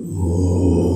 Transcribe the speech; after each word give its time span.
Oh. 0.00 0.87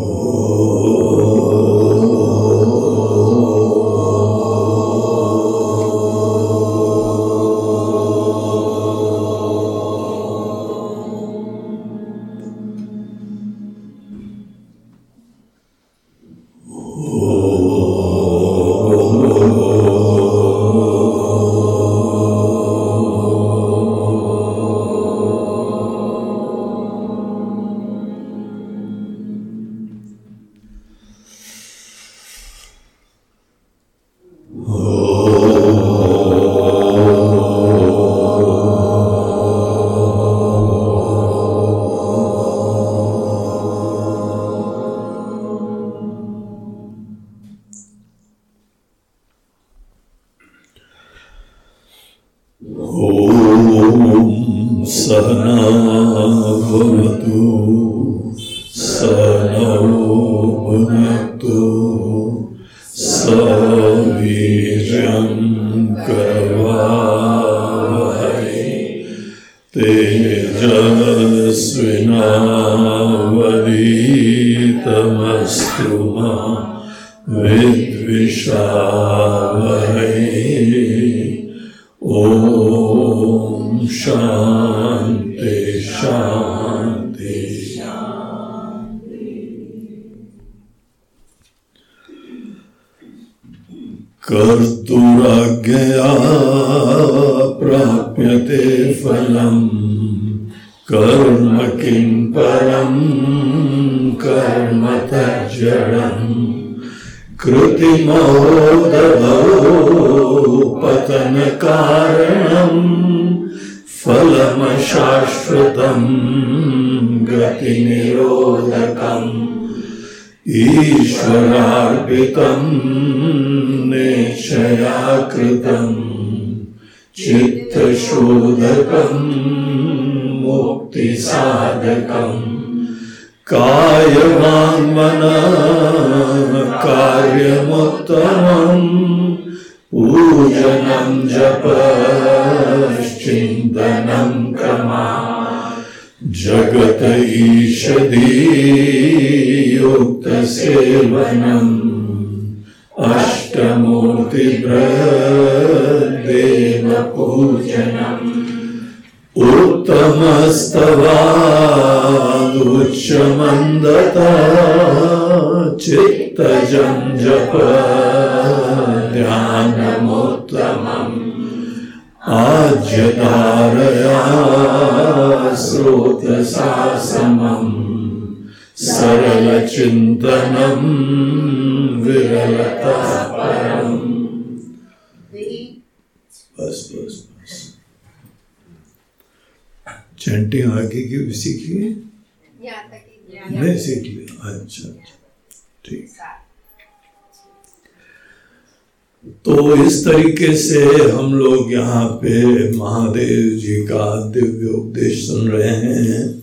तरीके 200.04 200.56
से 200.56 200.84
हम 201.10 201.34
लोग 201.34 201.72
यहाँ 201.72 202.08
पे 202.08 202.70
महादेव 202.76 203.58
जी 203.58 203.76
का 203.76 204.30
दिव्य 204.30 204.66
उपदेश 204.66 205.26
सुन 205.26 205.48
रहे 205.48 205.68
हैं, 205.68 206.42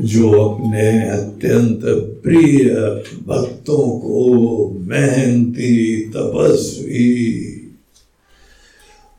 जो 0.00 0.30
अपने 0.30 1.08
अत्यंत 1.08 1.80
प्रिय 2.22 2.64
भक्तों 3.26 3.98
को 3.98 4.70
मेहनती, 4.80 6.00
तपस्वी, 6.00 7.52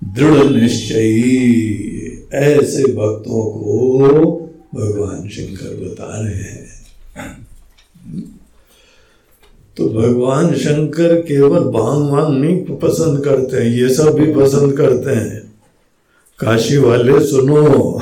दृढ़ 0.04 0.52
निश्चयी 0.52 1.68
ऐसे 2.34 2.84
भक्तों 2.84 3.44
को 3.52 4.24
भगवान 4.76 5.30
शंकर 5.30 5.86
बता 5.86 6.22
रहे 6.22 6.34
हैं। 6.34 6.77
तो 9.78 9.90
भगवान 9.90 10.56
शंकर 10.56 11.16
केवल 11.16 11.60
भाँग 11.60 12.12
वांग 12.12 12.42
नहीं, 12.42 12.58
पसंद 12.58 13.26
करते 13.26 13.58
हैं, 13.58 13.64
ये 13.64 13.94
सब 13.94 14.14
भी 14.14 14.34
पसंद 14.34 14.78
करते 14.78 15.12
हैं। 15.12 15.54
काशी 16.40 16.78
वाले 16.78 17.20
सुनो। 17.20 18.02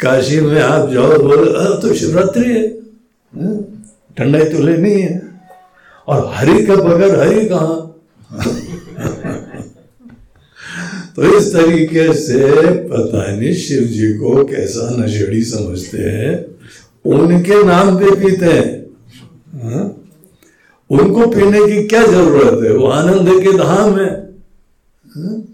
काशी 0.00 0.40
में 0.40 0.62
आप 0.62 0.92
जाओ, 0.92 1.18
बोले 1.18 1.80
तो 1.80 1.94
शिवरात्रि 1.94 2.44
है। 2.44 2.78
ठंडाई 4.18 4.44
तो 4.44 4.62
लेनी 4.62 4.90
है। 4.90 5.22
और 6.08 6.32
हरि 6.34 6.66
का 6.66 6.76
बगैर 6.76 7.20
हरि 7.20 7.44
कहा? 7.44 8.00
तो 11.16 11.38
इस 11.38 11.54
तरीके 11.54 12.14
से 12.14 12.72
पता 12.72 13.36
नहीं 13.36 13.54
शिव 13.54 13.82
जी 13.82 14.12
को 14.12 14.44
कैसा 14.44 14.96
नशेड़ी 14.96 15.44
समझते 15.44 15.98
हैं। 15.98 16.52
उनके 17.06 17.64
नाम 17.64 17.98
पे 17.98 18.10
पीते 18.10 18.46
हैं। 18.46 18.86
हाँ? 19.62 19.98
उनको 20.90 21.26
पीने 21.26 21.66
की 21.66 21.88
क्या 21.88 22.06
ज़रूरत 22.06 22.64
है? 22.64 22.76
वो 22.76 22.86
आनंद 22.86 23.42
के 23.42 23.52
धाम 23.58 23.98
है। 23.98 24.34
हाँ? 25.06 25.44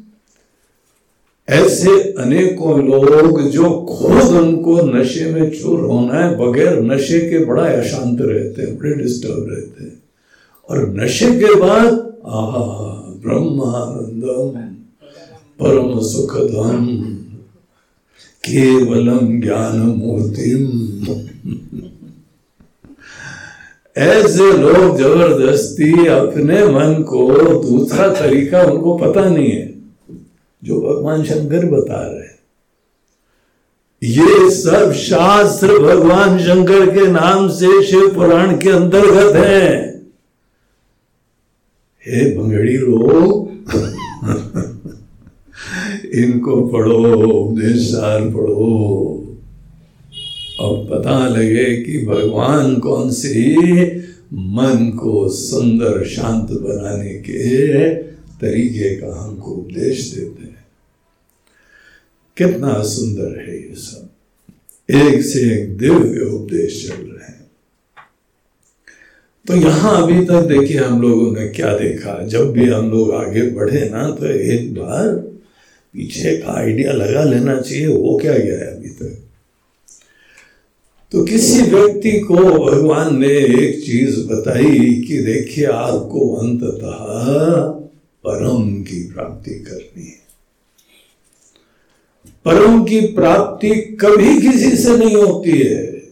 ऐसे 1.48 2.12
अनेकों 2.12 2.84
लोग 2.84 3.40
जो 3.42 3.70
खुद 3.70 4.36
उनको 4.36 4.82
नशे 4.82 5.30
में 5.30 5.62
चूर 5.62 5.80
होना 5.80 6.14
है, 6.14 6.38
बगैर 6.38 6.80
नशे 6.80 7.20
के 7.20 7.44
बड़ा 7.44 7.62
अशांत 7.62 8.18
रहते 8.20 8.62
हैं, 8.62 8.78
बड़े 8.78 8.94
डिस्टर्ब 8.94 9.46
रहते 9.48 9.84
हैं। 9.84 10.02
और 10.70 10.96
नशे 10.96 11.26
के 11.26 11.54
बाद, 11.54 11.86
आहा, 12.26 13.04
ब्रह्मानंदम, 13.24 14.60
परम 15.60 16.00
सुखदम, 16.00 16.86
केवलम 18.44 19.40
ज्ञान 19.40 19.76
मूर्तिम 19.76 20.68
ऐसे 23.98 24.52
लोग 24.52 24.96
ज़बरदस्ती 24.96 26.06
अपने 26.06 26.64
मन 26.64 27.02
को 27.02 27.30
दूसरा 27.70 28.08
तरीका 28.08 28.62
उनको 28.62 28.98
पता 28.98 29.28
नहीं 29.28 29.50
है, 29.50 29.74
जो 30.64 30.80
भगवान 30.80 31.24
शंकर 31.24 31.66
बता 31.66 31.94
रहे 31.94 32.20
हैं। 32.20 32.38
ये 34.02 34.50
सब 34.50 34.92
शास्त्र 34.92 35.78
भगवान 35.78 36.38
शंकर 36.38 36.90
के 36.90 37.06
नाम 37.06 37.48
से 37.48 37.82
शिव 37.82 38.14
पुराण 38.14 38.58
के 38.58 38.70
अंतर्गत 38.70 39.36
है। 39.36 40.00
हे 42.06 42.36
भंगड़ी 42.36 42.76
लोग, 42.76 43.48
इनको 46.14 46.66
पढ़ो, 46.66 47.28
उपदेश 47.28 48.00
पढ़ो। 48.04 49.17
और 50.58 50.84
पता 50.86 51.28
लगे 51.28 51.64
कि 51.82 52.04
भगवान 52.06 52.74
कौन 52.76 53.10
सी 53.10 53.54
मन 54.32 54.90
को 55.00 55.28
सुंदर, 55.28 56.04
शांत 56.06 56.50
बनाने 56.50 57.14
के 57.14 57.94
तरीके 58.40 58.94
का 58.96 59.14
हमको 59.22 59.50
उपदेश 59.50 60.12
देते 60.14 60.42
हैं। 60.42 60.66
कितना 62.36 62.82
सुंदर 62.82 63.38
है 63.40 63.56
ये 63.58 63.74
सब। 63.74 64.08
एक 64.88 65.22
से 65.22 65.40
एक 65.52 65.76
दिव्य 65.78 66.24
उपदेश 66.24 66.86
चल 66.88 67.02
रहे 67.02 67.26
हैं। 67.26 67.46
तो 69.46 69.56
यहाँ 69.56 70.02
अभी 70.02 70.24
तक 70.26 70.46
देखिए 70.48 70.78
हम 70.78 71.00
लोगों 71.02 71.32
ने 71.32 71.48
क्या 71.48 71.76
देखा। 71.78 72.22
जब 72.26 72.52
भी 72.52 72.68
हम 72.68 72.90
लोग 72.90 73.14
आगे 73.14 73.42
बढ़े 73.50 73.88
ना 73.90 74.10
तो 74.10 74.26
एक 74.26 74.74
बार 74.74 75.08
पीछे 75.94 76.36
का 76.36 76.52
आइडिया 76.52 76.92
लगा 76.92 77.24
लेना 77.24 77.60
चाहिए, 77.60 77.86
वो 77.86 78.18
क्या 78.22 78.32
गया 78.32 78.58
है 78.58 78.76
अभी 78.76 78.88
तक? 78.88 79.27
तो 81.12 81.24
किसी 81.24 81.62
व्यक्ति 81.62 82.20
को 82.20 82.34
भगवान 82.34 83.18
ने 83.18 83.28
एक 83.28 83.84
चीज़ 83.84 84.26
बताई 84.26 85.02
कि 85.02 85.18
देखिए 85.18 85.64
आपको 85.64 86.34
अंततः 86.34 87.62
परम 88.26 88.82
की 88.82 89.12
प्राप्ति 89.12 89.50
करनी 89.50 90.04
है। 90.04 90.28
परम 92.44 92.84
की 92.84 93.00
प्राप्ति 93.00 93.74
कभी 93.74 94.40
किसी 94.40 94.76
से 94.76 94.96
नहीं 94.96 95.16
होती 95.16 95.50
है। 95.50 96.02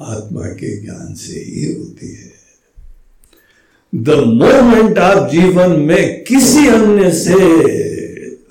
आत्मा 0.00 0.46
के 0.46 0.82
ज्ञान 0.82 1.14
से 1.14 1.40
ही 1.40 1.72
होती 1.72 2.08
है। 2.08 2.32
द 3.94 4.08
मोमेंट 4.10 4.98
आप 4.98 5.30
जीवन 5.30 5.70
में 5.70 6.24
किसी 6.24 6.66
अन्य 6.66 7.12
से 7.12 7.32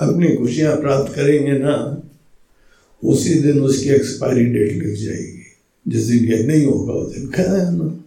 अपनी 0.06 0.36
खुशियाँ 0.36 0.76
प्राप्त 0.76 1.16
करेंगे 1.16 1.52
ना 1.52 2.02
उसी 3.06 3.34
दिन 3.34 3.60
उसकी 3.60 3.90
एक्सपायरी 3.90 4.46
डेट 4.46 4.72
लिख 4.72 4.98
जाएगी। 5.00 5.42
जिस 5.88 6.04
दिन 6.04 6.26
यह 6.26 6.48
नहीं 6.48 6.66
होगा, 6.66 6.94
उस 6.94 7.16
दिन 7.16 7.28
खाया 7.28 8.02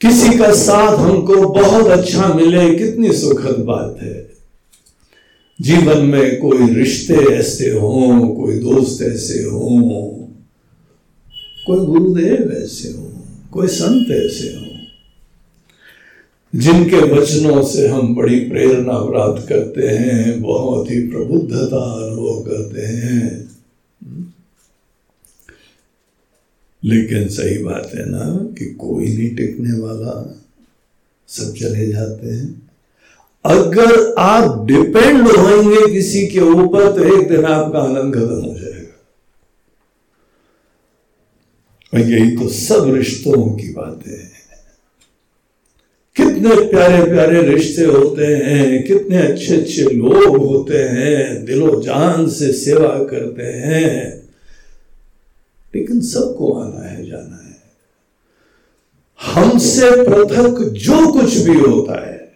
किसी 0.00 0.38
का 0.38 0.52
साथ 0.52 0.96
हमको 0.96 1.48
बहुत 1.48 1.86
अच्छा 1.86 2.34
मिले, 2.34 2.74
कितनी 2.74 3.12
सुखद 3.12 3.56
बात 3.58 4.02
है। 4.02 4.32
जीवन 5.60 5.98
में 5.98 6.38
कोई 6.38 6.74
रिश्ते 6.74 7.14
ऐसे 7.14 7.70
हों, 7.70 8.34
कोई 8.34 8.58
दोस्त 8.58 9.02
ऐसे 9.02 9.42
हों, 9.42 10.10
कोई 11.66 11.86
गुरुदेव 11.86 12.62
ऐसे 12.62 12.88
हो, 12.88 13.12
कोई 13.52 13.68
संत 13.68 14.10
ऐसे 14.10 14.48
हो। 14.48 14.71
जिनके 16.54 16.96
वचनों 16.96 17.64
से 17.64 17.88
हम 17.88 18.14
बड़ी 18.14 18.40
प्रेरणा 18.40 18.98
प्राप्त 18.98 19.48
करते 19.48 19.88
हैं, 19.88 20.42
बहुत 20.42 20.90
ही 20.90 21.08
प्रबुद्धता 21.08 22.06
अनुभव 22.06 22.42
करते 22.42 22.80
हैं। 22.80 23.52
लेकिन 26.84 27.28
सही 27.28 27.58
बात 27.58 27.90
है 27.94 28.10
ना 28.10 28.54
कि 28.58 28.66
कोई 28.66 29.04
नहीं 29.04 29.36
टिकने 29.36 29.78
वाला, 29.78 30.44
सब 31.28 31.54
चले 31.54 31.86
जाते 31.86 32.28
हैं। 32.28 32.70
अगर 33.44 34.14
आप 34.18 34.66
डिपेंड 34.66 35.28
होंगे 35.28 35.94
किसी 35.94 36.26
के 36.26 36.40
ऊपर 36.40 36.92
तो 36.92 37.22
एक 37.22 37.28
दिन 37.28 37.44
आपका 37.44 37.78
आनंद 37.78 38.14
खत्म 38.14 38.34
हो 38.34 38.54
जाएगा। 38.58 39.00
और 41.94 42.00
यही 42.00 42.36
तो 42.36 42.48
सब 42.48 42.94
रिश्तों 42.94 43.56
की 43.56 43.68
बात 43.68 44.06
है। 44.06 44.31
कितने 46.42 46.68
प्यारे 46.70 47.04
प्यारे 47.04 47.42
रिश्ते 47.42 47.84
होते 47.84 48.26
हैं, 48.26 48.84
कितने 48.84 49.16
अच्छे 49.16 49.56
अच्छे 49.56 49.82
लोग 49.82 50.46
होते 50.46 50.78
हैं, 50.78 51.44
दिलो 51.44 51.82
जान 51.82 52.28
से 52.28 52.52
सेवा 52.52 53.04
करते 53.04 53.42
हैं। 53.42 54.22
लेकिन 55.74 56.00
सबको 56.00 56.52
आना 56.52 56.88
है, 56.88 57.10
जाना 57.10 57.36
है। 57.46 57.56
हमसे 59.22 59.90
पृथक 59.90 60.68
जो 60.72 61.12
कुछ 61.12 61.36
भी 61.36 61.58
होता 61.58 62.06
है, 62.06 62.32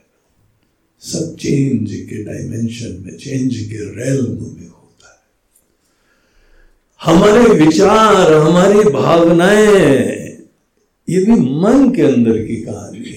सब 1.01 1.37
चेंज 1.37 1.91
के 1.95 2.25
डायमेंशन 2.25 3.03
में 3.07 3.17
चेंज 3.19 3.57
के 3.57 3.79
रेलम 3.79 4.33
में 4.33 4.69
होता 4.69 5.09
है। 5.09 5.21
हमारे 7.03 7.65
विचार, 7.65 8.33
हमारी 8.33 8.91
भावनाएँ, 8.91 10.27
ये 11.11 11.25
भी 11.25 11.33
मन 11.33 11.93
के 11.97 12.03
अंदर 12.03 12.39
की 12.39 12.57
कहानी 12.57 13.11
है। 13.11 13.16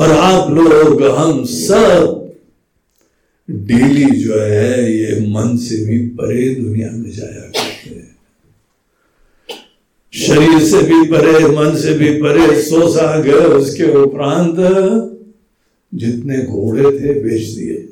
और 0.00 0.10
आप 0.10 0.50
लोग 0.50 1.02
हम 1.04 1.44
सब 1.44 2.16
डेली 3.48 4.10
जो 4.20 4.38
है 4.40 4.92
ये 4.92 5.18
मन 5.28 5.56
से 5.56 5.84
भी 5.84 5.98
परे 6.16 6.54
दुनिया 6.54 6.90
में 6.92 7.10
जाया 7.10 7.40
करते 7.40 7.90
हैं। 7.94 8.08
शरीर 10.12 10.58
से 10.64 10.82
भी 10.82 11.02
परे, 11.06 11.46
मन 11.48 11.76
से 11.76 11.94
भी 11.94 12.08
परे, 12.22 12.62
सो 12.62 12.88
सा 12.88 13.20
गए 13.20 13.44
उसके 13.56 13.90
उपरांत 14.02 14.56
जितने 15.92 16.38
घोड़े 16.38 16.84
थे 17.00 17.20
बेच 17.20 17.42
दिए। 17.48 17.86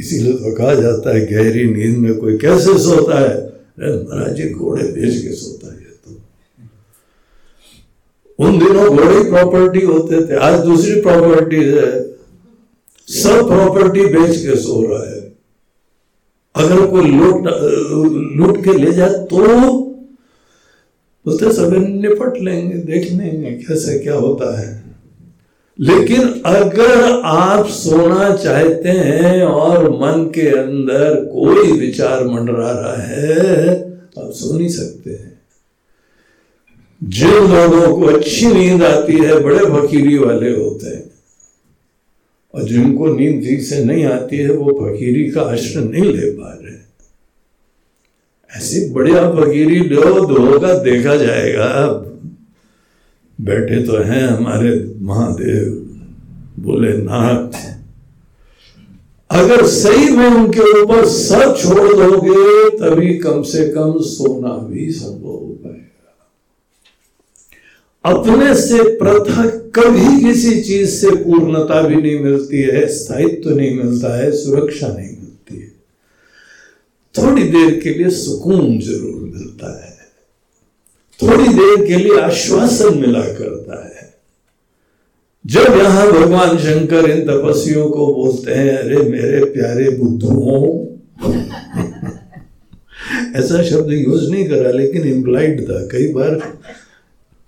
इसीलिए 0.00 0.32
तो 0.32 0.54
कहा 0.54 0.74
जाता 0.74 1.14
है 1.16 1.26
गहरी 1.26 1.64
नींद 1.64 1.96
में 1.98 2.14
कोई 2.14 2.38
कैसे 2.38 2.78
सोता 2.78 3.20
है? 3.20 3.36
महाराज 3.80 4.36
जी, 4.36 4.50
घोड़े 4.50 4.82
बेच 4.82 5.22
के 5.22 5.34
सोता 5.34 5.74
है। 5.74 5.81
उन 8.42 8.58
दिनों 8.58 8.88
घोड़े 8.88 9.22
प्रॉपर्टी 9.30 9.80
होते 9.82 10.20
थे, 10.26 10.36
आज 10.36 10.60
दूसरी 10.60 11.00
प्रॉपर्टी 11.00 11.62
है। 11.64 11.90
सब 13.08 13.46
प्रॉपर्टी 13.48 14.04
बेच 14.06 14.36
के 14.36 14.56
सो 14.58 14.82
रहा 14.86 15.04
है। 15.04 15.20
अगर 16.54 16.86
कोई 16.86 17.10
लूट 17.10 17.46
लूट 18.36 18.62
के 18.64 18.72
ले 18.74 18.92
जाए 18.92 19.10
तो 19.26 19.38
बोलते 21.26 21.52
सब 21.52 21.74
निपट 21.78 22.38
लेंगे, 22.38 22.74
देख 22.76 23.12
लेंगे 23.12 23.50
कैसे 23.58 23.98
क्या 23.98 24.14
होता 24.14 24.58
है। 24.60 24.70
लेकिन 25.78 26.22
अगर 26.46 27.20
आप 27.24 27.66
सोना 27.68 28.30
चाहते 28.36 28.88
हैं 28.88 29.42
और 29.42 29.88
मन 29.92 30.24
के 30.34 30.48
अंदर 30.58 31.14
कोई 31.32 31.72
विचार 31.80 32.24
मंडरा 32.26 32.70
रहा 32.70 32.96
है 33.02 33.74
तो 33.74 34.20
आप 34.20 34.32
सो 34.32 34.58
नहीं 34.58 34.68
सकते 34.70 35.10
हैं। 35.10 35.31
जिन 37.02 37.30
लोगों 37.30 37.96
को 37.96 38.06
अच्छी 38.06 38.46
नींद 38.46 38.82
आती 38.82 39.12
है, 39.12 39.38
बड़े 39.40 39.64
फकीरी 39.66 40.18
वाले 40.18 40.50
होते 40.50 40.86
हैं। 40.86 41.10
और 42.54 42.62
जिनको 42.62 43.06
नींद 43.06 43.42
ठीक 43.44 43.62
से 43.62 43.84
नहीं 43.84 44.04
आती 44.04 44.36
है, 44.36 44.50
वो 44.50 44.72
फकीरी 44.72 45.30
का 45.30 45.42
आश्रय 45.42 45.84
नहीं 45.84 46.12
ले 46.12 46.30
पा 46.30 46.52
रहे 46.62 46.72
ऐसी 48.50 48.88
बढ़िया 48.90 49.30
फकीरी 49.30 49.80
दो 49.80 50.58
का 50.60 50.78
देखा 50.78 51.16
जाएगा। 51.16 51.86
बैठे 53.40 53.82
तो 53.82 54.02
हैं 54.02 54.26
हमारे 54.28 54.94
महादेव 55.00 55.70
बोले 56.58 56.92
नाथ 56.92 57.60
अगर 59.30 59.66
सही 59.66 60.08
में 60.08 60.26
उनके 60.26 60.82
ऊपर 60.82 61.06
सब 61.06 61.56
छोड़ 61.56 61.92
दोगे, 61.92 62.70
तभी 62.70 63.14
कम 63.18 63.42
से 63.42 63.68
कम 63.68 63.98
सोना 63.98 64.56
भी 64.68 64.90
संभव 64.90 65.51
अपने 68.04 68.54
से 68.54 68.82
पृथक 68.82 69.72
कभी 69.74 70.24
किसी 70.24 70.60
चीज़ 70.60 70.90
से 70.90 71.10
पूर्णता 71.10 71.82
भी 71.82 71.94
नहीं 71.94 72.20
मिलती 72.20 72.62
है, 72.62 72.86
स्थायित्व 72.86 73.50
तो 73.50 73.56
नहीं 73.56 73.82
मिलता 73.82 74.16
है, 74.16 74.32
सुरक्षा 74.32 74.88
नहीं 74.88 75.06
मिलती 75.08 75.56
है। 75.56 75.72
थोड़ी 77.14 77.42
देर 77.42 77.80
के 77.80 77.90
लिए 77.90 78.10
सुकून 78.10 78.78
ज़रूर 78.78 79.14
मिलता 79.14 79.84
है। 79.84 79.98
थोड़ी 81.22 81.48
देर 81.48 81.86
के 81.86 81.96
लिए 81.96 82.20
आश्वासन 82.20 82.98
मिला 82.98 83.20
करता 83.20 83.84
है। 83.84 84.14
जब 85.46 85.60
यहाँ 85.60 86.12
भगवान 86.12 86.58
शंकर 86.58 87.10
इन 87.10 87.20
तपस्वियों 87.20 87.88
को 87.88 88.14
बोलते 88.14 88.52
हैं, 88.52 88.76
अरे 88.76 88.96
मेरे 88.96 89.44
प्यारे 89.44 89.90
बुद्धुओं 89.90 90.86
ऐसा 93.36 93.62
शब्द 93.62 93.92
यूज़ 93.92 94.30
नहीं 94.30 94.48
करा, 94.48 94.70
लेकिन 94.70 95.02
इम्प्लाइड 95.02 95.64
था। 95.64 95.86
कई 95.86 96.12
बार 96.12 96.52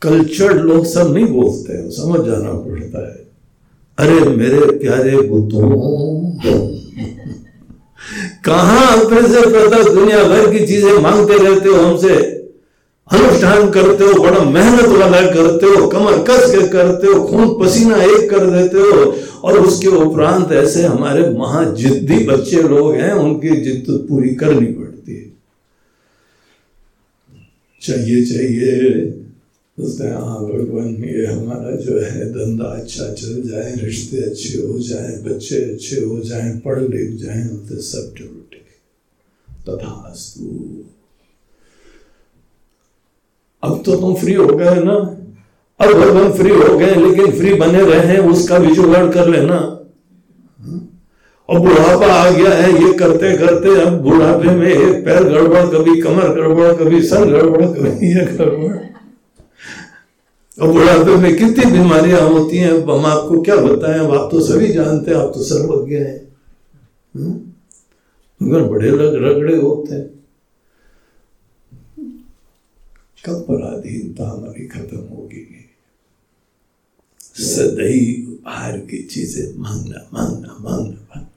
कल्चर्ड 0.05 0.61
लोग 0.61 0.87
सब 0.87 1.15
नहीं 1.15 1.27
बोलते 1.27 1.73
हैं, 1.73 1.91
समझ 1.91 2.27
जाना 2.27 2.53
पड़ता 2.53 3.09
है। 3.09 3.27
अरे 3.99 4.31
मेरे 4.31 4.61
प्यारे 4.79 5.21
बुद्धुओं 5.21 6.31
कहा 8.45 8.79
अपने 8.79 9.29
से 9.29 9.41
प्रतक 9.41 9.91
दुनिया 9.91 10.25
भर 10.25 10.53
की 10.53 10.67
चीज़ें 10.67 10.99
मांगते 10.99 11.39
रहते 11.39 11.69
हो 11.69 11.75
हमसे? 11.75 12.15
अनुष्ठान 13.13 13.71
करते 13.71 14.05
हो, 14.05 14.23
बड़ा 14.23 14.39
मेहनत 14.39 14.85
वाला 14.85 15.21
करते 15.21 15.67
हो, 15.67 15.87
कमर 15.89 16.19
कस 16.23 16.51
के 16.51 16.69
करते 16.69 17.07
हो, 17.07 17.25
खून 17.27 17.59
पसीना 17.61 17.97
एक 17.97 18.31
कर 18.31 18.47
देते 18.47 18.79
हो, 18.79 19.15
और 19.45 19.59
उसके 19.59 19.87
उपरांत 19.87 20.53
ऐसे 20.53 20.83
हमारे 20.83 21.31
महाजिद्दी 21.31 22.25
बच्चे 22.25 22.63
लोग 22.63 22.95
हैं, 22.95 23.13
उनकी 23.13 23.49
जिद 23.49 23.85
पूरी 24.09 24.35
करनी 24.35 24.67
पड़ती 24.67 25.17
है। 25.17 25.33
चाहिए 27.83 28.25
चाहिए। 28.25 29.24
उसने 29.79 30.11
हाँ 30.11 30.41
भगवान 30.41 30.89
ये 31.05 31.27
हमारा 31.27 31.71
जो 31.77 31.99
है 32.01 32.31
धंधा 32.33 32.69
अच्छा 32.71 33.13
चल 33.13 33.41
जाए, 33.49 33.75
रिश्ते 33.77 34.23
अच्छे 34.23 34.59
हो 34.59 34.79
जाए, 34.81 35.17
बच्चे 35.23 35.57
अच्छे 35.65 36.01
हो 36.01 36.19
जाए, 36.21 36.51
पढ़ 36.65 36.81
लिख 36.81 37.11
जाए 37.23 37.45
तो 37.69 37.81
सब 37.83 38.15
ठीक 38.15 38.41
तथास्तु 39.69 40.45
अब 43.63 43.83
तो 43.87 43.97
तुम 43.97 44.15
फ्री 44.15 44.35
हो 44.35 44.47
गए 44.47 44.75
ना? 44.85 44.95
अब 45.81 45.93
भगवान 45.93 46.33
फ्री 46.33 46.51
हो 46.51 46.77
गए, 46.79 46.95
लेकिन 46.95 47.31
फ्री 47.33 47.55
बने 47.55 47.85
रहे, 47.85 48.19
उसका 48.31 48.59
भी 48.59 48.75
जुगाड़ 48.75 49.07
कर 49.13 49.29
लेना। 49.29 49.57
और 51.49 51.61
बुढ़ापा 51.61 52.07
आ 52.07 52.31
गया 52.31 52.51
है, 52.51 52.73
ये 52.83 52.93
करते 52.93 53.37
करते 53.37 53.81
अब 53.81 54.01
बुढ़ापे 54.03 54.51
में 54.51 54.69
एक 54.69 55.05
पैर 55.05 55.25
गड़बड़, 55.25 55.65
कभी 55.75 56.01
कमर 56.01 56.35
गड़बड़, 56.35 56.73
कभी 56.75 57.03
सर 57.03 57.25
गड़बड़, 57.33 57.67
कभी 57.67 58.13
ये 58.13 58.25
गड़बड़। 58.27 58.94
और 60.59 60.73
बुढ़ापे 60.73 61.15
में 61.17 61.37
कितनी 61.37 61.71
बीमारियाँ 61.73 62.21
होती 62.23 62.57
हैं 62.57 62.73
हम 62.83 63.07
आपको 63.07 63.41
क्या 63.43 63.57
बताएँ? 63.57 63.99
आप 63.99 64.29
तो 64.31 64.41
सभी 64.41 64.69
जानते 64.73 65.11
हैं, 65.11 65.19
आप 65.19 65.33
तो 65.35 65.43
सर्वज्ञ 65.43 65.97
हैं। 65.97 66.21
मगर 68.41 68.63
बड़े 68.65 68.91
लग 68.91 69.15
रगड़े 69.25 69.57
होते 69.57 69.95
हैं, 69.95 70.09
कब 73.25 73.41
पराधीनता 73.41 74.31
हमारी 74.31 74.67
खत्म 74.69 74.97
होगी? 75.09 75.47
सदैव 77.37 78.33
बाहर 78.45 78.79
की 78.81 79.03
चीज़ें 79.05 79.47
मांगना 79.59 80.09
मांगना 80.13 80.57
मांगना 80.61 81.01
मांगना। 81.01 81.31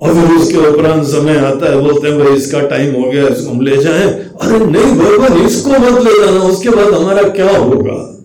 और 0.00 0.14
फिर 0.14 0.36
उसके 0.36 0.56
उपरांत 0.56 1.04
समय 1.04 1.36
आता 1.36 1.70
है, 1.70 1.80
बोलते 1.80 2.08
हैं, 2.08 2.18
भाई, 2.18 2.36
इसका 2.36 2.60
टाइम 2.60 2.94
हो 2.94 3.10
गया, 3.10 3.28
इसको 3.28 3.50
हम 3.50 3.60
ले 3.60 3.76
जाए। 3.76 4.08
अरे 4.42 4.66
नहीं, 4.66 4.92
भगवान, 4.92 5.46
इसको 5.46 5.70
मत 5.70 6.02
ले 6.02 6.26
जाना, 6.26 6.40
उसके 6.40 6.68
बाद 6.68 6.94
हमारा 6.94 7.22
क्या 7.22 7.56
होगा? 7.56 8.16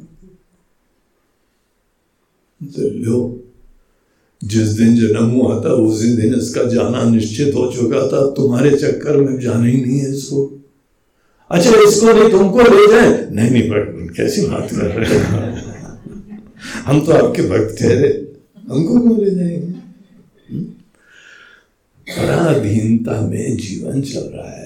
तो 2.63 3.41
जिस 4.43 4.67
दिन 4.67 4.95
जन्म 4.95 5.25
हुआ 5.25 5.63
था, 5.65 5.69
उस 5.69 6.01
दिन 6.01 6.35
इसका 6.35 6.63
जाना 6.63 7.03
निश्चित 7.09 7.55
हो 7.55 7.71
चुका 7.71 8.07
था। 8.07 8.29
तुम्हारे 8.31 8.71
चक्कर 8.71 9.17
में 9.17 9.39
जाना 9.39 9.65
ही 9.65 9.81
नहीं 9.81 9.99
है 9.99 10.15
इसको। 10.15 10.59
अच्छा 11.51 11.69
इसको 11.69 12.13
नहीं 12.13 12.31
तुमको 12.31 12.59
ले 12.59 12.87
जाए? 12.91 13.27
नहीं 13.31 13.51
नहीं, 13.51 13.63
पर 13.63 14.07
कैसी 14.17 14.41
बात 14.41 14.67
कर 14.71 14.91
रहे 14.91 15.19
हैं? 15.19 15.65
हम 16.85 17.05
तो 17.05 17.11
आपके 17.11 17.41
भक्त 17.41 17.75
ठहरे 17.79 18.35
हमको 18.71 18.99
क्यों 18.99 19.19
ले 19.19 19.31
जाएँगे? 19.35 20.84
पराधीनता 22.09 23.21
में 23.21 23.57
जीवन 23.57 24.01
चल 24.01 24.19
रहा 24.19 24.51
है। 24.51 24.65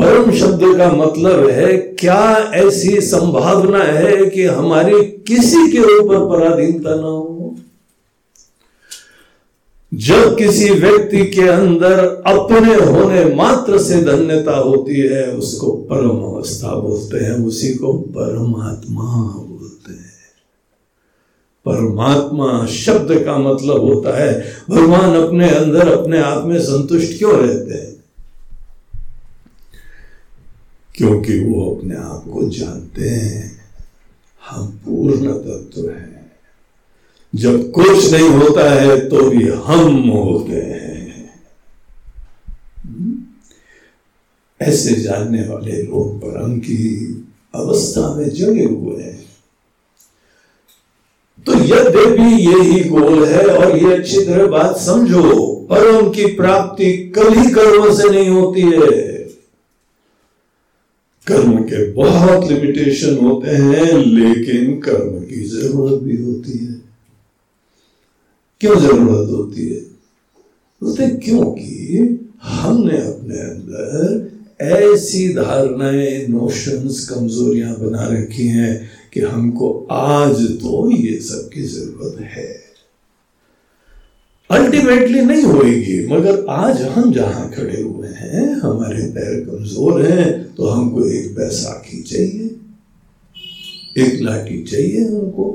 परम 0.00 0.32
शब्द 0.32 0.60
का 0.78 0.92
मतलब 0.92 1.48
है, 1.48 1.78
क्या 1.78 2.50
ऐसी 2.54 3.00
संभावना 3.00 3.84
है 3.84 4.30
कि 4.30 4.44
हमारी 4.44 5.02
किसी 5.04 5.72
के 5.72 5.78
ऊपर 5.78 6.18
पराधीनता 6.18 6.94
ना 6.94 7.02
हो? 7.02 7.28
जब 9.94 10.36
किसी 10.36 10.70
व्यक्ति 10.70 11.24
के 11.24 11.48
अंदर 11.48 12.22
अपने 12.26 12.74
होने 12.74 13.34
मात्र 13.34 13.78
से 13.78 14.02
धन्यता 14.02 14.56
होती 14.56 15.00
है, 15.00 15.30
उसको 15.30 15.70
परम 15.72 16.34
अवस्था 16.34 16.74
बोलते 16.74 17.24
हैं, 17.24 17.32
उसी 17.32 17.74
को 17.74 17.92
परमात्मा 17.92 19.02
परमात्मा 21.64 22.66
शब्द 22.66 23.24
का 23.24 23.38
मतलब 23.38 23.80
होता 23.80 24.16
है, 24.22 24.52
भगवान 24.70 25.14
अपने 25.14 25.50
अंदर 25.50 26.00
अपने 26.00 26.18
आप 26.18 26.44
में 26.44 26.58
संतुष्ट 26.60 27.18
क्यों 27.18 27.38
रहते 27.38 27.74
हैं? 27.74 27.92
क्योंकि 30.94 31.38
वो 31.40 31.74
अपने 31.74 31.94
आप 31.96 32.24
को 32.32 32.48
जानते 32.48 33.08
हैं, 33.08 33.60
हम 34.48 34.66
पूर्ण 34.66 35.32
तत्व 35.32 35.88
हैं। 35.90 36.32
जब 37.34 37.70
कुछ 37.70 38.12
नहीं 38.12 38.28
होता 38.28 38.70
है 38.70 39.08
तो 39.08 39.30
भी 39.30 39.48
हम 39.48 40.10
होते 40.10 40.52
हैं। 40.52 41.30
ऐसे 44.60 44.94
जानने 44.94 45.48
वाले 45.48 45.82
लोग 45.82 46.18
परम 46.18 46.58
की 46.58 47.06
अवस्था 47.54 48.14
में 48.14 48.28
जगे 48.30 48.64
हुए 48.64 49.02
हैं। 49.02 49.21
तो 51.46 51.52
यद्यपि 51.54 52.32
यही 52.42 52.88
गोल 52.88 53.24
है 53.24 53.46
और 53.46 53.78
ये 53.78 53.94
अच्छी 53.94 54.20
तरह 54.20 54.46
बात 54.46 54.76
समझो 54.76 55.52
परम 55.70 56.10
की 56.10 56.26
प्राप्ति 56.26 56.92
कभी 57.18 57.50
कर्म 57.50 57.94
से 57.94 58.10
नहीं 58.10 58.28
होती 58.28 58.60
है। 58.60 59.12
कर्म 61.26 61.56
के 61.56 61.92
बहुत 61.92 62.50
लिमिटेशन 62.50 63.16
होते 63.16 63.50
हैं, 63.50 63.92
लेकिन 63.92 64.80
कर्म 64.80 65.20
की 65.24 65.44
ज़रूरत 65.44 66.02
भी 66.02 66.16
होती 66.16 66.58
है। 66.58 66.82
क्यों 68.60 68.80
ज़रूरत 68.80 69.30
होती 69.30 69.68
है? 69.68 69.80
बोलते, 70.82 71.08
क्योंकि 71.08 72.08
हमने 72.42 72.98
अपने 72.98 73.38
अंदर 73.38 74.30
ऐसी 74.60 75.28
धारणाएँ 75.34 76.26
नोशंस 76.26 77.08
कमजोरियाँ 77.08 77.74
बना 77.74 78.08
रखी 78.12 78.46
हैं 78.46 78.90
कि 79.12 79.20
हमको 79.20 79.70
आज 79.92 80.42
तो 80.60 80.90
ये 80.90 81.18
सब 81.20 81.48
की 81.54 81.62
ज़रूरत 81.62 82.20
है। 82.26 82.50
अल्टीमेटली 84.50 85.20
नहीं 85.20 85.42
होएगी, 85.42 86.06
मगर 86.06 86.44
आज 86.50 86.80
हम 86.82 87.12
जहाँ 87.12 87.48
खड़े 87.50 87.80
हुए 87.82 88.08
हैं, 88.08 88.54
हमारे 88.54 89.02
पैर 89.10 89.40
कमज़ोर 89.40 90.02
हैं 90.02 90.54
तो 90.54 90.66
हमको 90.66 91.04
एक 91.10 91.34
बैसाखी 91.34 92.02
चाहिए। 92.02 92.50
एक 93.98 94.20
लाठी 94.22 94.62
चाहिए 94.62 95.04
हमको। 95.06 95.46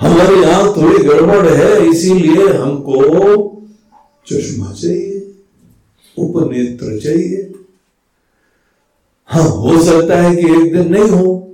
हमारी 0.00 0.42
आँख 0.44 0.76
थोड़ी 0.76 1.04
गड़बड़ 1.04 1.46
है, 1.46 1.88
इसीलिए 1.90 2.48
हमको 2.48 2.96
चश्मा 4.26 4.72
चाहिए, 4.72 5.20
उपनेत्र 6.16 6.98
चाहिए। 7.00 7.52
हाँ 9.28 9.48
हो 9.50 9.82
सकता 9.84 10.22
है 10.22 10.34
कि 10.36 10.46
एक 10.52 10.72
दिन 10.72 10.92
नहीं 10.92 11.08
हो? 11.10 11.47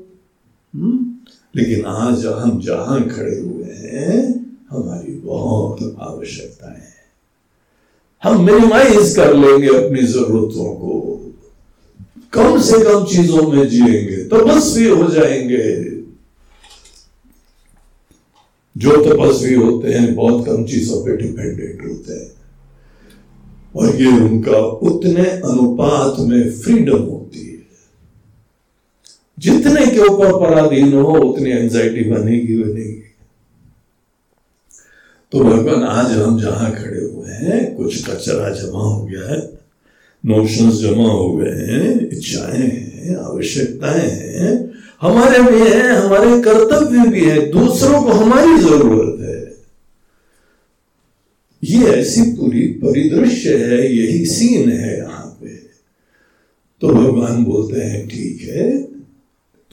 लेकिन 1.56 1.84
आज 1.84 2.26
हम 2.26 2.61
जहाँ 2.61 3.08
खड़े 3.08 3.40
हुए 3.40 3.64
हैं, 3.64 4.25
हमारी 4.70 5.12
बहुत 5.12 5.96
आवश्यकता 6.00 6.73
है। 6.73 6.94
हम 8.23 8.44
मिनिमाइज 8.44 9.16
कर 9.16 9.34
लेंगे 9.34 9.87
अपनी 9.87 10.02
जरूरतों 10.02 10.75
को। 10.75 11.20
कम 12.32 12.61
से 12.61 12.84
कम 12.84 13.04
चीज़ों 13.04 13.52
में 13.52 13.68
जिएँगे, 13.68 14.25
तपस्वी 14.25 14.88
हो 14.88 15.11
जाएँगे। 15.11 15.90
जो 18.76 18.90
तपस्वी 18.90 19.54
होते 19.54 19.88
हैं, 19.88 20.14
बहुत 20.14 20.46
कम 20.46 20.64
चीज़ों 20.64 21.04
पे 21.04 21.16
डिपेंडेंट 21.16 21.90
होते 21.90 22.12
हैं। 22.12 22.34
और 23.76 24.02
ये 24.02 24.06
उनका 24.06 24.58
उतने 24.58 25.25
अनुपात 25.25 26.16
में 26.18 26.52
फ्रीडम 26.52 26.99
होती 26.99 27.24
जितने 29.45 29.87
के 29.87 30.01
ऊपर 30.01 30.33
पराधीन 30.33 30.93
हो, 30.93 31.15
उतनी 31.15 31.51
एंजाइटी 31.51 32.11
बनेगी 32.11 32.63
बनेगी। 32.63 33.01
तो 35.33 35.41
भगवान, 35.41 35.83
आज 35.83 36.13
हम 36.13 36.41
जहाँ 36.41 36.73
खड़े 36.73 37.05
हुए 37.05 37.31
हैं, 37.31 37.77
कुछ 37.77 38.11
कचरा 38.11 38.51
जमा 38.51 38.79
हो 38.79 39.05
गया 39.05 39.35
है 39.35 39.65
नोशंस 40.27 40.75
जमा 40.75 41.09
हो 41.09 41.37
गए 41.37 41.51
हैं, 41.51 42.11
इच्छाएँ 42.11 42.71
हैं, 42.71 43.17
आवश्यकताएँ 43.17 44.11
हैं, 44.11 44.73
हमारे 45.01 45.39
भी 45.39 45.71
है, 45.71 45.97
हमारे 45.97 46.43
कर्तव्य 46.43 47.11
भी 47.11 47.25
है, 47.25 47.51
दूसरों 47.51 48.03
को 48.03 48.09
हमारी 48.09 48.63
ज़रूरत 48.63 49.21
है। 49.21 49.57
ये 51.65 51.87
ऐसी 51.87 52.23
पूरी 52.23 52.67
परिदृश्य 52.67 53.57
है, 53.57 53.97
यही 53.97 54.27
सीन 54.27 54.71
है 54.71 54.99
यहाँ 54.99 55.39
पे। 55.43 55.49
तो 56.81 56.89
भगवान 56.89 57.45
बोलते 57.45 57.81
हैं, 57.81 58.09
ठीक 58.09 58.41
है 58.43 58.94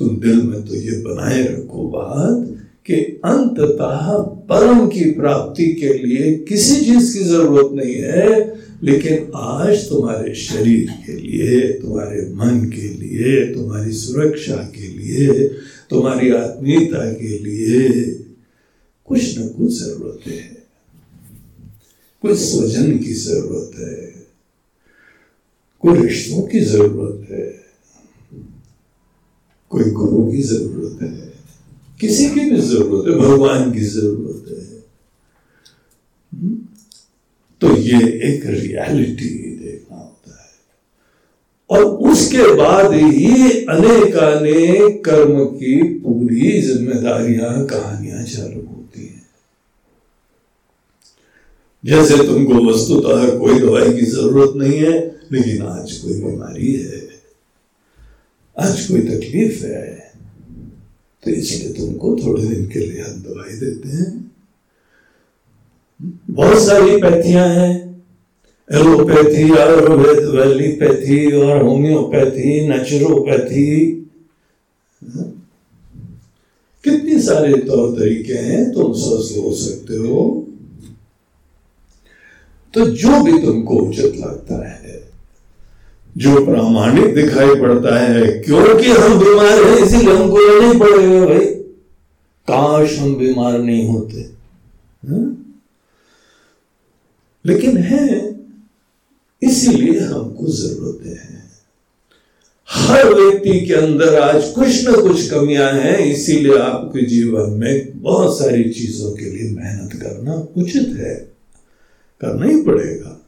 तुम 0.02 0.18
दिल 0.18 0.42
में 0.42 0.66
तो 0.66 0.76
ये 0.76 0.92
बनाए 0.92 1.44
रखो 1.44 1.88
बात 1.88 2.58
कि 2.86 2.94
अंततः 3.26 4.18
परम 4.22 4.88
की 4.88 5.12
प्राप्ति 5.12 5.74
के 5.74 5.94
लिए 5.94 6.38
किसी 6.38 6.86
चीज़ 6.86 7.18
की 7.18 7.24
ज़रूरत 7.24 7.72
नहीं 7.72 7.96
है, 7.96 8.60
लेकिन 8.84 9.32
आज 9.36 9.90
तुम्हारे 9.90 10.36
शरीर 10.36 10.90
के 11.06 11.14
लिए, 11.14 11.74
तुम्हारे 11.74 12.22
मन 12.22 12.70
के 12.70 12.82
लिए, 12.82 13.54
तुम्हारी 13.54 13.92
सुरक्षा 13.92 14.56
के 14.56 14.88
लिए, 14.88 15.48
तुम्हारी 15.90 16.32
आत्मीयता 16.32 17.14
के 17.14 17.38
लिए 17.40 17.90
कुछ 19.06 19.40
न 19.40 19.48
कुछ 19.48 19.72
ज़रूरत 19.72 20.28
है। 20.28 20.64
कुछ 22.22 22.40
स्वजन 22.40 22.98
की 22.98 23.14
ज़रूरत 23.14 23.80
है। 23.80 24.26
कोई 25.80 26.02
रिश्तों 26.02 26.42
की 26.42 26.60
ज़रूरत 26.60 27.32
है। 27.32 27.61
कोई 29.72 29.84
गुरु 29.84 30.32
की 30.32 30.42
ज़रूरत 30.42 31.02
है, 31.02 31.34
किसी 32.00 32.30
की 32.30 32.40
भी 32.50 32.62
ज़रूरत 32.62 33.14
है, 33.14 33.20
भगवान 33.20 33.72
की 33.72 33.80
ज़रूरत 33.80 34.52
है। 34.52 34.84
हम्म? 36.34 36.58
तो 37.62 37.78
ये 37.78 37.98
एक 38.36 38.46
रियलिटी 38.46 39.58
देखना 39.64 39.98
होता 39.98 40.32
है। 40.32 40.52
और 41.70 41.84
उसके 41.84 42.56
बाद 42.56 42.94
ही 42.94 43.44
अनेक 43.66 45.06
कर्म 45.06 45.46
की 45.46 45.84
पूरी 46.00 46.62
जिम्मेदारियाँ, 46.62 47.66
कहानियाँ 47.66 48.24
चालू 48.24 48.62
होती 48.62 49.06
हैं। 49.06 49.26
जैसे 51.86 52.18
तुमको 52.18 52.54
वस्तुतः 52.54 53.38
कोई 53.38 53.60
दवाई 53.60 53.94
की 54.00 54.06
ज़रूरत 54.06 54.54
नहीं 54.56 54.78
है, 54.78 55.20
लेकिन 55.32 55.62
आज 55.62 55.98
कोई 55.98 56.14
बीमारी 56.14 56.74
है। 56.74 57.01
आज 58.60 58.88
कोई 58.88 59.02
तकलीफ़ 59.02 59.66
है? 59.66 60.12
तो 61.24 61.32
इसलिए 61.32 61.74
तुमको 61.74 62.16
थोड़े 62.16 62.44
दिन 62.44 62.68
के 62.68 62.80
लिए 62.80 63.02
हम 63.02 63.22
दवाई 63.22 63.56
देते 63.56 63.90
हैं। 63.90 64.32
बहुत 66.30 66.62
सारी 66.64 66.98
पैथियाँ 66.98 67.48
हैं। 67.48 68.04
एलोपैथी, 68.72 69.52
आयुर्वेद 69.52 70.24
वैलीपैथी 70.26 71.32
और 71.32 71.64
होम्योपैथी 71.64 72.68
नेचुरोपैथी 72.68 73.68
कितने 76.84 77.22
सारे 77.22 77.54
तौर 77.54 78.00
तरीके 78.00 78.34
हैं, 78.34 78.72
तुम 78.74 78.94
स्वस्थ 78.94 79.38
हो 79.38 79.56
सकते 79.56 79.96
हो। 79.96 80.48
तो 82.74 82.86
जो 82.86 83.24
भी 83.24 83.32
तुमको 83.32 83.76
उचित 83.76 84.16
लगता 84.16 84.70
है 84.70 84.91
जो 86.18 86.46
प्रामाणिक 86.46 87.16
दिखाई 87.16 87.56
पड़ता 87.56 88.00
है, 88.00 88.28
क्योंकि 88.28 88.88
हम 88.88 89.20
बीमार 89.20 89.64
हैं, 89.64 89.78
इसीलिए 89.78 90.14
हमको 90.14 90.62
नहीं 90.62 90.80
पड़ेगा 90.80 91.26
भाई। 91.26 91.46
काश 92.52 93.00
हम 93.00 93.16
बीमार 93.16 93.60
नहीं 93.60 93.88
होते। 93.88 94.30
है? 95.08 95.36
लेकिन 97.46 97.78
है, 97.78 98.40
इसीलिए 99.44 100.00
हमको 100.00 100.48
ज़रूरत 100.48 101.08
है। 101.08 101.42
हर 102.70 103.14
व्यक्ति 103.14 103.66
के 103.66 103.74
अंदर 103.74 104.20
आज 104.20 104.44
कुछ 104.44 104.90
न 104.90 105.02
कुछ 105.02 105.30
कमियाँ 105.30 105.72
हैं, 105.72 105.98
इसीलिए 105.98 106.58
आपके 106.58 107.06
जीवन 107.06 107.50
में 107.50 108.02
बहुत 108.02 108.40
सारी 108.40 108.64
चीज़ों 108.64 109.12
के 109.12 109.26
लिए 109.26 109.52
मेहनत 109.52 109.94
करना 109.94 110.34
उचित 110.34 110.88
है। 110.98 111.32
करना 112.22 112.46
ही 112.46 112.62
पड़ेगा। 112.62 113.21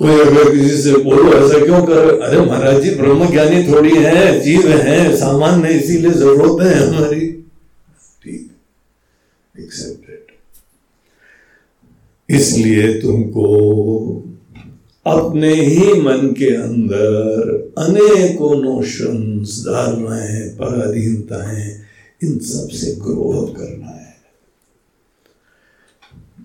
कोई 0.00 0.20
अगर 0.20 0.50
किसी 0.50 0.76
से 0.82 0.92
बोलो, 1.04 1.32
ऐसा 1.34 1.64
क्यों 1.64 1.82
कर 1.86 2.20
अरे 2.20 2.40
महाराज 2.40 2.82
जी, 2.82 2.90
ब्रह्म 2.94 3.30
ज्ञानी 3.30 3.62
थोड़ी 3.68 3.94
है, 3.96 4.40
जीव 4.40 4.68
है 4.68 5.16
सामान्य 5.16 5.68
इसीलिए 5.70 6.10
ज़रूरत 6.12 6.62
है 6.62 6.74
हमारी। 6.78 7.26
ठीक 8.22 8.50
एक्सेप्टेड 9.54 10.34
इसलिए 12.28 12.92
तुमको 13.00 13.46
अपने 15.06 15.52
ही 15.54 15.92
मन 16.02 16.34
के 16.38 16.54
अंदर 16.56 17.74
अनेकों 17.78 18.54
नोशंस 18.62 19.62
धारणाएँ, 19.66 20.48
पराधीनताएँ, 20.58 21.68
इन 22.20 22.38
सबसे 22.44 22.92
ग्रोह 23.00 23.46
करना 23.58 23.95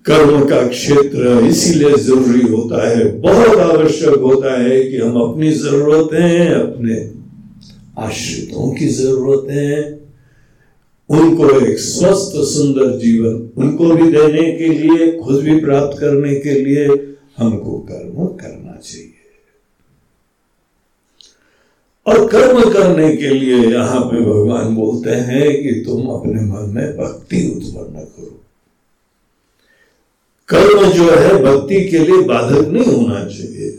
कर्म 0.05 0.45
का 0.45 0.67
क्षेत्र 0.67 1.45
इसीलिए 1.45 1.97
ज़रूरी 1.97 2.41
होता 2.41 2.87
है, 2.89 3.19
बहुत 3.19 3.57
आवश्यक 3.57 4.15
होता 4.15 4.61
है 4.61 4.83
कि 4.83 4.97
हम 4.97 5.21
अपनी 5.21 5.51
जरूरतें 5.51 6.49
अपने 6.49 6.95
आश्रितों 7.99 8.71
की 8.71 8.87
जरूरतें, 8.87 9.99
उनको 11.09 11.49
एक 11.67 11.79
स्वस्थ 11.79 12.35
सुंदर 12.51 12.97
जीवन, 12.97 13.49
उनको 13.57 13.93
भी 13.95 14.11
देने 14.11 14.51
के 14.51 14.67
लिए, 14.67 15.11
खुद 15.19 15.43
भी 15.43 15.59
प्राप्त 15.59 15.99
करने 15.99 16.35
के 16.35 16.53
लिए 16.59 16.87
हमको 17.37 17.77
कर्म 17.79 18.25
करना 18.25 18.79
चाहिए। 18.83 19.07
और 22.05 22.27
कर्म 22.27 22.61
करने 22.69 23.15
के 23.15 23.29
लिए 23.29 23.57
यहाँ 23.73 24.01
पे 24.01 24.21
भगवान 24.21 24.75
बोलते 24.75 25.09
हैं 25.09 25.63
कि 25.63 25.83
तुम 25.87 26.07
अपने 26.09 26.41
मन 26.41 26.69
में 26.69 26.97
भक्ति 26.97 27.47
उत्पन्न 27.55 28.05
करो। 28.05 28.40
कर्म 30.53 30.91
जो 30.91 31.11
है, 31.11 31.43
भक्ति 31.43 31.85
के 31.85 31.99
लिए 31.99 32.21
बाधक 32.21 32.67
नहीं 32.67 32.95
होना 32.95 33.23
चाहिए। 33.23 33.77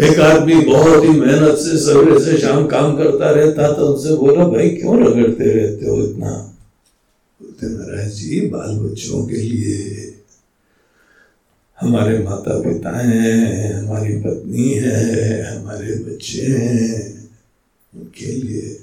एक 0.00 0.20
आदमी 0.20 0.54
बहुत 0.54 1.04
ही 1.04 1.08
मेहनत 1.08 1.54
से, 1.54 1.78
सवेरे 1.78 2.24
से 2.24 2.38
शाम 2.38 2.66
काम 2.66 2.96
करता 2.96 3.30
रहता 3.30 3.72
तो 3.72 3.86
उनसे 3.86 4.14
बोला, 4.14 4.46
भाई, 4.46 4.68
क्यों 4.70 5.06
रगड़ते 5.06 5.44
रहते 5.44 5.86
हो 5.86 6.04
इतना? 6.04 6.54
बोलते, 7.42 7.66
महाराज 7.66 8.12
जी 8.12 8.40
बाल 8.40 8.78
बच्चों 8.78 9.26
के 9.26 9.36
लिए 9.36 10.14
हमारे 11.80 12.18
माता 12.18 12.60
पिता 12.60 12.98
हैं, 12.98 13.74
हमारी 13.74 14.14
पत्नी 14.14 14.68
है, 14.68 15.42
हमारे 15.56 15.94
बच्चे 15.94 16.42
हैं, 16.42 17.28
उनके 17.94 18.26
लिए। 18.26 18.80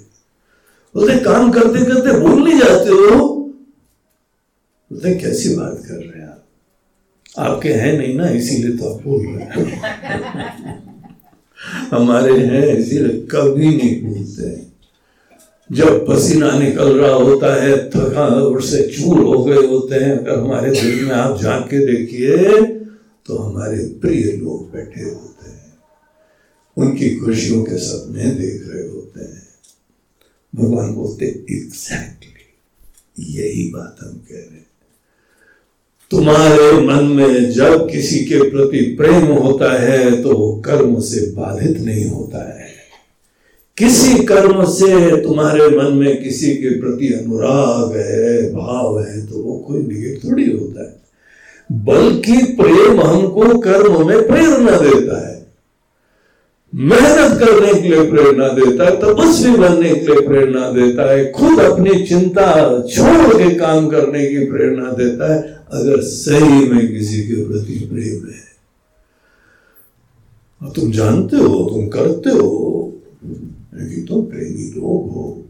बोलते, 0.96 1.18
काम 1.18 1.52
करते 1.52 1.86
करते 1.86 2.20
भूल 2.20 2.44
नहीं 2.44 2.60
जाते 2.60 2.90
हो? 2.90 3.35
बोलते 4.92 5.16
कैसी 5.16 5.56
बात 5.56 5.82
कर 5.88 5.94
रहे 5.94 6.22
हैं 6.22 6.30
आप? 6.30 6.46
आपके 7.38 7.74
हैं 7.74 7.98
नहीं 7.98 8.16
ना, 8.16 8.30
इसीलिए 8.30 8.78
तो 8.78 8.94
आप 8.94 9.04
बोल 9.04 9.26
रहे 9.26 9.44
हैं। 9.44 9.86
हमारे 11.92 12.40
हैं, 12.40 12.78
इसीलिए 12.78 13.28
कभी 13.32 13.68
नहीं 13.68 14.02
भूलते 14.04 14.66
जब 15.72 16.08
पसीना 16.08 16.60
निकल 16.60 17.00
रहा 17.00 17.14
होता 17.14 17.64
है 17.64 17.90
थका 17.90 18.60
से 18.60 18.88
चूर 18.88 19.20
हो 19.20 19.44
गए 19.44 19.68
होते 19.68 19.96
हैं, 19.96 20.18
अगर 20.18 20.40
हमारे 20.40 20.72
दिल 20.72 21.06
में 21.06 21.12
आप 21.12 21.42
झाँक 21.42 21.66
के 21.66 21.80
देखिए 21.86 22.38
तो 23.26 23.38
हमारे 23.38 23.86
प्रिय 23.86 24.32
लोग 24.32 24.72
बैठे 24.72 25.02
होते 25.02 25.50
हैं। 25.50 25.74
उनकी 26.78 27.16
खुशियों 27.16 27.64
के 27.64 27.78
सपने 27.78 28.26
देख 28.26 28.64
रहे 28.68 28.88
होते 28.88 29.24
हैं। 29.24 29.48
भगवान 30.56 30.94
बोलते 30.94 31.26
एग्जैक्टली 31.26 32.26
यही 33.20 33.72
बात 33.72 33.98
हम 34.04 34.14
कह 34.14 34.36
रहे 34.36 34.58
हैं। 34.58 34.65
तुम्हारे 36.12 36.72
मन 36.72 37.04
में 37.04 37.52
जब 37.52 37.90
किसी 37.92 38.20
के 38.20 38.50
प्रति 38.50 38.80
प्रेम 38.80 39.26
होता 39.26 39.82
है 39.82 40.24
तो 40.24 40.36
वो 40.36 40.62
कर्म 40.66 41.00
से 41.00 41.32
बाधित 41.32 41.82
नहीं 41.82 42.06
होता 42.06 42.50
है। 42.50 42.66
किसी 43.78 44.24
कर्म 44.24 44.66
से 44.66 45.22
तुम्हारे 45.22 45.68
मन 45.78 45.98
में 45.98 46.24
किसी 46.24 46.54
के 46.54 46.70
प्रति 46.80 47.08
अनुराग 47.14 47.98
है, 47.98 48.52
भाव 48.54 49.00
है 49.00 49.26
तो 49.28 49.36
वो 49.36 49.58
कोई 49.58 49.78
निगेट 49.78 50.24
थोड़ी 50.24 50.52
होता 50.52 50.84
है। 50.84 50.96
बल्कि 51.72 52.38
प्रेम 52.54 53.02
हमको 53.02 53.60
कर्म 53.60 54.08
में 54.08 54.28
प्रेरणा 54.28 54.78
देता 54.78 55.28
है। 55.28 55.46
मेहनत 56.76 57.40
करने 57.40 57.82
के 57.82 57.88
लिए 57.88 58.06
प्रेरणा 58.12 58.48
देता 58.48 58.86
है, 58.86 58.98
तपस्वी 58.98 59.52
बनने 59.52 59.90
के 59.90 60.08
लिए 60.08 60.28
प्रेरणा 60.28 60.70
देता 60.72 61.12
है, 61.12 61.32
खुद 61.32 61.60
अपनी 61.60 62.04
चिंता 62.04 62.54
छोड़ 62.96 63.44
के 63.44 63.56
काम 63.56 63.88
करने 63.88 64.26
की 64.28 64.46
प्रेरणा 64.46 64.92
देता 64.92 65.34
है 65.36 65.55
अगर 65.72 66.02
सही 66.02 66.70
में 66.70 66.92
किसी 66.92 67.28
के 67.28 67.36
प्रति 67.36 67.80
प्रेम 67.80 68.30
है, 68.30 68.56
और 70.62 70.72
तुम 70.76 70.92
जानते 70.92 71.38
हो, 71.38 71.70
तुम 71.70 71.88
करते 71.88 72.30
हो 72.30 72.92
कि 73.74 74.06
तुम 74.10 74.26
प्रेमी 74.26 74.72
लोग 74.72 75.12
हो। 75.12 75.46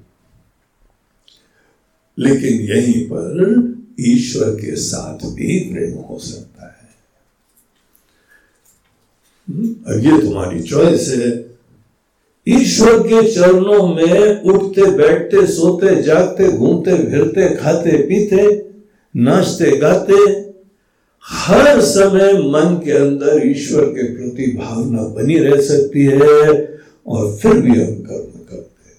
लेकिन 2.19 2.61
यहीं 2.61 3.07
पर 3.07 3.75
ईश्वर 3.99 4.49
के 4.49 4.75
साथ 4.75 5.17
भी 5.25 5.59
प्रेम 5.59 5.97
हो 5.97 6.19
सकता 6.19 6.65
है। 6.65 6.89
अब 9.87 9.99
ये 9.99 10.21
तुम्हारी 10.21 10.63
चॉइस 10.63 11.07
है। 11.07 11.55
ईश्वर 12.47 12.99
के 12.99 13.33
चरणों 13.35 13.95
में 13.95 14.41
उठते, 14.41 14.91
बैठते, 14.91 15.47
सोते, 15.47 16.01
जागते, 16.03 16.51
घूमते, 16.51 17.09
फिरते, 17.09 17.55
खाते, 17.55 17.97
पीते 17.97 18.64
नाचते 19.15 19.77
गाते, 19.77 20.45
हर 21.25 21.81
समय 21.81 22.33
मन 22.33 22.81
के 22.85 22.91
अंदर 22.91 23.41
ईश्वर 23.47 23.85
के 23.85 24.03
प्रति 24.03 24.51
भावना 24.57 25.01
बनी 25.01 25.37
रह 25.37 25.61
सकती 25.61 26.05
है 26.05 26.75
और 27.07 27.35
फिर 27.35 27.53
भी 27.53 27.69
हम 27.69 27.93
कर्म 28.03 28.39
करते 28.49 28.93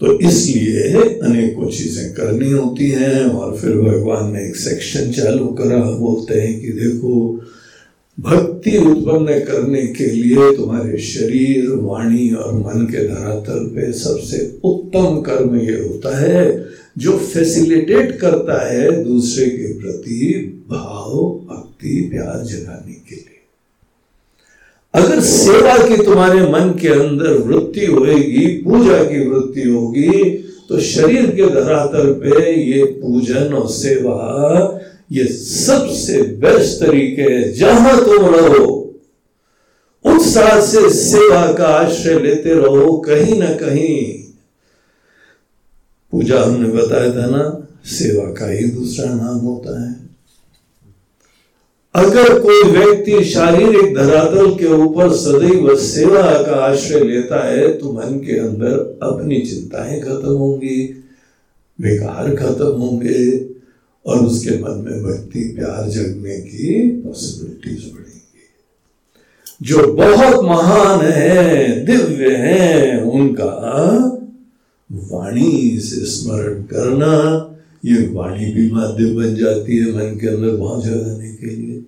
तो 0.00 0.20
इसलिए 0.20 0.92
अनेकों 1.18 1.70
चीज़ें 1.70 2.12
करनी 2.12 2.50
होती 2.50 2.90
हैं 2.90 3.24
और 3.24 3.56
फिर 3.56 3.76
भगवान 3.76 4.32
ने 4.32 4.48
एक 4.48 4.56
सेक्शन 4.56 5.10
चालू 5.12 5.46
करा, 5.46 5.76
बोलते 5.76 6.40
हैं 6.40 6.60
कि 6.60 6.68
देखो 6.68 7.40
भक्ति 8.18 8.76
उत्पन्न 8.78 9.38
करने 9.40 9.82
के 9.88 10.06
लिए 10.06 10.56
तुम्हारे 10.56 10.98
शरीर, 10.98 11.68
वाणी 11.70 12.30
और 12.30 12.52
मन 12.54 12.84
के 12.86 13.06
धरातल 13.08 13.64
पे 13.66 13.92
सबसे 13.92 14.38
उत्तम 14.64 15.20
कर्म 15.20 15.56
ये 15.56 15.78
होता 15.78 16.16
है, 16.18 16.64
जो 16.98 17.16
फैसिलिटेट 17.18 18.18
करता 18.20 18.60
है 18.66 18.90
दूसरे 19.04 19.46
के 19.46 19.72
प्रति 19.80 20.28
भाव, 20.70 21.14
भक्ति, 21.50 22.00
प्यार 22.12 22.44
जगाने 22.44 22.92
के 22.92 23.14
लिए। 23.14 23.40
अगर 24.94 25.20
सेवा 25.20 25.76
की 25.78 25.96
तुम्हारे 26.04 26.40
मन 26.42 26.74
के 26.80 26.88
अंदर 26.90 27.38
वृत्ति 27.42 27.86
होगी 27.86 28.46
पूजा 28.64 29.02
की 29.04 29.28
वृत्ति 29.28 29.68
होगी 29.68 30.30
तो 30.68 30.80
शरीर 30.80 31.30
के 31.30 31.48
धरातल 31.50 32.12
पे 32.14 32.52
ये 32.52 32.84
पूजन 32.84 33.54
और 33.54 33.68
सेवा 33.70 34.18
ये 35.12 35.24
सबसे 35.26 36.22
बेस्ट 36.22 36.80
तरीके 36.80 37.22
है, 37.22 37.52
जहाँ 37.52 37.98
तुम 38.04 38.34
रहो 38.34 38.78
उत्साह 40.04 40.60
से 40.60 40.88
सेवा 40.90 41.52
का 41.52 41.66
आश्रय 41.66 42.18
लेते 42.18 42.54
रहो, 42.54 42.92
कहीं 42.98 43.38
ना 43.40 43.50
कहीं। 43.56 44.22
पूजा 46.12 46.40
हमने 46.42 46.68
बताया 46.68 47.10
था 47.12 47.26
ना, 47.26 47.42
सेवा 47.86 48.24
का 48.32 48.50
ही 48.50 48.64
दूसरा 48.66 49.06
नाम 49.06 49.38
होता 49.38 49.80
है। 49.82 49.94
अगर 51.94 52.38
कोई 52.40 52.62
व्यक्ति 52.70 53.24
शारीरिक 53.24 53.94
धरातल 53.94 54.50
के 54.54 54.66
ऊपर 54.74 55.12
सदैव 55.12 55.74
सेवा 55.76 56.22
का 56.42 56.56
आश्रय 56.64 57.00
लेता 57.00 57.44
है 57.46 57.68
तो 57.78 57.92
मन 57.92 58.18
के 58.18 58.38
अंदर 58.38 58.98
अपनी 59.02 59.40
चिंताएँ 59.40 60.00
खत्म 60.00 60.32
होंगी, 60.34 60.82
विकार 61.78 62.34
खत्म 62.36 62.70
होंगे 62.76 63.51
और 64.06 64.18
उसके 64.18 64.50
मन 64.50 64.70
में 64.70 65.02
भक्ति 65.02 65.40
प्यार 65.40 65.88
जगने 65.88 66.36
की 66.36 66.90
पॉसिबिलिटीज 66.90 67.92
बढ़ेंगी। 67.92 68.12
जो 69.62 69.92
बहुत 69.92 70.44
महान 70.44 71.00
है, 71.00 71.84
दिव्य 71.84 72.36
है, 72.36 73.02
उनका 73.02 73.52
वाणी 74.92 75.80
से 75.80 76.04
स्मरण 76.06 76.62
करना, 76.62 77.48
ये 77.84 78.08
वाणी 78.12 78.52
भी 78.52 78.70
माध्यम 78.70 79.16
बन 79.16 79.34
जाती 79.34 79.76
है 79.76 79.92
मन 79.92 80.18
के 80.20 80.28
अंदर 80.28 80.56
भाव 80.56 80.82
जगाने 80.82 81.32
के 81.32 81.46
लिए। 81.46 81.82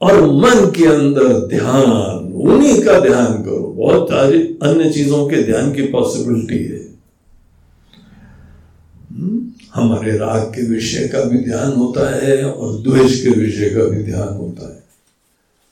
और 0.00 0.26
मन 0.26 0.70
के 0.70 0.84
अंदर 0.84 1.46
ध्यान, 1.46 1.84
उन्हीं 2.32 2.82
का 2.82 3.00
ध्यान 3.00 3.42
करो। 3.42 3.74
बहुत 3.78 4.08
सारी 4.08 4.58
अन्य 4.62 4.90
चीज़ों 4.90 5.28
के 5.28 5.42
ध्यान 5.42 5.72
की 5.72 5.82
पॉसिबिलिटी 5.82 6.64
है। 6.64 6.85
हमारे 9.76 10.16
राग 10.18 10.42
के 10.54 10.62
विषय 10.62 11.08
का 11.08 11.20
भी 11.20 11.38
ध्यान 11.38 11.72
होता 11.72 12.08
है 12.16 12.44
और 12.44 12.82
द्वेष 12.82 13.22
के 13.22 13.30
विषय 13.30 13.70
का 13.70 13.84
भी 13.84 14.02
ध्यान 14.02 14.28
होता 14.28 14.68
है। 14.74 14.82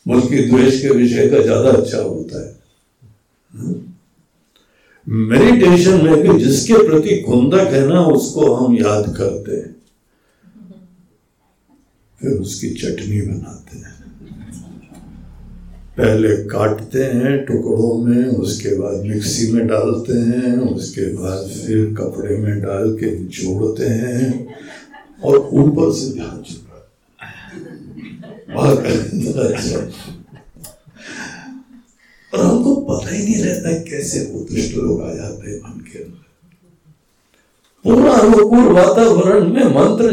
बल्कि 0.06 0.42
द्वेष 0.42 0.80
के 0.82 0.88
विषय 0.88 1.28
का 1.28 1.42
ज़्यादा 1.42 1.70
अच्छा 1.70 1.98
होता 1.98 2.46
है। 2.46 2.56
हम्म, 3.50 3.80
मेडिटेशन 5.06 6.04
में 6.04 6.16
भी 6.22 6.44
जिसके 6.44 6.74
प्रति 6.86 7.22
खुंदक 7.22 7.72
है 7.72 7.86
ना 7.88 8.04
उसको 8.06 8.54
हम 8.54 8.76
याद 8.76 9.14
करते 9.16 9.56
हैं। 9.56 9.74
फिर 12.20 12.30
उसकी 12.30 12.68
चटनी 12.70 13.20
बनाते 13.20 13.78
हैं। 13.78 13.93
पहले 15.98 16.37
काटते 16.50 17.02
हैं 17.04 17.33
टुकड़ों 17.44 17.94
में, 17.98 18.24
उसके 18.26 18.74
बाद 18.78 19.04
मिक्सी 19.07 19.44
में 19.52 19.66
डालते 19.66 20.12
हैं, 20.12 20.52
उसके 20.70 21.04
बाद 21.14 21.42
फिर 21.50 21.94
कपड़े 21.98 22.37
में 22.37 22.61
डाल 22.61 22.90
के 22.92 23.11
जोड़ते 23.37 23.88
हैं 23.88 24.24
और 25.24 25.37
ऊपर 25.37 25.92
से 25.92 26.07
ध्यान 26.12 26.37
अच्छा। 28.54 29.78
और 32.33 32.40
हमको 32.40 32.74
पता 32.88 33.11
ही 33.14 33.22
नहीं 33.22 33.42
रहता 33.44 33.68
कैसे 33.90 34.18
वो 34.33 34.38
लोग 34.83 35.02
आ 35.02 35.14
जाते 35.14 35.50
हैं 35.50 35.59
मन 35.59 35.76
के 35.92 35.98
अंदर। 35.98 36.22
पूरा 37.85 38.12
अनुकूल 38.12 38.66
वातावरण 38.74 39.42
में 39.44 39.66
मंत्र 39.74 40.07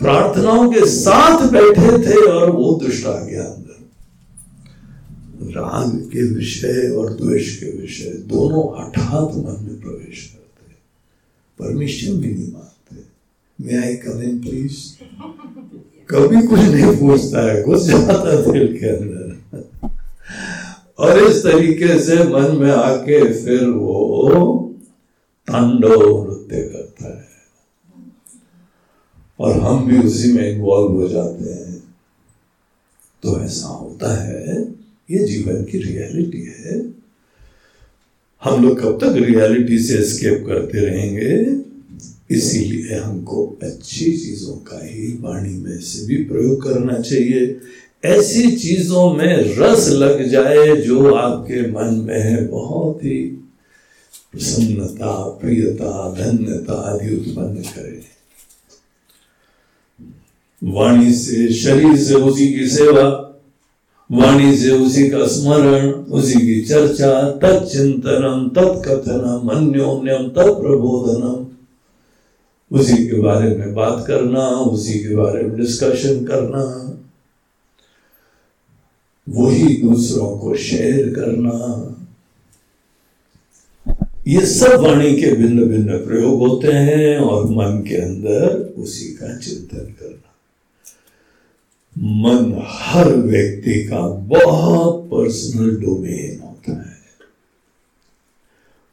प्रार्थनाओं 0.00 0.64
के 0.72 0.82
साथ 0.86 1.36
बैठे 1.52 1.90
थे 2.06 2.18
और 2.30 2.50
वो 2.50 2.66
दुष्ट 2.82 3.06
आ 3.06 3.18
गया। 3.20 3.42
अंदर 3.42 3.67
राग 5.40 6.10
के 6.12 6.22
विषय 6.22 6.90
और 6.90 7.12
द्वेष 7.14 7.60
के 7.60 7.70
विषय 7.80 8.10
दोनों 8.10 8.82
हठात 8.82 9.34
मन 9.34 9.64
में 9.64 9.80
प्रवेश 9.80 10.26
करते 10.26 10.72
परमिशन 11.58 12.20
भी 12.20 12.34
नहीं 12.34 12.52
मांगते 12.52 13.02
मैं 13.60 13.84
आई 13.84 13.96
कम 13.96 14.22
इन 14.22 14.40
प्लीज़ 14.40 14.76
कभी 16.10 16.46
कुछ 16.46 16.60
नहीं 16.60 16.96
पूछता 16.96 17.52
है 17.52 17.62
घुस 17.62 17.82
जाता 17.82 18.52
दिल 18.52 18.80
के 18.80 18.86
अंदर। 18.86 19.62
और 20.98 21.18
इस 21.18 21.42
तरीके 21.42 22.00
से 22.00 22.24
मन 22.24 22.56
में 22.56 22.70
आके 22.70 23.44
फिर 23.44 23.68
वो 23.68 24.74
तांडव 25.48 26.26
नृत्य 26.26 26.62
करता 26.62 27.18
है। 27.18 27.28
और 29.40 29.60
हम 29.60 29.86
भी 29.86 29.98
उसी 29.98 30.32
में 30.32 30.50
इन्वॉल्व 30.52 30.92
हो 30.92 31.08
जाते 31.08 31.50
हैं। 31.50 31.94
तो 33.22 33.40
ऐसा 33.40 33.68
होता 33.68 34.16
है 34.24 34.77
ये 35.10 35.18
जीवन 35.18 35.64
की 35.64 35.78
रियलिटी 35.78 36.42
है। 36.42 36.92
हम 38.44 38.64
लोग 38.64 38.80
कब 38.80 38.98
तक 39.02 39.16
रियलिटी 39.16 39.78
से 39.78 39.94
एस्केप 39.94 40.44
करते 40.46 40.78
रहेंगे? 40.78 41.58
इसीलिए 42.30 42.94
हमको 42.94 43.58
अच्छी 43.62 44.04
चीज़ों 44.04 44.52
का 44.52 44.86
ही 44.86 45.18
वाणी 45.20 45.54
में 45.54 45.80
से 45.80 46.06
भी 46.06 46.16
प्रयोग 46.24 46.62
करना 46.62 46.98
चाहिए। 46.98 47.60
ऐसी 48.04 48.56
चीज़ों 48.56 49.14
में 49.14 49.56
रस 49.58 49.88
लग 49.88 50.22
जाए 50.22 50.76
जो 50.76 51.14
आपके 51.14 51.70
मन 51.70 51.94
में 51.94 52.20
है, 52.20 52.48
बहुत 52.48 53.04
ही 53.04 53.18
प्रसन्नता, 54.32 55.28
प्रियता, 55.28 56.14
धन्यता 56.18 56.72
आदि 56.72 57.14
उत्पन्न 57.16 57.62
करे। 57.62 58.18
वाणी 60.64 61.14
से, 61.14 61.52
शरीर 61.52 61.96
से 61.96 62.14
उसी 62.14 62.52
की 62.52 62.68
सेवा 62.68 63.27
वाणी 64.12 64.56
से 64.56 64.70
उसी 64.70 65.08
का 65.10 65.26
स्मरण, 65.26 65.90
उसी 65.90 66.40
की 66.40 66.60
चर्चा 66.60 67.30
तत्चिंतनम 67.30 68.48
तत्कथनम 68.48 69.48
अन्योन्यम 69.48 70.28
तत्प्रबोधनम 70.28 71.46
उसी 72.72 73.08
के 73.08 73.20
बारे 73.20 73.56
में 73.56 73.74
बात 73.74 74.04
करना, 74.06 74.48
उसी 74.48 74.98
के 74.98 75.16
बारे 75.16 75.42
में 75.42 75.56
डिस्कशन 75.56 76.24
करना। 76.24 76.84
वही 79.28 79.82
दूसरों 79.82 80.38
को 80.38 80.56
शेयर 80.56 81.14
करना। 81.14 81.84
ये 84.26 84.46
सब 84.46 84.80
वाणी 84.80 85.20
के 85.20 85.32
भिन्न 85.32 85.64
भिन्न 85.64 85.98
प्रयोग 85.98 86.38
होते 86.38 86.72
हैं 86.72 87.18
और 87.18 87.44
मन 87.44 87.84
के 87.88 87.96
अंदर 87.96 88.74
उसी 88.78 89.04
का 89.04 89.38
चिंतन 89.38 89.94
करना। 90.00 90.27
मन 91.98 92.62
हर 92.68 93.08
व्यक्ति 93.14 93.82
का 93.84 94.00
बहुत 94.08 95.04
पर्सनल 95.04 95.76
डोमेन 95.76 96.40
होता 96.40 96.72
है। 96.72 96.96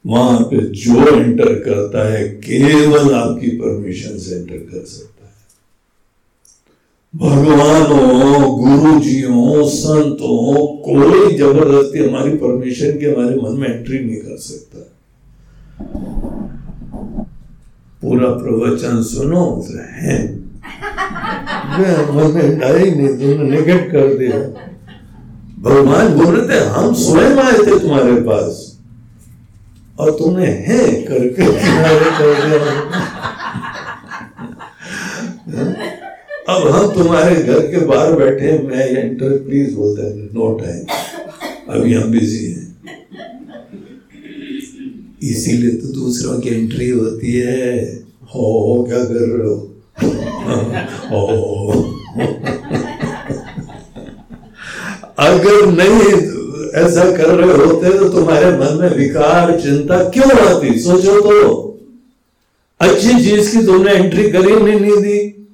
वहाँ 0.06 0.40
पे 0.40 0.56
जो 0.56 1.16
एंटर 1.16 1.54
करता 1.54 2.08
है, 2.12 2.28
केवल 2.28 3.14
आपकी 3.14 3.48
परमिशन 3.48 4.18
से 4.18 4.36
एंटर 4.36 4.56
कर 4.56 4.84
सकता 4.84 5.14
भगवानों 7.14 8.40
गुरु 8.58 9.00
जी 9.00 9.20
हो 9.22 9.68
संत 9.68 10.18
हो 10.20 10.66
कोई 10.84 11.36
ज़बरदस्ती 11.36 11.98
हमारी 11.98 12.30
परमिशन 12.30 12.98
के 12.98 13.06
हमारे 13.06 13.36
मन 13.36 13.60
में 13.60 13.68
एंट्री 13.68 13.98
नहीं 13.98 14.16
कर 14.16 14.36
सकता। 14.36 14.78
पूरा 18.02 18.30
प्रवचन 18.32 19.02
सुनो 19.02 19.44
है 19.70 20.45
में 21.78 22.48
नहीं 23.50 23.78
कर 23.90 24.14
दिया। 24.14 24.38
भगवान 25.60 26.14
बोल 26.14 26.36
रहे 26.36 26.48
थे, 26.48 26.58
हम 26.64 26.94
स्वयं 26.94 27.36
आए 27.36 27.58
थे 27.58 27.78
तुम्हारे 27.78 28.14
पास 28.20 28.78
और 30.00 30.10
तुमने 30.10 30.46
है 30.46 31.02
करके 31.02 31.44
किनारे 31.44 32.10
कर 32.18 32.30
दिया 32.42 32.58
अब 36.48 36.66
हम 36.68 36.94
तुम्हारे 36.94 37.34
घर 37.42 37.60
के 37.60 37.78
बाहर 37.86 38.12
बैठे 38.12 38.58
मैं 38.58 38.86
एंटर 38.88 39.36
प्लीज़ 39.38 39.74
बोलते 39.74 40.02
हैं 40.02 40.28
नो 40.34 40.52
टाइम 40.58 40.82
अभी 41.74 41.94
हम 41.94 42.10
बिज़ी 42.10 42.44
हैं. 42.46 42.66
इसीलिए 45.22 45.70
तो 45.70 45.88
दूसरों 45.92 46.38
की 46.40 46.48
एंट्री 46.48 46.88
होती 46.90 47.32
है। 47.32 47.86
हो 48.34 48.84
क्या 48.88 49.04
कर 49.04 49.14
रहे 49.14 49.48
हो 49.48 49.54
हो? 49.54 49.75
अगर 55.18 55.66
नहीं 55.66 56.36
ऐसा 56.86 57.16
कर 57.16 57.18
रहे 57.24 57.66
होते 57.66 57.98
तो 57.98 58.08
तुम्हारे 58.08 58.46
मन 58.46 58.78
में 58.80 58.96
विकार 58.96 59.60
चिंता 59.60 60.08
क्यों 60.08 60.30
आती 60.30 60.80
सोचो 60.80 61.20
तो। 61.20 61.78
अच्छी 62.80 63.08
चीज़ 63.08 63.56
की 63.56 63.66
तुमने 63.66 63.92
एंट्री 63.92 64.30
करी 64.30 64.42
नहीं, 64.42 64.80
नहीं 64.80 64.96
दी 64.96 65.46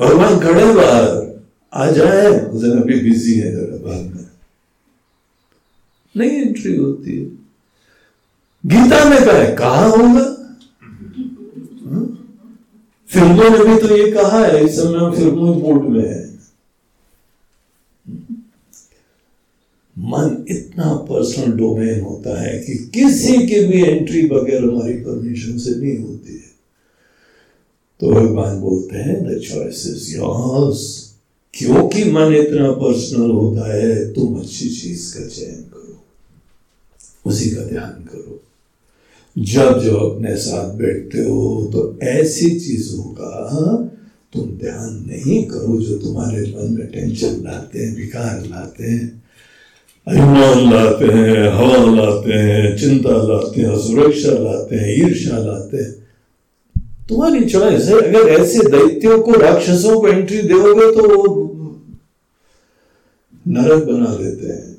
भगवान 0.00 0.40
खड़े 0.40 0.74
बाहर 0.74 1.40
आ 1.74 1.90
जाए। 1.90 2.26
उसे 2.26 2.66
अभी 2.66 3.00
बिज़ी 3.00 3.34
है 3.34 3.52
जरा 3.52 3.64
बाद 3.64 3.94
में। 3.94 4.26
नहीं 6.16 6.30
एंट्री 6.30 6.76
होती। 6.76 7.18
है 7.18 7.24
गीता 8.66 9.04
में 9.04 9.56
कहा 9.56 9.86
होगा? 9.86 10.41
फ़िल्मों 13.12 13.50
ने 13.50 13.64
भी 13.64 13.76
तो 13.80 13.96
ये 13.96 14.10
कहा 14.12 14.44
है, 14.44 14.64
इस 14.64 14.76
समय 14.76 14.98
हम 14.98 15.58
मूड 15.58 15.88
में 15.88 16.08
है। 16.08 16.30
मन 19.96 20.44
इतना 20.48 20.92
पर्सनल 21.08 21.52
डोमेन 21.52 22.00
होता 22.00 22.40
है 22.42 22.58
कि 22.58 22.74
किसी 22.94 23.36
की 23.46 23.60
भी 23.66 23.82
एंट्री 23.82 24.22
बगैर 24.28 24.64
हमारी 24.64 24.94
परमिशन 24.94 25.58
से 25.58 25.74
नहीं 25.74 25.98
होती 25.98 26.34
है। 26.34 26.50
तो 28.00 28.10
भगवान 28.10 28.60
बोलते 28.60 28.98
हैं 28.98 29.16
द 29.24 29.38
चॉइस 29.40 29.86
इज़ 29.86 30.14
योर्स 30.16 30.80
क्योंकि 31.54 32.04
मन 32.04 32.34
इतना 32.34 32.70
पर्सनल 32.72 33.30
होता 33.30 33.72
है, 33.72 34.12
तुम 34.12 34.40
अच्छी 34.40 34.68
चीज़ 34.70 35.12
का 35.14 35.26
चयन 35.26 35.62
करो। 35.74 37.30
उसी 37.30 37.50
का 37.50 37.62
ध्यान 37.62 38.04
करो। 38.04 38.40
जब 39.38 39.80
जो 39.80 39.96
अपने 39.96 40.36
साथ 40.36 40.74
बैठते 40.74 41.18
हो 41.18 41.70
तो 41.72 41.98
ऐसी 42.02 42.50
चीज़ों 42.50 43.02
का 43.02 43.48
तुम 44.32 44.42
ध्यान 44.42 45.04
नहीं 45.06 45.44
करो 45.44 45.80
जो 45.80 45.98
तुम्हारे 45.98 46.42
मन 46.42 46.76
में 46.78 46.86
टेंशन 46.86 47.42
लाते 47.44 47.78
हैं, 47.78 47.96
विकार 47.96 48.44
लाते 48.50 48.84
हैं। 48.84 49.22
अभिमान 50.08 50.72
लाते 50.74 51.04
हैं, 51.04 51.48
हवा 51.48 51.94
लाते 51.94 52.32
हैं, 52.32 52.76
चिंता 52.76 53.10
लाते 53.10 53.60
हैं, 53.60 53.78
सुरक्षा 53.78 54.32
लाते 54.32 54.76
हैं 54.76 55.06
ईर्षा 55.06 55.38
लाते 55.38 55.76
हैं। 55.76 55.92
तुम्हारी 57.08 57.44
चॉइस 57.44 57.84
है। 57.84 57.94
अगर 57.94 58.28
ऐसे 58.28 58.58
दैत्यों 58.58 59.22
को, 59.22 59.32
राक्षसों 59.32 60.00
को 60.00 60.08
एंट्री 60.08 60.42
दोगे 60.42 60.92
तो 60.92 61.32
नरक 63.48 63.84
बना 63.84 64.16
देते 64.16 64.46
हैं। 64.46 64.71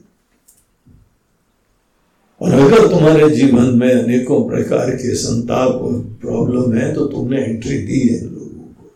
और 2.44 2.54
अगर 2.54 2.88
तुम्हारे 2.88 3.30
जीवन 3.30 3.78
में 3.80 3.92
अनेकों 3.92 4.42
प्रकार 4.50 4.90
के 4.92 5.16
संताप 5.16 5.82
और 5.82 5.94
प्रॉब्लम 6.22 6.74
है 6.74 6.94
तो 6.94 7.06
तुमने 7.06 7.42
एंट्री 7.42 7.78
दी 7.78 8.00
है 8.00 8.20
लोगों 8.22 8.68
को। 8.74 8.92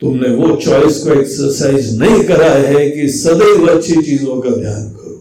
तुमने 0.00 0.28
वो 0.28 0.56
चॉइस 0.56 0.98
को 0.98 1.12
एक्सरसाइज 1.12 1.98
नहीं 1.98 2.22
करा 2.24 2.52
है 2.52 2.90
कि 2.90 3.08
सदैव 3.08 3.66
अच्छी 3.66 4.02
चीज़ों 4.02 4.40
का 4.40 4.50
ध्यान 4.50 4.88
करो। 4.90 5.16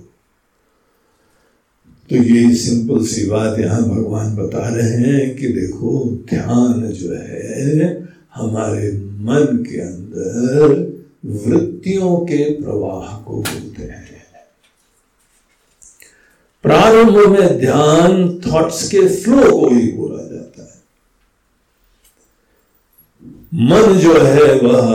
तो 2.09 2.15
ये 2.15 2.53
सिंपल 2.55 3.05
सी 3.05 3.25
बात 3.25 3.59
यहाँ 3.59 3.81
भगवान 3.83 4.35
बता 4.35 4.67
रहे 4.69 4.97
हैं 4.97 5.35
कि 5.35 5.47
देखो, 5.47 6.05
ध्यान 6.29 6.81
जो 6.91 7.13
है, 7.13 7.89
हमारे 8.35 8.91
मन 9.19 9.63
के 9.69 9.81
अंदर 9.81 10.75
वृत्तियों 11.25 12.17
के 12.25 12.43
प्रवाह 12.61 13.17
को 13.17 13.33
बोलते 13.33 13.83
हैं। 13.83 14.16
प्रारंभ 16.67 17.17
में 17.29 17.59
ध्यान 17.59 18.41
थॉट्स 18.47 18.87
के 18.89 19.01
फ्लो 19.07 19.51
को 19.59 19.67
ही 19.75 19.91
बोला 19.91 20.23
जाता 20.23 20.63
है। 20.63 20.77
मन 23.53 23.99
जो 23.99 24.13
है 24.19 24.53
वह 24.59 24.89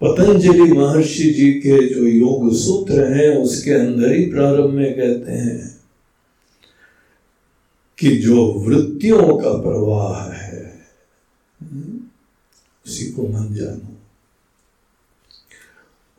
पतंजलि 0.00 0.72
महर्षि 0.72 1.30
जी 1.30 1.52
के 1.52 1.94
जो 1.94 2.04
योग 2.04 2.54
सूत्र 2.54 3.12
हैं, 3.12 3.36
उसके 3.36 3.70
अंदर 3.70 4.12
ही 4.12 4.26
प्रारंभ 4.26 4.70
में 4.70 4.92
कहते 4.96 5.32
हैं 5.32 5.80
कि 7.98 8.16
जो 8.16 8.46
वृत्तियों 8.52 9.36
का 9.38 9.52
प्रवाह 9.62 10.32
है, 10.32 10.86
उसी 12.86 13.10
को 13.12 13.22
मन 13.22 13.54
जानो। 13.54 13.96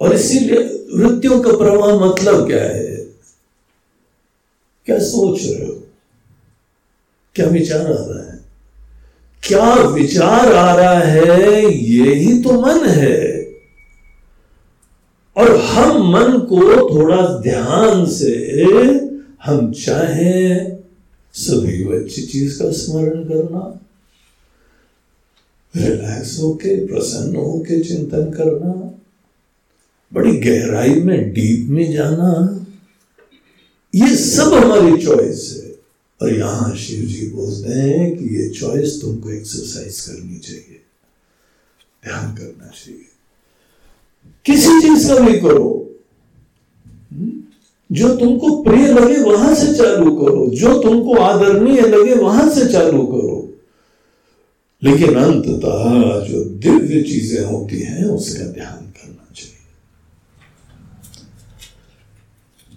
और 0.02 0.16
इसीलिए 0.16 0.60
वृत्तियों 0.96 1.42
का 1.42 1.52
प्रवाह 1.58 2.10
मतलब 2.10 2.48
क्या 2.48 2.64
है? 2.64 2.91
क्या 4.86 5.00
सोच 5.00 5.40
रहे 5.44 5.68
हो? 5.68 5.88
क्या 7.36 7.46
विचार 7.46 7.82
आ 7.82 8.06
रहा 8.06 8.34
है? 8.34 8.40
क्या 9.44 9.76
विचार 9.76 10.54
आ 10.54 10.76
रहा 10.76 11.00
है? 11.00 11.74
यही 11.74 12.44
तो 12.44 12.62
मन 12.62 12.86
है। 12.86 13.42
और 15.38 15.58
हम 15.58 16.12
मन 16.12 16.40
को 16.40 16.96
थोड़ा 16.96 17.40
ध्यान 17.40 18.06
से 18.06 18.36
हम 19.44 19.74
चाहें, 19.74 20.78
सभी 21.34 21.84
को 21.84 21.92
अच्छी 21.92 22.22
चीज़ 22.22 22.64
का 22.64 22.72
स्मरण 22.72 23.24
करना। 23.24 23.80
रिलैक्स 25.76 26.40
होके, 26.40 26.88
प्रसन्न 26.88 27.36
होके 27.36 27.84
चिंतन 27.84 28.24
करना। 28.24 29.00
बड़ी 30.14 30.38
गहराई 30.38 30.96
में 30.96 31.34
डीप 31.34 31.70
में 31.70 31.92
जाना। 31.92 32.61
ये 33.96 34.16
सब 34.16 34.54
हमारी 34.54 35.04
चॉइस 35.04 35.62
है। 35.64 35.72
और 36.22 36.38
यहाँ 36.38 36.76
शिव 36.76 37.06
जी 37.06 37.30
बोलते 37.30 37.74
हैं 37.74 38.18
कि 38.18 38.26
ये 38.26 38.50
चॉइस 38.50 39.02
तुमको 39.02 39.32
एक्सरसाइज 39.32 40.02
करनी 40.02 40.40
चाहिए। 40.40 40.82
ध्यान 42.04 42.36
करना 42.36 42.68
चाहिए। 42.68 43.06
किसी 44.46 44.82
चीज़ 44.82 45.08
का 45.08 45.20
भी 45.20 45.40
करो। 45.40 45.96
हम्म? 47.14 47.44
जो 47.92 48.16
तुमको 48.16 48.64
प्रिय 48.64 48.88
लगे 48.88 49.32
वहाँ 49.32 49.56
से 49.56 49.74
चालू 49.74 50.12
करो। 50.16 50.50
जो 50.56 50.82
तुमको 50.82 51.16
आदरणीय 51.16 51.82
लगे 51.82 52.16
वहाँ 52.16 52.50
से 52.50 52.66
चालू 52.66 53.06
करो। 53.06 53.54
लेकिन 54.84 55.16
अंततः 55.16 56.28
जो 56.28 56.46
दिव्य 56.46 57.02
चीज़ें 57.02 57.46
होती 57.46 57.80
हैं, 57.80 58.06
उसका 58.06 58.46
ध्यान 58.46 58.78
करना 58.78 59.34
चाहिए 59.36 59.58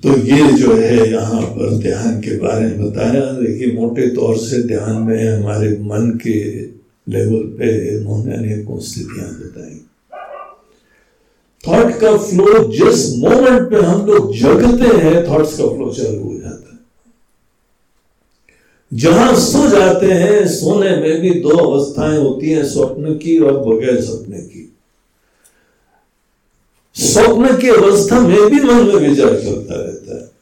तो 0.05 0.17
ये 0.19 0.53
जो 0.53 0.75
है 0.77 1.11
यहाँ 1.11 1.43
पर 1.43 1.77
ध्यान 1.83 2.21
के 2.21 2.37
बारे 2.39 2.67
में 2.67 2.81
बताया, 2.81 3.21
देखिए, 3.33 3.73
मोटे 3.73 4.07
तौर 4.07 4.37
से 4.39 4.63
ध्यान 4.63 4.97
में 5.03 5.29
हमारे 5.29 5.69
मन 5.83 6.11
के 6.23 6.41
लेवल 7.13 7.43
पे 7.59 7.71
उन्होंने 7.97 8.35
अनेकों 8.37 8.79
स्थितियाँ 8.79 9.29
बताई 9.31 9.81
थॉट 11.65 12.01
का 12.01 12.17
फ्लो 12.17 12.65
जिस 12.73 13.17
मोमेंट 13.19 13.71
पे 13.71 13.77
हम 13.77 14.05
लोग 14.07 14.35
जगते 14.37 14.97
हैं 14.97 15.25
थॉट्स 15.29 15.57
का 15.59 15.67
फ्लो 15.67 15.91
चालू 15.93 16.23
हो 16.23 16.39
जाता 16.39 16.73
है। 16.73 16.79
जहाँ 18.93 19.35
सो 19.37 19.69
जाते 19.71 20.07
हैं, 20.07 20.47
सोने 20.49 20.97
में 20.97 21.21
भी 21.21 21.31
दो 21.41 21.57
अवस्थाएँ 21.57 22.19
होती 22.19 22.51
हैं, 22.51 22.65
स्वप्न 22.65 23.15
की 23.15 23.39
और 23.39 23.59
बगैर 23.59 24.01
सपने 24.01 24.39
की। 24.39 24.64
स्वप्न 26.97 27.57
की 27.59 27.69
अवस्था 27.69 28.21
में 28.21 28.51
भी 28.51 28.61
मन 28.61 28.85
में 28.85 29.09
विचार 29.09 29.35
चलता 29.43 29.75
रहता 29.75 30.17
है। 30.17 30.33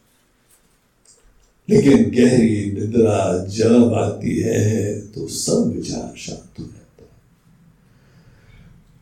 लेकिन 1.69 2.11
गहरी 2.11 2.73
निद्रा 2.73 3.47
जब 3.49 3.95
आती 3.95 4.41
है 4.41 5.01
तो 5.01 5.27
सब 5.29 5.73
विचार 5.77 6.13
शांत 6.19 6.59
हो 6.59 6.65
जाता 6.65 7.05
है। 7.05 7.11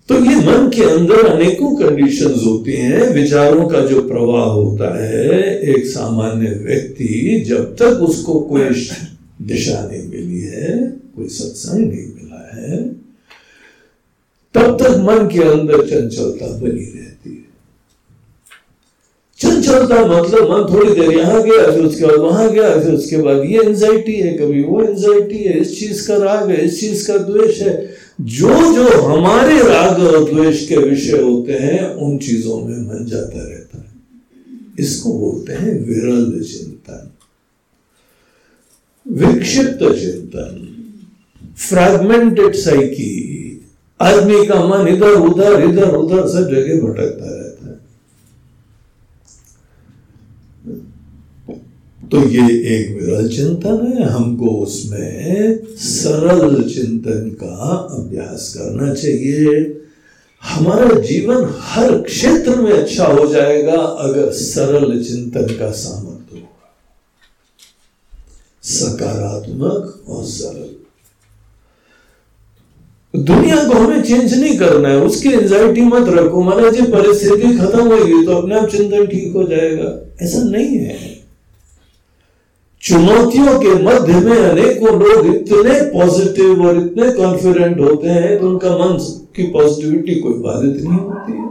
तो 0.09 0.15
ये 0.25 0.37
मन 0.37 0.69
के 0.69 0.83
अंदर 0.83 1.27
अनेकों 1.27 1.75
कंडीशंस 1.77 2.43
होती 2.47 2.73
हैं। 2.73 3.09
विचारों 3.09 3.69
का 3.69 3.81
जो 3.81 4.01
प्रवाह 4.09 4.45
होता 4.45 4.95
है, 4.99 5.59
एक 5.71 5.87
सामान्य 5.87 6.51
व्यक्ति 6.51 7.45
जब 7.49 7.77
तक 7.77 8.03
उसको 8.03 8.41
कोई 8.41 8.63
दिशा 9.43 9.89
नहीं 9.93 10.09
मिली 10.09 10.41
है, 10.41 10.79
कोई 11.17 11.29
सत्संग 11.29 11.79
नहीं 11.79 12.07
मिला 12.07 12.43
है, 12.57 12.89
तब 14.55 14.77
तक 14.83 14.97
मन 15.01 15.29
के 15.29 15.43
अंदर 15.43 15.87
चंचलता 15.87 16.47
बनी 16.47 16.85
रहती 16.85 17.10
है 19.63 19.73
चंचलता 19.73 20.23
मतलब 20.23 20.43
मन 20.43 20.75
थोड़ी 20.75 21.01
देर 21.01 21.13
यहाँ 21.13 21.43
गया, 21.43 21.71
फिर 21.71 21.85
उसके 21.85 22.07
बाद 22.07 22.17
वहाँ 22.17 22.53
गया, 22.53 22.81
फिर 22.81 22.93
उसके 22.93 23.17
बाद 23.17 23.37
ये 23.37 23.59
एंजाइटी 23.61 24.13
है, 24.13 24.33
कभी 24.33 24.63
वो 24.63 24.83
एंजाइटी 24.83 25.39
है, 25.39 25.61
इस 25.61 25.81
चीज़ 25.81 26.09
का 26.09 26.17
राग 26.17 26.51
है, 26.51 26.65
इस 26.65 26.81
चीज़ 26.81 27.09
का 27.09 27.17
द्वेष 27.17 27.61
है। 27.63 27.95
जो 28.21 28.49
जो 28.49 29.03
हमारे 29.03 29.59
राग 29.59 30.01
और 30.01 30.35
द्वेष 30.35 30.69
के 30.69 30.77
विषय 30.77 31.19
होते 31.19 31.53
हैं, 31.53 31.95
उन 31.95 32.19
चीज़ों 32.19 32.61
में 32.61 32.79
मन 32.79 33.07
जाता 33.07 33.39
रहता 33.39 33.79
है। 33.79 33.91
इसको 34.79 35.13
बोलते 35.13 35.53
हैं 35.53 35.89
विरल 35.89 36.45
चिंतन। 36.45 37.11
विक्षिप्त 39.11 39.79
चिंतन। 39.83 40.77
फ्रैगमेंटेड 41.59 42.55
साइकी 42.55 43.47
आदमी 44.01 44.47
का 44.47 44.67
मन 44.67 44.89
इधर 44.89 45.11
उधर 45.11 45.71
इधर 45.71 45.95
उधर 45.95 46.29
सब 46.29 46.51
जगह 46.51 46.81
भटकता 46.81 47.05
रहता 47.05 47.40
तो 52.13 52.23
ये 52.29 52.45
एक 52.75 52.91
विरल 53.01 53.29
चिंतन 53.29 53.87
है। 53.87 54.09
हमको 54.09 54.47
उसमें 54.63 55.59
सरल 55.79 56.63
चिंतन 56.65 57.29
का 57.41 57.77
अभ्यास 57.99 58.53
करना 58.57 58.95
चाहिए। 58.95 59.77
हमारा 60.43 60.99
जीवन 61.01 61.45
हर 61.61 62.01
क्षेत्र 62.03 62.57
में 62.57 62.73
अच्छा 62.73 63.07
हो 63.07 63.27
जाएगा 63.27 63.77
अगर 63.77 64.31
सरल 64.33 65.03
चिंतन 65.03 65.55
का 65.59 65.71
सामर्थ्य 65.73 66.37
होगा 66.37 66.73
सकारात्मक 68.65 70.09
और 70.09 70.25
सरल। 70.25 70.69
दुनिया 73.15 73.57
को 73.65 73.75
हमें 73.75 74.03
चेंज 74.03 74.35
नहीं 74.35 74.57
करना 74.59 74.89
है। 74.89 75.01
उसकी 75.03 75.29
एंजाइटी 75.29 75.81
मत 75.83 76.09
रखो। 76.09 76.43
माना 76.43 76.71
जी 76.71 76.83
परिस्थिति 76.83 77.57
खत्म 77.59 77.87
होगी 77.89 78.25
तो 78.27 78.33
अपने 78.33 78.59
आप 78.59 78.69
चिंतन 78.69 79.07
ठीक 79.07 79.33
हो 79.37 79.45
जाएगा। 79.45 79.95
ऐसा 80.23 80.43
नहीं 80.43 80.77
है। 80.79 81.20
चुनौतियों 82.83 83.61
के 83.61 83.69
मध्य 83.69 84.13
में 84.13 84.39
अनेकों 84.39 85.03
लोग 85.03 85.37
इतने 85.37 85.81
पॉजिटिव 85.83 86.67
और 86.67 86.77
इतने 86.77 87.13
कॉन्फिडेंट 87.13 87.81
होते 87.81 88.09
हैं 88.09 88.39
कि 88.39 88.47
उनका 88.47 88.71
मन 88.71 88.99
की 89.37 89.43
पॉजिटिविटी 89.43 90.15
कोई 90.15 90.33
बाधित 90.33 90.83
नहीं 90.83 90.99
होती 90.99 91.33
है। 91.33 91.49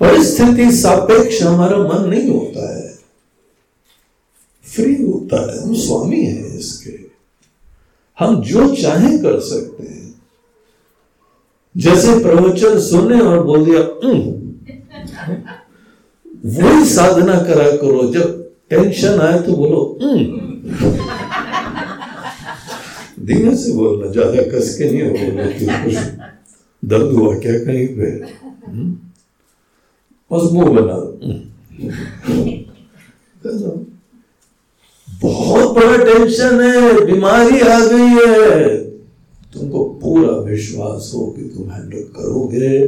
परिस्थिति 0.00 0.72
सापेक्ष 0.72 1.42
हमारा 1.42 1.78
मन 1.78 2.08
नहीं 2.08 2.30
होता 2.30 2.76
है। 2.76 2.98
फ्री 4.64 5.02
होता 5.02 5.52
है। 5.52 5.62
हम 5.62 5.74
स्वामी 5.74 6.24
है 6.24 6.58
इसके। 6.58 6.98
हम 8.24 8.42
जो 8.42 8.74
चाहे 8.74 9.18
कर 9.18 9.40
सकते 9.40 9.82
हैं। 9.82 10.14
जैसे 11.76 12.22
प्रवचन 12.22 12.80
सुने 12.80 13.20
और 13.20 13.44
बोल 13.44 13.64
दिया 13.64 13.80
वही 16.46 16.84
साधना 16.88 17.42
करा 17.42 17.70
करो 17.76 18.12
जब 18.12 18.41
टेंशन 18.72 19.18
आए 19.20 19.38
तो 19.42 19.54
बोलो 19.56 19.80
धीमे 23.26 23.54
से 23.56 23.72
बोलना 23.72 24.10
ज़्यादा 24.12 24.42
कस 24.50 24.74
के 24.78 24.90
नहीं 24.90 25.10
बोलना 25.10 26.04
दर्द 26.82 27.12
हुआ 27.12 27.34
क्या 27.38 27.58
कहीं 27.64 27.86
पे 27.98 28.10
बस 30.30 30.48
मुँह 30.52 30.70
बना 30.70 30.96
बहुत 35.08 35.74
बड़ा 35.76 35.96
टेंशन 36.04 36.60
है 36.60 37.04
बीमारी 37.06 37.60
आ 37.60 37.78
गई 37.86 38.08
है 38.16 38.68
तुमको 39.54 39.84
पूरा 40.02 40.36
विश्वास 40.44 41.10
हो 41.14 41.26
कि 41.30 41.42
तुम 41.48 41.70
हैंडल 41.70 42.02
करोगे 42.16 42.78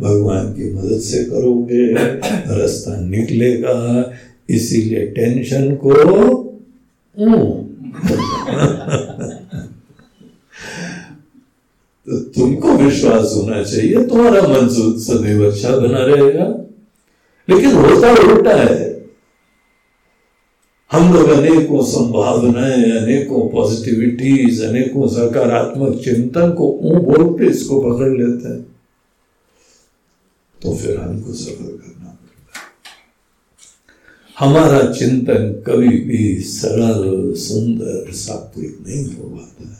भगवान 0.00 0.52
की 0.52 0.72
मदद 0.72 1.00
से 1.02 1.24
करोगे 1.24 1.86
रास्ता 1.94 3.00
निकलेगा 3.00 3.76
इसीलिए 4.50 5.06
टेंशन 5.06 5.76
को 5.76 5.90
तो 12.06 12.18
तुमको 12.34 12.72
विश्वास 12.72 13.32
होना 13.36 13.62
चाहिए, 13.62 14.06
तुम्हारा 14.06 14.42
मन 14.42 14.68
सदैव 14.98 15.50
अच्छा 15.50 15.76
बना 15.76 16.04
रहेगा। 16.04 16.66
लेकिन 17.48 17.72
होता 17.72 18.12
उल्टा 18.12 18.56
है। 18.56 19.00
हम 20.92 21.14
लोग 21.14 21.28
अनेकों 21.28 21.82
संभावनाएँ, 21.82 22.90
अनेकों 22.90 23.48
पॉजिटिविटीज 23.48 24.62
अनेकों 24.62 25.08
सकारात्मक 25.08 26.00
चिंतन 26.04 26.52
को 26.52 26.78
ऊं 26.82 27.04
बोलते 27.04 27.46
इसको 27.46 27.80
पकड़ 27.80 28.08
लेते 28.08 28.48
हैं। 28.48 28.66
तो 30.60 30.76
फिर 30.76 30.96
हमको 30.96 31.32
सफ़र 31.32 31.54
करना 31.54 31.64
पड़ता 31.64 31.99
हमारा 34.40 34.80
चिंतन 34.92 35.64
कभी 35.66 35.88
भी 35.88 36.40
सरल 36.40 37.34
सुंदर 37.38 38.12
सात्विक 38.12 38.78
नहीं 38.86 39.04
हो 39.14 39.28
पाता 39.28 39.68
है। 39.68 39.78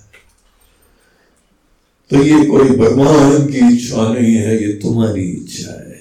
तो 2.11 2.23
ये 2.25 2.45
कोई 2.47 2.69
भगवान 2.69 3.47
की 3.47 3.75
इच्छा 3.75 4.13
नहीं 4.15 4.35
है, 4.35 4.63
ये 4.63 4.73
तुम्हारी 4.73 5.23
इच्छा 5.23 5.73
है। 5.73 5.99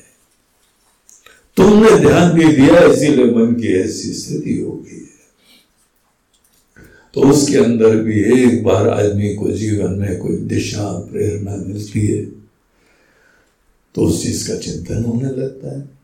तुमने 1.57 1.99
ध्यान 1.99 2.31
भी 2.31 2.47
दिया, 2.55 2.81
इसीलिए 2.83 3.25
मन 3.25 3.53
की 3.53 3.67
ऐसी 3.67 4.13
स्थिति 4.13 4.57
हो 4.61 4.71
गई 4.71 4.95
है। 4.95 5.07
तो 7.13 7.21
उसके 7.21 7.57
अंदर 7.57 7.95
भी 7.95 8.19
एक 8.41 8.63
बार 8.63 8.89
आदमी 8.89 9.33
को 9.35 9.51
जीवन 9.51 9.93
में 9.93 10.17
कोई 10.17 10.35
दिशा 10.47 10.91
प्रेरणा 11.11 11.55
मिलती 11.55 12.07
है 12.07 12.23
तो 13.95 14.01
उस 14.01 14.21
चीज़ 14.23 14.47
का 14.47 14.57
चिंतन 14.57 15.03
होने 15.03 15.29
लगता 15.29 15.77
है। 15.77 15.98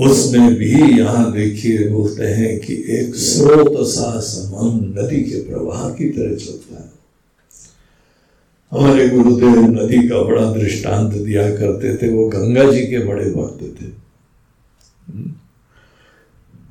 उसमें 0.00 0.54
भी 0.54 0.98
यहाँ 0.98 1.32
देखिए, 1.32 1.88
बोलते 1.88 2.24
हैं 2.24 2.60
कि 2.60 2.84
एक 2.88 3.14
स्रोत 3.14 3.86
सा 3.88 4.20
समान 4.20 4.94
नदी 4.98 5.22
के 5.22 5.40
प्रवाह 5.40 5.90
की 5.90 6.08
तरह 6.08 6.34
चलता 6.34 6.82
है। 6.82 6.94
हमारे 8.72 9.08
गुरुदेव 9.08 9.60
नदी 9.60 10.08
का 10.08 10.22
बड़ा 10.22 10.52
दृष्टांत 10.52 11.12
दिया 11.12 11.50
करते 11.50 11.96
थे, 11.96 12.08
वो 12.08 12.28
गंगा 12.28 12.72
जी 12.72 12.80
के 12.80 12.98
बड़े 12.98 13.30
भक्त 13.30 13.62
थे। 13.62 13.86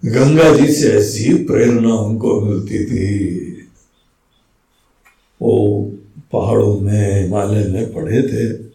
गंगा 0.09 0.57
जी 0.57 0.73
से 0.73 0.89
ऐसी 0.89 1.33
प्रेरणा 1.33 1.95
उनको 1.95 2.41
मिलती 2.41 2.85
थी। 2.85 3.49
वो 5.41 5.91
पहाड़ों 6.31 6.79
में, 6.79 7.23
हिमालय 7.23 7.67
में 7.67 7.93
पढ़े 7.93 8.21
थे। 8.21 8.72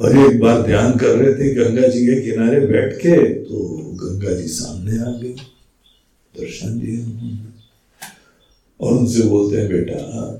और 0.00 0.18
एक 0.18 0.40
बार 0.40 0.62
ध्यान 0.62 0.98
कर 0.98 1.06
रहे 1.06 1.34
थे 1.34 1.54
गंगा 1.54 1.88
जी 1.88 2.06
के 2.06 2.30
किनारे 2.30 2.66
बैठ 2.66 2.94
के 2.94 3.34
तो 3.34 3.58
गंगा 3.94 4.32
जी 4.32 4.48
सामने 4.48 4.98
आ 4.98 5.04
गई। 5.04 5.32
दर्शन 6.40 6.78
दिए 6.78 7.04
उन्होंने। 7.04 7.38
और 8.80 8.98
उनसे 8.98 9.22
बोलते 9.22 9.56
हैं, 9.56 9.68
बेटा, 9.68 10.32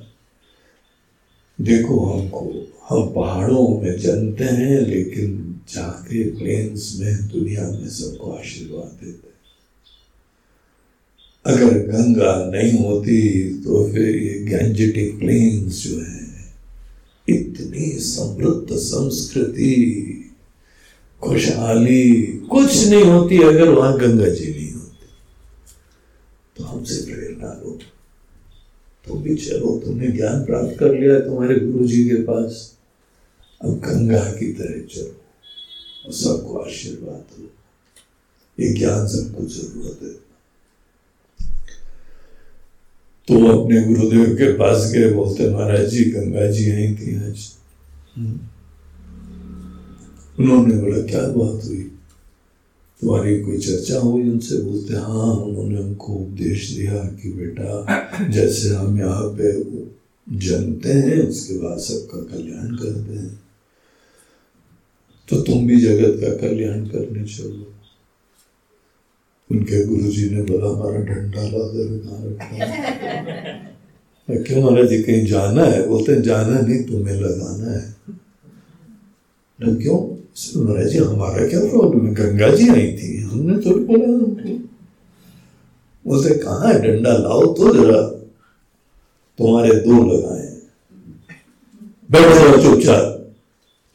देखो 1.61 2.01
हमको, 2.01 2.69
हम 2.89 3.13
पहाड़ों 3.15 3.83
में 3.83 3.99
जनते 3.99 4.45
हैं, 4.45 4.81
लेकिन 4.81 5.61
जाके 5.69 6.31
प्लेन्स 6.31 6.99
में, 7.01 7.29
दुनिया 7.29 7.71
में 7.71 7.89
सबको 7.89 8.33
आशीर्वाद 8.33 9.05
देते 9.05 9.29
हैं। 9.29 9.37
अगर 11.47 11.79
गंगा 11.79 12.51
नहीं 12.55 12.85
होती 12.85 13.49
तो 13.65 13.93
फिर 13.93 14.17
ये 14.17 14.39
गैंजेटिक 14.45 15.19
प्लेन्स 15.19 15.87
जो 15.87 16.01
है 16.01 16.26
इतनी 17.29 17.99
समृद्ध 17.99 18.77
संस्कृति, 18.77 20.03
खुशहाली, 21.23 22.23
कुछ 22.39 22.87
नहीं 22.87 23.05
होती 23.05 23.39
अगर 23.39 23.69
वहाँ 23.69 23.99
गंगा 23.99 24.29
जी 24.29 24.55
नहीं 24.55 24.73
होती। 24.73 25.07
तो 26.57 26.65
हमसे 26.65 27.05
प्रेरणा 27.05 27.53
लो। 27.53 27.79
तुम 29.09 29.23
भी 29.23 29.37
चलो, 29.37 29.83
तुमने 29.85 30.09
ज्ञान 30.09 30.45
प्राप्त 30.45 30.79
कर 30.79 30.99
लिया 30.99 31.21
तुम्हारे 31.21 31.61
गुरु 31.61 31.87
जी 31.87 32.05
के 32.05 32.15
पास। 32.15 32.79
अब 33.65 33.81
गंगा 33.81 34.25
की 34.25 34.53
तरह 34.53 34.95
चलो। 34.95 35.21
और 36.07 36.13
सबको 36.13 36.59
आशीर्वाद 36.59 37.25
दो। 37.39 37.51
ये 38.61 38.73
ज्ञान 38.73 39.09
सबको 39.09 39.45
ज़रूरत 39.45 39.99
है। 40.03 40.26
तो 43.29 43.47
अपने 43.47 43.83
गुरुदेव 43.83 44.35
के 44.35 44.53
पास 44.53 44.93
गए, 44.93 45.13
बोलते, 45.13 45.51
महाराज 45.51 45.89
जी, 45.89 46.05
गंगा 46.05 46.47
जी 46.51 46.71
आई 46.71 46.95
थी 46.95 47.17
आज। 47.17 47.53
उन्होंने 50.41 50.75
बोला, 50.75 51.03
क्या 51.03 51.21
बात 51.21 51.65
हुई? 51.65 51.93
तुम्हारी 53.01 53.41
कोई 53.41 53.59
चर्चा 53.59 53.99
हुई 53.99 54.23
उनसे? 54.23 54.57
बोलते 54.57 54.95
हाँ 54.95 55.35
उन्होंने 55.35 55.83
हमको 55.83 56.13
उपदेश 56.13 56.71
दिया 56.71 56.93
कि 56.93 57.33
बेटा, 57.33 57.87
जैसे 58.29 58.69
हम 58.69 58.99
यहाँ 58.99 59.23
पे 59.23 59.65
जन्मते 60.39 60.93
हैं, 60.93 61.29
उसके 61.29 61.55
बाद 61.55 61.79
सबका 61.79 62.21
कल्याण 62.21 62.77
करते 62.77 63.15
हैं। 63.15 63.41
तो 65.29 65.41
तुम 65.41 65.67
भी 65.67 65.81
जगत 65.81 66.21
का 66.21 66.49
कल्याण 66.49 66.85
करने 66.85 67.25
चलो। 67.25 67.73
उनके 69.57 69.85
गुरु 69.87 70.11
जी 70.13 70.31
ने 70.31 70.43
बोला, 70.43 70.69
हमारा 70.71 70.99
डंडा 70.99 71.43
ला 71.43 71.63
रखा 72.25 73.67
क्यों 74.31 74.63
महाराज 74.63 74.89
जी 74.89 75.03
कहीं 75.03 75.27
जाना 75.27 75.65
है? 75.65 75.89
बोलते 75.89 76.23
जाना 76.23 76.61
नहीं, 76.61 76.85
तुम्हें 76.85 77.15
लगाना 77.15 77.73
है। 77.73 77.95
क्यों? 79.75 79.99
महाराज 80.65 80.89
जी, 80.89 80.99
हमारा 80.99 81.49
क्या 81.49 81.61
प्रॉब्लम 81.61 82.07
है 82.07 82.15
गंगा 82.15 82.49
जी 82.49 82.69
आई 82.69 82.93
थी, 82.93 83.23
हमने 83.23 83.55
थोड़ी 83.55 83.85
बोला 83.85 84.07
बोलते 86.07 86.35
कहा 86.35 86.69
है? 86.69 86.81
डंडा 86.83 87.13
लाओ 87.13 87.55
तो 87.55 87.75
जरा, 87.75 88.03
तुम्हारे 89.39 89.75
दो 89.75 90.03
लगाए। 90.05 90.47
बैठो 92.11 92.63
चुपचाप। 92.63 93.13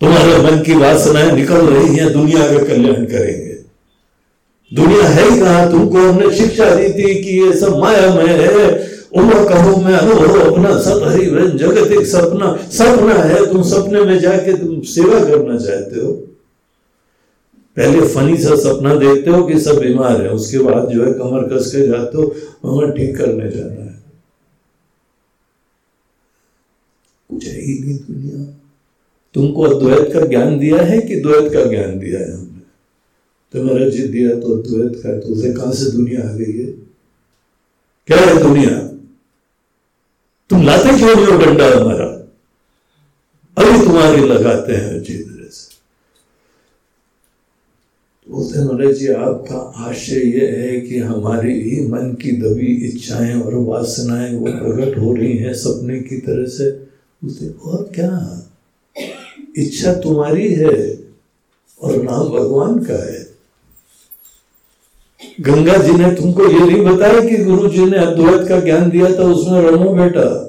तुम्हारे 0.02 0.38
मन 0.38 0.64
की 0.64 0.74
वासनाएँ 0.74 1.32
निकल 1.32 1.68
रही 1.68 1.98
हैं, 1.98 2.14
दुनिया 2.14 2.48
का 2.48 2.64
कल्याण 2.64 3.06
करेंगे। 3.06 3.51
दुनिया 4.74 5.04
है 5.04 5.32
ही 5.32 5.40
कहा? 5.40 5.72
तुमको 5.72 5.98
हमने 5.98 6.38
शिक्षा 6.38 6.76
दी 6.76 6.90
थी 6.90 7.24
कि 7.24 7.42
ये 7.42 7.54
सब 7.54 7.78
माया 7.78 8.16
में 8.16 8.28
है। 8.28 8.92
उमा 9.14 9.44
कहो, 9.44 9.82
मैं 9.82 9.94
अनुभव 9.94 10.52
अपना 10.52 10.80
सब 10.80 11.04
हरि 11.04 11.26
जगत 11.58 11.92
एक 11.92 12.08
सपना। 12.08 12.70
सपना 12.72 13.14
है, 13.14 13.46
तुम 13.46 13.62
सपने 13.64 14.02
में 14.02 14.20
जाके 14.20 14.58
तुम 14.58 14.82
सेवा 14.82 15.24
करना 15.24 15.58
चाहते 15.58 16.00
हो। 16.00 16.12
पहले 17.78 18.02
फनी 18.02 18.38
सा 18.38 18.56
सपना 18.56 18.96
देखते 18.96 19.30
हो 19.30 19.44
कि 19.44 19.60
सब 19.60 19.78
बीमार 19.78 20.22
है, 20.22 20.30
उसके 20.30 20.60
बाद 20.60 20.90
जो 20.90 21.06
है 21.06 21.14
कमर 21.14 21.58
कस 21.58 21.72
के 21.72 21.88
जाते 21.88 22.18
हो, 22.18 22.36
वहाँ 22.66 22.92
ठीक 22.92 23.18
करने 23.18 23.52
जाना 23.52 23.84
है। 23.84 24.04
कुछ 27.30 27.48
है 27.48 27.62
ही 27.62 27.80
नहीं 27.80 27.98
दुनिया। 27.98 28.60
तुमको 29.34 29.62
अद्वैत 29.62 30.14
का 30.14 30.22
ज्ञान 30.22 30.60
दिया 30.60 30.78
है 30.78 31.02
कि 31.02 31.16
द्वैत 31.16 31.54
का 31.54 31.64
ज्ञान 31.64 32.00
दिया 32.00 32.20
है? 32.20 32.51
तुम्हारा 33.54 33.86
तो 33.86 33.92
जिद 33.92 34.12
दिया 34.12 34.36
तो 34.36 34.58
अद्वैत 34.58 35.04
का 35.04 35.20
तो 35.20 35.28
उसे 35.28 35.54
कहाँ 35.54 35.74
से 35.74 35.92
दुनिया 35.92 36.30
आ 36.30 36.34
गई 36.34 36.52
है? 36.52 36.66
क्या 38.08 38.18
है 38.18 38.44
दुनिया? 38.44 38.80
तुम 40.50 40.64
लाते 40.64 40.98
क्यों 40.98 41.16
नहीं 41.16 41.26
हो 41.26 41.38
डंडा 41.38 41.82
हमारा? 41.82 42.06
अभी 43.58 43.86
तुम्हारे 43.86 44.18
लगाते 44.18 44.74
हैं 44.74 45.04
जिद 45.04 45.32
बोलते 48.30 48.60
महाराज 48.60 48.96
जी 48.96 49.08
आपका 49.08 49.58
आशय 49.58 50.20
यह 50.20 50.62
है 50.62 50.82
कि 50.82 50.98
हमारी 50.98 51.62
ही 51.62 51.88
मन 51.88 52.14
की 52.14 52.32
दबी 52.32 52.88
इच्छाएँ 52.88 53.42
और 53.42 53.56
वासनाएँ 53.56 54.36
वो 54.36 54.46
प्रकट 54.46 54.98
हो 54.98 55.14
रही 55.14 55.38
हैं 55.38 55.54
सपने 55.54 56.00
की 56.00 56.18
तरह 56.18 56.46
से। 56.46 56.72
बोलते 57.24 57.50
और 57.50 57.92
क्या? 57.96 58.44
इच्छा 59.58 59.94
तुम्हारी 59.94 60.54
है 60.54 61.00
और 61.82 62.04
नाम 62.04 62.30
भगवान 62.30 62.80
का 62.80 63.12
है। 63.12 63.21
गंगा 65.40 65.78
जी 65.78 65.92
ने 65.92 66.12
तुमको 66.12 66.48
ये 66.48 66.60
नहीं 66.60 66.86
बताया 66.86 67.22
कि 67.22 67.38
गुरु 67.38 67.70
जी 67.70 67.86
ने 67.86 67.98
अद्वैत 67.98 68.50
का 68.50 68.60
ज्ञान 68.60 68.90
दिया 68.90 69.06
था 69.06 69.24
उसमें 69.24 69.62
रमो 69.62 69.94
बेटा 69.94 70.48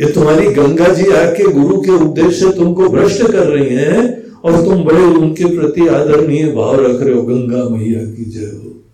ये 0.00 0.12
तुम्हारी 0.12 0.46
गंगा 0.46 0.88
जी 0.88 1.06
आके 1.06 1.48
गुरु 1.48 1.80
के 1.80 1.90
उद्देश्य 1.90 2.52
तुमको 2.52 2.88
भ्रष्ट 2.88 3.22
कर 3.22 3.46
रही 3.46 3.76
हैं 3.76 4.22
और 4.32 4.64
तुम 4.64 4.84
बड़े 4.84 5.02
उनके 5.02 5.44
प्रति 5.44 5.86
आदरणीय 5.86 6.52
भाव 6.52 6.86
रख 6.86 7.00
रहे 7.00 7.14
हो, 7.14 7.22
गंगा 7.22 7.68
मैया 7.68 8.04
की 8.04 8.24
जय 8.24 8.46
हो। 8.46 8.84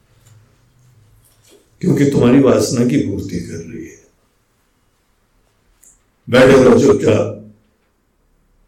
क्योंकि 1.81 2.05
तुम्हारी 2.05 2.41
वासना 2.41 2.85
की 2.85 2.97
पूर्ति 2.97 3.41
कर 3.41 3.57
रही 3.57 3.85
है। 3.85 3.99
बैठे 6.31 6.65
रहो 6.65 6.81
चुपचाप। 6.81 7.55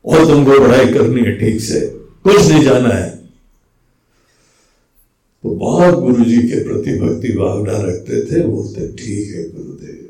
और 0.04 0.26
तुमको 0.26 0.60
पढ़ाई 0.60 0.86
करनी 0.86 1.20
है, 1.20 1.36
ठीक 1.36 1.60
से। 1.60 1.80
कुछ 2.24 2.48
नहीं 2.48 2.62
जाना 2.62 2.88
है। 2.88 3.19
तो 5.42 5.50
बहुत 5.50 5.94
गुरु 5.94 6.24
जी 6.24 6.36
के 6.36 6.64
प्रति 6.64 6.98
भक्ति 6.98 7.28
भावना 7.28 7.82
रखते 7.82 8.26
थे, 8.26 8.46
बोलते, 8.46 8.88
ठीक 8.88 9.34
है 9.34 9.50
गुरुदेव। 9.50 10.08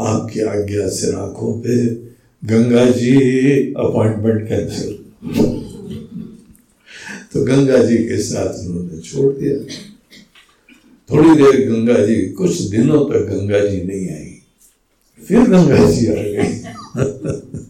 आपकी 0.00 0.40
आज्ञा 0.40 0.88
से 0.88 1.12
आँखों 1.12 1.60
पे 1.60 1.86
गंगा 2.44 2.90
जी 2.90 3.16
अपॉइंटमेंट 3.72 4.48
कैंसिल। 4.48 4.92
तो 7.32 7.44
गंगा 7.44 7.84
जी 7.84 7.96
के 7.96 8.22
साथ 8.22 8.68
उन्होंने 8.68 9.00
छोड़ 9.00 9.34
दिया। 9.34 9.56
थोड़ी 11.10 11.42
देर 11.42 11.70
गंगा 11.70 12.06
जी, 12.06 12.30
कुछ 12.30 12.60
दिनों 12.60 13.04
तक 13.04 13.32
गंगा 13.32 13.58
जी 13.58 13.82
नहीं 13.82 14.10
आई। 14.10 14.42
फिर 15.28 15.40
गंगा 15.40 15.90
जी 15.90 16.06
आ 16.06 16.14
गई। 16.14 16.62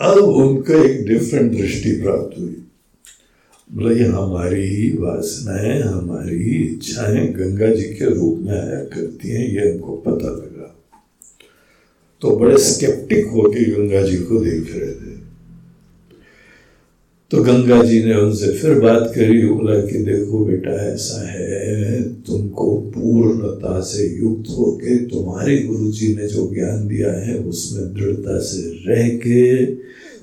अब 0.00 0.18
उनको 0.18 0.72
एक 0.72 1.06
डिफरेंट 1.06 1.52
दृष्टि 1.52 1.92
प्राप्त 1.92 2.38
हुई। 2.38 2.64
बोला 3.72 4.18
हमारी 4.18 4.76
ही 4.76 4.90
वासनाएँ, 4.90 5.80
हमारी 5.80 6.42
ही 6.42 6.64
इच्छाएँ 6.64 7.28
गंगा 7.28 7.74
जी 7.74 7.82
के 7.82 8.14
रूप 8.14 8.38
में 8.38 8.52
आया 8.52 8.84
करती 8.84 9.28
हैं, 9.28 9.48
ये 9.48 9.72
हमको 9.72 9.96
पता 9.96 10.28
लगा। 10.28 10.74
तो 12.22 12.36
बड़े 12.36 12.58
स्केप्टिक 12.58 13.26
होके 13.26 13.64
गंगा 13.64 14.02
जी 14.02 14.16
को 14.16 14.40
देख 14.44 14.76
रहे 14.76 14.92
थे। 14.92 15.18
तो 17.30 17.42
गंगा 17.42 17.82
जी 17.82 18.04
ने 18.04 18.14
उनसे 18.14 18.52
फिर 18.52 18.80
बात 18.80 19.12
करी, 19.14 19.46
बोला 19.46 19.80
कि 19.80 19.98
देखो 19.98 20.44
बेटा, 20.44 20.70
ऐसा 20.70 21.30
है, 21.30 22.02
तुमको 22.02 22.76
पूर्णता 22.76 23.80
से 23.80 24.18
युक्त 24.18 24.50
होके 24.50 24.96
तुम्हारे 24.96 25.58
गुरु 25.58 25.92
जी 25.92 26.16
ने 26.16 26.26
जो 26.26 26.54
ज्ञान 26.54 26.88
दिया 26.88 27.12
है, 27.12 27.38
उसमें 27.38 27.94
दृढ़ता 27.94 28.38
से 28.38 28.62
रह 28.86 29.08
के 29.08 29.66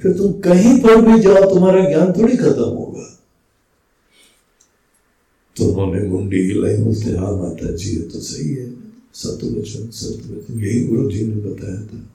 फिर 0.02 0.12
तुम 0.12 0.32
कहीं 0.32 0.80
पर 0.80 1.02
भी 1.02 1.22
जाओ, 1.22 1.54
तुम्हारा 1.54 1.89
ज्ञान 1.89 2.14
थोड़ी 2.22 2.38
खत्म 2.38 2.62
होगा। 2.62 3.14
तो 5.58 5.66
उन्होंने 5.66 6.08
मुंडी 6.08 6.39
हिलाई 6.39 6.78
बोलते 6.78 7.12
हाँ 7.12 7.38
माता 7.38 7.72
जी, 7.72 7.91
ये 7.91 8.01
तो 8.01 8.20
सही 8.20 8.56
है। 8.56 8.74
सतवचन 9.14 9.89
सतवचन 9.89 10.60
यही 10.60 10.88
गुरु 10.88 11.12
जी 11.12 11.26
ने 11.26 11.36
बताया 11.36 11.76
था। 11.76 12.12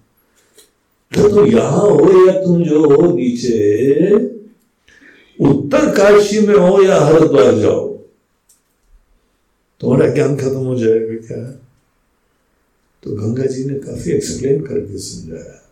तो 1.13 1.29
तुम 1.29 1.47
यहाँ 1.47 1.81
हो 1.81 2.27
या 2.27 2.45
तुम 2.45 2.65
जो 2.65 2.85
हो 2.85 3.13
नीचे, 3.13 4.15
उत्तर 5.41 5.91
काशी 5.91 6.41
में 6.41 6.55
हो 6.55 6.83
या 6.83 7.01
हरिद्वार 7.01 7.59
जाओ। 7.59 7.97
तुम्हारा 9.81 10.15
ज्ञान 10.15 10.37
खत्म 10.37 10.57
हो 10.57 10.79
जाएगा 10.79 11.27
क्या? 11.27 11.45
तो 13.03 13.11
गंगा 13.11 13.47
जी 13.47 13.65
ने 13.65 13.75
काफ़ी 13.75 14.13
एक्सप्लेन 14.13 14.63
करके 14.63 14.99
समझाया। 14.99 15.63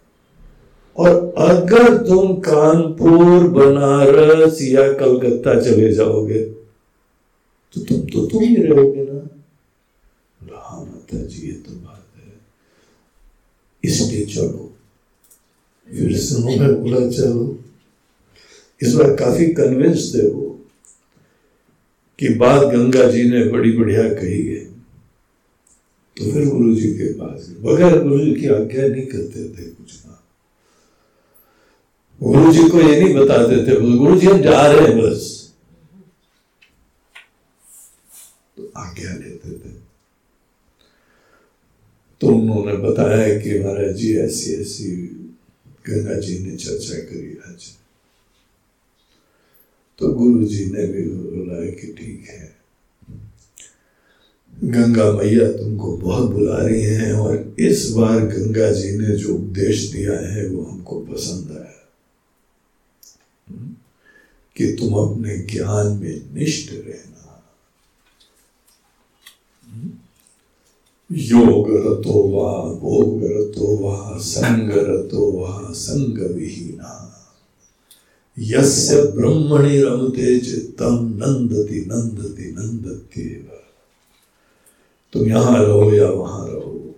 और 0.96 1.34
अगर 1.38 1.96
तुम 1.96 2.34
कानपुर, 2.34 3.48
बनारस 3.48 4.58
या 4.62 4.92
कलकत्ता 4.92 5.60
चले 5.60 5.92
जाओगे 5.92 6.57
तो 7.74 7.80
तुम 7.80 8.00
तो 8.00 8.26
तुम 8.26 8.42
ही 8.42 8.56
रहोगे 8.56 9.04
ना। 9.04 9.18
हाँ 10.56 10.80
माता 10.84 11.22
जी, 11.26 11.46
ये 11.46 11.52
तो 11.52 11.72
बात 11.72 12.06
है। 12.16 12.32
इसलिए 13.84 14.24
चलो। 14.26 14.64
फिर 15.88 16.16
सुनो 16.18 16.56
मैं 16.56 16.74
बोला, 16.82 17.08
चलो। 17.10 17.64
इस 18.82 18.94
बार 18.94 19.14
काफ़ी 19.16 19.46
कन्विंस 19.52 20.10
थे 20.14 20.28
वो 20.28 20.44
कि 22.18 22.28
बात 22.34 22.62
गंगा 22.64 23.10
जी 23.10 23.28
ने 23.30 23.44
बड़ी 23.44 23.72
बढ़िया 23.72 24.02
कही 24.14 24.46
है। 24.46 24.64
तो 26.16 26.30
फिर 26.32 26.48
गुरु 26.48 26.74
जी 26.74 26.88
के 26.94 27.12
पास 27.12 27.48
बगैर 27.60 28.02
गुरु 28.02 28.18
जी 28.24 28.34
की 28.34 28.46
आज्ञा 28.46 28.86
नहीं 28.88 29.06
करते 29.06 29.48
थे 29.48 29.70
कुछ 29.70 30.06
ना। 30.06 30.14
गुरु 32.20 32.52
जी 32.52 32.68
को 32.68 32.80
ये 32.80 33.00
नहीं 33.00 33.14
बताते 33.14 33.56
थे 33.66 33.80
गुरु 33.80 34.20
जी, 34.20 34.26
हम 34.26 34.40
जा 34.42 34.66
रहे 34.66 34.86
हैं 34.86 34.98
बस 34.98 35.36
तो 38.56 38.72
आज्ञा 38.76 39.12
लेते 39.12 39.50
थे 39.50 39.76
तो 42.20 42.26
उन्होंने 42.26 42.72
बताया 42.72 43.40
कि 43.40 43.58
महाराज 43.58 43.96
जी, 43.96 44.18
ऐसी 44.18 44.54
ऐसी 44.54 44.96
गंगा 45.88 46.14
जी 46.14 46.38
ने 46.38 46.56
चर्चा 46.56 46.98
करी 46.98 47.38
आज। 47.48 47.64
तो 49.98 50.08
गुरु 50.08 50.44
जी 50.44 50.66
ने 50.66 50.86
भी 50.86 51.02
बोला 51.02 51.70
कि 51.70 51.92
ठीक 51.92 52.26
है। 52.28 52.56
गंगा 54.64 55.12
मैया 55.12 55.52
तुमको 55.52 55.96
बहुत 55.96 56.30
बुला 56.30 56.56
रही 56.56 56.82
हैं 56.82 57.12
और 57.12 57.56
इस 57.58 57.90
बार 57.90 58.20
गंगा 58.20 58.70
जी 58.70 58.98
ने 58.98 59.16
जो 59.16 59.34
उपदेश 59.34 59.92
दिया 59.92 60.34
है, 60.34 60.48
वो 60.48 60.62
हमको 60.62 61.00
पसंद 61.00 61.56
आया। 61.56 61.74
कि 64.56 64.66
तुम 64.66 64.94
अपने 64.94 65.38
ज्ञान 65.38 65.86
में 65.86 66.34
निष्ठ 66.34 66.72
रहना। 66.72 67.17
योग 71.12 71.70
रतो 71.70 72.28
वा 72.28 72.72
भोग 72.72 73.24
रतो 73.24 73.76
वा 73.76 74.18
संग 74.18 74.70
रतो 74.70 75.32
वा 75.32 75.72
संग 75.72 76.18
विहीना 76.36 77.04
यस्य 78.38 79.02
ब्रह्मणि 79.02 79.82
रमते 79.82 80.40
चित्तम 80.40 80.98
नंदति 81.24 81.80
नंदति 81.80 82.54
नंदत्येव 82.59 83.59
तुम 85.12 85.28
यहाँ 85.28 85.64
रहो 85.64 85.92
या 85.94 86.11
वहाँ 86.11 86.48
रहो? 86.48 86.94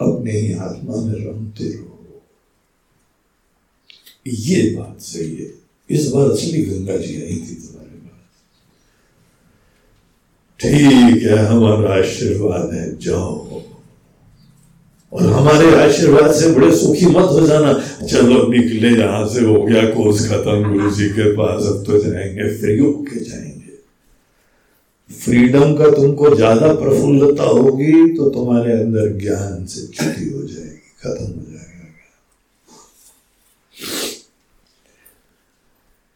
अपने 0.00 0.32
ही 0.32 0.52
आत्मा 0.52 0.96
में 0.96 1.26
रमते 1.26 1.64
रहो। 1.64 2.22
ये 4.26 4.76
बात 4.76 5.00
सही 5.00 5.36
है। 5.36 5.54
इस 5.90 6.10
बार 6.10 6.30
असली 6.30 6.62
गंगा 6.62 6.96
जी 6.96 7.22
आई 7.22 7.36
थी 7.36 7.54
पास 7.54 7.67
ठीक 10.60 11.22
है, 11.22 11.36
हमारा 11.46 11.94
आशीर्वाद 11.94 12.70
है, 12.74 12.86
जाओ। 12.98 13.62
और 15.12 15.26
हमारे 15.32 15.66
आशीर्वाद 15.74 16.32
से 16.32 16.50
बड़े 16.50 16.70
सुखी 16.76 17.06
मत 17.06 17.28
हो 17.32 17.46
जाना। 17.46 17.72
चलो 18.06 18.46
निकले 18.48 18.88
यहाँ 18.90 19.28
से 19.28 19.44
हो 19.44 19.62
गया, 19.62 19.82
कोर्स 19.90 20.28
खत्म 20.28 20.62
गुरु 20.64 20.90
जी 20.90 21.08
के 21.10 21.30
पास, 21.32 21.66
अब 21.66 21.84
तो 21.86 21.98
जाएँगे, 21.98 22.48
फ्री 22.58 22.78
होके 22.78 23.20
जाएँगे। 23.20 23.54
फ्रीडम 25.10 25.74
का 25.74 25.90
तुमको 25.90 26.34
ज़्यादा 26.34 26.72
प्रफुल्लता 26.74 27.44
होगी 27.44 28.16
तो 28.16 28.28
तुम्हारे 28.30 28.72
अंदर 28.72 29.16
ज्ञान 29.18 29.64
से 29.66 29.86
छुट्टी 29.86 30.30
हो 30.30 30.42
जाएगी, 30.42 30.92
खत्म 31.02 31.24
हो 31.24 31.44
जाएगा। 31.44 31.57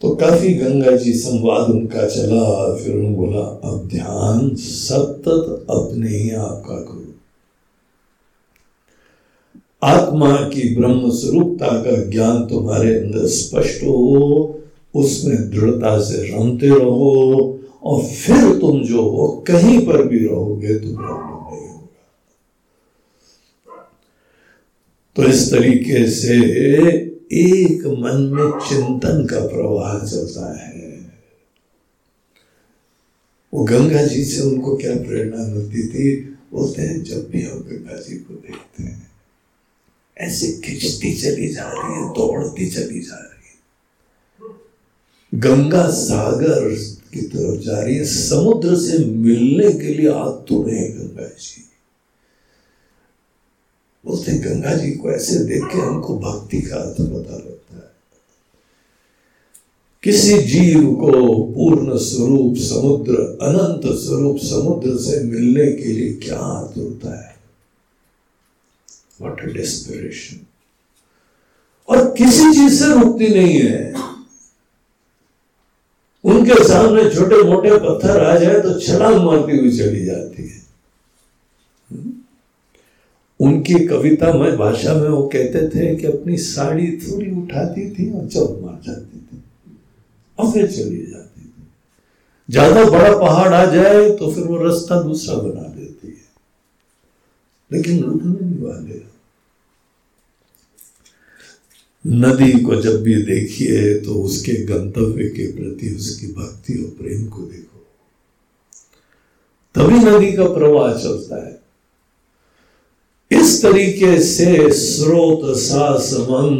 तो 0.02 0.10
काफ़ी 0.10 0.54
गंगा 0.54 0.96
जी 0.96 1.12
संवाद 1.12 1.70
उनका 1.70 2.08
चला, 2.08 2.76
फिर 2.76 2.94
उन्होंने 2.94 3.16
बोला, 3.16 3.40
अब 3.40 3.88
ध्यान 3.88 4.54
सतत 4.54 5.66
अपने 5.70 6.08
ही 6.08 6.30
आपका 6.30 6.74
करो। 6.74 7.14
आत्मा 9.82 10.36
की 10.36 10.76
ब्रह्म 10.76 11.10
स्वरूपता 11.10 11.66
का 11.66 12.10
ज्ञान 12.10 12.46
तुम्हारे 12.46 12.94
अंदर 13.00 13.26
स्पष्ट 13.26 13.82
हो, 13.82 14.60
उसमें 14.94 15.50
दृढ़ता 15.50 16.00
से 16.00 16.34
रमते 16.34 16.68
रहो, 16.68 17.58
और 17.84 18.02
फिर 18.02 18.58
तुम 18.58 18.82
जो 18.82 19.02
हो, 19.02 19.44
कहीं 19.46 19.86
पर 19.86 20.02
भी 20.02 20.26
रहोगे 20.26 20.74
तो 20.74 20.96
प्रॉब्लम 20.96 21.56
नहीं 21.56 21.68
होगा। 21.68 22.12
तो 25.16 25.24
इस 25.24 25.50
तरीके 25.50 26.10
से 26.10 27.11
एक 27.32 27.86
मन 27.86 28.20
में 28.20 28.68
चिंतन 28.68 29.26
का 29.26 29.40
प्रवाह 29.40 29.98
चलता 29.98 30.66
है। 30.66 31.12
वो 33.54 33.64
गंगा 33.64 34.06
जी 34.06 34.24
से 34.24 34.40
उनको 34.40 34.76
क्या 34.76 34.96
प्रेरणा 34.96 35.46
मिलती 35.46 35.88
थी? 35.88 36.20
बोलते 36.52 36.82
हैं, 36.82 37.04
जब 37.04 37.30
भी 37.30 37.42
हम 37.42 37.58
गंगा 37.58 37.96
जी 37.96 38.16
को 38.16 38.34
देखते 38.34 38.82
हैं, 38.82 39.12
ऐसे 40.18 40.60
खिंचती 40.64 41.14
चली 41.14 41.48
जा 41.48 41.62
रही 41.62 41.94
है, 41.94 42.08
दौड़ती 42.08 42.70
चली 42.70 43.00
जा 43.00 43.16
रही 43.16 43.28
है। 43.28 43.52
गंगा 45.34 45.90
सागर 45.90 46.74
की 47.14 47.20
तरफ़ 47.20 47.60
जा 47.60 47.80
रही 47.80 47.96
है, 47.96 48.04
समुद्र 48.04 48.76
से 48.76 49.04
मिलने 49.04 49.72
के 49.72 49.94
लिए 49.94 50.08
आतुर 50.08 50.70
है 50.70 50.92
गंगा 50.92 51.26
जी। 51.26 51.68
बोलते 54.06 54.32
गंगा 54.32 54.74
जी 54.74 54.90
को 54.90 55.10
ऐसे 55.12 55.38
देख 55.44 55.62
के 55.64 55.78
हमको 55.78 56.18
भक्ति 56.18 56.62
का 56.62 56.76
अर्थ 56.76 56.96
पता 57.00 57.36
लगता 57.36 57.76
है। 57.76 57.90
किसी 60.02 60.38
जीव 60.38 60.94
को 60.94 61.42
पूर्ण 61.44 61.96
स्वरूप 61.96 62.56
समुद्र, 62.56 63.38
अनंत 63.42 63.86
स्वरूप 63.96 64.38
समुद्र 64.38 64.96
से 64.98 65.24
मिलने 65.24 65.72
के 65.72 65.92
लिए 65.92 66.12
क्या 66.12 66.38
अर्थ 66.38 66.78
होता 66.78 67.28
है? 67.28 67.36
वॉट 69.20 69.40
डेस्पिरेशन 69.40 70.46
और 71.88 72.14
किसी 72.18 72.52
चीज़ 72.52 72.82
से 72.82 72.94
मुक्ति 72.94 73.28
नहीं 73.28 73.60
है। 73.60 73.94
उनके 76.24 76.64
सामने 76.68 77.10
छोटे 77.10 77.42
मोटे 77.42 77.70
पत्थर 77.70 78.24
आ 78.24 78.38
जाए 78.38 78.60
तो 78.60 78.80
छलांग 78.80 79.16
मारती 79.16 79.58
हुई 79.58 79.78
चली 79.78 80.04
जाती 80.04 80.48
है। 80.48 80.61
उनकी 83.42 83.74
कविता 83.86 84.32
में 84.34 84.56
भाषा 84.56 84.94
में 84.94 85.08
वो 85.08 85.22
कहते 85.28 85.68
थे 85.68 85.94
कि 85.96 86.06
अपनी 86.06 86.36
साड़ी 86.38 86.90
थोड़ी 86.98 87.30
उठाती 87.32 87.88
थी 87.90 88.10
और 88.12 88.26
चौक 88.28 88.58
मार 88.62 88.80
जाती 88.86 89.18
थी 89.18 89.42
और 90.38 90.52
फिर 90.52 90.66
चली 90.66 91.06
जाती 91.06 91.40
थी। 91.40 91.66
ज़्यादा 92.48 92.84
बड़ा 92.90 93.16
पहाड़ 93.18 93.52
आ 93.54 93.64
जाए 93.66 94.10
तो 94.18 94.30
फिर 94.32 94.44
वो 94.44 94.56
रास्ता 94.58 95.00
दूसरा 95.02 95.36
बना 95.36 95.68
देती 95.68 96.08
है। 96.08 96.14
लेकिन 97.70 98.02
रुकने 98.02 98.34
नहीं 98.40 98.60
वाले। 98.60 99.00
नदी 102.04 102.52
को 102.60 102.80
जब 102.82 103.02
भी 103.02 103.14
देखिए 103.24 103.94
तो 104.00 104.14
उसके 104.22 104.52
गंतव्य 104.66 105.28
के 105.28 105.46
प्रति 105.52 105.94
उसकी 105.96 106.26
भक्ति 106.32 106.82
और 106.82 106.90
प्रेम 107.00 107.26
को 107.26 107.42
देखो। 107.42 107.80
तभी 109.74 109.98
नदी 110.00 110.32
का 110.32 110.46
प्रवाह 110.54 110.92
चलता 110.94 111.44
है। 111.46 111.60
इस 113.52 113.62
तरीके 113.62 114.18
से 114.20 114.70
स्रोत 114.72 115.40
सा 115.58 115.86
समन 115.98 116.54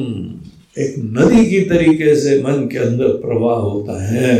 एक 0.79 0.95
नदी 0.99 1.45
की 1.47 1.61
तरीके 1.61 2.15
से 2.17 2.37
मन 2.43 2.67
के 2.73 2.79
अंदर 2.79 3.09
प्रवाह 3.21 3.59
होता 3.59 4.03
है। 4.05 4.35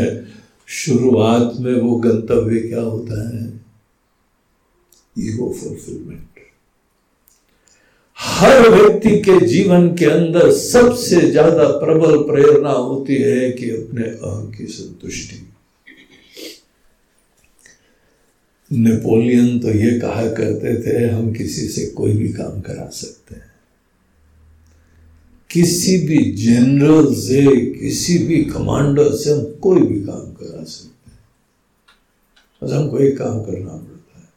शुरुआत 0.67 1.55
में 1.59 1.73
वो 1.73 1.95
गंतव्य 1.95 2.59
क्या 2.59 2.81
होता 2.81 3.17
है? 3.29 3.45
ईगो 5.19 5.49
फुलफिलमेंट 5.53 6.41
हर 8.19 8.69
व्यक्ति 8.69 9.17
के 9.19 9.39
जीवन 9.45 9.87
के 9.95 10.05
अंदर 10.05 10.51
सबसे 10.51 11.21
ज़्यादा 11.21 11.67
प्रबल 11.79 12.17
प्रेरणा 12.23 12.71
होती 12.71 13.15
है 13.15 13.51
कि 13.51 13.69
अपने 13.71 14.03
अहम 14.03 14.51
की 14.51 14.65
संतुष्टि। 14.65 15.41
नेपोलियन 18.77 19.59
तो 19.59 19.69
ये 19.69 19.99
कहा 19.99 20.25
करते 20.25 20.81
थे, 20.81 21.09
हम 21.09 21.33
किसी 21.33 21.67
से 21.67 21.85
कोई 21.85 22.13
भी 22.13 22.33
काम 22.33 22.61
करा 22.61 22.89
सकते 22.89 23.35
हैं। 23.35 23.53
किसी 25.51 25.97
भी 25.97 26.31
जनरल 26.31 27.13
से, 27.15 27.71
किसी 27.79 28.17
भी 28.17 28.43
कमांडर 28.43 29.15
से 29.15 29.31
हम 29.31 29.43
कोई 29.43 29.81
भी 29.81 30.01
काम 30.01 30.33
करा 30.33 30.63
सकते 30.63 31.11
हैं। 31.11 31.19
बस 32.63 32.71
हमको 32.71 32.99
एक 32.99 33.17
काम 33.17 33.43
करना 33.43 33.73
पड़ता 33.73 34.19
है। 34.19 34.29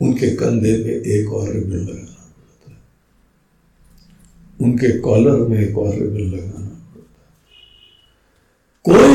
उनके 0.00 0.30
कंधे 0.30 0.74
पे 0.74 1.20
एक 1.20 1.32
और 1.32 1.52
रिबन 1.52 1.76
लगाना 1.76 2.34
पड़ता 2.36 2.72
है। 2.72 2.78
उनके 4.60 4.98
कॉलर 4.98 5.48
में 5.48 5.58
एक 5.58 5.78
और 5.78 5.94
रिबन 5.94 6.20
लगाना 6.20 6.61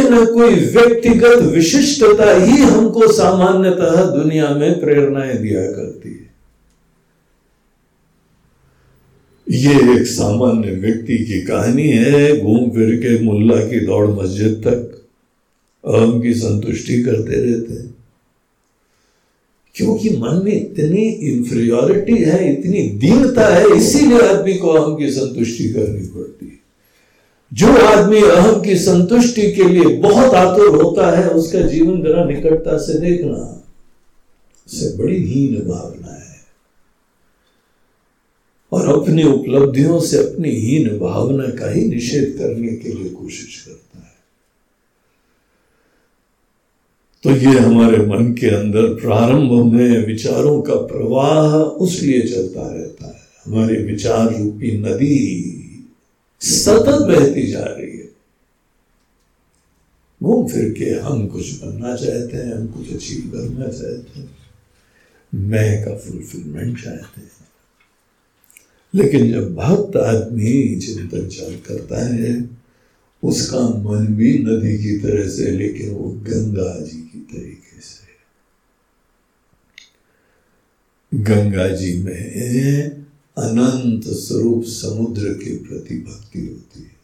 ना 0.09 0.25
कोई 0.25 0.53
व्यक्तिगत 0.53 1.39
विशिष्टता 1.41 2.45
ही 2.45 2.57
हमको 2.57 3.11
सामान्यतः 3.11 4.23
दुनिया 4.23 4.49
में 4.49 4.79
प्रेरणाएँ 4.79 5.37
दिया 5.37 5.71
करती 5.71 6.09
है। 6.09 6.27
ये 9.49 9.99
एक 9.99 10.07
सामान्य 10.07 10.71
व्यक्ति 10.71 11.17
की 11.17 11.41
कहानी 11.41 11.89
है, 11.89 12.41
घूम 12.41 12.69
फिर 12.69 12.95
के 12.95 13.23
मुल्ला 13.23 13.55
की 13.55 13.79
दौड़ 13.79 14.07
मस्जिद 14.07 14.61
तक। 14.67 14.93
अहम 15.87 16.21
की 16.21 16.33
संतुष्टि 16.33 17.03
करते 17.03 17.35
रहते 17.35 17.73
हैं। 17.73 17.97
क्योंकि 19.75 20.09
मन 20.09 20.41
में 20.43 20.61
इतनी 20.61 21.01
इंफीरियोरिटी 21.01 22.23
है, 22.23 22.53
इतनी 22.53 22.89
दीनता 22.89 23.55
है, 23.55 23.77
इसीलिए 23.77 24.19
आदमी 24.19 24.53
को 24.53 24.67
अहम 24.67 24.97
की 24.97 25.11
संतुष्टि 25.11 25.69
करनी 25.69 26.07
पड़ती 26.07 26.45
है। 26.45 26.56
जो 27.53 27.77
आदमी 27.77 28.21
अहम 28.21 28.61
की 28.61 28.75
संतुष्टि 28.75 29.51
के 29.51 29.63
लिए 29.63 29.97
बहुत 29.97 30.33
आतुर 30.33 30.81
होता 30.81 31.17
है, 31.17 31.29
उसका 31.29 31.61
जीवन 31.61 32.03
जरा 32.03 32.23
निकटता 32.23 32.77
से 32.77 32.99
देखना 32.99 33.63
से 34.67 34.97
बड़ी 34.97 35.23
हीन 35.23 35.67
भावना 35.67 36.13
है। 36.13 36.37
और 38.71 39.01
अपनी 39.01 39.23
उपलब्धियों 39.23 39.99
से 39.99 40.17
अपनी 40.17 40.49
हीन 40.49 40.99
भावना 40.99 41.47
का 41.47 41.71
ही 41.71 41.85
निषेध 41.85 42.35
करने 42.39 42.67
के 42.67 42.89
लिए 42.89 43.09
कोशिश 43.09 43.65
करता 43.67 43.99
है। 43.99 44.17
तो 47.23 47.51
ये 47.51 47.59
हमारे 47.59 47.97
मन 47.97 48.33
के 48.33 48.47
अंदर 48.47 48.81
प्रारंभ 48.81 49.73
में 49.73 50.07
विचारों 50.07 50.61
का 50.61 50.75
प्रवाह 50.75 51.55
उस 51.55 52.01
लिए 52.01 52.21
चलता 52.21 52.73
रहता 52.73 53.07
है। 53.07 53.27
हमारे 53.45 53.83
विचार 53.83 54.39
रूपी 54.39 54.77
नदी 54.77 55.56
सतत 56.41 57.01
बहती 57.01 57.47
जा 57.47 57.63
रही 57.63 57.97
है। 57.97 58.09
घूम 60.23 60.47
फिर 60.47 60.73
के 60.73 60.85
हम 60.85 61.27
कुछ 61.27 61.63
बनना 61.63 61.95
चाहते 61.95 62.37
हैं, 62.37 62.53
हम 62.53 62.67
कुछ 62.67 62.93
अचीव 62.93 63.31
करना 63.31 63.67
चाहते 63.67 64.19
हैं। 64.19 64.37
मैं 65.35 65.85
का 65.85 65.97
फुलफिलमेंट 65.97 66.83
चाहते 66.83 67.21
हैं। 67.21 67.31
लेकिन 68.95 69.31
जब 69.31 69.55
भक्त 69.55 69.97
आदमी 69.97 70.79
चिंतन 70.79 71.27
चाल 71.27 71.55
करता 71.55 72.15
है, 72.15 72.49
उसका 73.23 73.59
मन 73.59 74.07
भी 74.07 74.39
नदी 74.39 74.77
की 74.77 74.99
तरह 74.99 75.29
से, 75.29 75.51
लेकिन 75.51 75.89
वो 75.89 76.09
गंगा 76.09 76.79
जी 76.79 76.97
की 76.97 77.19
तरीके 77.19 77.81
से 77.81 78.07
गंगा 81.13 81.67
जी 81.67 82.03
में 82.03 83.06
अनंत 83.37 84.03
स्वरूप 84.07 84.63
समुद्र 84.63 85.33
के 85.33 85.57
प्रति 85.57 85.95
भक्ति 85.95 86.39
होती 86.39 86.79
है। 86.79 86.97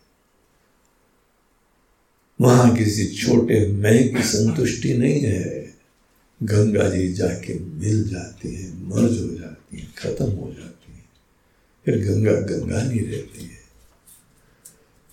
वहाँ 2.41 2.75
किसी 2.75 3.07
छोटे 3.07 3.67
मैं 3.67 4.15
की 4.15 4.23
संतुष्टि 4.23 4.97
नहीं 4.97 5.21
है। 5.21 5.73
गंगा 6.43 6.89
जी 6.89 7.13
जाके 7.13 7.59
मिल 7.59 8.09
जाती 8.09 8.55
है, 8.55 8.88
मर्ज 8.88 9.21
हो 9.21 9.39
जाती 9.39 9.77
है, 9.77 9.88
खत्म 9.97 10.25
हो 10.25 10.53
जाती 10.53 10.93
है। 10.93 11.05
फिर 11.86 12.11
गंगा 12.11 12.31
गंगा 12.31 12.84
नहीं 12.84 13.01
रहती 13.01 13.43
है। 13.43 13.63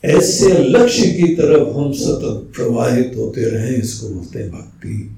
ऐसे 0.05 0.49
लक्ष्य 0.53 1.11
की 1.11 1.35
तरफ़ 1.35 1.69
हम 1.69 1.93
सतत 1.93 2.53
प्रवाहित 2.55 3.13
होते 3.17 3.45
रहे, 3.45 3.77
इसको 3.77 4.09
बोलते 4.09 4.49
भक्ति। 4.49 5.17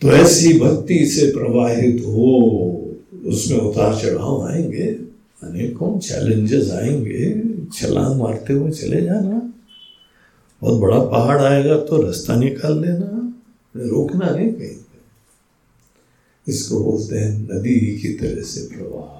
तो 0.00 0.12
ऐसी 0.12 0.58
भक्ति 0.58 1.06
से 1.06 1.32
प्रवाहित 1.32 2.02
हो 2.06 2.82
उसमें 3.26 3.58
उतार 3.58 3.94
चढ़ाव 4.00 4.46
आएँगे, 4.48 4.86
अनेकों 5.42 5.98
चैलेंजेस 5.98 6.70
आएँगे, 6.70 7.42
छलांग 7.74 8.20
मारते 8.20 8.52
हुए 8.52 8.70
चले 8.70 9.02
जाना। 9.02 9.42
बहुत 10.62 10.80
बड़ा 10.80 10.98
पहाड़ 11.04 11.40
आएगा 11.42 11.76
तो 11.78 12.02
रास्ता 12.02 12.36
निकाल 12.36 12.80
लेना, 12.80 13.10
रोकना 13.74 14.30
नहीं 14.30 14.52
कहीं 14.52 14.76
इसको 16.46 16.80
बोलते 16.84 17.18
हैं 17.18 17.32
नदी 17.42 17.74
की 17.98 18.08
तरह 18.08 18.42
से 18.42 18.60
प्रवाह। 18.68 19.14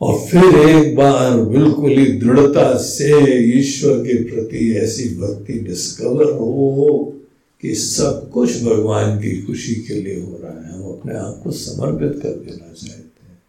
और 0.00 0.18
फिर 0.28 0.44
एक 0.60 0.96
बार 0.96 1.40
बिल्कुल 1.44 1.90
ही 1.90 2.06
दृढ़ता 2.12 2.76
से 2.78 3.10
ईश्वर 3.58 3.98
के 3.98 4.22
प्रति 4.24 4.72
ऐसी 4.78 5.08
भक्ति 5.18 5.58
डिस्कवर 5.58 6.32
हो 6.32 7.14
कि 7.62 7.74
सब 7.74 8.30
कुछ 8.30 8.62
भगवान 8.62 9.18
की 9.18 9.42
खुशी 9.42 9.74
के 9.74 9.94
लिए 9.94 10.20
हो 10.20 10.38
रहा 10.42 10.60
है। 10.62 10.77
अपने 10.98 11.14
आप 11.14 11.40
को 11.44 11.50
समर्पित 11.50 12.22
कर 12.22 12.28
देना 12.28 12.72
चाहते 12.72 13.26
हैं। 13.26 13.42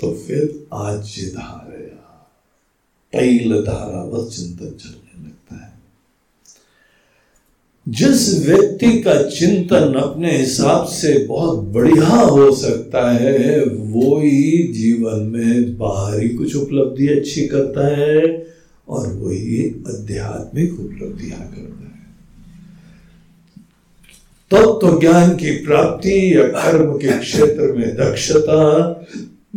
तो 0.00 0.14
फिर 0.14 0.66
आज 0.72 1.32
धारा 1.36 1.66
तैल 3.12 3.64
धारा 3.64 4.04
व 4.04 4.30
चिंतन 4.30 4.64
चलने 4.64 5.24
लगता 5.24 5.66
है। 5.66 5.72
जिस 7.88 8.46
व्यक्ति 8.46 9.02
का 9.02 9.30
चिंतन 9.30 9.94
अपने 9.94 10.38
हिसाब 10.38 10.86
से 10.86 11.26
बहुत 11.26 11.58
बढ़िया 11.58 12.06
हो 12.06 12.56
सकता 12.56 13.10
है 13.10 13.64
वो 13.64 14.20
ही 14.20 14.72
जीवन 14.72 15.20
में 15.20 15.78
बाहरी 15.78 16.28
कुछ 16.28 16.56
उपलब्धि 16.56 17.08
अच्छी 17.08 17.46
करता 17.46 17.96
है 17.96 18.46
और 18.88 19.12
वही 19.12 19.84
आध्यात्मिक 19.88 20.80
उपलब्धियाँ 20.80 21.40
करता 21.40 21.88
है। 21.88 21.95
तत्व 24.50 24.72
तो 24.72 25.00
ज्ञान 25.00 25.36
की 25.36 25.64
प्राप्ति 25.66 26.36
या 26.36 26.48
कर्म 26.48 26.98
के 26.98 27.18
क्षेत्र 27.18 27.72
में 27.72 27.96
दक्षता, 27.96 28.88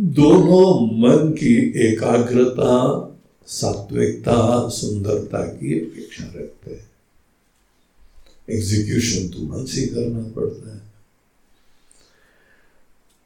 दोनों 0.00 0.86
मन 0.98 1.30
की 1.30 1.72
एकाग्रता, 1.86 3.06
सात्विकता, 3.46 4.68
सुंदरता 4.68 5.38
की 5.38 5.80
अपेक्षा 5.80 6.24
रखते 6.24 6.70
हैं। 6.70 6.90
एग्जीक्यूशन 8.50 9.28
तो 9.28 9.42
मन 9.42 9.64
से 9.64 9.86
करना 9.86 10.32
पड़ता 10.36 10.74
है। 10.74 10.80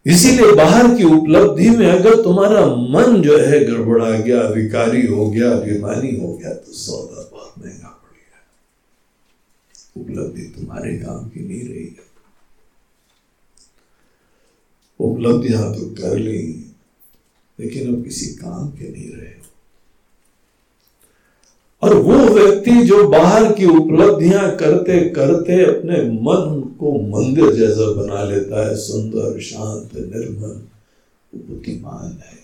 इसीलिए 0.06 0.52
बाहर 0.52 0.94
की 0.94 1.04
उपलब्धि 1.04 1.70
में 1.70 1.86
अगर 1.86 2.22
तुम्हारा 2.22 2.66
मन 2.66 3.22
जो 3.22 3.38
है 3.38 3.64
गड़बड़ा 3.64 4.10
गया, 4.10 4.40
विकारी 4.40 5.06
हो 5.06 5.30
गया, 5.30 5.50
अभिमानी 5.50 6.16
हो 6.16 6.32
गया 6.32 6.54
तो 6.54 6.72
सौदा 6.72 7.30
बहुत 7.32 7.54
महँगा। 7.58 8.00
उपलब्धि 9.96 10.42
तुम्हारे 10.42 10.96
काम 10.98 11.28
की 11.28 11.40
नहीं 11.40 11.68
रही 11.68 11.84
है 11.84 12.12
उपलब्धियाँ 15.00 15.74
तो 15.74 15.90
कर 15.90 16.18
ली, 16.18 16.42
लेकिन 17.60 17.94
अब 17.94 18.04
किसी 18.04 18.26
काम 18.26 18.70
के 18.70 18.90
नहीं 18.92 19.08
रहे। 19.10 19.32
और 21.82 21.94
वो 21.94 22.18
व्यक्ति 22.34 22.72
जो 22.82 23.08
बाहर 23.08 23.52
की 23.52 23.64
उपलब्धियाँ 23.66 24.56
करते 24.56 25.08
करते 25.08 25.64
अपने 25.64 26.02
मन 26.10 26.60
को 26.80 26.92
मंदिर 26.92 27.52
जैसा 27.54 27.90
बना 27.92 28.24
लेता 28.24 28.68
है, 28.68 28.76
सुंदर, 28.76 29.40
शांत, 29.40 29.94
निर्मल 29.94 30.62
बुद्धिमान 31.38 32.22
है। 32.24 32.38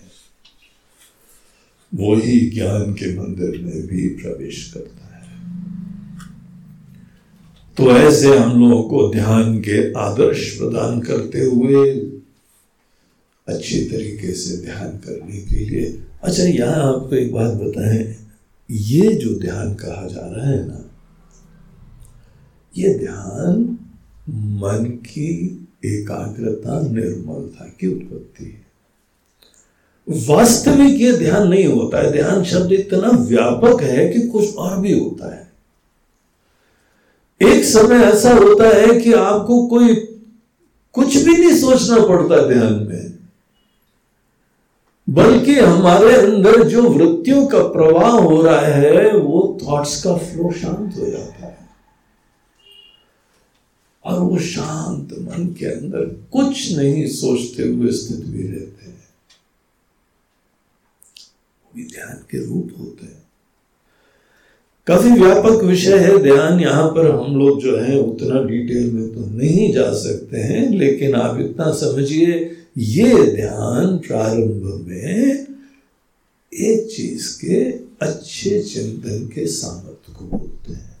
वो 1.93 2.15
ही 2.15 2.39
ज्ञान 2.49 2.93
के 2.93 3.17
मंदिर 3.19 3.61
में 3.61 3.87
भी 3.87 4.07
प्रवेश 4.07 4.71
करता 4.73 4.95
है। 4.95 5.00
तो 7.77 7.91
ऐसे 7.91 8.27
हम 8.29 8.59
लोगों 8.61 8.81
को 8.83 9.07
ध्यान 9.11 9.57
के 9.59 9.77
आदर्श 9.99 10.49
प्रदान 10.57 10.99
करते 11.01 11.41
हुए 11.41 11.89
अच्छी 13.47 13.79
तरीके 13.85 14.33
से 14.33 14.57
ध्यान 14.63 14.97
करने 14.97 15.41
के 15.41 15.65
लिए। 15.65 15.85
अच्छा 16.23 16.43
यहाँ 16.43 16.83
आपको 16.85 17.15
एक 17.15 17.31
बात 17.33 17.53
बताएँ, 17.53 18.15
ये 18.69 19.13
जो 19.15 19.33
ध्यान 19.39 19.73
कहा 19.75 20.07
जा 20.07 20.25
रहा 20.25 20.49
है 20.49 20.65
ना, 20.67 20.83
ये 22.73 22.93
ध्यान 22.97 23.77
मन 24.59 24.85
की 25.05 25.29
एकाग्रता 25.85 26.79
निर्मलता 26.83 27.65
की 27.79 27.87
उत्पत्ति 27.87 28.45
है। 28.45 28.59
वास्तविक 30.27 31.01
ये 31.01 31.11
ध्यान 31.17 31.47
नहीं 31.47 31.65
होता 31.65 32.03
है। 32.03 32.11
ध्यान 32.11 32.43
शब्द 32.43 32.71
इतना 32.73 33.09
व्यापक 33.19 33.81
है 33.83 34.07
कि 34.09 34.27
कुछ 34.27 34.55
और 34.55 34.79
भी 34.81 34.99
होता 34.99 35.33
है। 35.35 35.40
एक 37.61 37.67
समय 37.67 37.95
ऐसा 37.95 38.33
होता 38.33 38.77
है 38.77 39.01
कि 39.01 39.13
आपको 39.13 39.67
कोई 39.67 39.95
कुछ 40.93 41.17
भी 41.17 41.37
नहीं 41.37 41.59
सोचना 41.59 42.07
पड़ता 42.07 42.47
ध्यान 42.47 42.73
में। 42.73 43.19
बल्कि 45.09 45.55
हमारे 45.55 46.15
अंदर 46.15 46.67
जो 46.67 46.83
वृत्तियों 46.83 47.47
का 47.47 47.63
प्रवाह 47.63 48.11
हो 48.11 48.41
रहा 48.41 48.59
है, 48.59 49.17
वो 49.17 49.57
थॉट्स 49.67 50.03
का 50.03 50.17
फ्लो 50.17 50.51
शांत 50.51 50.95
हो 50.97 51.05
जाता 51.05 51.45
है। 51.45 51.69
और 54.05 54.19
वो 54.19 54.39
शांत 54.39 55.09
मन 55.13 55.55
के 55.59 55.65
अंदर 55.65 56.27
कुछ 56.31 56.77
नहीं 56.77 57.07
सोचते 57.07 57.63
हुए 57.63 57.91
स्थित 57.91 58.17
भी 58.17 58.47
रहते 58.47 58.85
हैं। 58.85 59.07
ध्यान 61.77 62.17
के 62.31 62.45
रूप 62.45 62.75
होते 62.79 63.05
हैं। 63.05 63.20
काफ़ी 64.91 65.09
व्यापक 65.11 65.63
विषय 65.63 65.97
है 65.97 66.17
ध्यान 66.17 66.59
यहाँ 66.59 66.87
पर 66.87 67.09
हम 67.11 67.35
लोग 67.39 67.61
जो 67.61 67.75
है, 67.77 67.97
उतना 67.99 68.41
डिटेल 68.43 68.91
में 68.91 69.13
तो 69.13 69.25
नहीं 69.27 69.71
जा 69.73 69.91
सकते 69.93 70.37
हैं, 70.37 70.69
लेकिन 70.69 71.15
आप 71.15 71.39
इतना 71.39 71.71
समझिए, 71.73 72.33
ये 72.77 73.25
ध्यान 73.35 73.97
प्रारंभ 73.97 74.65
में 74.87 75.47
एक 76.51 76.87
चीज़ 76.95 77.29
के 77.37 77.61
अच्छे 78.05 78.61
चिंतन 78.61 79.25
के 79.27 79.45
सामर्थ्य 79.47 80.13
को 80.13 80.25
बोलते 80.27 80.73
हैं। 80.73 80.97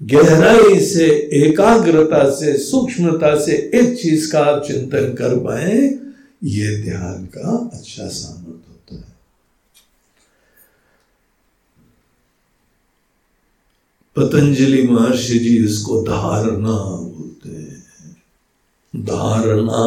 गहराई 0.00 0.80
से, 0.80 1.06
एकाग्रता 1.44 2.28
से, 2.30 2.56
सूक्ष्मता 2.58 3.38
से 3.40 3.56
एक 3.74 3.96
चीज़ 4.02 4.30
का 4.32 4.44
आप 4.44 4.64
चिंतन 4.66 5.14
कर 5.14 5.38
पाए, 5.38 5.76
ये 6.44 6.76
ध्यान 6.82 7.24
का 7.26 7.56
अच्छा 7.74 8.08
सामर्थ्य 8.08 8.70
होता 8.70 8.94
है 8.96 9.16
पतंजलि 14.18 14.82
महर्षि 14.82 15.38
जी 15.38 15.64
इसको 15.64 16.02
धारणा 16.02 16.72
बोलते 16.96 17.48
हैं। 17.48 18.16
धारणा, 18.96 19.82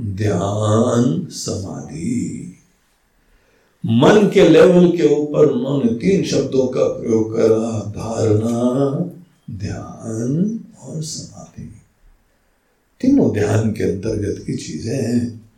ध्यान, 0.00 1.28
समाधि। 1.30 2.36
मन 3.86 4.30
के 4.34 4.48
लेवल 4.48 4.88
के 4.88 5.16
ऊपर 5.16 5.46
उन्होंने 5.46 5.94
तीन 5.94 6.24
शब्दों 6.24 6.66
का 6.66 6.84
प्रयोग 6.84 7.36
करा, 7.36 7.80
धारणा, 7.90 8.96
ध्यान 9.58 10.60
और 10.82 11.02
समाधि। 11.02 11.72
तीनों 13.00 13.32
ध्यान 13.32 13.70
के 13.70 13.92
अंतर्गत 13.92 14.46
की 14.46 14.56
चीज़ें 14.56 14.96
हैं। 14.96 15.50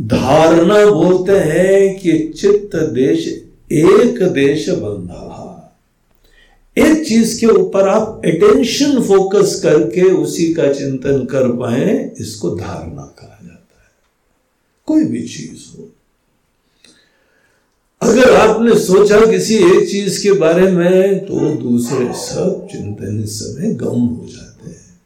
धारणा 0.00 0.90
बोलते 0.90 1.32
हैं 1.32 2.00
कि 2.00 2.28
चित्त 2.28 2.76
देश 2.76 3.44
एक 3.72 4.22
देश 4.22 4.68
बंधा 4.68 5.23
चीज़ 7.04 7.40
के 7.40 7.46
ऊपर 7.46 7.88
आप 7.88 8.22
अटेंशन 8.24 9.00
फोकस 9.02 9.60
करके 9.62 10.02
उसी 10.02 10.52
का 10.54 10.72
चिंतन 10.72 11.24
कर 11.24 11.52
पाए, 11.52 12.10
इसको 12.20 12.50
धारणा 12.50 13.02
कहा 13.02 13.38
जाता 13.42 13.82
है। 13.82 13.90
कोई 14.86 15.04
भी 15.04 15.22
चीज़ 15.22 15.78
हो। 15.78 15.90
अगर 18.02 18.34
आपने 18.34 18.78
सोचा 18.78 19.20
किसी 19.26 19.54
एक 19.56 19.88
चीज़ 19.90 20.22
के 20.22 20.32
बारे 20.32 20.70
में 20.72 21.26
तो 21.26 21.54
दूसरे 21.54 22.12
सब 22.14 22.68
चिंतन 22.72 23.22
इस 23.24 23.38
समय 23.40 23.72
गम 23.74 24.00
हो 24.00 24.26
जाते 24.30 24.70
हैं। 24.70 25.00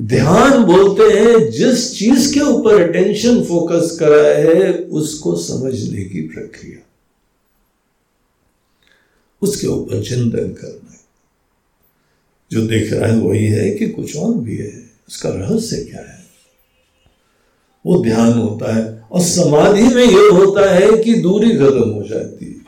ध्यान 0.00 0.64
बोलते 0.64 1.02
हैं, 1.02 1.50
जिस 1.50 1.98
चीज़ 1.98 2.34
के 2.34 2.40
ऊपर 2.40 2.82
अटेंशन 2.82 3.42
फोकस 3.44 3.96
करा 4.00 4.22
है, 4.28 4.72
उसको 4.72 5.36
समझने 5.36 6.04
की 6.04 6.20
प्रक्रिया। 6.20 6.86
उसके 9.42 9.66
ऊपर 9.66 10.04
चिंतन 10.04 10.48
करना 10.48 10.92
है। 10.92 11.00
जो 12.52 12.66
देख 12.66 12.92
रहा 12.92 13.12
है 13.12 13.18
वही 13.18 13.46
है 13.46 13.70
कि 13.70 13.88
कुछ 13.88 14.16
और 14.16 14.34
भी 14.34 14.56
है। 14.56 14.90
उसका 15.08 15.28
रहस्य 15.28 15.84
क्या 15.84 16.00
है? 16.00 16.20
वो 17.86 18.04
ध्यान 18.04 18.32
होता 18.32 18.76
है 18.76 19.00
और 19.12 19.20
समाधि 19.20 19.82
में 19.82 20.04
यह 20.04 20.30
होता 20.32 20.74
है 20.74 21.02
कि 21.02 21.14
दूरी 21.14 21.50
खत्म 21.50 21.90
हो 21.90 22.08
जाती 22.08 22.46
है। 22.46 22.60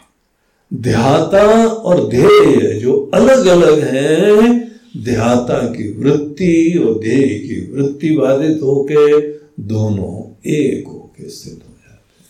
ध्याता 0.82 1.66
और 1.66 2.08
ध्येय 2.08 2.80
जो 2.80 3.10
अलग 3.14 3.46
अलग 3.46 3.78
हैं 3.78 4.72
ध्याता 5.04 5.66
की 5.66 5.92
वृत्ति 5.92 6.84
और 6.86 7.00
ध्येय 7.00 7.38
की 7.38 7.72
वृत्ति 7.72 8.10
बाधित 8.10 8.62
होके 8.62 9.32
दोनों 9.62 10.40
एक 10.50 10.88
होके 10.88 11.28
स्थित 11.28 11.52
हो 11.52 11.74
जाते 11.88 12.24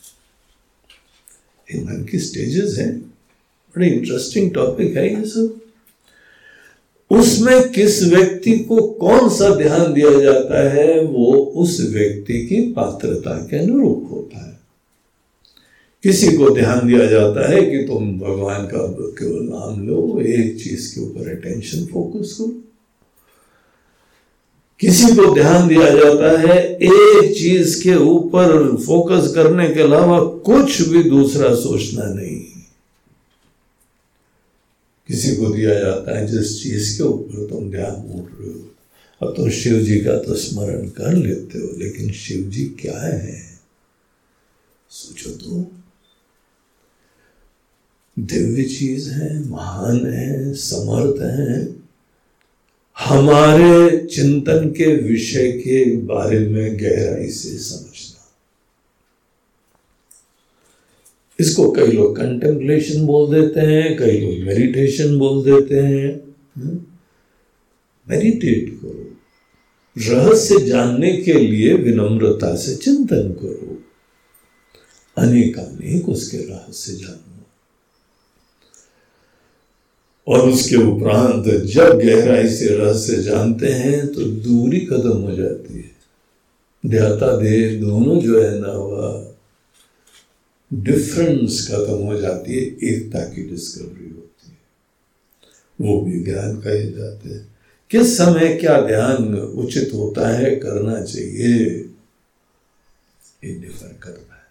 हैं। 1.74 1.84
मन 1.84 2.04
की 2.04 2.18
स्टेजेस 2.18 2.78
हैं। 2.78 3.11
बड़े 3.76 3.88
इंटरेस्टिंग 3.88 4.50
टॉपिक 4.50 4.96
है 4.96 5.20
ये 5.20 5.24
सब। 5.24 5.60
उसमें 7.10 7.68
किस 7.68 8.02
व्यक्ति 8.02 8.58
को 8.58 8.82
कौन 8.82 9.28
सा 9.28 9.54
ध्यान 9.54 9.92
दिया 9.92 10.20
जाता 10.20 10.70
है, 10.70 11.04
वो 11.04 11.32
उस 11.32 11.90
व्यक्ति 11.92 12.46
की 12.46 12.72
पात्रता 12.72 13.46
के 13.50 13.58
अनुरूप 13.58 14.08
होता 14.10 14.46
है। 14.46 14.60
किसी 16.02 16.36
को 16.36 16.50
ध्यान 16.50 16.86
दिया 16.86 17.06
जाता 17.06 17.52
है 17.52 17.62
कि 17.62 17.78
तुम 17.78 18.18
भगवान 18.18 18.66
का 18.66 18.86
केवल 18.88 19.42
नाम 19.42 19.88
लो, 19.88 20.20
एक 20.20 20.58
चीज़ 20.58 20.94
के 20.94 21.00
ऊपर 21.00 21.30
अटेंशन 21.30 21.84
फोकस 21.84 22.36
करो। 22.38 22.62
किसी 24.80 25.16
को 25.16 25.34
ध्यान 25.34 25.68
दिया 25.68 25.90
जाता 25.90 26.40
है 26.40 26.74
एक 26.74 27.34
चीज़ 27.38 27.82
के 27.82 27.94
ऊपर 27.94 28.76
फोकस 28.76 29.32
करने 29.34 29.68
के 29.70 29.80
अलावा 29.80 30.20
कुछ 30.20 30.88
भी 30.88 31.02
दूसरा 31.02 31.54
सोचना 31.54 32.04
नहीं। 32.04 32.51
किसी 35.12 35.36
को 35.36 35.46
दिया 35.48 35.74
जाता 35.74 36.18
है, 36.18 36.26
जिस 36.26 36.62
चीज़ 36.62 36.96
के 36.96 37.02
ऊपर 37.02 37.46
तुम 37.50 37.70
ध्यान 37.70 37.92
मोड़ 37.92 38.30
रहे 38.30 38.52
हो। 38.52 38.74
अब 39.22 39.36
तुम 39.36 39.50
शिव 39.50 39.78
जी 39.78 40.00
का 40.00 40.18
तो 40.18 40.34
स्मरण 40.34 40.88
कर 40.88 41.14
लेते 41.14 41.58
हो, 41.58 41.78
लेकिन 41.78 42.12
शिव 42.12 42.50
जी 42.50 42.64
क्या 42.64 42.98
है? 42.98 43.42
सोचो 44.90 45.30
तो। 45.30 45.72
दिव्य 48.18 48.64
चीज़ 48.64 49.10
है, 49.10 49.48
महान 49.48 50.06
है, 50.12 50.54
समर्थ 50.54 51.22
है। 51.22 51.76
हमारे 52.98 54.06
चिंतन 54.06 54.68
के 54.68 54.96
विषय 54.96 55.52
के 55.52 55.96
बारे 55.96 56.38
में 56.38 56.78
गहराई 56.80 57.30
से 57.30 57.58
समझ। 57.58 57.91
इसको 61.40 61.70
कई 61.70 61.86
लोग 61.86 62.16
कंटेम्पलेशन 62.16 63.06
बोल 63.06 63.34
देते 63.34 63.60
हैं, 63.60 63.98
कई 63.98 64.20
लोग 64.20 64.46
मेडिटेशन 64.46 65.18
बोल 65.18 65.44
देते 65.44 65.76
हैं 65.76 66.34
मेडिटेट 68.10 68.68
हम्म? 68.68 68.92
करो। 68.92 69.12
रहस्य 69.98 70.64
जानने 70.64 71.16
के 71.16 71.32
लिए 71.34 71.74
विनम्रता 71.74 72.56
से 72.56 72.76
चिंतन 72.76 73.32
करो। 73.32 73.78
अनेकानेक 75.18 76.08
उसके 76.08 76.36
रहस्य 76.36 76.92
जानो। 76.92 77.46
और 80.26 80.48
उसके 80.50 80.76
उपरांत 80.76 81.44
जब 81.64 81.98
गहराई 81.98 82.48
से 82.48 82.66
रहस्य 82.66 83.16
जानते 83.16 83.66
हैं 83.66 84.06
तो 84.06 84.20
दूरी 84.20 84.80
खत्म 84.80 85.10
हो 85.10 85.36
जाती 85.36 85.74
है। 85.74 85.92
ध्याता 86.86 87.36
दे 87.36 87.76
दोनों 87.76 88.20
जो 88.20 88.42
है 88.42 88.60
ना, 88.60 88.72
वह 88.72 89.31
डिफरेंस 90.74 91.68
खत्म 91.68 91.94
हो 91.94 92.20
जाती 92.20 92.52
है, 92.52 92.62
एकता 92.62 93.18
की 93.18 93.50
डिस्कवरी 93.50 94.10
होती 94.10 94.50
है। 94.50 94.58
वो 95.80 96.00
भी 96.00 96.20
ज्ञान 96.20 96.56
कहे 96.56 96.92
जाते 96.92 97.28
हैं। 97.28 97.56
किस 97.90 98.16
समय 98.18 98.54
क्या 98.54 98.80
ध्यान 98.80 99.34
उचित 99.38 99.90
होता 99.94 100.28
है, 100.28 100.56
करना 100.56 101.02
चाहिए? 101.02 101.64
ये 103.44 103.54
डिफर 103.54 103.98
करता 104.02 104.34
है। 104.34 104.42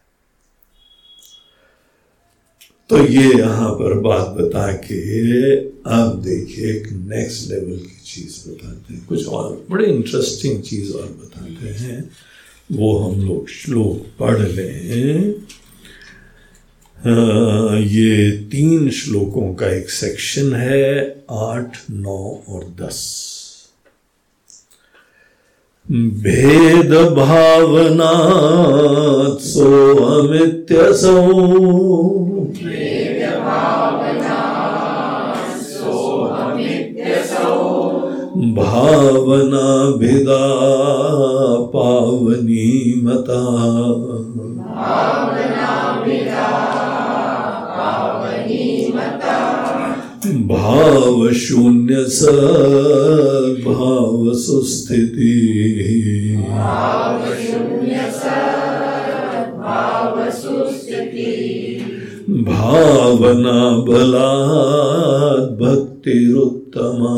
तो 2.89 3.07
ये 3.13 3.39
यहाँ 3.39 3.71
पर 3.71 3.93
बात 3.93 4.27
बता 4.27 4.73
के 4.73 5.65
आप 5.69 6.15
देखिए, 6.15 6.73
एक 6.73 6.91
नेक्स्ट 6.91 7.49
लेवल 7.49 7.77
की 7.77 8.01
चीज़ 8.05 8.49
बताते 8.49 8.93
हैं। 8.93 9.05
कुछ 9.05 9.25
और, 9.25 9.65
बड़े 9.69 9.85
इंटरेस्टिंग 9.85 10.63
चीज़ 10.63 10.93
और 10.93 11.07
बताते 11.07 11.67
हैं। 11.67 12.09
वो 12.71 12.97
हम 12.97 13.21
लोग 13.21 13.49
श्लोक 13.49 14.19
पढ़ 14.19 14.47
लें 14.47 15.33
ये 17.05 18.31
तीन 18.31 18.89
श्लोकों 18.89 19.53
का 19.53 19.67
एक 19.69 19.89
सेक्शन 19.89 20.53
है, 20.53 21.15
आठ, 21.31 21.77
नौ 21.91 22.43
और 22.49 22.63
दस। 22.81 23.21
भेद 25.91 26.93
भावना 27.17 28.11
सो 29.41 29.95
अमित्यसौ 29.95 31.23
भावना 32.45 33.10
भिदा 39.97 40.49
पावनी 41.55 43.01
मता। 43.05 43.41
भाव 50.47 51.31
शून्य 51.33 51.95
स 51.99 52.25
भाव 53.65 54.33
सुस्थिति। 54.33 55.31
भावना 62.29 63.77
बलात् 63.77 65.61
भक्तिरुत्तमा। 65.61 67.17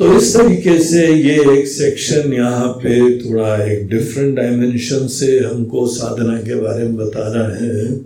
तो 0.00 0.12
इस 0.16 0.36
तरीके 0.36 0.78
से 0.84 1.06
ये 1.06 1.34
एक 1.58 1.66
सेक्शन 1.68 2.32
यहाँ 2.32 2.68
पे 2.68 2.94
थोड़ा 3.18 3.56
एक 3.64 3.88
डिफरेंट 3.88 4.36
डायमेंशन 4.36 5.06
से 5.06 5.38
हमको 5.38 5.86
साधना 5.86 6.36
के 6.42 6.54
बारे 6.54 6.84
में 6.84 6.96
बता 6.96 7.26
रहा 7.32 7.56
है। 7.56 8.00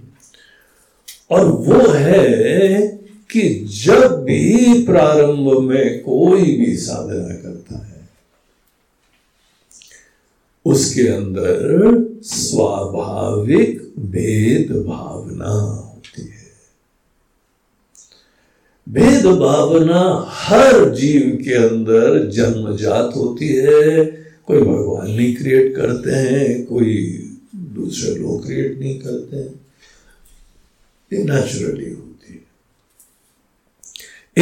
और 1.30 1.46
वो 1.46 1.78
है 1.90 2.86
कि 3.30 3.42
जब 3.84 4.22
भी 4.24 4.84
प्रारंभ 4.86 5.60
में 5.60 6.02
कोई 6.02 6.56
भी 6.56 6.76
साधना 6.76 7.34
करता 7.34 7.78
है, 7.78 8.08
उसके 10.66 11.08
अंदर 11.08 12.18
स्वाभाविक 12.22 13.92
भेद 13.98 14.72
भावना 14.86 15.50
होती 15.50 16.22
है 16.22 16.42
भेद 18.88 19.26
भावना 19.26 20.26
हर 20.28 20.94
जीव 20.94 21.38
के 21.44 21.54
अंदर 21.54 22.30
जन्मजात 22.30 23.12
होती 23.16 23.48
है। 23.48 24.04
कोई 24.46 24.58
भगवान 24.58 25.10
नहीं 25.10 25.36
क्रिएट 25.36 25.76
करते 25.76 26.10
हैं, 26.10 26.66
कोई 26.66 27.20
दूसरे 27.56 28.14
लोग 28.14 28.46
क्रिएट 28.46 28.78
नहीं 28.78 28.98
करते 28.98 29.36
हैं। 29.36 29.66
ये 31.12 31.24
नेचुरली 31.24 31.90
होती 31.90 32.04
है। 32.30 32.54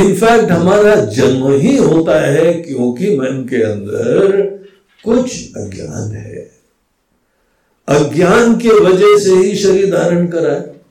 इनफैक्ट 0.04 0.50
हमारा 0.50 0.94
जन्म 0.94 1.52
ही 1.52 1.76
होता 1.76 2.20
है 2.20 2.54
क्योंकि 2.54 3.16
मन 3.16 3.46
के 3.50 3.62
अंदर 3.62 4.40
कुछ 5.04 5.56
अज्ञान 5.56 6.12
है। 6.12 6.50
अज्ञान 7.88 8.54
के 8.54 8.68
वजह 8.68 9.24
से 9.24 9.34
ही 9.34 9.56
शरीर 9.56 9.90
धारण 9.90 10.26
करा 10.26 10.52
है। 10.52 10.81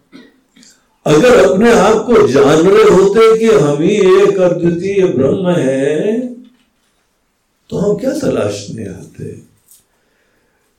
अगर 1.05 1.51
अपने 1.51 1.71
आप 1.71 2.05
को 2.05 2.27
जान 2.27 2.67
रहे 2.67 2.83
होते 2.83 3.37
कि 3.39 3.45
हम 3.45 3.81
ही 3.81 3.95
एक 4.23 4.37
अद्वितीय 4.37 5.07
ब्रह्म 5.07 5.55
है 5.57 6.19
तो 7.69 7.77
हम 7.77 7.97
क्या 7.97 8.11
तलाशने 8.11 8.85
आते? 8.85 9.35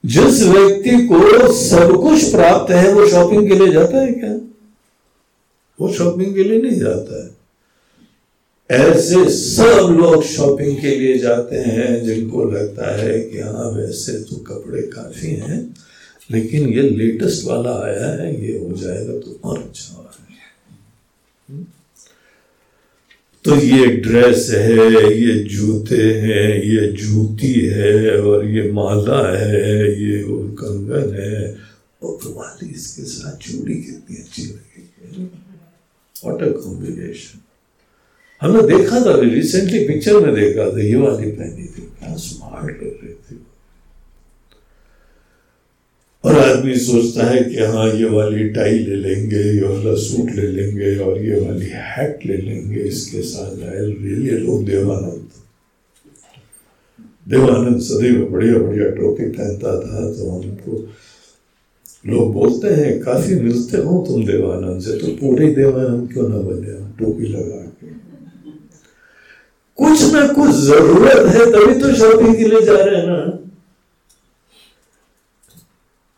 जिस 0.05 0.43
व्यक्ति 0.43 1.07
को 1.07 1.53
सब 1.53 1.93
कुछ 2.03 2.31
प्राप्त 2.31 2.73
है, 2.73 2.93
वो 2.95 3.09
शॉपिंग 3.09 3.49
के 3.49 3.55
लिए 3.55 3.73
जाता 3.73 3.99
है 3.99 4.13
क्या? 4.13 4.33
वो 5.81 5.93
शॉपिंग 5.93 6.35
के 6.35 6.45
लिए 6.45 6.61
नहीं 6.63 6.81
जाता 6.81 7.23
है। 7.25 7.31
ऐसे 8.71 9.29
सब 9.31 9.97
लोग 10.01 10.23
शॉपिंग 10.25 10.77
के 10.77 10.97
लिए 10.97 11.19
जाते 11.19 11.57
हैं, 11.57 12.05
जिनको 12.05 12.45
लगता 12.45 12.97
है 12.97 13.21
कि 13.21 13.41
हाँ 13.41 13.71
वैसे 13.71 14.13
तो 14.13 14.37
कपड़े 14.37 14.83
काफ़ी 14.83 15.31
हैं, 15.31 15.75
लेकिन 16.31 16.69
ये 16.69 16.83
लेटेस्ट 16.83 17.47
वाला 17.47 17.75
आया 17.85 18.07
है, 18.23 18.47
ये 18.47 18.59
हो 18.59 18.77
जाएगा 18.77 19.19
तो 19.19 19.41
और 19.45 19.59
अच्छा? 19.59 19.99
तो 23.45 23.57
ये 23.57 23.87
ड्रेस 23.87 24.49
है, 24.51 25.13
ये 25.13 25.35
जूते 25.45 25.97
हैं, 25.97 26.63
ये 26.63 26.87
जूती 26.93 27.53
है 27.53 28.21
और 28.21 28.47
ये 28.47 28.71
माला 28.73 29.21
है, 29.39 29.93
ये 30.03 30.23
कंगन 30.59 31.15
है। 31.21 31.57
और 32.03 32.19
कमाली 32.23 32.69
इसके 32.71 33.03
साथ 33.03 33.37
चूड़ी 33.39 33.75
कितनी 33.75 34.17
अच्छी 34.17 34.43
लगेगी 34.43 35.25
वॉट 36.25 36.43
अ 36.43 36.51
कॉम्बिनेशन 36.53 37.39
हमने 38.43 38.63
देखा 38.69 39.01
था 39.01 39.21
रिसेंटली 39.21 39.87
पिक्चर 39.89 40.21
में 40.21 40.35
देखा 40.35 40.71
था, 40.71 40.81
ये 40.81 40.95
वाली 40.97 41.31
पहनी 41.31 41.65
थी। 41.65 41.83
क्या 41.99 42.17
स्मार्ट 42.17 42.77
कर 42.81 42.99
रही 43.03 43.15
थी। 43.15 43.42
और 46.25 46.39
आदमी 46.39 46.75
सोचता 46.77 47.25
है 47.27 47.43
कि 47.45 47.59
हाँ 47.65 47.89
ये 47.91 48.09
वाली 48.09 48.49
टाई 48.49 48.79
ले 48.79 48.97
लेंगे, 48.97 49.37
ये 49.37 49.63
वाला 49.63 49.95
सूट 49.99 50.31
ले 50.31 50.47
लेंगे, 50.49 50.97
और 50.97 51.19
ये 51.19 51.41
वाली 51.41 51.67
हैट 51.67 52.27
ले 52.27 52.37
लेंगे, 52.37 52.81
इसके 52.81 53.23
साथ 53.23 53.57
रियली 53.59 54.39
लोग 54.39 54.65
देवानंद। 54.67 55.29
देवानंद 57.29 57.81
सदैव 57.81 58.25
बढ़िया 58.31 58.59
बढ़िया 58.59 58.89
टोपी 58.91 59.29
पहनता 59.31 59.81
था 59.81 60.11
तो 60.13 60.31
हमको 60.31 60.77
लोग 62.05 62.33
बोलते 62.33 62.69
हैं, 62.69 62.99
काफ़ी 63.01 63.35
मिलते 63.41 63.79
हो 63.79 64.05
तुम 64.09 64.25
देवानंद 64.27 64.81
से 64.83 64.99
तो 64.99 65.13
पूरे 65.17 65.49
देवानंद 65.55 66.13
क्यों 66.13 66.29
ना 66.29 66.39
बने 66.39 66.73
टोपी 66.99 67.27
लगा 67.27 67.57
के? 67.57 67.91
कुछ 69.79 70.13
ना 70.13 70.27
कुछ 70.29 70.51
ज़रूरत 70.57 71.27
है, 71.35 71.51
तभी 71.53 71.81
तो 71.81 71.95
शॉपिंग 71.95 72.35
के 72.37 72.45
लिए 72.45 72.63
जा 72.63 72.75
रहे 72.75 72.97
हैं 72.97 73.07
ना। 73.07 73.39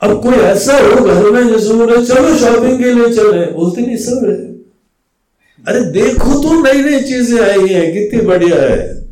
अब 0.05 0.23
कोई 0.23 0.35
ऐसा 0.35 0.77
हो, 0.79 1.05
घर 1.05 1.31
में 1.31 1.49
जैसे 1.49 1.75
बोले, 1.75 2.07
चलो 2.07 2.37
शॉपिंग 2.39 2.79
के 2.79 2.95
लिए 2.95 3.09
चले। 3.15 3.53
बोलते 3.53 3.83
नहीं, 3.83 3.97
सब 3.97 4.27
है। 4.29 4.55
अरे 5.65 5.85
देखो 5.91 6.43
तो 6.43 6.63
नई 6.63 6.83
नई 6.83 7.01
चीज़ें 7.03 7.41
आई 7.41 7.67
हैं, 7.67 7.93
कितनी 7.93 8.21
बढ़िया 8.21 8.57
है। 8.57 9.05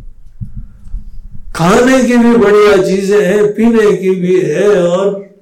खाने 1.55 2.05
की 2.05 2.17
भी 2.17 2.37
बढ़िया 2.37 2.77
चीज़ें 2.83 3.25
हैं, 3.25 3.55
पीने 3.55 3.97
की 3.97 4.11
भी 4.11 4.41
है, 4.41 4.83
और 4.83 5.35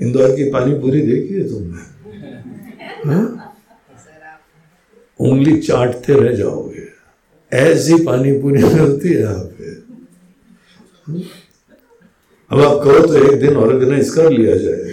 इंदौर 0.00 0.36
की 0.36 0.50
पानी 0.50 0.74
पूरी 0.74 1.00
देखी 1.00 1.34
है 1.34 1.48
तुमने? 1.48 1.82
हाँ? 3.12 3.54
उंगली 5.20 5.56
चाटते 5.58 6.12
रह 6.12 6.32
जाओगे। 6.36 6.86
ऐसी 7.52 7.94
पानी 8.04 8.32
पूरी 8.32 8.62
मिलती 8.64 9.08
है 9.08 9.20
यहाँ 9.20 9.44
पे। 9.44 9.74
अब 12.56 12.62
आप 12.64 12.76
कहो 12.82 13.00
तो 13.06 13.16
एक 13.16 13.40
दिन 13.40 13.56
ऑर्गेनाइज 13.58 14.10
कर 14.10 14.30
लिया 14.30 14.54
जाए। 14.56 14.92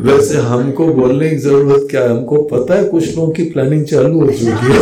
वैसे 0.00 0.38
हमको 0.48 0.86
बोलने 0.94 1.28
की 1.30 1.36
ज़रूरत 1.36 1.86
क्या 1.90 2.00
है? 2.02 2.08
हमको 2.08 2.42
पता 2.50 2.74
है 2.74 2.84
कुछ 2.88 3.16
लोगों 3.16 3.32
की 3.32 3.42
प्लानिंग 3.52 3.84
चालू 3.86 4.20
हो 4.20 4.26
चुकी 4.30 4.72
है। 4.72 4.80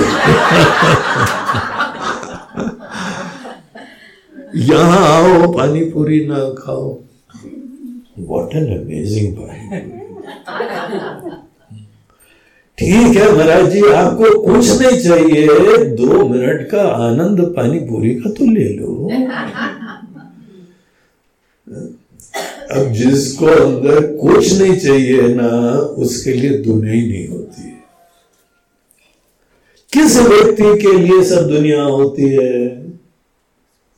यहाँ 4.65 5.03
आओ 5.07 5.53
पानी 5.53 5.85
पूरी 5.93 6.19
ना 6.27 6.39
खाओ। 6.59 6.87
वॉट 8.29 8.55
एन 8.57 8.67
अमेजिंग 8.79 9.37
पानी 9.37 9.97
ठीक 12.79 13.17
है 13.17 13.33
महाराज 13.33 13.71
जी, 13.71 13.81
आपको 13.93 14.39
कुछ 14.43 14.81
नहीं 14.81 14.99
चाहिए। 15.03 15.47
दो 15.97 16.29
मिनट 16.29 16.69
का 16.71 16.83
आनंद 17.07 17.41
पानी 17.57 17.79
पूरी 17.87 18.15
का 18.15 18.31
तो 18.31 18.45
ले 18.53 18.69
लो। 18.75 18.91
अब 22.71 22.93
जिसको 22.93 23.47
अंदर 23.47 24.17
कुछ 24.17 24.61
नहीं 24.61 24.77
चाहिए 24.77 25.23
ना, 25.23 25.49
उसके 25.79 26.33
लिए 26.33 26.51
दुनिया 26.51 26.93
ही 26.93 27.09
नहीं 27.09 27.29
होती 27.29 27.63
है। 27.63 27.79
किस 29.93 30.17
व्यक्ति 30.17 30.83
के 30.83 30.99
लिए 30.99 31.25
सब 31.25 31.49
दुनिया 31.49 31.83
होती 31.83 32.23
है? 32.23 32.69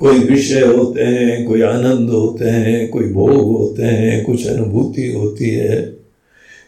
कोई 0.01 0.19
विषय 0.19 0.61
होते 0.61 1.03
हैं, 1.03 1.47
कोई 1.47 1.63
आनंद 1.63 2.11
होते 2.11 2.45
हैं, 2.45 2.89
कोई 2.89 3.05
भोग 3.05 3.59
होते 3.59 3.83
हैं, 3.83 4.25
कुछ 4.25 4.47
अनुभूति 4.47 5.13
होती 5.13 5.51
है, 5.51 5.83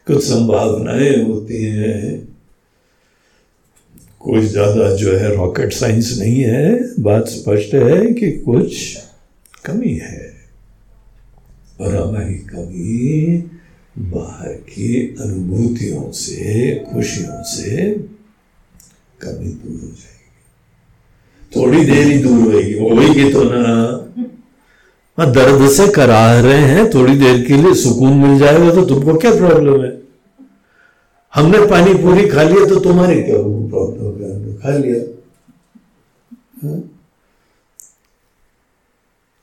कुछ 0.07 0.25
संभावनाएँ 0.25 1.23
होती 1.23 1.65
हैं। 1.65 2.29
कोई 4.21 4.41
ज़्यादा 4.41 4.97
जो 4.97 5.13
है 5.13 5.37
रॉकेट 5.37 5.73
साइंस 5.73 6.17
नहीं 6.19 6.41
है, 6.41 6.81
बात 7.01 7.29
स्पष्ट 7.29 7.75
है 7.75 8.07
कि 8.07 8.31
कुछ 8.31 8.99
कमी 9.65 9.95
है। 9.95 10.42
हमारी 11.91 12.35
कमी 12.35 13.39
बाहर 13.99 14.53
की 14.53 15.17
अनुभूतियों 15.21 16.11
से, 16.13 16.75
खुशियों 16.93 17.43
से 17.43 17.91
कमी 19.23 19.49
दूर 19.49 19.81
हो 19.81 19.87
जाएगी। 19.87 20.21
थोड़ी 21.57 21.85
देर 21.85 22.07
ही 22.07 22.19
दूर 22.19 22.55
होगी 22.55 22.79
होगी 22.79 23.33
तो 23.33 23.43
ना। 23.45 23.63
हाँ 25.19 25.33
दर्द 25.33 25.71
से 25.71 25.89
करा 25.89 26.41
रहे 26.41 26.59
हैं, 26.59 26.91
थोड़ी 26.91 27.19
देर 27.19 27.45
के 27.47 27.57
लिए 27.57 27.75
सुकून 27.75 28.17
मिल 28.17 28.39
जाएगा 28.39 28.75
तो 28.75 28.85
तुमको 28.85 29.15
क्या 29.15 29.31
प्रॉब्लम 29.31 29.85
है? 29.85 30.03
हमने 31.35 31.59
पानी 31.67 31.95
पूरी 31.95 32.29
खा 32.29 32.43
लिया 32.43 32.67
तो 32.69 32.81
तुम्हारे 32.81 33.23
क्या 33.23 33.37
प्रॉब्लम 33.37 34.55
खा 34.55 34.77
लिया। 34.77 35.01
हा? 36.65 36.81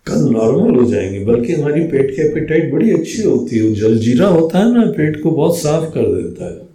कल 0.10 0.32
नॉर्मल 0.32 0.80
हो 0.80 0.92
जाएँगे, 0.92 1.26
बल्कि 1.26 1.54
हमारी 1.54 1.84
पेट 1.84 2.16
की 2.16 2.22
एपिटाइट 2.22 2.74
बड़ी 2.74 2.92
अच्छी 2.92 3.22
होती 3.22 3.58
है। 3.58 3.76
जलजीरा 3.76 4.28
होता 4.28 4.60
है 4.60 4.74
ना, 4.74 4.92
पेट 4.92 5.24
को 5.24 5.32
बहुत 5.32 5.58
साफ़ 5.58 5.94
कर 5.94 6.02
देता 6.02 6.46
है। 6.46 6.70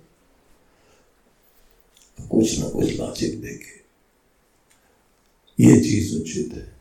कुछ 2.28 2.58
ना 2.60 2.68
कुछ 2.68 2.98
लॉजिक 2.98 3.40
देखे 3.40 3.74
ये 5.60 5.80
चीज़ 5.80 6.16
उचित 6.16 6.50
है। 6.54 6.74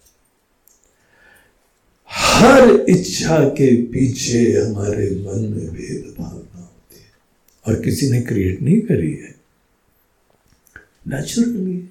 हर 2.09 2.85
इच्छा 2.89 3.39
के 3.39 3.83
पीछे 3.83 4.39
हमारे 4.39 5.09
मन 5.09 5.39
में 5.39 5.69
भेद 5.73 6.15
भावना 6.19 6.59
होती 6.59 6.95
है। 6.95 7.11
और 7.67 7.83
किसी 7.83 8.09
ने 8.09 8.21
क्रिएट 8.21 8.61
नहीं 8.61 8.81
करी 8.81 9.11
है। 9.11 9.35
नेचुरली 11.07 11.89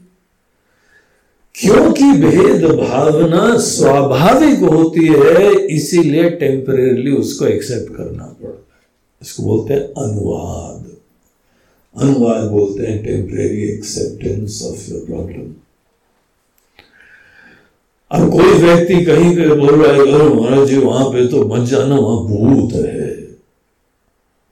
क्योंकि 1.55 2.13
भेद 2.13 2.65
भावना 2.65 3.57
स्वाभाविक 3.59 4.59
होती 4.59 5.07
है, 5.07 5.53
इसीलिए 5.55 6.31
टेम्परेली 6.31 7.13
उसको 7.13 7.47
एक्सेप्ट 7.47 7.97
करना 7.97 8.25
पड़ता 8.25 8.49
है। 8.49 8.81
इसको 9.23 9.43
बोलते 9.43 9.75
हैं 9.75 9.81
अनुवाद। 9.81 10.91
अनुवाद 12.03 12.45
बोलते 12.45 12.87
हैं 12.87 13.05
temporary 13.05 13.63
acceptance 13.63 14.63
of 14.63 14.91
your 14.91 15.05
problem 15.07 15.53
अब 18.11 18.31
कोई 18.31 18.53
व्यक्ति 18.53 19.05
कहीं 19.05 19.37
पे 19.37 19.49
बोल 19.49 19.83
रहा 19.83 19.93
है, 19.93 20.01
अरे 20.01 20.35
महाराज 20.35 20.69
जी, 20.69 20.77
वहाँ 20.77 21.05
पे 21.05 21.27
तो 21.29 21.45
मत 21.45 21.69
जाना, 21.69 21.97
वहाँ 21.97 22.27
भूत 22.27 22.73
है। 22.73 23.37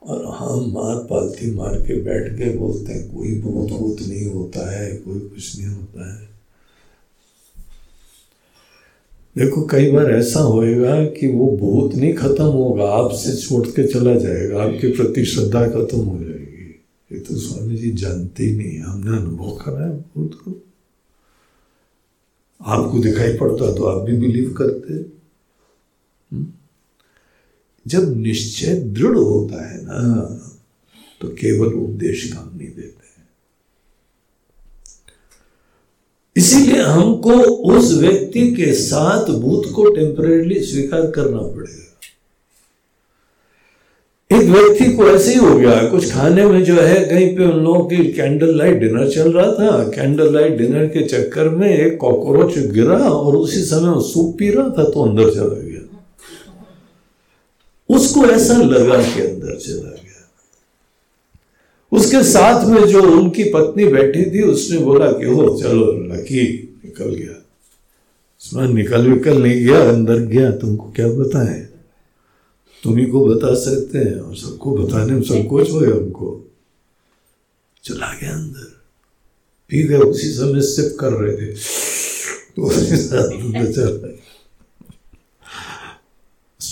और 0.01 0.25
हम 0.25 0.71
मार 0.71 0.95
पालती 0.95 1.51
मार 1.51 1.75
के 1.75 2.01
बैठ 2.01 2.31
के 2.37 2.57
बोलते 2.57 2.93
हैं, 2.93 3.15
कोई 3.15 3.41
भूत 3.41 3.69
भूत 3.69 3.97
नहीं 4.01 4.25
होता 4.25 4.71
है, 4.71 4.91
कोई 4.91 5.19
कुछ 5.19 5.57
नहीं 5.57 5.67
होता 5.67 6.13
है। 6.13 6.30
देखो, 9.37 9.61
कई 9.61 9.91
बार 9.91 10.11
ऐसा 10.11 10.39
होएगा 10.39 11.05
कि 11.05 11.27
वो 11.27 11.57
भूत 11.57 11.95
नहीं 11.95 12.13
खत्म 12.13 12.43
होगा, 12.43 12.85
आपसे 12.85 13.35
छोड़ 13.35 13.67
के 13.67 13.87
चला 13.87 14.15
जाएगा, 14.15 14.63
आपके 14.63 14.87
प्रति 14.87 15.25
श्रद्धा 15.25 15.67
खत्म 15.67 15.97
हो 15.97 16.17
जाएगी। 16.23 16.81
ये 17.11 17.19
तो 17.19 17.35
स्वामी 17.35 17.75
जी 17.75 17.91
जानते 17.91 18.43
ही 18.43 18.57
नहीं 18.57 18.79
हमने 18.79 19.17
अनुभव 19.17 19.51
करा 19.51 19.85
है 19.85 19.97
भूत 19.97 20.33
को। 20.33 20.63
आपको 22.61 22.99
दिखाई 22.99 23.33
पड़ता 23.37 23.75
तो 23.75 23.83
आप 23.83 24.05
भी 24.05 24.17
बिलीव 24.17 24.53
करते। 24.53 24.93
हम्म? 26.31 26.47
जब 27.87 28.17
निश्चय 28.17 28.75
दृढ़ 28.75 29.17
होता 29.17 29.71
है 29.71 29.83
ना 29.83 29.99
तो 31.21 31.27
केवल 31.27 31.67
उपदेश 31.67 32.33
काम 32.33 32.57
नहीं 32.57 32.67
देते। 32.67 33.00
इसीलिए 36.35 36.81
हमको 36.81 37.33
उस 37.71 37.91
व्यक्ति 37.93 38.41
के 38.55 38.73
साथ 38.73 39.31
भूत 39.31 39.71
को 39.75 39.89
टेम्परेली 39.89 40.59
स्वीकार 40.59 41.11
करना 41.11 41.37
पड़ेगा। 41.37 41.77
एक 44.31 44.49
व्यक्ति 44.49 44.85
को 44.93 45.07
ऐसे 45.07 45.31
ही 45.31 45.37
हो 45.37 45.55
गया 45.57 45.81
कुछ 45.87 46.11
खाने 46.13 46.45
में 46.45 46.63
जो 46.63 46.75
है, 46.75 46.99
कहीं 47.05 47.35
पे 47.37 47.45
उन 47.45 47.59
लोगों 47.59 47.83
की 47.85 48.11
कैंडल 48.13 48.57
लाइट 48.57 48.79
डिनर 48.79 49.09
चल 49.09 49.31
रहा 49.31 49.51
था 49.51 49.83
कैंडल 49.89 50.33
लाइट 50.33 50.57
डिनर 50.57 50.85
के 50.85 51.03
चक्कर 51.07 51.49
में 51.49 51.67
एक 51.69 51.97
कॉकरोच 51.97 52.57
गिरा 52.73 52.97
और 52.97 53.35
उसी 53.35 53.61
समय 53.61 54.01
सूप 54.03 54.35
पी 54.39 54.49
रहा 54.49 54.69
था 54.69 54.83
तो 54.83 55.03
अंदर 55.03 55.33
चला 55.33 55.59
गया। 55.61 55.87
उसको 57.89 58.25
ऐसा 58.25 58.53
लगा 58.53 59.01
कि 59.03 59.21
अंदर 59.21 59.57
चला 59.57 59.89
गया। 59.89 60.00
उसके 61.91 62.23
साथ 62.23 62.67
में 62.67 62.87
जो 62.87 63.01
उनकी 63.01 63.43
पत्नी 63.43 63.85
बैठी 63.85 64.25
थी, 64.25 64.41
उसने 64.41 64.77
बोला 64.77 65.11
कि 65.11 65.25
हो 65.25 65.59
चलो, 65.61 65.91
लकी, 65.91 66.77
निकल 66.85 67.05
गया। 67.05 67.45
उसमें 68.41 68.67
निकल, 68.67 69.11
विकल 69.11 69.43
नहीं 69.43 69.65
गया, 69.65 69.89
अंदर 69.89 70.19
गया, 70.19 70.51
तुमको 70.51 70.91
क्या 70.91 71.07
बताएँ 71.07 71.67
तुम्ही 72.83 73.05
को 73.05 73.25
बता 73.25 73.53
सकते 73.53 73.97
हैं, 73.97 74.19
और 74.19 74.35
सबको 74.35 74.75
बताने 74.75 75.13
में 75.13 75.21
संकोच 75.21 75.71
हो 75.71 75.79
गया 75.79 75.95
उनको 75.95 76.51
चला 77.83 78.17
गया 78.21 78.35
अंदर। 78.35 78.81
पी 79.69 79.83
गए 79.83 79.97
उसी 79.97 80.27
समय 80.27 80.61
सिप 80.61 80.97
कर 80.99 81.13
रहे 81.13 81.37
थे। 81.37 81.53
तो 82.55 82.69
चला 83.73 84.20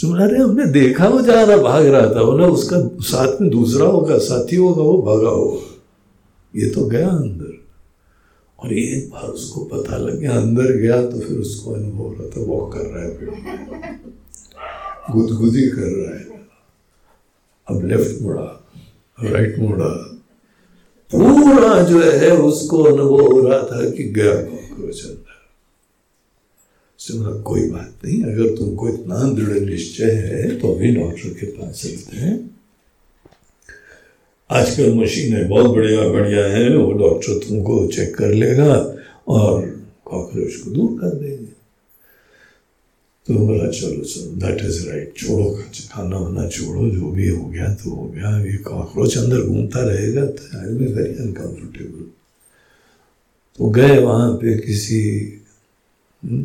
सुना 0.01 0.25
रहे 0.25 0.39
हमने 0.39 0.65
देखा 0.65 1.07
वो 1.07 1.21
जा 1.21 1.43
रहा 1.43 1.57
भाग 1.57 1.85
रहा 1.85 2.15
था 2.15 2.23
बोला 2.23 2.47
उसका 2.47 2.77
साथ 3.01 3.41
में 3.41 3.49
दूसरा 3.49 3.85
होगा, 3.85 4.17
साथी 4.17 4.55
होगा, 4.55 4.81
वो 4.81 5.01
भागा 5.01 5.29
होगा। 5.29 5.81
ये 6.55 6.69
तो 6.69 6.85
गया 6.85 7.09
अंदर। 7.09 7.59
और 8.59 8.73
एक 8.73 9.09
बार 9.09 9.23
उसको 9.23 9.65
पता 9.65 9.97
लग 9.97 10.19
गया 10.19 10.31
अंदर 10.31 10.63
गया 10.63 11.05
तो 11.05 11.19
फिर 11.19 11.37
उसको 11.37 11.71
अनुभव 11.71 12.13
रहा 12.13 12.29
था 12.29 12.45
वॉक 12.45 12.73
कर 12.73 12.79
रहा 12.79 13.03
है 13.03 13.17
फिर। 13.17 13.29
गुदगुदी 15.11 15.67
कर 15.67 15.81
रहा 15.81 16.19
है। 16.19 16.47
अब 17.69 17.85
लेफ़्ट 17.85 18.21
मुड़ा 18.21 18.65
राइट 19.23 19.59
मुड़ा। 19.59 20.19
पूरा 21.15 21.83
जो 21.83 22.01
है, 22.01 22.37
उसको 22.37 22.83
अनुभव 22.83 23.31
हो 23.31 23.47
रहा 23.47 23.59
था 23.59 23.89
कि 23.89 24.03
गया 24.03 24.35
कॉकरोच 24.35 25.05
अंदर। 25.05 25.28
उसने 27.11 27.41
कोई 27.43 27.69
बात 27.69 28.05
नहीं। 28.05 28.21
अगर 28.23 28.55
तुमको 28.57 28.89
इतना 28.89 29.21
दृढ़ 29.33 29.59
निश्चय 29.59 30.11
है 30.25 30.55
तो 30.59 30.73
अभी 30.73 30.91
डॉक्टर 30.95 31.29
के 31.29 31.45
पास 31.45 31.81
चलते 31.81 32.17
हैं। 32.17 32.35
आजकल 34.49 34.93
मशीनें 34.93 35.47
बहुत 35.49 35.75
बढ़िया 35.75 36.07
बढ़िया 36.09 36.45
है। 36.45 36.75
वो 36.77 36.91
डॉक्टर 36.99 37.37
तुमको 37.47 37.85
चेक 37.87 38.15
कर 38.15 38.33
लेगा 38.33 38.73
और 39.27 39.65
कॉकरोच 40.05 40.55
को 40.55 40.71
दूर 40.71 40.99
कर 41.01 41.15
देंगे। 41.15 41.57
तो 43.27 43.33
बोला 43.37 43.67
चलो 43.69 44.03
चलो 44.03 44.31
दैट 44.41 44.61
इज़ 44.65 44.87
राइट 44.89 45.13
छोड़ो 45.17 45.49
खाना 45.91 46.17
वाना 46.17 46.47
छोड़ो 46.49 46.89
जो 46.89 47.11
भी 47.11 47.27
हो 47.27 47.45
गया 47.45 47.73
तो 47.73 47.89
हो 47.89 48.07
गया। 48.07 48.37
ये 48.45 48.57
कॉकरोच 48.57 49.17
अंदर 49.17 49.41
घूमता 49.41 49.81
रहेगा 49.81 50.25
तो 50.25 50.59
आई 50.59 50.73
बी 50.75 50.85
वेरी 50.93 51.13
अनकंफर्टेबल 51.23 52.07
तो 53.59 53.69
गए 53.69 53.97
वहाँ 53.97 54.31
पे 54.31 54.57
किसी 54.57 55.01
हम्म, 56.23 56.43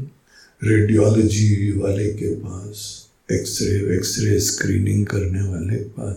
रेडियोलॉजी 0.64 1.72
वाले 1.72 2.08
के 2.08 2.34
पास 2.34 3.06
एक्सरे 3.32 3.96
एक्सरे 3.96 4.40
स्क्रीनिंग 4.40 5.06
करने 5.06 5.40
वाले 5.40 5.76
के 5.76 5.84
पास। 5.84 6.16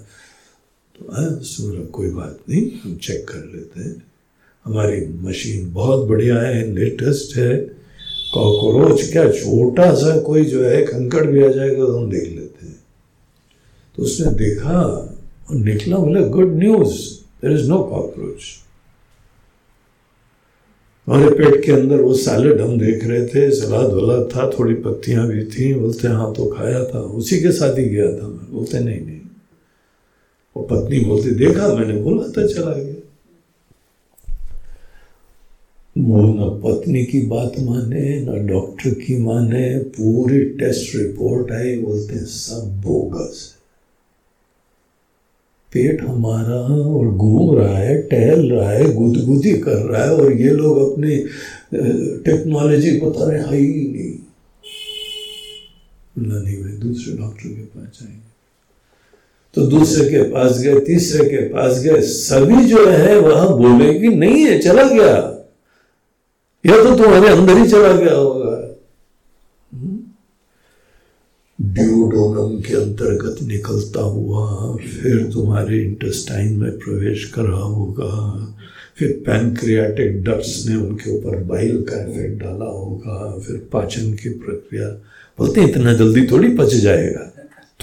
तो 1.00 1.14
हाँ 1.14 1.86
कोई 1.86 2.10
बात 2.10 2.40
नहीं, 2.50 2.72
हम 2.84 2.98
चेक 2.98 3.28
कर 3.28 3.52
लेते 3.56 3.80
हैं। 3.80 4.04
हमारी 4.66 5.06
मशीन 5.08 5.74
बहुत 5.74 6.08
बढ़िया 6.08 6.40
है 6.40 6.76
लेटेस्ट 6.76 7.38
है। 7.38 7.58
कॉकरोच 8.34 9.12
क्या 9.12 9.32
छोटा 9.32 9.94
सा 9.94 10.18
कोई 10.18 10.46
जो 10.46 10.64
है, 10.64 10.82
कंकड़ 10.84 11.26
भी 11.28 11.44
आ 11.44 11.48
जाएगा 11.48 11.86
तो 11.86 11.98
हम 11.98 12.10
देख 12.12 12.24
लेते 12.24 12.66
हैं। 12.66 12.80
तो 13.96 14.04
उसने 14.04 14.32
देखा, 14.32 14.82
और 15.50 15.56
निकला, 15.56 15.98
बोले 15.98 16.30
good 16.30 16.54
news 16.54 16.98
there 17.42 17.52
is 17.52 17.68
no 17.68 17.84
cockroach 17.84 18.67
हमारे 21.08 21.36
पेट 21.36 21.66
के 21.66 21.72
अंदर 21.72 22.02
वो 22.02 22.14
सैलड 22.14 22.62
हम 22.62 22.80
देख 22.80 23.04
रहे 23.04 23.28
थे, 23.28 23.52
सलाद 23.52 23.92
वलाद 23.94 24.30
था, 24.36 24.52
थोड़ी 24.60 24.74
पत्तियाँ 24.74 25.28
भी 25.28 25.46
थी, 25.46 25.74
बोलते 25.74 26.08
हाँ 26.08 26.34
तो 26.34 26.46
खाया 26.46 26.86
था, 26.86 27.00
उसी 27.00 27.40
के 27.40 27.52
साथ 27.52 27.78
ही 27.78 27.86
गया 27.86 28.08
था। 28.08 28.28
मैं 28.28 28.52
बोलते, 28.52 28.80
नहीं 28.80 29.02
नहीं। 29.02 29.20
वो 30.58 30.64
पत्नी 30.64 31.00
बोलती, 31.00 31.32
देखा 31.32 31.74
मैंने, 31.74 32.02
बोला 32.02 32.28
था 32.28 32.48
चला 32.48 32.74
गया। 32.74 32.94
वो 35.98 36.22
न 36.22 36.62
पत्नी 36.62 37.06
की 37.06 37.22
बात 37.22 37.52
माने, 37.60 38.20
न 38.20 38.48
डॉक्टर 38.48 38.90
की 38.90 39.18
माने, 39.18 39.80
पूरी 39.80 40.46
टेस्ट 40.46 40.96
रिपोर्ट 40.96 41.52
आई, 41.52 41.80
बोलते 41.80 42.16
सब 42.16 42.82
बोगस 42.82 43.57
पेट 45.74 46.02
हमारा 46.02 46.86
और 46.86 47.08
घूम 47.08 47.58
रहा 47.58 47.78
है, 47.78 48.02
टहल 48.02 48.52
रहा 48.52 48.72
है, 48.72 48.94
गुदगुदी 48.94 49.54
कर 49.54 49.76
रहा 49.76 50.04
है 50.04 50.14
और 50.14 50.34
ये 50.34 50.50
लोग 50.50 50.94
अपनी 50.94 51.18
टेक्नोलॉजी 52.24 53.00
बता 53.00 53.32
रहे 53.32 53.40
हैं 53.40 53.52
ही 53.52 53.92
नहीं। 53.92 54.14
नहीं 56.28 56.58
भाई, 56.58 56.72
दूसरे 56.72 57.18
डॉक्टर 57.18 57.48
के 57.50 57.62
पास 57.62 58.00
जाएँगे। 58.02 58.28
तो 59.54 59.66
दूसरे 59.66 60.10
के 60.10 60.24
पास 60.24 60.60
गए, 60.60 60.80
तीसरे 60.80 61.30
के 61.30 61.38
पास 61.38 61.84
गए, 61.84 62.02
सभी 62.02 62.66
जो 62.66 62.88
है 62.88 63.20
वह 63.20 63.48
बोले 63.50 64.00
कि 64.00 64.08
नहीं 64.08 64.46
है, 64.46 64.60
चला 64.60 64.84
गया। 64.84 65.34
या 66.66 66.84
तो 66.84 66.96
तुम्हारे 66.96 67.28
अंदर 67.28 67.58
ही 67.58 67.68
चला 67.68 67.92
गया 67.92 68.14
होगा। 68.14 68.37
ड्यूडोनम 71.62 72.62
के 72.62 72.74
अंतर्गत 72.74 73.42
निकलता 73.42 74.02
हुआ, 74.02 74.76
फिर 74.76 75.30
तुम्हारे 75.34 75.84
इंटेस्टाइन 75.84 76.54
में 76.54 76.72
प्रवेश 76.72 77.26
कर 77.26 77.42
रहा 77.42 77.64
होगा। 77.64 78.12
फिर 78.98 79.24
पैनक्रियाटिक 79.26 80.24
डक्ट्स 80.24 80.66
ने 80.68 80.76
उनके 80.76 81.12
ऊपर 81.12 81.38
बाइल 81.38 81.82
का 81.82 82.02
इफ़ेक्ट 82.02 82.44
डाला 82.44 82.66
होगा। 82.66 83.40
फिर 83.40 83.70
पाचन 83.74 84.14
की 84.14 84.30
प्रक्रिया 84.30 84.88
बोलते 85.40 85.62
इतना 85.62 85.94
जल्दी 85.94 86.28
थोड़ी 86.28 86.50
पच 86.50 86.74
जाएगा। 86.74 87.32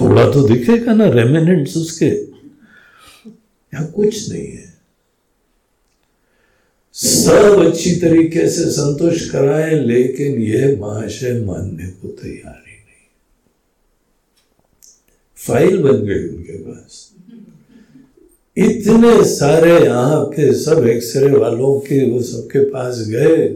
थोड़ा 0.01 0.31
तो 0.31 0.49
दिखेगा 0.49 0.95
ना 0.95 1.11
रेमिनेंट्स 1.11 1.77
उसके। 1.77 2.07
यहाँ 2.07 3.87
कुछ 3.87 4.31
नहीं 4.31 4.47
है। 4.47 4.75
सब 6.93 7.67
अच्छी 7.67 7.95
तरीके 7.95 8.49
से 8.51 8.71
संतुष्ट 8.71 9.33
कराए, 9.33 9.85
लेकिन 9.85 10.41
यह 10.41 10.79
महाशय 10.81 11.45
मानने 11.47 11.87
को 11.87 12.09
तैयार 12.09 12.64
फ़ाइल 15.47 15.83
बन 15.83 16.05
गई 16.07 16.29
उनके 16.29 16.59
पास। 16.59 17.11
इतने 18.57 19.25
सारे 19.25 19.85
यहाँ 19.85 20.25
के 20.27 20.53
सब 20.55 20.87
एक्सरे 20.87 21.31
वालों 21.31 21.81
के 21.81 22.11
वो 22.11 22.23
सबके 22.23 22.65
पास 22.65 23.07
गए। 23.09 23.49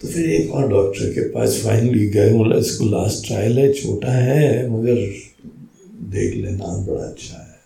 तो 0.00 0.08
फिर 0.08 0.30
एक 0.30 0.50
और 0.50 0.68
डॉक्टर 0.68 1.12
के 1.12 1.20
पास 1.20 1.60
फाइनली 1.64 2.06
गए। 2.06 2.32
बोला, 2.32 2.56
इसको 2.56 2.84
लास्ट 2.84 3.26
ट्रायल 3.26 3.58
है, 3.58 3.72
छोटा 3.72 4.12
है, 4.12 4.70
मगर 4.70 4.94
देख 6.10 6.34
लेना, 6.34 6.86
बड़ा 6.88 7.04
अच्छा 7.04 7.38
है। 7.38 7.58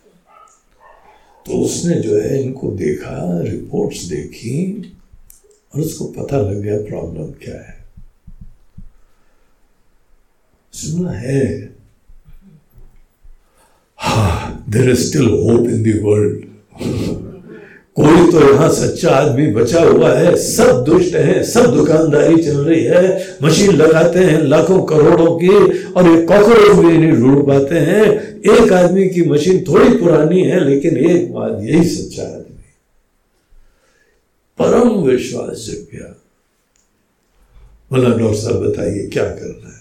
तो 1.46 1.52
उसने 1.52 1.94
जो 1.94 2.20
है 2.20 2.42
इनको 2.42 2.70
देखा 2.70 3.40
रिपोर्ट्स 3.42 4.02
देखी, 4.02 4.92
और 5.74 5.80
उसको 5.80 6.04
पता 6.04 6.40
लग 6.40 6.62
गया 6.62 6.76
प्रॉब्लम 6.76 7.30
क्या 7.30 7.54
है। 7.54 7.81
सुना 10.72 11.10
है। 11.12 11.42
हा 13.98 14.48
there 14.70 14.90
is 14.90 15.08
still 15.08 15.28
hope 15.28 15.68
in 15.68 15.82
the 15.82 15.92
world 15.98 16.50
कोई 17.96 18.30
तो 18.32 18.40
यहाँ 18.42 18.68
सच्चा 18.72 19.10
आदमी 19.10 19.46
बचा 19.52 19.80
हुआ 19.80 20.12
है, 20.12 20.34
सब 20.36 20.84
दुष्ट 20.84 21.14
है, 21.14 21.42
सब 21.44 21.74
दुकानदारी 21.74 22.42
चल 22.42 22.56
रही 22.58 22.84
है, 22.84 23.36
मशीन 23.42 23.72
लगाते 23.72 24.18
हैं 24.20 24.38
लाखों 24.42 24.82
करोड़ों 24.84 25.34
की 25.38 25.48
और 25.90 26.08
ये 26.08 26.22
कॉकरोच 26.26 26.78
भी 26.78 26.96
नहीं 26.96 27.10
ढूंढ 27.12 27.46
पाते 27.46 27.78
हैं। 27.80 28.04
एक 28.52 28.72
आदमी 28.72 29.08
की 29.08 29.24
मशीन 29.30 29.62
थोड़ी 29.68 29.98
पुरानी 29.98 30.40
है, 30.42 30.60
लेकिन 30.64 30.96
एक 31.00 31.32
बात 31.32 31.58
यही 31.62 31.84
सच्चा 31.88 32.22
आदमी। 32.24 32.64
परम 34.58 34.88
विश्वास 35.02 35.66
जग 35.66 35.86
गया 35.92 36.08
बोला 37.90 38.08
डॉक्टर 38.08 38.36
साहब, 38.36 38.56
बताइए, 38.62 39.06
क्या 39.08 39.24
करना 39.24 39.68
है? 39.68 39.71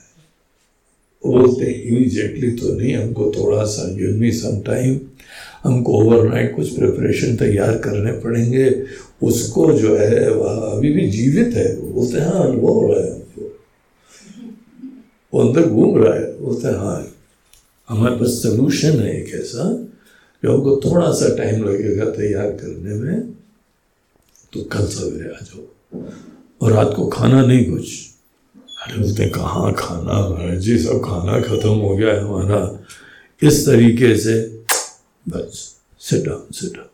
बोलते 1.25 1.71
इमीजिएटली 1.71 2.51
तो 2.51 2.73
नहीं, 2.73 2.93
हमको 2.95 3.31
थोड़ा 3.37 3.63
सा 3.63 3.83
गिव 3.95 4.15
मी 4.15 4.31
सम 4.31 4.59
टाइम 4.61 4.99
हमको 5.63 5.93
ओवरनाइट 5.93 6.55
कुछ 6.55 6.75
प्रिपरेशन 6.77 7.35
तैयार 7.35 7.77
करने 7.77 8.11
पड़ेंगे। 8.11 8.85
उसको 9.23 9.71
जो 9.73 9.95
है, 9.97 10.31
वह 10.31 10.51
अभी 10.51 10.91
भी 10.93 11.09
जीवित 11.09 11.53
है 11.55 11.91
बोलते 11.91 12.17
हैं 12.17 12.27
हाँ 12.27 12.47
अनुभव 12.47 12.67
हो 12.67 12.93
रहा 12.93 13.05
है 13.05 13.11
हमको। 13.13 13.59
वो 15.33 15.41
अंदर 15.41 15.69
घूम 15.69 16.03
रहा 16.03 16.13
है 16.13 16.39
बोलते 16.39 16.67
हैं 16.67 16.75
हाँ 16.75 17.13
हमारे 17.89 18.15
पास 18.15 18.29
सोल्यूशन 18.29 18.99
है 18.99 19.21
एक 19.21 19.33
ऐसा, 19.35 19.63
जो 20.43 20.57
हमको 20.57 20.81
थोड़ा 20.85 21.11
सा 21.11 21.35
टाइम 21.35 21.63
लगेगा 21.63 22.05
तैयार 22.05 22.51
करने 22.51 22.95
में। 22.95 23.21
तो 24.53 24.61
कल 24.61 24.85
सवेरे 24.85 25.29
आ 25.29 25.39
जाओ। 25.41 26.03
और 26.61 26.71
रात 26.71 26.93
को 26.95 27.07
खाना 27.07 27.45
नहीं 27.45 27.71
कुछ। 27.71 28.10
अरे 28.81 28.97
बोलते 28.99 29.27
कहाँ, 29.29 29.71
खाना 29.77 30.15
है 30.37 30.59
जी 30.59 30.77
सब 30.77 31.01
खाना 31.05 31.39
खत्म 31.41 31.73
हो 31.79 31.95
गया 31.97 32.13
है 32.13 32.19
हमारा। 32.19 32.61
इस 33.41 33.65
तरीके 33.65 34.15
से 34.17 34.33
बस 35.25 35.67
सिट 36.01 36.25
डाउन 36.25 36.51
सिट 36.51 36.73
डाउन 36.73 36.87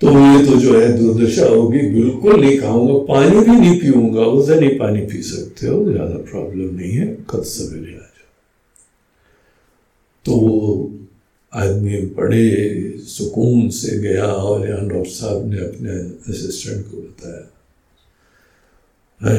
तो 0.00 0.10
ये 0.10 0.44
तो 0.46 0.56
जो 0.60 0.78
है 0.80 0.88
दुर्दशा 0.98 1.46
होगी, 1.46 1.78
बिल्कुल 1.92 2.40
नहीं 2.40 2.58
खाऊँगा, 2.60 2.98
पानी 3.04 3.40
भी 3.40 3.56
नहीं 3.56 3.80
पीऊँगा, 3.80 4.20
उसे 4.20 4.58
नहीं 4.60 4.78
पानी 4.78 5.00
पी 5.06 5.22
सकते 5.22 5.66
हो, 5.66 5.84
ज़्यादा 5.90 6.18
प्रॉब्लम 6.30 6.74
नहीं 6.74 6.92
है, 6.92 7.06
कल 7.30 7.42
सवेरे 7.44 7.94
आ 7.94 7.98
जाओ। 7.98 8.28
तो 10.24 10.34
आदमी 11.54 11.96
बड़े 11.96 12.46
सुकून 12.98 13.68
से 13.68 13.98
गया 13.98 14.24
और 14.24 14.68
यहाँ 14.68 14.88
डॉक्टर 14.88 15.10
साहब 15.10 15.50
ने 15.50 15.58
अपने 15.58 15.90
असिस्टेंट 16.32 16.86
को 16.86 16.96
बताया। 16.96 17.44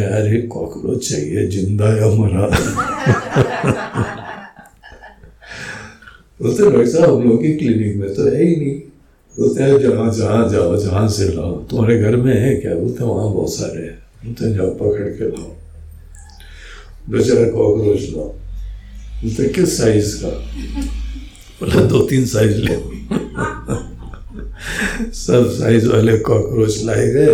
यार, 0.02 0.28
एक 0.28 0.48
कॉकरोच 0.48 1.10
चाहिए, 1.10 1.48
ज़िंदा 1.48 1.90
या 1.98 2.08
मरा। 2.08 2.48
बोलते 6.42 6.64
डॉक्टर 6.64 6.88
साहब, 6.88 7.16
हम 7.16 7.30
लोग 7.30 7.42
की 7.42 7.54
क्लिनिक 7.54 7.96
में 7.96 8.16
तो 8.16 8.26
है 8.26 8.44
ही 8.44 8.56
नहीं। 8.56 8.80
बोलते 9.38 9.64
हैं 9.64 9.80
जहाँ 9.80 10.14
जहाँ 10.14 10.50
जाओ, 10.50 10.78
जहाँ 10.78 11.10
से 11.10 11.28
लाओ। 11.30 11.64
तुम्हारे 11.64 12.00
घर 12.00 12.16
में 12.16 12.42
है 12.42 12.56
क्या? 12.56 12.76
बोलते 12.76 13.04
हैं 13.04 13.12
वहाँ 13.12 13.34
बहुत 13.34 13.54
सारे 13.54 13.82
हैं। 13.82 14.04
बोलते 14.26 14.46
हैं 14.46 14.54
जाओ, 14.56 14.70
पकड़ 14.70 15.10
के 15.10 15.30
लाओ। 15.30 15.56
बेचारा 17.10 17.48
कॉकरोच 17.50 18.02
लाओ। 18.02 18.30
बोलते, 19.24 19.48
किस 19.48 19.78
साइज़ 19.78 20.24
का? 20.26 20.30
बोला 21.60 21.84
दो 21.84 22.00
तीन 22.00 22.26
साइज़ 22.26 22.58
ले। 22.58 22.76
सब 25.12 25.50
साइज़ 25.52 25.88
वाले 25.88 26.18
कॉकरोच 26.18 26.84
लाए 26.84 27.08
गए। 27.08 27.34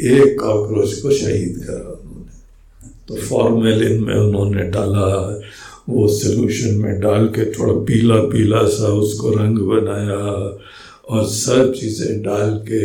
एक 0.00 0.40
कॉकरोच 0.40 0.94
को 0.94 1.10
शहीद 1.10 1.64
करा 1.66 1.90
उन्होंने। 1.90 2.32
तो 3.08 3.16
फॉर्मेलिन 3.16 4.04
में 4.04 4.14
उन्होंने 4.14 4.62
डाला, 4.62 5.40
वो 5.88 6.08
सोल्यूशन 6.08 6.74
में 6.74 7.00
डाल 7.00 7.26
के 7.26 7.50
थोड़ा 7.50 7.72
पीला 7.72 8.16
पीला 8.16 8.66
सा 8.68 8.86
उसको 8.86 9.30
रंग 9.30 9.58
बनाया 9.58 10.58
और 11.08 11.26
सब 11.26 11.72
चीज़ें 11.72 12.22
डाल 12.22 12.64
के 12.70 12.84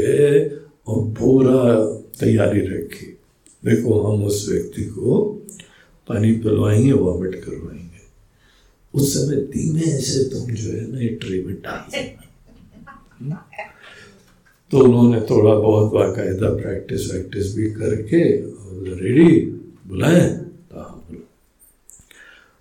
और 0.91 1.03
पूरा 1.10 1.86
तैयारी 2.20 2.60
रखी। 2.60 3.18
देखो, 3.66 4.03
हम 4.03 4.24
उस 4.24 4.49
व्यक्ति 4.49 4.82
को 4.82 5.18
पानी 6.10 6.32
पिलवाएँगे 6.32 6.91
वॉमिट 6.91 7.36
करवाएँगे। 7.36 7.88
उस 8.93 9.13
समय 9.13 9.41
धीमे 9.53 9.97
से 10.01 10.23
तुम 10.29 10.51
जो 10.51 10.71
है 10.71 10.85
ना 10.91 11.07
ट्रे 11.17 11.41
में 11.43 11.55
डाल 11.55 11.83
तो 14.71 14.79
उन्होंने 14.79 15.19
थोड़ा 15.21 15.53
बहुत 15.55 15.93
बाकायदा 15.93 16.49
प्रैक्टिस 16.55 17.13
वैक्टिस 17.13 17.55
भी 17.55 17.69
करके 17.71 18.23
रेडी 19.01 19.41
बुलाए 19.87 20.27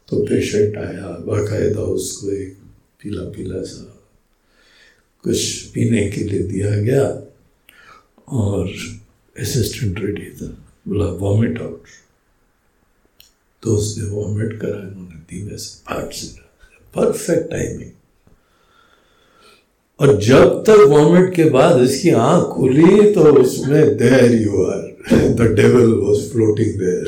तो 0.09 0.25
पेशेंट 0.27 0.77
आया, 0.77 1.09
बाकायदा 1.27 1.83
उसको 1.97 2.31
एक 2.31 2.57
पीला 3.03 3.23
पीला 3.31 3.63
सा 3.63 3.83
कुछ 5.25 5.41
पीने 5.73 6.09
के 6.11 6.25
लिए 6.25 6.43
दिया 6.43 6.71
गया 6.79 7.05
और 8.29 8.71
असिस्टेंट 9.37 9.99
रेडी 10.01 10.31
था। 10.31 10.47
बोला 10.89 11.07
वॉमिट 11.21 11.61
आउट 11.61 11.83
तो 13.63 13.77
उसने 13.77 14.05
वॉमिट 14.11 14.53
करा, 14.61 14.79
इन्होंने 14.79 15.19
धीमे 15.31 15.57
से 15.57 15.79
फाट 15.87 16.13
से। 16.13 16.27
परफेक्ट 16.95 17.51
टाइमिंग 17.51 17.91
और 20.01 20.19
जब 20.23 20.63
तक 20.67 20.85
वॉमिट 20.89 21.35
के 21.35 21.45
बाद 21.51 21.81
इसकी 21.83 22.11
आँख 22.11 22.45
खुली 22.49 23.13
तो 23.15 23.23
उसमें 23.41 23.97
there 23.99 24.35
you 24.43 24.65
are 24.65 24.83
the 25.35 25.55
devil 25.57 25.93
was 25.95 26.21
floating 26.33 26.79
there 26.81 27.05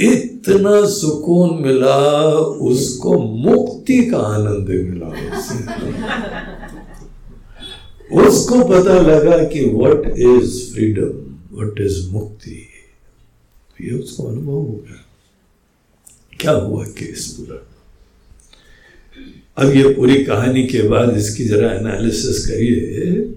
इतना 0.00 0.84
सुकून 0.88 1.62
मिला, 1.62 1.96
उसको 2.70 3.18
मुक्ति 3.18 3.98
का 4.10 4.18
आनंद 4.18 4.68
मिला 4.68 5.08
उसको 8.22 8.62
पता 8.68 9.00
लगा 9.00 9.38
कि 9.44 9.64
what 9.70 10.06
is 10.08 10.52
freedom 10.74 11.27
what 11.58 11.80
is 11.80 12.08
मुक्ति 12.08 12.68
ये 13.80 13.90
उसको 13.90 14.22
अनुभव 14.22 14.52
हो 14.52 14.84
गया। 14.88 15.04
क्या 16.40 16.52
हुआ 16.52 16.84
केस 16.84 17.26
पूरा? 17.26 17.68
अब 19.56 19.74
ये 19.74 19.94
पूरी 19.94 20.24
कहानी 20.24 20.66
के 20.66 20.82
बाद 20.82 21.16
इसकी 21.16 21.44
जरा 21.44 21.72
एनालिसिस 21.72 22.46
करिए। 22.46 23.34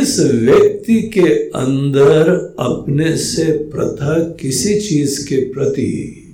इस 0.00 0.18
व्यक्ति 0.18 1.02
के 1.02 1.48
अंदर 1.48 2.30
अपने 2.58 3.16
से 3.16 3.52
प्रथा 3.52 4.30
किसी 4.36 4.80
चीज़ 4.80 5.28
के 5.28 5.36
प्रति 5.36 6.24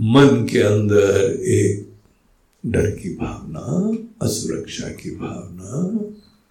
मन 0.00 0.46
के 0.52 0.58
अंदर 0.58 1.38
एक 1.42 1.88
डर 2.66 2.90
की 2.90 3.08
भावना, 3.08 3.96
असुरक्षा 4.26 4.88
की 4.88 5.10
भावना, 5.10 5.98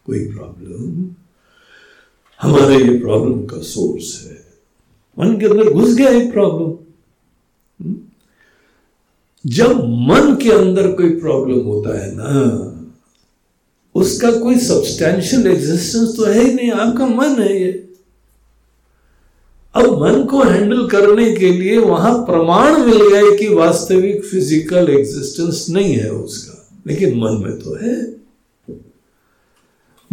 कोई 0.05 0.20
प्रॉब्लम 0.20 1.16
हमारे 2.41 2.75
ये 2.75 2.99
प्रॉब्लम 2.99 3.45
का 3.45 3.61
सोर्स 3.61 4.27
है। 4.27 4.47
मन 5.19 5.38
के 5.39 5.45
अंदर 5.45 5.69
घुस 5.73 5.95
गया 5.95 6.09
एक 6.09 6.31
प्रॉब्लम 6.31 6.67
हम्म? 7.79 7.95
जब 9.45 9.71
मन 9.83 10.38
के 10.41 10.51
अंदर 10.51 10.91
कोई 10.91 11.09
प्रॉब्लम 11.09 11.59
होता 11.59 12.05
है 12.05 12.15
ना, 12.15 12.73
उसका 13.95 14.31
कोई 14.31 14.57
सब्सटैंशियल 14.57 15.47
एग्जिस्टेंस 15.47 16.17
तो 16.17 16.25
है 16.25 16.45
ही 16.45 16.53
नहीं, 16.53 16.71
आपका 16.71 17.07
मन 17.07 17.41
है 17.41 17.61
ये। 17.61 17.83
अब 19.75 20.01
मन 20.01 20.23
को 20.23 20.43
हैंडल 20.43 20.88
करने 20.88 21.35
के 21.35 21.51
लिए 21.51 21.77
वहाँ 21.77 22.25
प्रमाण 22.25 22.85
मिल 22.85 22.97
गया 22.97 23.35
कि 23.35 23.47
वास्तविक 23.47 24.25
फ़िज़िकल 24.25 24.89
एग्जिस्टेंस 24.89 25.65
नहीं 25.69 25.93
है 25.95 26.09
उसका। 26.09 26.81
लेकिन 26.88 27.17
मन 27.17 27.41
में 27.43 27.59
तो 27.59 27.75
है। 27.75 28.16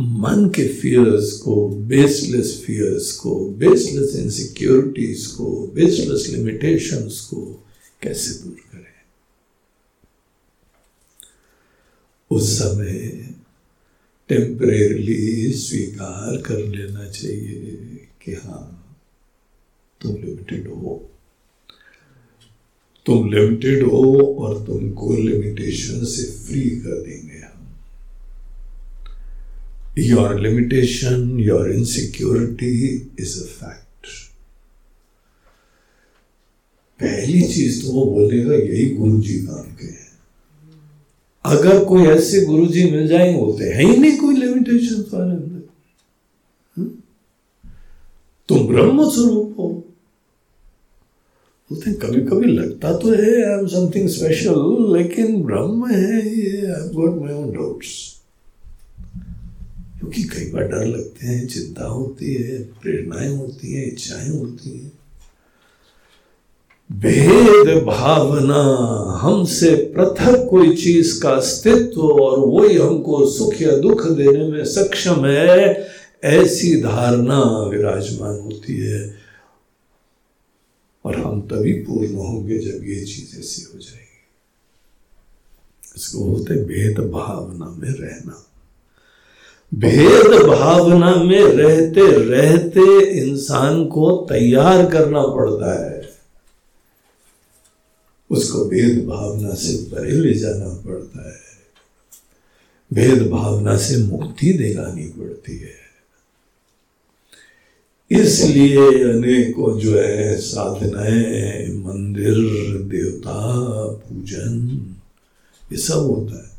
मन 0.01 0.49
के 0.49 0.69
फियर्स 0.69 1.33
को 1.33 1.69
बेसलेस 1.69 2.63
फियर्स 2.67 3.13
को 3.13 3.51
बेसलेस 3.51 4.17
इनसिक्योरिटीज 4.17 5.27
को 5.27 5.71
बेसलेस 5.75 6.29
लिमिटेशंस 6.29 7.21
को 7.21 7.67
कैसे 8.03 8.45
दूर 8.45 8.53
करें? 8.53 8.85
उस 12.31 12.59
समय 12.59 13.29
टेम्परेरली 14.29 15.53
स्वीकार 15.53 16.37
कर 16.37 16.59
लेना 16.59 17.09
चाहिए 17.11 17.79
कि 18.25 18.33
हाँ 18.33 18.99
तुम 20.01 20.15
लिमिटेड 20.15 20.69
हो। 20.69 21.11
तुम 23.07 23.33
लिमिटेड 23.33 23.83
हो 23.83 24.37
और 24.39 24.67
तुमको 24.67 25.17
लिमिटेशन 25.17 26.05
से 26.05 26.25
फ्री 26.25 26.71
कर 26.71 27.03
देंगे। 27.03 27.24
Your 29.99 30.41
limitation 30.41 31.41
your 31.41 31.71
insecurity 31.73 32.95
is 33.21 33.43
a 33.43 33.47
fact 33.47 33.83
पहली 37.01 37.43
चीज़ 37.43 37.83
तो 37.83 37.93
वो 37.93 38.05
बोलेगा 38.07 38.55
यही 38.55 38.91
गुरु 38.91 39.21
जी 39.21 39.35
काम 39.35 39.77
के 39.77 39.87
हैं. 39.87 40.11
अगर 41.45 41.85
कोई 41.85 42.03
ऐसे 42.03 42.41
गुरु 42.47 42.67
जी 42.67 42.91
मिल 42.91 43.07
जाएँगे 43.09 43.39
बोलते 43.39 43.65
है, 43.65 43.85
ही 43.85 43.97
नहीं 43.97 44.19
कोई 44.19 44.37
लिमिटेशन 44.37 45.03
तुम्हारे 45.03 45.31
अंदर? 45.31 45.61
तुम 48.49 48.67
ब्रह्म 48.67 49.11
स्वरूप 49.11 49.55
हो। 49.59 49.69
बोलते 51.71 51.93
कभी 51.93 52.21
कभी 52.21 52.53
लगता 52.53 52.93
तो 52.99 53.13
है 53.13 53.43
आई 53.43 53.59
एम 53.59 53.67
समथिंग 53.67 54.09
स्पेशल 54.09 54.97
लेकिन 54.97 55.43
ब्रह्म 55.43 55.91
है 55.91 56.27
ये 56.39 56.67
I 56.67 56.89
got 56.89 57.21
my 57.23 57.35
own 57.35 57.53
doubts 57.53 58.14
क्योंकि 60.05 60.23
कई 60.23 60.51
बार 60.51 60.65
डर 60.65 60.87
लगते 60.87 61.27
हैं, 61.27 61.49
चिंता 61.49 61.87
होती 61.87 62.35
है, 62.35 62.63
प्रेरणाएँ 62.63 63.37
होती 63.37 63.73
हैं, 63.73 63.87
इच्छाएँ 63.87 64.29
होती 64.29 64.79
हैं। 64.79 64.93
भेद 66.93 67.85
भावना 67.85 68.63
हमसे 69.19 69.75
पृथक 69.75 70.49
कोई 70.51 70.77
चीज़ 70.77 71.23
का 71.23 71.31
अस्तित्व 71.31 72.01
और 72.01 72.39
वही 72.39 72.79
हमको 72.79 73.31
सुख 73.31 73.63
या 73.63 73.77
दुख 73.77 74.07
देने 74.07 74.49
में 74.49 74.65
सक्षम 74.65 75.27
है, 75.27 75.87
ऐसी 76.25 76.83
धारणा 76.83 77.67
विराजमान 77.69 78.41
होती 78.41 78.81
है। 78.81 79.15
और 81.05 81.17
हम 81.21 81.41
तभी 81.41 81.73
पूर्ण 81.73 82.15
होंगे 82.15 82.59
जब 82.59 82.85
ये 82.85 83.05
चीज़ 83.05 83.39
ऐसी 83.39 83.63
हो 83.63 83.79
जाएगी। 83.79 84.01
इसको 85.97 86.25
बोलते 86.25 86.55
भेद 86.55 86.99
भावना 86.99 87.77
में 87.79 87.89
रहना। 87.89 88.47
भेद 89.75 90.43
भावना 90.47 91.17
में 91.17 91.45
रहते 91.45 92.01
रहते 92.11 93.05
इंसान 93.05 93.87
को 93.87 94.27
तैयार 94.29 94.91
करना 94.91 95.23
पड़ता 95.23 95.85
है। 95.85 96.11
उसको 98.31 98.65
भेद 98.65 99.07
भावना 99.07 99.55
से 99.55 99.77
परे 99.77 100.11
ले 100.11 100.35
जाना 100.35 100.83
पड़ता 100.87 101.29
है। 101.29 101.41
भेद 102.93 103.31
भावना 103.31 103.77
से 103.77 103.97
मुक्ति 103.97 104.53
दिलानी 104.53 105.03
पड़ती 105.03 105.59
है। 105.59 105.85
इसलिए 108.11 109.05
अनेकों 109.05 109.81
जो 109.81 109.99
है, 109.99 110.37
साधनाएँ, 110.37 111.69
मंदिर, 111.69 112.35
देवता, 112.83 113.57
पूजन, 113.87 114.87
ये 115.73 115.79
सब 115.79 115.95
होता 115.95 116.49
है। 116.49 116.54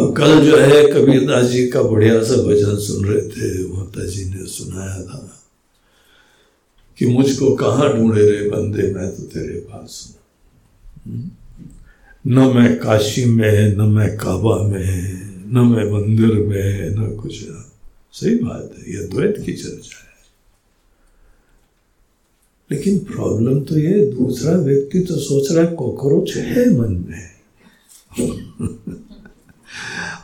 अब 0.00 0.14
कल 0.16 0.44
जो 0.46 0.56
है 0.56 0.82
कबीरदास 0.92 1.46
जी 1.46 1.66
का 1.68 1.82
बढ़िया 1.82 2.22
सा 2.22 2.36
भजन 2.42 2.76
सुन 2.78 3.04
रहे 3.04 3.22
थे, 3.22 3.66
माता 3.68 4.04
जी 4.06 4.24
ने 4.24 4.46
सुनाया 4.46 5.02
था 5.02 5.18
कि 6.98 7.06
मुझको 7.06 7.54
कहाँ 7.56 7.88
ढूंढे 7.96 8.22
रे 8.22 8.48
बंदे, 8.50 8.82
मैं 8.94 9.08
तो 9.16 9.22
तेरे 9.24 9.58
पास 9.60 10.16
हूँ? 11.06 11.30
न 12.24 12.38
मैं 12.56 12.78
काशी 12.78 13.24
में 13.24 13.76
न 13.76 13.88
मैं 13.90 14.16
काबा 14.16 14.56
में 14.62 14.92
न 15.52 15.66
मैं 15.66 15.84
मंदिर 15.92 16.34
में 16.48 16.90
न 16.90 17.16
कुछ 17.16 17.34
सही 18.14 18.34
बात 18.36 18.74
है 18.78 18.94
यह 18.94 19.06
द्वैत 19.06 19.36
की 19.46 19.52
चर्चा 19.52 19.98
है। 19.98 20.08
लेकिन 22.70 22.98
प्रॉब्लम 23.06 23.60
तो 23.60 23.78
ये 23.78 24.04
दूसरा 24.10 24.52
व्यक्ति 24.60 25.00
तो 25.00 25.16
सोच 25.18 25.52
रहा 25.52 25.64
है, 25.64 25.74
कॉकरोच 25.76 26.36
है 26.36 26.68
मन 26.78 26.92
में। 27.08 27.30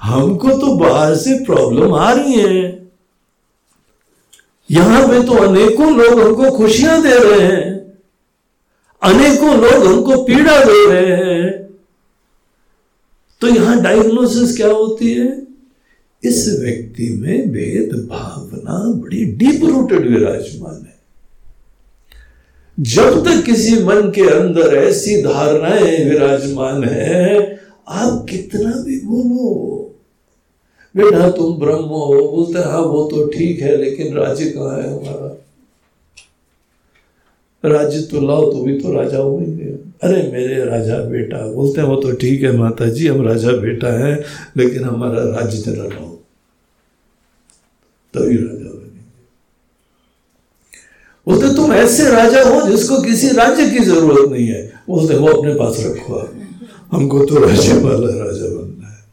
हमको 0.02 0.48
तो 0.48 0.76
बाहर 0.76 1.14
से 1.16 1.44
प्रॉब्लम 1.44 1.94
आ 1.94 2.12
रही 2.12 2.34
है। 2.34 2.86
यहाँ 4.70 5.08
पे 5.08 5.22
तो 5.22 5.32
अनेकों 5.32 5.96
लोग 5.96 6.20
हमको 6.20 6.50
खुशियाँ 6.56 7.02
दे 7.02 7.14
रहे 7.14 7.40
हैं। 7.40 7.74
अनेकों 9.02 9.56
लोग 9.56 9.86
हमको 9.86 10.22
पीड़ा 10.24 10.58
दे 10.64 10.90
रहे 10.90 11.16
हैं। 11.16 11.68
तो 13.40 13.48
यहाँ 13.48 13.82
डायग्नोसिस 13.82 14.56
क्या 14.56 14.68
होती 14.68 15.12
है? 15.12 15.46
इस 16.24 16.58
व्यक्ति 16.60 17.08
में 17.10 17.46
वेद 17.46 18.08
भावना 18.10 18.78
बड़ी 18.92 19.24
डीप 19.24 19.64
रूटेड 19.64 20.08
विराजमान 20.08 20.86
है। 20.86 20.94
जब 22.78 23.24
तक 23.24 23.44
किसी 23.44 23.82
मन 23.84 24.10
के 24.14 24.22
अंदर 24.22 24.74
ऐसी 24.76 25.22
धारणाएँ 25.22 26.04
विराजमान 26.10 26.84
है 26.84 27.56
आप 27.88 28.26
कितना 28.30 28.70
भी 28.70 29.00
बोलो। 29.00 29.82
बेटा 30.96 31.30
तुम 31.30 31.58
ब्रह्म 31.58 31.84
हो, 31.84 32.28
बोलते 32.28 32.58
हाँ 32.58 32.80
वो 32.80 33.08
तो 33.10 33.26
ठीक 33.26 33.60
है, 33.60 33.76
लेकिन 33.76 34.14
राज्य 34.14 34.50
कहाँ 34.50 34.82
है 34.82 34.88
हमारा? 34.90 35.36
राज्य 37.64 38.00
तो 38.02 38.20
लाओ 38.20 38.52
तो 38.52 38.62
भी 38.62 38.80
तो 38.80 38.92
राजा 38.92 39.18
होंगे 39.18 39.64
अरे, 40.02 40.30
मेरे 40.32 40.64
राजा 40.64 40.98
बेटा, 40.98 41.46
बोलते 41.46 41.80
हैं 41.80 41.88
वो 41.88 41.96
तो 41.96 42.12
ठीक 42.12 42.42
है 42.42 42.56
माता 42.56 42.88
जी 42.88 43.06
हम 43.08 43.26
राजा 43.28 43.52
बेटा 43.52 43.88
है, 43.88 44.24
लेकिन 44.56 44.84
हमारा 44.84 45.22
राज्य 45.22 45.58
जरा 45.58 45.84
लाओ। 45.84 46.08
तभी 48.14 48.36
राजा 48.36 48.70
बनेंगे। 48.70 49.04
बोलते, 51.26 51.54
तुम 51.56 51.72
ऐसे 51.72 52.10
राजा 52.10 52.42
हो 52.42 52.68
जिसको 52.68 53.02
किसी 53.02 53.28
राज्य 53.28 53.70
की 53.70 53.78
ज़रूरत 53.78 54.30
नहीं 54.30 54.46
है। 54.46 54.72
बोलते, 54.88 55.14
वो 55.14 55.28
अपने 55.28 55.54
पास 55.54 55.76
रखो 55.80 56.45
हमको 56.92 57.24
तो 57.26 57.36
राज्य 57.36 57.72
वाला, 57.72 58.08
राजा 58.24 58.48
बनना 58.48 58.88
है। 58.88 59.04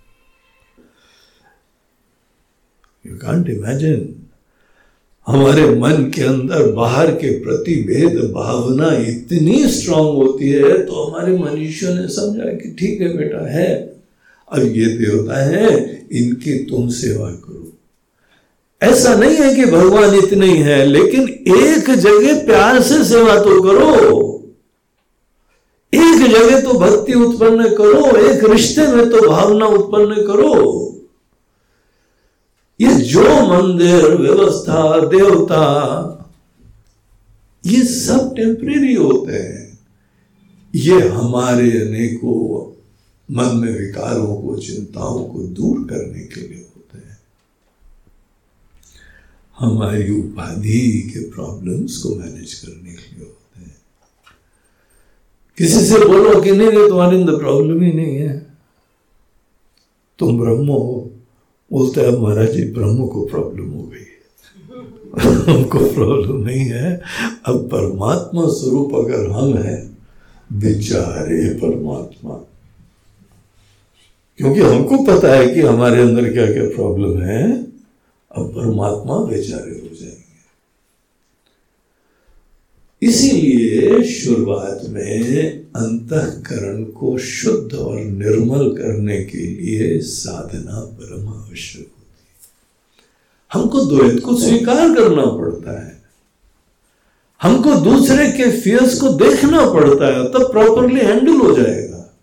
यू 3.05 3.17
कांट 3.17 3.49
इमेजिन 3.49 4.15
हमारे 5.27 5.65
मन 5.69 6.11
के 6.15 6.21
अंदर 6.21 6.71
बाहर 6.71 7.11
के 7.11 7.29
प्रति 7.39 7.75
भेद 7.87 8.19
भावना 8.31 8.91
इतनी 9.07 9.67
स्ट्रांग 9.67 10.15
होती 10.15 10.49
है 10.49 10.85
तो 10.85 11.03
हमारे 11.03 11.37
मनुष्यों 11.37 11.93
ने 11.95 12.07
समझा 12.07 12.53
कि 12.53 12.75
ठीक 12.79 13.01
है 13.01 13.17
बेटा, 13.17 13.45
है। 13.51 13.71
अब 14.51 14.63
ये 14.75 14.85
देवता 14.97 15.37
है, 15.45 15.67
इनकी 16.11 16.57
तुम 16.63 16.87
सेवा 16.89 17.29
करो। 17.29 17.71
ऐसा 18.81 19.13
नहीं 19.15 19.37
है 19.37 19.53
कि 19.55 19.65
भगवान 19.65 20.15
इतने 20.15 20.45
ही 20.45 20.57
है, 20.57 20.85
लेकिन 20.85 21.27
एक 21.57 21.89
जगह 21.89 22.45
प्यार 22.45 22.81
से 22.81 23.03
सेवा 23.03 23.37
तो 23.39 23.61
करो। 23.61 24.32
एक 26.13 26.31
जगह 26.31 26.61
तो 26.61 26.79
भक्ति 26.79 27.13
उत्पन्न 27.13 27.75
करो, 27.75 28.17
एक 28.17 28.43
रिश्ते 28.43 28.87
में 28.87 29.09
तो 29.09 29.29
भावना 29.29 29.65
उत्पन्न 29.65 30.15
करो। 30.15 30.89
ये 32.81 32.93
जो 32.93 33.23
मंदिर, 33.23 34.05
व्यवस्था, 34.05 34.99
देवता, 34.99 35.63
ये 37.65 37.83
सब 37.83 38.35
टेम्परेरी 38.35 38.93
होते 38.93 39.33
हैं। 39.33 39.79
ये 40.75 41.07
हमारे 41.07 41.87
अनेकों 41.87 42.69
मन 43.31 43.57
में 43.57 43.79
विकारों 43.79 44.35
को, 44.35 44.57
चिंताओं 44.57 45.23
को 45.23 45.39
दूर 45.39 45.87
करने 45.89 46.23
के 46.23 46.41
लिए 46.41 46.67
होते 46.75 46.97
हैं। 46.97 47.17
हमारी 49.59 50.19
उपाधि 50.19 51.11
के 51.13 51.19
प्रॉब्लम्स 51.29 51.97
को 51.97 52.15
मैनेज 52.15 52.53
करने। 52.53 52.82
किसी 55.63 55.85
से 55.85 55.97
बोलो 55.99 56.41
कि 56.41 56.51
नहीं 56.51 56.67
नहीं, 56.67 56.89
तुम्हारे 56.89 57.17
अंदर 57.17 57.35
प्रॉब्लम 57.35 57.81
ही 57.81 57.93
नहीं 57.93 58.15
है। 58.15 58.45
तुम 60.19 60.39
ब्रह्म 60.39 60.67
हो, 60.67 61.09
बोलते 61.73 62.01
हैं, 62.01 62.17
महाराज 62.17 62.51
जी, 62.51 62.71
ब्रह्म 62.71 63.07
को 63.07 63.25
प्रॉब्लम 63.25 63.69
हो 63.69 63.83
गई 63.83 64.09
हमको 65.53 65.77
प्रॉब्लम 65.77 66.37
नहीं 66.37 66.65
है। 66.65 67.01
अब 67.45 67.67
परमात्मा 67.67 68.45
स्वरूप 68.45 68.95
अगर 68.95 69.29
हम 69.29 69.53
हैं 69.53 69.97
बेचारे 70.53 71.49
परमात्मा। 71.49 72.33
क्योंकि 74.37 74.59
हमको 74.59 75.03
पता 75.03 75.33
है 75.33 75.47
कि 75.47 75.61
हमारे 75.61 76.01
अंदर 76.01 76.33
क्या 76.33 76.53
क्या 76.53 76.63
प्रॉब्लम 76.63 77.21
है, 77.21 77.63
अब 78.31 78.49
परमात्मा 78.49 79.17
बेचारे 79.17 79.71
हो 79.71 79.95
जाएँगे। 80.01 80.12
इसीलिए 83.03 84.03
शुरुआत 84.03 84.81
में 84.89 85.49
अंतकरण 85.59 86.83
को 86.83 87.17
शुद्ध 87.17 87.75
और 87.75 87.99
निर्मल 87.99 88.69
करने 88.69 89.23
के 89.23 89.37
लिए 89.37 89.99
साधना 89.99 90.79
परम 90.79 91.27
आवश्यक 91.27 91.81
होती 91.81 91.99
है। 91.99 92.23
हमको 93.53 93.85
द्वैत 93.85 94.23
को 94.23 94.35
स्वीकार 94.35 94.95
करना 94.95 95.25
पड़ता 95.25 95.85
है। 95.85 96.01
हमको 97.41 97.75
दूसरे 97.75 98.31
के 98.31 98.61
फियर्स 98.61 98.99
को 98.99 99.09
देखना 99.09 99.73
पड़ता 99.73 100.05
है, 100.05 100.25
तब 100.25 100.51
प्रॉपरली 100.51 100.99
हैंडल 100.99 101.33
हो 101.33 101.55
जाएगा। 101.55 102.15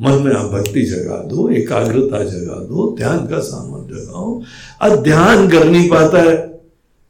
मन 0.00 0.12
में 0.12 0.32
आप 0.32 0.50
भक्ति 0.50 0.82
जगा 0.82 1.16
दो, 1.16 1.48
एकाग्रता 1.48 2.24
जगा 2.24 2.54
दो, 2.54 2.96
ध्यान 2.96 3.26
का 3.26 3.38
सामर्थ्य 3.38 3.94
जगाओ। 3.94 4.42
अब 4.80 5.02
ध्यान 5.02 5.50
कर 5.50 5.64
नहीं 5.64 5.88
पाता 5.90 6.18
है, 6.18 6.60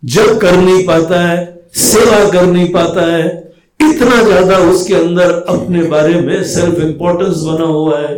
जब 0.05 0.41
कर 0.41 0.57
नहीं 0.57 0.87
पाता 0.87 1.27
है 1.27 1.56
सेवा 1.77 2.29
कर 2.31 2.47
नहीं 2.47 2.69
पाता 2.73 3.07
है। 3.07 3.25
इतना 3.81 4.23
ज़्यादा 4.23 4.59
उसके 4.71 4.95
अंदर 4.95 5.31
अपने 5.49 5.83
बारे 5.89 6.21
में 6.21 6.43
सेल्फ 6.45 6.79
इंपॉर्टेंस 6.81 7.37
बना 7.39 7.65
हुआ 7.65 7.99
है। 8.01 8.15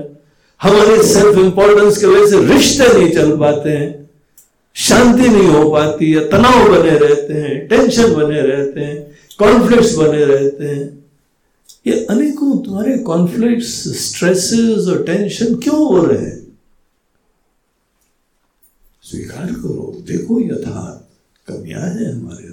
हमारे 0.61 1.03
सेल्फ 1.05 1.39
इंपॉर्टेंस 1.39 1.99
की 1.99 2.07
वजह 2.07 2.27
से 2.27 2.45
रिश्ते 2.47 2.93
नहीं 2.93 3.11
चल 3.13 3.37
पाते 3.37 3.71
हैं। 3.71 3.89
शांति 4.77 5.29
नहीं 5.29 5.47
हो 5.47 5.71
पाती 5.71 6.11
है। 6.13 6.29
तनाव 6.29 6.69
बने 6.69 6.97
रहते 6.99 7.35
हैं। 7.35 7.67
टेंशन 7.69 8.15
बने 8.15 8.41
रहते 8.41 8.81
हैं। 8.81 8.97
कॉन्फ्लिक्ट 9.39 9.95
बने 9.97 10.25
रहते 10.25 10.65
हैं। 10.65 10.87
ये 11.87 12.05
अनेकों 12.11 12.57
तुम्हारे 12.59 12.97
कॉन्फ्लिक्ट 13.03 13.63
स्ट्रेसेस 13.63 14.89
और 14.89 15.03
टेंशन 15.05 15.55
क्यों 15.55 15.79
हो 15.79 16.05
रहे 16.05 16.19
हैं? 16.19 16.39
स्वीकार 19.05 19.47
करो। 19.47 19.95
देखो 20.09 20.41
यथार्थ 20.41 21.51
कमियाँ 21.51 21.81
हैं 21.81 22.13
हमारे 22.13 22.49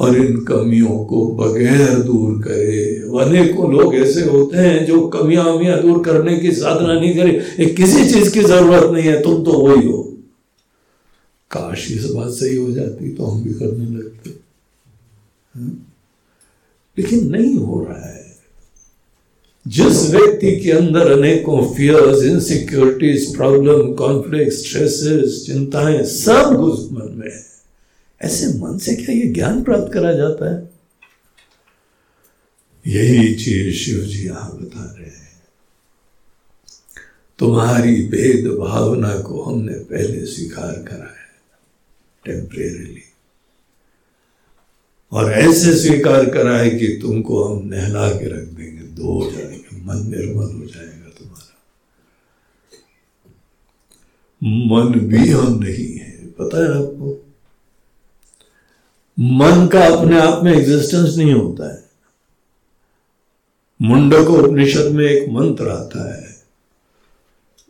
और 0.00 0.16
इन 0.16 0.36
कमियों 0.36 1.04
को 1.04 1.26
बगैर 1.26 1.98
दूर 1.98 2.42
करे। 2.42 2.92
अनेकों 3.24 3.72
लोग 3.72 3.94
ऐसे 3.94 4.22
होते 4.22 4.58
हैं 4.58 4.86
जो 4.86 5.08
कमियाँ 5.08 5.56
अमियाँ 5.56 5.82
दूर 5.82 6.04
करने 6.04 6.38
की 6.38 6.52
साधना 6.52 7.00
नहीं 7.00 7.14
करे। 7.16 7.42
एक 7.60 7.76
किसी 7.76 8.12
चीज़ 8.12 8.34
की 8.34 8.40
ज़रूरत 8.40 8.90
नहीं 8.92 9.04
है, 9.04 9.22
तुम 9.22 9.44
तो 9.44 9.52
वही 9.52 9.88
हो। 9.88 10.02
काश 11.50 11.90
इस 11.90 12.04
बात 12.04 12.30
सही 12.30 12.56
हो 12.56 12.70
जाती 12.70 13.08
तो 13.08 13.24
हम 13.24 13.42
भी 13.42 13.54
करने 13.54 13.98
लगते। 13.98 14.30
हाँ? 15.54 15.86
लेकिन 16.98 17.30
नहीं 17.30 17.56
हो 17.56 17.84
रहा 17.84 18.06
है। 18.06 18.22
जिस 19.68 20.10
व्यक्ति 20.10 20.60
के 20.60 20.70
अंदर 20.70 21.18
अनेकों 21.18 21.74
fears 21.74 22.22
insecurities 22.22 23.36
problem 23.36 23.92
conflict 23.92 24.52
stresses 24.52 25.46
चिंताएँ, 25.46 26.04
सब 26.04 26.54
घुस 26.56 26.88
मन 26.92 27.12
में 27.16 27.30
है। 27.30 27.51
ऐसे 28.22 28.58
मन 28.58 28.78
से 28.78 28.94
क्या 28.94 29.14
ये 29.14 29.22
ज्ञान 29.22 29.64
प्राप्त 29.64 29.92
करा 29.92 30.12
जाता 30.12 30.54
है? 30.54 30.72
यही 32.86 33.34
चीज़ 33.34 33.76
शिव 33.76 34.00
जी 34.00 34.26
यहाँ 34.26 34.58
बता 34.58 34.94
रहे 34.98 35.10
हैं। 35.10 35.42
तुम्हारी 37.38 38.02
भेद 38.02 38.46
भावना 38.46 39.18
को 39.18 39.42
हमने 39.42 39.72
पहले 39.72 40.26
स्वीकार 40.26 40.72
करा 40.72 41.04
है 41.04 41.22
टेम्परेली 42.24 43.02
और 45.12 45.32
ऐसे 45.32 45.78
स्वीकार 45.78 46.30
करा 46.30 46.58
है 46.58 46.70
कि 46.70 46.98
तुमको 47.02 47.44
हम 47.44 47.66
नहला 47.66 48.10
के 48.10 48.26
रख 48.26 48.48
देंगे, 48.48 48.82
दो 48.82 49.24
हो 49.24 49.30
जाएँगे, 49.30 49.76
मन 49.76 50.10
निर्मल 50.10 50.52
हो 50.54 50.66
जाएगा 50.66 51.08
तुम्हारा। 51.18 51.56
मन 54.44 55.00
भी 55.00 55.30
हम 55.30 55.58
नहीं 55.58 55.98
है, 55.98 56.26
पता 56.26 56.62
है 56.62 56.70
आपको? 56.70 57.21
मन 59.20 59.66
का 59.66 59.86
अपने 59.86 60.20
आप 60.20 60.44
में 60.44 60.52
एग्जिस्टेंस 60.52 61.16
नहीं 61.16 61.32
होता 61.32 61.74
है। 61.74 61.90
मुंडक 63.82 64.28
उपनिषद 64.30 64.86
में 64.86 65.04
एक 65.04 65.28
मंत्र 65.28 65.68
आता 65.68 66.14
है। 66.14 66.42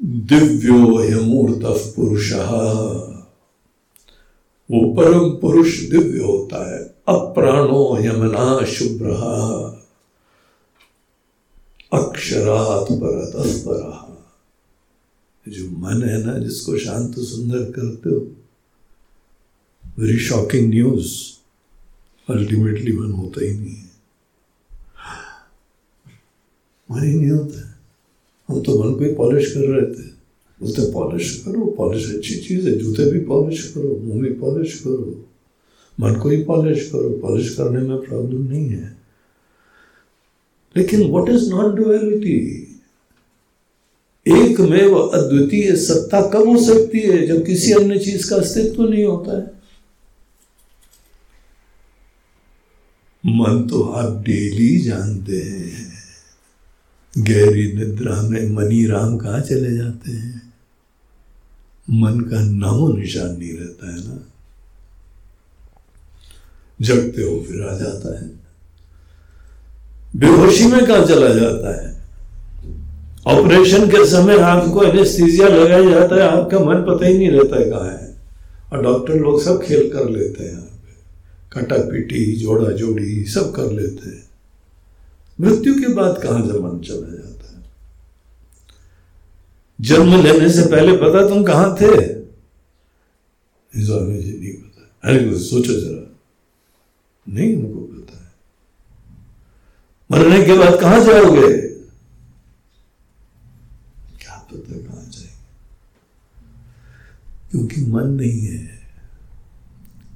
दिव्यो 0.05 1.05
यमूर्त 1.05 1.61
पुरुष। 1.97 2.33
वो 4.71 4.95
परम 4.95 5.31
पुरुष 5.31 5.81
दिव्य 5.81 6.25
होता 6.25 6.75
है, 6.75 6.85
अप्राणो 7.09 7.99
यमना 8.01 8.65
शुभ्र। 8.65 9.11
अक्षरात 11.93 12.87
पर। 12.93 14.13
जो 15.49 15.71
मन 15.71 16.03
है 16.05 16.25
ना, 16.27 16.39
जिसको 16.39 16.79
शांत 16.79 17.15
सुंदर 17.19 17.59
करते 17.59 18.11
हो 18.11 18.33
वेरी 19.99 20.19
शॉकिंग 20.19 20.71
न्यूज़ 20.71 21.32
अल्टीमेटली 22.31 22.93
मन 22.93 23.13
होता 23.13 23.45
ही 23.45 23.51
नहीं 23.51 23.75
है। 23.75 23.91
मन 26.91 27.05
ही 27.05 27.15
नहीं 27.15 27.31
होता 27.31 27.69
हम 28.49 28.63
तो 28.63 28.83
मन 28.83 28.99
को 28.99 29.05
ही 29.05 29.15
पॉलिश 29.15 29.55
कर 29.55 29.61
रहे 29.61 29.87
थे। 29.87 30.13
बोलते, 30.61 30.93
पॉलिश 30.93 31.43
करो, 31.47 31.65
पॉलिश 31.65 32.15
अच्छी 32.15 32.35
चीज़ 32.37 32.69
है, 32.69 32.79
जूते 32.79 33.11
भी 33.11 33.21
पॉलिश 33.21 33.73
करो, 33.75 34.01
मुँह 34.03 34.23
भी 34.23 34.33
पॉलिश 34.35 34.81
करो, 34.81 35.29
मन 36.01 36.15
को 36.15 36.29
ही 36.29 36.43
पॉलिश 36.45 36.91
करो, 36.91 37.11
पॉलिश 37.11 37.55
करने 37.55 37.89
में 37.89 37.99
प्रॉब्लम 37.99 38.43
नहीं 38.43 38.69
है। 38.69 38.97
लेकिन 40.77 41.11
व्हाट 41.11 41.29
इज़ 41.29 41.51
नॉट 41.51 41.75
डुअलिटी 41.75 42.69
एक 44.27 44.61
में 44.61 44.87
वो 44.87 44.99
अद्वितीय 44.99 45.77
सत्ता 45.77 46.21
कब 46.23 46.49
हो 46.49 46.63
सकती 46.63 47.01
है 47.01 47.27
जब 47.27 47.47
किसी 47.47 47.73
अन्य 47.73 47.99
चीज़ 47.99 48.31
का 48.31 48.37
अस्तित्व 48.37 48.83
नहीं 48.83 49.05
होता 49.05 49.39
है? 49.39 49.62
मन 53.27 53.69
तो 53.71 53.83
आप 53.83 54.23
डेली 54.25 54.79
जानते 54.79 55.37
हैं। 55.37 55.93
गहरी 57.19 57.73
निद्रा 57.73 58.23
में 58.23 58.51
मनी 58.51 58.87
राम 58.87 59.17
कहा 59.17 59.41
चले 59.41 59.77
जाते 59.77 60.11
हैं? 60.11 60.53
मन 61.91 62.21
का 62.21 62.41
नामो 62.41 62.89
निशान 62.89 63.39
नहीं 63.39 63.53
रहता 63.53 63.91
है 63.91 64.09
ना? 64.09 64.29
जगते 66.81 67.23
हो 67.23 67.45
फिर 67.49 67.63
आ 67.63 67.77
जाता 67.79 68.21
है। 68.21 68.31
बेहोशी 70.17 70.67
में 70.67 70.87
कहा 70.87 71.05
चला 71.05 71.29
जाता 71.29 71.83
है? 71.83 72.03
ऑपरेशन 73.27 73.87
के 73.87 74.11
समय 74.11 74.39
आपको 74.39 74.83
एनेस्थीजिया 74.83 75.49
लगाया 75.49 75.91
जाता 75.91 76.15
है, 76.15 76.23
आपका 76.23 76.59
मन 76.59 76.75
पता 76.75 77.07
ही 77.07 77.19
नहीं 77.19 77.31
रहता 77.31 77.61
है 77.61 77.71
कहा 77.71 77.91
है। 77.91 78.17
और 78.73 78.83
डॉक्टर 78.83 79.15
लोग 79.15 79.43
सब 79.43 79.63
खेल 79.63 79.91
कर 79.93 80.09
लेते 80.09 80.45
हैं। 80.45 80.82
कटा 81.53 81.77
पीटी 81.79 82.37
जोड़ा 82.37 82.71
जोड़ी 82.71 83.25
सब 83.25 83.55
कर 83.55 83.73
लेते 83.73 84.09
हैं। 84.09 84.31
मृत्यु 85.41 85.75
के 85.75 85.95
बाद 85.95 86.23
कहाँ 86.23 86.43
जमान 86.47 86.81
चला 86.81 87.17
जाता 87.17 87.59
है? 87.59 87.65
जन्म 89.81 90.23
लेने 90.23 90.49
से 90.53 90.63
पहले 90.63 90.93
पता 90.93 91.29
तुम 91.29 91.45
कहाँ 91.45 91.77
थे? 91.77 92.23
नहीं 93.77 94.53
पता। 94.53 95.09
अरे 95.09 95.39
सोचो 95.39 95.73
जरा। 95.73 96.17
नहीं 97.29 97.57
उनको 97.57 97.81
पता 97.81 98.17
है। 98.17 98.33
मरने 100.11 100.45
के 100.45 100.59
बाद 100.59 100.81
कहाँ 100.81 101.01
जाओगे? 101.01 101.69
क्या 104.21 104.49
पता 104.53 104.79
कहाँ 104.79 105.05
जाएँगे। 105.11 105.33
क्योंकि 107.51 107.81
मन 107.81 108.07
नहीं 108.07 108.41
है। 108.41 108.72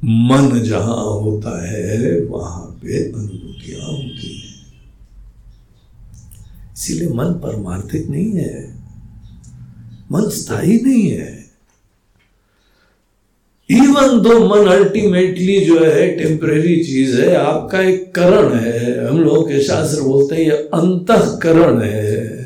मन 0.08 0.60
जहाँ 0.60 0.96
होता 0.96 1.68
है, 1.68 2.20
वहाँ 2.24 2.80
पे 2.82 3.12
अनुभूतियाँ 3.12 3.86
होती 3.86 4.38
हैं। 4.38 4.56
इसीलिए 6.74 7.08
मन 7.08 7.24
परमार्थिक 7.24 8.08
नहीं 8.08 8.32
है। 8.32 8.74
मन 10.12 10.28
स्थायी 10.28 10.80
नहीं 10.80 11.10
है। 11.10 11.50
इवन 13.70 14.20
दो 14.20 14.48
मन 14.48 14.70
अल्टीमेटली 14.70 15.60
जो 15.60 15.84
है 15.84 16.16
टेम्परेरी 16.16 16.84
चीज़ 16.84 17.20
है, 17.20 17.34
आपका 17.34 17.80
एक 17.80 18.14
करण 18.14 18.58
है। 18.58 19.08
हम 19.08 19.20
लोगों 19.20 19.42
के 19.42 19.62
शास्त्र 19.62 20.02
बोलते 20.02 20.34
हैं, 20.34 20.42
ये 20.42 20.50
अंतकरण 20.50 21.82
है। 21.82 22.36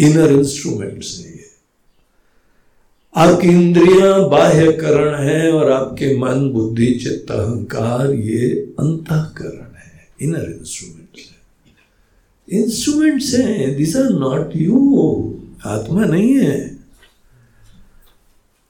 इनर 0.00 0.32
इंस्ट्रूमेंट्स 0.32 1.24
है। 1.26 1.31
ये 1.31 1.31
आपकी 3.14 3.48
इंद्रियाँ 3.48 4.28
बाह्य 4.28 4.72
करण 4.72 5.14
है 5.14 5.52
और 5.52 5.70
आपके 5.70 6.18
मन, 6.18 6.50
बुद्धि, 6.50 6.94
चित्त, 6.94 7.30
अहंकार, 7.30 8.10
ये 8.10 8.48
अंतकरण 8.80 9.74
है। 9.76 10.08
इनर 10.22 10.58
इंस्ट्रूमेंट्स 10.60 11.30
है। 11.30 11.42
इंस्ट्रूमेंट्स 12.60 13.34
हैं। 13.34 13.76
दिस 13.76 13.96
आर 13.96 14.10
नॉट 14.10 14.56
यू 14.56 15.34
आत्मा 15.66 16.04
नहीं 16.04 16.38
है। 16.38 16.82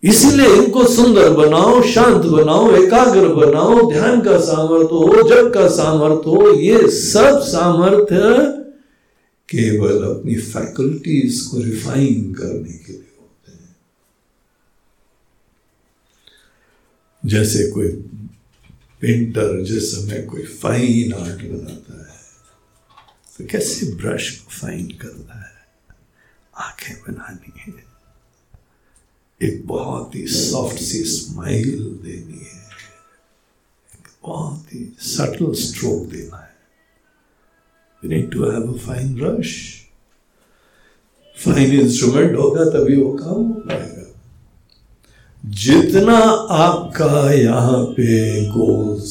इसीलिए 0.04 0.46
इनको 0.46 0.86
सुंदर 0.86 1.30
बनाओ, 1.30 1.82
शांत 1.82 2.24
बनाओ, 2.24 2.76
एकाग्र 2.76 3.28
बनाओ, 3.28 3.92
ध्यान 3.92 4.20
का 4.20 4.38
सामर्थ्य 4.38 4.94
हो 4.94 5.28
जग 5.28 5.54
का 5.54 5.68
सामर्थ्य 5.68 6.30
हो, 6.30 6.50
ये 6.50 6.90
सब 6.90 7.40
सामर्थ्य 7.40 8.18
केवल 9.48 10.02
अपनी 10.02 10.34
फैकल्टीज 10.34 11.40
को 11.40 11.62
रिफाइन 11.62 12.32
करने 12.32 12.72
के 12.72 12.92
लिए 12.92 13.16
होते 13.20 13.52
हैं 13.52 13.76
जैसे 17.26 17.70
कोई 17.70 17.88
पेंटर 19.00 19.64
जिस 19.64 19.92
समय 19.92 20.22
कोई 20.22 20.42
फाइन 20.42 21.14
आर्ट 21.14 21.42
बनाता 21.42 22.12
है 22.12 22.18
तो 23.38 23.46
कैसे 23.46 23.86
ब्रश 23.94 24.30
को 24.30 24.50
फाइन 24.50 24.86
करता 24.86 25.40
है? 25.40 25.52
आँखें 26.56 26.96
बनानी 26.96 27.52
है। 27.56 27.84
एक 29.42 29.66
बहुत 29.66 30.14
ही 30.14 30.26
सॉफ्ट 30.26 30.76
सी 30.76 31.04
स्माइल 31.04 32.00
देनी 32.02 32.38
है। 32.38 32.62
बहुत 34.22 34.74
ही 34.74 34.96
सटल 35.00 35.54
स्ट्रोक 35.54 36.06
देना 36.06 36.36
है। 36.36 36.56
We 38.02 38.16
need 38.16 38.32
to 38.32 38.50
have 38.50 38.74
a 38.74 38.76
fine 38.76 39.14
brush 39.14 39.80
fine 41.44 41.80
instrument 41.80 42.38
होगा 42.38 42.64
तभी 42.64 42.96
वो 42.96 43.12
काम 43.12 43.32
हो 43.32 43.52
पाएगा 43.52 43.91
जितना 45.44 46.18
आपका 46.50 47.32
यहाँ 47.32 47.84
पे 47.84 48.44
गोल्स 48.46 49.10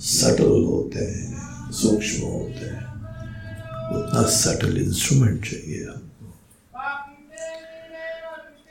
सटल 0.00 0.64
होते 0.64 0.98
हैं, 0.98 1.70
सूक्ष्म 1.72 2.22
होते 2.22 2.64
हैं, 2.64 2.84
उतना 3.96 4.22
सटल 4.22 4.76
इंस्ट्रूमेंट 4.76 5.44
चाहिए 5.44 5.84
आपको। 5.84 6.26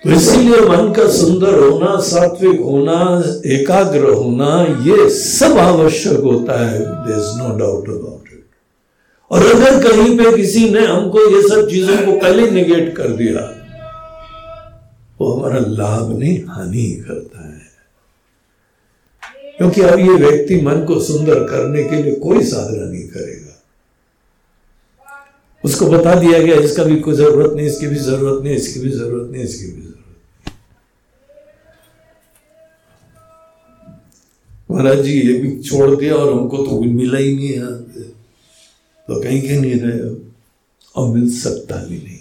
तो 0.04 0.12
इसीलिए 0.12 0.60
मन 0.60 0.94
का 0.94 1.08
सुंदर 1.12 1.60
होना, 1.60 2.00
सात्विक 2.02 2.60
होना, 2.60 3.24
एकाग्र 3.46 4.10
होना, 4.10 4.62
ये 4.86 5.10
सब 5.10 5.58
आवश्यक 5.58 6.20
होता 6.20 6.70
है। 6.70 6.80
There 6.80 7.18
is 7.18 7.38
no 7.38 7.58
doubt 7.58 7.90
about 7.90 8.30
it 8.34 8.46
और 9.32 9.46
अगर 9.46 9.90
कहीं 9.90 10.18
पे 10.18 10.38
किसी 10.38 10.70
ने 10.70 10.86
हमको 10.86 11.30
ये 11.36 11.42
सब 11.50 11.70
चीज़ों 11.70 11.98
को 11.98 12.20
पहले 12.20 12.52
निगेट 12.52 12.96
कर 12.96 13.08
दिया 13.08 13.55
वो 15.18 15.32
हमारा 15.34 15.60
लाभ 15.60 16.18
नहीं, 16.20 16.38
हानि 16.46 16.86
करता 17.08 17.48
है। 17.48 17.64
क्योंकि 19.58 19.82
अब 19.82 20.00
ये 20.00 20.16
व्यक्ति 20.20 20.56
मन 20.62 20.84
को 20.86 21.00
सुंदर 21.02 21.44
करने 21.50 21.84
के 21.84 22.02
लिए 22.04 22.16
कोई 22.20 22.44
साधना 22.46 22.86
नहीं 22.86 23.08
करेगा। 23.08 23.54
उसको 25.64 25.86
बता 25.88 26.16
दिया 26.16 26.40
गया, 26.40 26.56
इसका 26.62 26.84
भी 26.84 27.00
कोई 27.00 27.14
ज़रूरत 27.16 27.56
नहीं, 27.56 27.68
इसकी 27.68 27.88
भी 27.88 27.96
ज़रूरत 27.98 28.44
नहीं, 28.44 28.56
इसकी 28.56 28.80
भी 28.80 28.90
ज़रूरत 28.90 29.32
नहीं, 29.32 29.44
इसकी 29.44 29.66
भी 29.66 29.82
ज़रूरत 29.82 29.94
महाराज 34.72 35.02
जी, 35.04 35.12
ये 35.12 35.34
भी 35.40 35.50
छोड़ 35.62 35.96
दिया 35.96 36.16
और 36.16 36.32
हमको 36.34 36.58
तो 36.58 36.80
मिला 36.82 37.18
ही 37.18 37.36
नहीं 37.36 37.50
है 37.50 37.66
तो 39.08 39.22
कहीं 39.22 39.42
के 39.42 39.60
नहीं 39.60 39.80
रहे 39.82 40.00
और 40.96 41.08
मिल 41.10 41.30
सकता 41.32 41.76
भी 41.86 41.98
नहीं। 41.98 42.15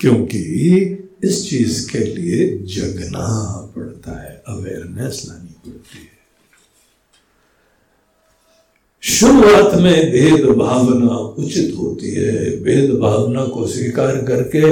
क्योंकि 0.00 0.42
इस 1.24 1.50
चीज़ 1.50 1.90
के 1.90 1.98
लिए 1.98 2.58
जगना 2.74 3.26
पड़ता 3.76 4.22
है 4.22 4.42
अवेयरनेस 4.48 5.24
लानी 5.28 5.54
पड़ती 5.66 5.98
है। 5.98 6.20
शुरुआत 9.02 9.74
में 9.74 10.10
भेद 10.10 10.44
भावना 10.46 11.16
उचित 11.16 11.74
होती 11.78 12.10
है। 12.10 12.62
भेद 12.62 12.90
भावना 12.90 13.44
को 13.44 13.66
स्वीकार 13.66 14.16
करके 14.16 14.62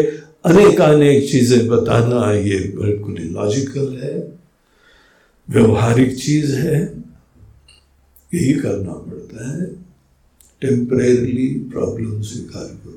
अनेक 0.44 0.80
अनेक 0.80 1.30
चीज़ें 1.30 1.68
बताना 1.68 2.32
ये 2.32 2.58
बिल्कुल 2.76 3.18
लॉजिकल 3.18 3.98
है। 4.02 4.38
व्यवहारिक 5.48 6.16
चीज़ 6.18 6.54
है। 6.56 6.80
यही 8.34 8.52
करना 8.52 8.92
पड़ता 8.92 9.50
है। 9.50 9.66
टेम्परेरली 10.60 11.48
प्रॉब्लम 11.72 12.22
स्वीकार 12.22 12.64
करो 12.64 12.87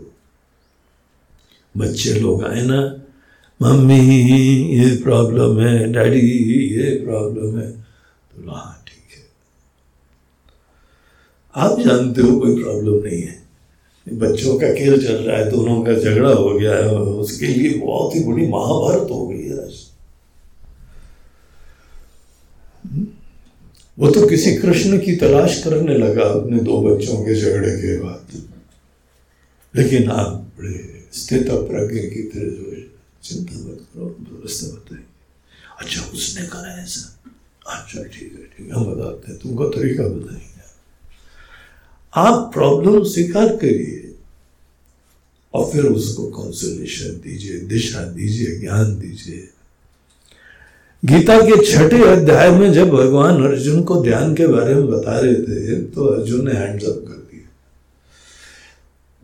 बच्चे 1.78 2.14
लोग 2.14 2.44
आए 2.44 2.62
ना, 2.62 3.02
मम्मी, 3.62 4.00
ये 4.76 4.96
प्रॉब्लम 4.96 5.60
है, 5.60 5.92
डैडी, 5.94 6.28
ये 6.76 7.06
प्रॉब्लम 7.06 7.60
है। 7.60 7.72
तो 7.72 8.52
हाँ 8.52 8.84
ठीक 8.88 9.18
है। 9.18 9.24
आप 11.56 11.80
जानते 11.80 12.22
हो 12.22 12.40
कोई 12.40 12.64
प्रॉब्लम 12.64 13.04
नहीं 13.04 13.22
है। 13.22 13.42
बच्चों 14.14 14.60
का 14.60 14.74
खेल 14.74 15.08
चल 15.08 15.14
रहा 15.14 15.38
है, 15.38 15.52
दोनों 15.52 15.82
का 15.82 15.94
झगड़ा 15.94 16.34
हो 16.34 16.60
गया 16.60 16.76
है, 16.76 16.90
उसके 16.98 17.48
लिए 17.48 17.80
बहुत 17.80 18.16
ही 18.16 18.24
बड़ी 18.24 18.48
महाभारत 18.48 19.12
हो 19.12 19.28
गई 19.28 19.44
है 19.44 19.52
वो 24.00 24.12
तो 24.12 24.28
किसी 24.28 24.56
कृष्ण 24.56 24.98
की 25.00 25.16
तलाश 25.16 25.64
करने 25.64 25.98
लगा 25.98 26.24
अपने 26.24 26.60
दो 26.60 26.82
बच्चों 26.82 27.18
के 27.18 27.36
झगड़े 27.36 27.72
के 27.72 28.00
बाद। 28.00 28.42
लेकिन 29.76 30.12
आप 30.12 30.48
बड़े 30.60 31.01
स्थित 31.14 31.48
प्रज्ञ 31.50 32.00
की 32.00 32.22
जो 32.34 32.82
चिंता 33.24 33.56
मत 33.56 33.80
करो 33.94 34.06
व्यवस्था 34.20 34.68
बताएँगे 34.68 35.10
अच्छा 35.80 36.02
उसने 36.02 36.48
कहा 36.48 36.82
ऐसा। 36.84 37.18
अच्छा 37.68 38.04
ठीक 38.04 38.32
है 38.34 38.44
ठीक 38.46 38.68
है, 38.68 38.74
हम 38.74 38.86
बताते 38.86 39.32
हैं। 39.32 39.40
तुमको 39.40 39.66
तरीका 39.70 40.04
बताएँगे। 40.04 40.50
आप 42.14 42.52
प्रॉब्लम 42.54 43.04
स्वीकार 43.04 43.56
करिए 43.56 44.14
और 45.54 45.72
फिर 45.72 45.86
उसको 45.86 46.28
कॉन्सोलेशन 46.28 47.10
दीजिए, 47.24 47.60
दिशा 47.60 48.04
दीजिए, 48.04 48.60
ज्ञान 48.60 49.00
दीजिए। 49.00 49.50
गीता 51.06 51.40
के 51.42 51.66
छठे 51.66 52.04
अध्याय 52.04 52.50
में 52.52 52.74
जब 52.74 52.90
भगवान 52.90 53.44
अर्जुन 53.44 53.84
को 53.84 54.04
ध्यान 54.04 54.36
के 54.36 54.48
बारे 54.48 54.76
में 54.76 54.88
बता 54.88 55.20
रहे 55.20 55.36
थे 55.36 55.82
तो 55.82 56.06
अर्जुन 56.06 56.46
ने 56.46 56.54
हैंड्स 56.54 56.86
अप 56.86 57.06
कर 57.08 57.21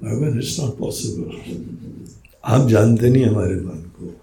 भगवान 0.03 0.37
इट्स 0.37 0.59
नॉट 0.59 0.77
पॉसिबल 0.77 1.55
आप 2.45 2.69
जानते 2.69 3.09
नहीं 3.09 3.25
हमारे 3.25 3.55
मन 3.55 3.91
को। 3.99 4.13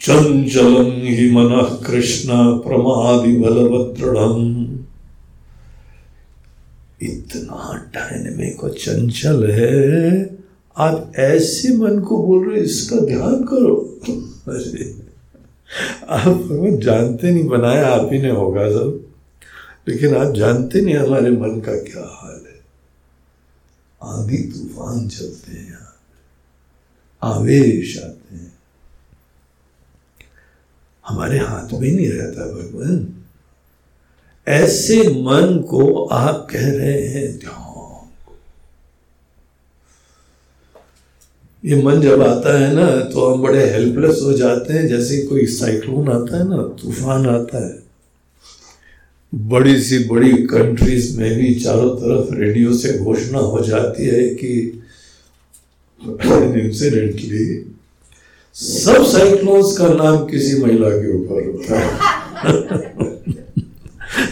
चंचलम 0.00 0.92
ही 0.92 1.30
मन 1.30 1.80
कृष्ण 1.86 2.28
प्रमादि 2.58 3.36
बलवत्म 3.36 4.78
इतना 7.02 7.90
डायनेमिक 7.94 8.64
और 8.64 8.70
चंचल 8.70 9.50
है। 9.50 10.36
आप 10.78 11.12
ऐसे 11.16 11.76
मन 11.76 12.00
को 12.00 12.26
बोल 12.26 12.50
रहे 12.50 12.62
इसका 12.62 12.96
ध्यान 12.96 13.34
करो। 13.34 14.00
अरे, 14.48 15.06
आप 16.08 16.48
जानते 16.82 17.30
नहीं, 17.30 17.44
बनाया 17.44 17.86
आप 17.86 18.10
ही 18.12 18.22
ने 18.22 18.30
होगा 18.30 18.70
सब। 18.70 19.06
लेकिन 19.88 20.16
आप 20.16 20.34
जानते 20.34 20.80
नहीं 20.80 20.94
हमारे 20.94 21.30
मन 21.30 21.60
का 21.60 21.76
क्या 21.76 22.20
हाल। 22.22 22.25
आंधी 24.08 24.36
तूफ़ान 24.44 25.08
चलते 25.08 25.52
हैं 25.52 25.66
यहाँ 25.66 25.94
आवेश 27.22 27.96
आते 27.98 28.36
हैं। 28.36 28.52
हमारे 31.04 31.38
हाथ 31.38 31.72
में 31.72 31.90
नहीं 31.90 32.08
रहता 32.08 32.46
भगवान। 32.46 33.06
ऐसे 34.46 35.02
मन 35.22 35.58
को 35.70 36.04
आप 36.04 36.46
कह 36.50 36.70
रहे 36.70 37.06
हैं, 37.08 37.38
ध्यान 37.38 37.64
ये 41.64 41.82
मन 41.82 42.00
जब 42.00 42.22
आता 42.22 42.58
है 42.58 42.72
ना 42.74 42.86
तो 43.10 43.24
हम 43.26 43.42
बड़े 43.42 43.64
हेल्पलेस 43.70 44.20
हो 44.22 44.32
जाते 44.32 44.72
हैं, 44.72 44.86
जैसे 44.88 45.16
कोई 45.22 45.46
साइक्लोन 45.46 46.08
आता 46.08 46.36
है 46.38 46.48
ना, 46.48 46.62
तूफ़ान 46.82 47.26
आता 47.28 47.66
है। 47.66 47.85
बड़ी 49.34 49.80
सी 49.80 49.98
बड़ी 50.08 50.32
कंट्रीज़ 50.32 51.18
में 51.20 51.36
भी 51.38 51.54
चारों 51.54 51.88
तरफ़ 51.96 52.34
रेडियो 52.34 52.72
से 52.72 52.98
घोषणा 52.98 53.38
हो 53.38 53.60
जाती 53.60 54.06
है 54.06 54.28
कि 54.34 54.82
इंसिडेंटली 56.60 57.46
सब 58.56 59.04
साइक्लोन्स 59.04 59.76
का 59.78 59.88
नाम 59.88 60.16
किसी 60.26 60.60
महिला 60.62 60.90
के 60.90 61.14
ऊपर 61.14 61.46
होता 61.46 61.78
है। 61.78 61.86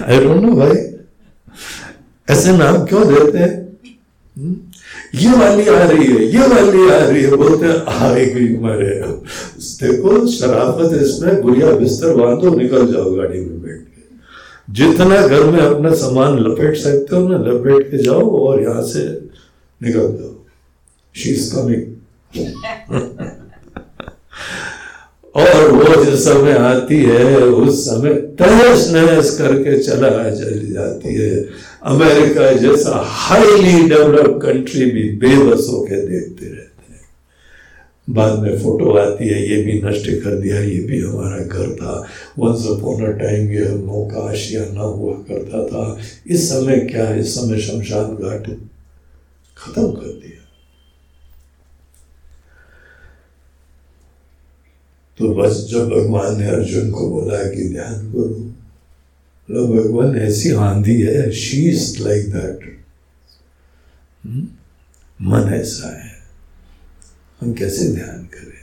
आई 0.03 0.25
डोंट 0.25 0.43
नो 0.43 0.55
भाई 0.57 0.77
ऐसे 2.29 2.57
नाम 2.57 2.85
क्यों 2.85 3.07
देते 3.09 3.39
हैं? 3.39 3.53
हम्म? 4.37 4.57
ये 5.15 5.31
वाली 5.31 5.69
आ 5.69 5.83
रही 5.83 6.07
है, 6.13 6.25
ये 6.25 6.47
वाली 6.49 6.89
आ 6.91 6.99
रही 6.99 7.23
है, 7.23 7.37
बोलते 7.37 7.67
हैं 7.67 7.79
आएगी 8.11 8.49
मरे 8.59 8.95
देखो, 9.83 10.27
शराफत 10.27 10.99
इसमें 11.03 11.43
बुढ़िया 11.43 11.71
बिस्तर 11.73 12.17
बांधो, 12.17 12.55
निकल 12.57 12.93
जाओ 12.93 13.15
गाड़ी 13.15 13.41
में 13.41 13.63
बैठ 13.63 13.94
जितना 14.69 15.27
घर 15.27 15.45
में 15.45 15.61
अपना 15.61 15.95
सामान 15.95 16.39
लपेट 16.39 16.77
सकते 16.77 17.17
हो 17.17 17.29
ना, 17.29 17.39
लपेट 17.39 17.91
के 17.91 18.03
जाओ 18.03 18.31
और 18.39 18.63
यहाँ 18.63 18.83
से 18.83 19.03
निकल 19.81 20.17
जाओ। 20.19 20.35
शी 21.15 21.31
इज़ 21.31 21.55
कमिंग 21.55 21.83
और 25.35 25.71
वो 25.71 26.05
जिस 26.05 26.25
समय 26.25 26.53
आती 26.53 26.97
है, 27.03 27.39
उस 27.39 27.85
समय 27.85 28.15
तहस 28.41 28.89
नहस 28.93 29.37
करके 29.39 29.79
चला 29.79 30.11
चली 30.31 30.73
जाती 30.73 31.15
है। 31.15 31.31
अमेरिका 31.85 32.51
जैसा 32.53 33.03
हाईली 33.07 33.89
डेवलप 33.89 34.39
कंट्री 34.43 34.85
भी 34.91 35.09
बेबस 35.19 35.67
होकर 35.71 36.07
देखते 36.09 36.47
रहते 36.47 36.57
हैं 36.57 36.64
बाद 38.11 38.39
में 38.39 38.59
फ़ोटो 38.59 38.99
आती 38.99 39.29
है, 39.29 39.51
ये 39.51 39.63
भी 39.63 39.83
नष्ट 39.83 40.25
कर 40.25 40.39
दिया, 40.39 40.61
ये 40.61 40.81
भी 40.81 41.01
हमारा 41.01 41.39
घर 41.39 41.75
था। 41.75 42.09
वंस 42.39 42.67
अपॉन 42.67 43.05
अ 43.05 43.11
टाइम 43.11 43.51
ये 43.51 43.65
हम 43.65 44.09
का 44.09 44.31
आशियाना 44.31 44.81
हुआ 44.81 45.15
करता 45.15 45.67
था। 45.67 45.99
इस 46.27 46.49
समय 46.49 46.77
क्या 46.77 47.09
है? 47.09 47.21
इस 47.21 47.35
समय 47.35 47.61
शमशान 47.61 48.15
घाट 48.15 48.47
खत्म 49.59 49.93
कर 49.93 50.07
दिया। 50.07 50.41
तो 55.19 55.35
बस 55.35 55.67
जब 55.71 55.89
भगवान 55.89 56.41
ने 56.41 56.47
अर्जुन 56.47 56.91
को 56.91 57.11
बोला 57.11 57.37
कि 57.37 57.69
ध्यान 57.69 58.13
करो 58.13 58.51
लो 59.51 59.67
भगवान 59.67 60.17
ऐसी 60.17 60.51
आंधी 60.51 61.03
है 61.03 61.33
शी 61.33 61.69
इज़ 61.69 62.03
लाइक 62.03 62.33
दैट 62.33 62.79
मन 65.23 65.53
ऐसा 65.55 66.05
है। 66.05 66.14
हम 67.45 67.53
कैसे 67.53 67.93
ध्यान 67.93 68.25
करें? 68.25 68.55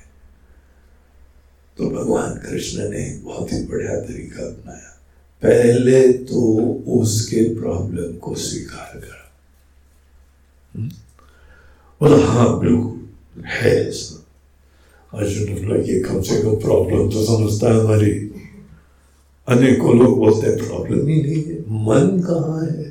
तो 1.78 1.90
भगवान 1.90 2.34
कृष्ण 2.34 2.90
ने 2.90 3.22
बहुत 3.24 3.54
ही 3.54 3.64
बढ़िया 3.64 4.00
तरीका 4.02 4.48
अपनाया। 4.48 5.02
पहले 5.42 6.14
तो 6.14 6.64
उसके 6.88 7.60
प्रॉब्लम 7.60 8.18
को 8.18 8.36
स्वीकार 8.36 9.00
करा। 9.00 9.32
हम्म? 10.76 10.90
बोला 12.02 12.26
हाँ 12.26 12.60
बिल्कुल, 12.60 13.10
है 13.46 13.86
अर्जुन 15.14 15.68
बोला, 15.68 15.82
ये 15.82 16.00
कम 16.00 16.22
से 16.22 16.42
कम 16.42 16.56
प्रॉब्लम 16.56 17.10
तो 17.10 17.26
समझता 17.26 17.74
है 17.74 17.80
हमारी। 17.80 18.32
अनेकों 19.48 20.00
लोग 20.00 20.18
बोलते 20.18 20.48
हैं 20.48 20.58
प्रॉब्लम 20.58 21.08
ही 21.08 21.22
नहीं 21.22 21.44
है, 21.44 21.60
मन 21.60 22.20
कहाँ 22.20 22.66
है? 22.66 22.91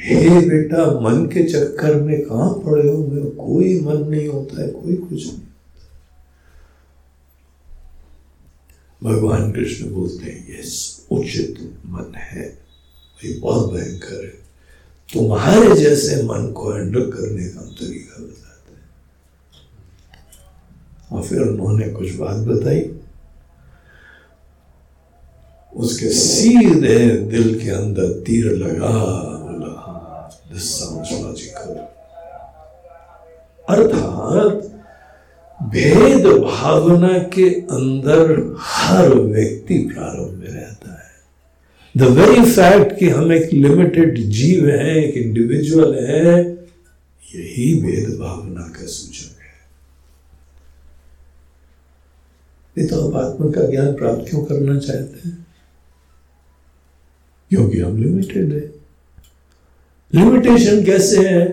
हे 0.00 0.40
बेटा, 0.48 0.84
मन 1.00 1.26
के 1.26 1.42
चक्कर 1.44 1.94
में 1.94 2.20
कहा 2.20 2.48
पड़े 2.52 2.88
हो? 2.90 3.06
मैं 3.06 3.30
कोई 3.30 3.80
मन 3.80 3.96
नहीं 4.08 4.28
होता 4.28 4.62
है, 4.62 4.68
कोई 4.68 4.96
कुछ 4.96 5.26
नहीं 5.26 5.38
भगवान 9.04 9.52
कृष्ण 9.52 9.90
बोलते 9.90 10.30
हैं 10.30 10.48
ये 10.48 10.62
उचित 11.10 11.80
मन 11.86 12.12
है। 12.16 12.58
ये 13.24 13.38
बहुत 13.40 13.72
भयंकर 13.72 14.24
है। 14.24 14.30
तुम्हारे 15.12 15.76
जैसे 15.76 16.22
मन 16.22 16.52
को 16.52 16.72
हैंडल 16.72 17.10
करने 17.10 17.48
का 17.48 17.60
तरीका 17.60 18.22
बता 18.22 18.50
और 21.16 21.22
फिर 21.22 21.40
उन्होंने 21.40 21.88
कुछ 21.88 22.14
बात 22.14 22.36
बताई। 22.36 22.90
उसके 25.74 26.08
सीधे 26.08 27.08
दिल 27.16 27.60
के 27.62 27.70
अंदर 27.70 28.12
तीर 28.20 28.46
लगा। 28.52 29.29
लॉजिकल 30.52 31.74
अर्थात 33.68 34.82
भेद 35.62 36.26
भावना 36.26 37.18
के 37.18 37.60
अंदर 37.60 38.56
हर 38.60 39.08
व्यक्ति 39.14 39.78
प्रारंभ 39.78 40.38
में 40.38 40.48
रहता 40.48 40.92
है। 40.92 41.10
द 41.96 42.02
वेरी 42.02 42.50
फैक्ट 42.50 42.98
कि 42.98 43.08
हम 43.08 43.32
एक 43.32 43.52
लिमिटेड 43.52 44.18
जीव 44.18 44.68
हैं, 44.68 44.96
एक 44.96 45.14
इंडिविजुअल 45.14 45.94
है, 45.94 46.44
यही 47.34 47.82
भेद 47.82 48.18
भावना 48.18 48.68
का 48.68 48.86
सूचक 48.86 49.30
नहीं 52.78 52.88
तो 52.88 53.08
आप 53.08 53.24
आत्मा 53.24 53.50
का 53.50 53.70
ज्ञान 53.70 53.94
प्राप्त 53.94 54.30
क्यों 54.30 54.44
करना 54.44 54.78
चाहते 54.78 55.28
हैं? 55.28 55.46
क्योंकि 57.48 57.80
हम 57.80 58.02
लिमिटेड 58.02 58.52
है। 58.52 58.79
लिमिटेशन 60.14 60.84
कैसे 60.84 61.28
है? 61.28 61.46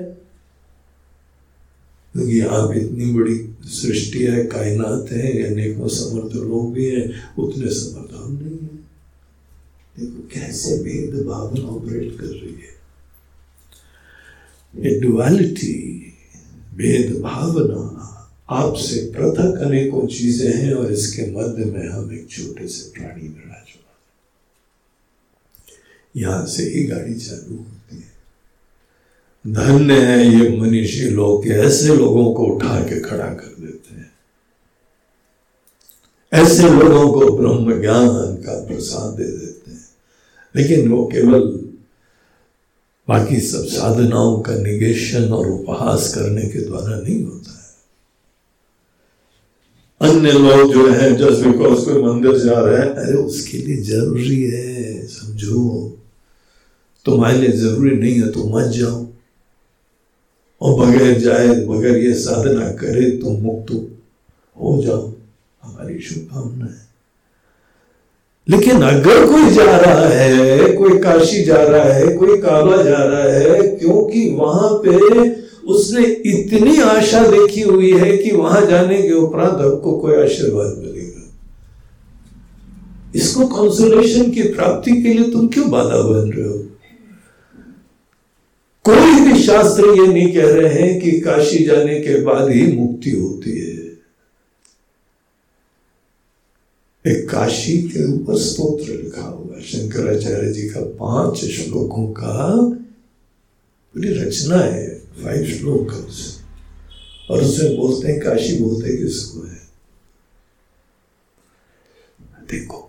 क्योंकि 2.14 2.40
आप 2.40 2.74
इतनी 2.74 3.14
बड़ी 3.14 3.56
सृष्टि 3.66 4.24
है, 4.24 4.46
कायनात 4.46 5.12
है, 5.12 5.44
अनेकों 5.44 5.88
समर्थ 5.88 6.36
लोग 6.36 6.74
भी 6.74 6.86
हैं, 6.86 7.34
उतने 7.40 7.72
समर्थ 7.72 8.14
हम 8.14 8.34
नहीं 8.34 8.60
है। 8.60 8.78
देखो, 10.00 10.28
कैसे 10.34 10.84
भेद 10.84 11.26
भावना 11.26 11.68
ऑपरेट 11.68 12.18
कर 12.20 12.26
रही 12.26 12.54
है? 12.54 12.78
ये 14.74 15.00
डुअलिटी 15.00 16.04
भेद 16.76 17.22
भावना 17.22 18.04
आपसे 18.50 19.12
पृथक 19.16 19.62
अनेकों 19.62 20.08
चीज़ें 20.08 20.54
हैं 20.54 20.74
और 20.74 20.92
इसके 20.92 21.32
मध्य 21.32 21.66
में 21.66 21.88
हम 21.90 22.14
एक 22.14 22.30
छोटे 22.30 22.68
से 22.68 22.90
प्राणी 22.90 23.28
में 23.28 23.46
राजवा 23.46 23.96
यहाँ 26.16 26.46
से 26.46 26.64
ही 26.64 26.84
गाड़ी 26.84 27.16
चालू 27.16 27.56
है 27.56 27.77
धन्य 29.48 29.94
है 29.94 30.28
ये 30.28 30.58
मनीषी 30.58 31.10
लोग 31.10 31.44
के 31.44 31.50
ऐसे 31.50 31.88
लोगों 31.88 32.34
को 32.34 32.44
उठा 32.44 32.80
के 32.82 33.00
खड़ा 33.00 33.26
कर 33.26 33.62
देते 33.62 33.96
हैं। 33.96 34.12
ऐसे 36.34 36.64
लोगों 36.64 37.12
को 37.12 37.38
ब्रह्म 37.38 37.82
ज्ञान 37.82 38.08
का 38.36 38.68
प्रसाद 38.68 39.14
दे 39.14 39.24
देते 39.24 39.72
हैं। 39.72 39.90
लेकिन 40.56 40.90
वो 40.92 41.06
केवल 41.06 41.40
बाकी 43.10 43.40
सब 43.40 43.66
साधनाओं 43.66 44.42
का 44.42 44.56
निगेशन 44.56 45.30
और 45.34 45.48
उपहास 45.48 46.16
करने 46.16 46.42
के 46.42 46.60
द्वारा 46.60 47.00
नहीं 47.00 47.24
होता 47.24 47.52
है। 47.52 47.68
अन्य 50.12 50.32
लोग 50.32 50.74
जो 50.74 50.90
है, 50.90 51.16
जस्ट 51.16 51.48
बिकॉज़ 51.48 51.86
कोई 51.86 52.04
मंदिर 52.04 52.38
जा 52.38 52.60
रहे 52.60 52.80
हैं, 52.80 52.96
अरे 52.96 53.14
उसके 53.14 53.58
लिए 53.58 53.78
ज़रूरी 53.78 54.44
है, 54.44 55.08
समझो। 55.08 55.98
तुम्हारे 57.06 57.38
लिए 57.38 57.52
ज़रूरी 57.52 57.96
नहीं 57.96 58.22
है 58.22 58.32
तो 58.32 58.44
मत 58.44 58.66
जाओ। 58.66 59.07
और 60.62 60.80
बगैर 60.80 61.20
जाए, 61.20 61.48
बगैर 61.48 61.98
ये 61.98 62.14
साधना 62.14 62.72
करे 62.72 63.10
तो 63.12 63.30
मुक्त 63.30 63.72
हो 64.58 64.82
जाओ। 64.84 65.14
हमारी 65.64 66.00
शुभकामना 66.00 66.66
है 66.66 66.86
लेकिन 68.48 68.82
अगर 68.82 69.26
कोई 69.28 69.50
जा 69.54 69.78
रहा 69.78 70.08
है, 70.08 70.72
कोई 70.74 70.98
काशी 71.00 71.44
जा 71.44 71.56
रहा 71.56 71.94
है, 71.94 72.18
कोई 72.18 72.38
काबा 72.38 72.84
जा 72.84 73.04
रहा 73.04 73.24
है, 73.24 73.62
क्योंकि 73.78 74.30
वहाँ 74.30 74.70
पे 74.86 74.96
उसने 75.68 76.06
इतनी 76.06 76.78
आशा 76.82 77.26
देखी 77.28 77.62
हुई 77.62 77.92
है 77.94 78.18
कि 78.18 78.32
वहाँ 78.32 78.66
जाने 78.66 79.02
के 79.02 79.14
उपरांत 79.14 79.60
हमको 79.62 79.98
कोई 79.98 80.16
आशीर्वाद 80.16 80.78
मिलेगा। 80.78 81.24
इसको 83.16 83.48
कंसोलेशन 83.48 84.32
की 84.32 84.44
प्राप्ति 84.44 84.92
के 84.92 85.14
लिए 85.14 85.32
तुम 85.32 85.48
क्यों 85.48 85.70
बाधा 85.70 86.02
बन 86.02 86.32
रहे 86.32 86.48
हो? 86.48 86.58
कोई 88.88 89.22
भी 89.22 89.44
शास्त्र 89.44 89.84
ये 89.84 90.08
नहीं 90.08 90.34
कह 90.34 90.54
रहे 90.54 90.74
हैं 90.74 91.00
कि 91.02 91.12
काशी 91.22 91.64
जाने 91.66 92.00
के 92.00 92.22
बाद 92.22 92.50
ही 92.50 92.72
मुक्ति 92.72 93.12
होती 93.12 93.52
है। 93.52 93.78
एक 97.08 97.30
काशी 97.30 97.78
के 97.82 98.14
ऊपर 98.14 98.38
स्तोत्र 98.38 98.94
लिखा 98.94 99.22
हुआ 99.22 99.60
शंकराचार्य 99.60 100.54
जी 100.54 100.70
का 100.70 100.82
पाँच 100.82 101.46
श्लोकों 101.46 102.08
का 102.12 102.56
पूरी 103.96 104.14
रचना 104.14 104.58
है 104.58 104.88
फाइव 105.00 105.46
श्लोकस। 105.46 106.42
और 107.30 107.44
उसमें 107.44 107.78
बोलते 107.78 108.08
हैं, 108.08 108.20
काशी 108.20 108.60
बोलते 108.60 108.98
किसको 108.98 109.48
है? 109.48 109.62
देखो 112.50 112.87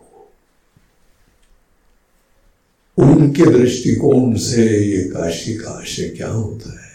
उनके 2.99 3.47
दृष्टिकोण 3.47 4.37
से 4.37 4.93
ये 4.97 5.03
काशी 5.03 5.55
का 5.55 5.71
आशय 5.71 6.09
क्या 6.09 6.29
होता 6.29 6.73
है? 6.73 6.89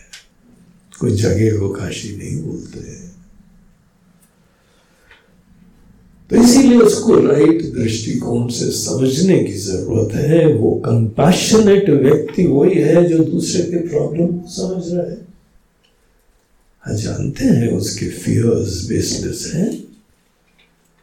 कोई 0.99 1.11
जगह 1.11 1.59
को 1.59 1.69
काशी 1.69 2.17
नहीं 2.17 2.43
बोलते 2.43 2.79
हैं। 2.79 3.15
तो 6.29 6.35
इसीलिए 6.35 6.77
उसको 6.77 7.19
राइट 7.19 7.73
दृष्टिकोण 7.73 8.47
से 8.47 8.71
समझने 8.71 9.43
की 9.43 9.53
ज़रूरत 9.53 10.13
है। 10.13 10.53
वो 10.53 10.71
कंपैशनेट 10.71 11.89
व्यक्ति 11.89 12.45
वही 12.45 12.75
है 12.75 13.09
जो 13.09 13.23
दूसरे 13.23 13.63
के 13.63 13.87
प्रॉब्लम 13.87 14.27
को 14.27 14.49
समझ 14.49 14.93
रहा 14.93 15.11
है। 15.11 15.17
हाँ 16.81 16.95
जानते 16.95 17.45
हैं 17.45 17.71
उसके 17.71 18.09
फियर्स 18.09 18.85
बेसलेस 18.87 19.51
हैं। 19.55 19.83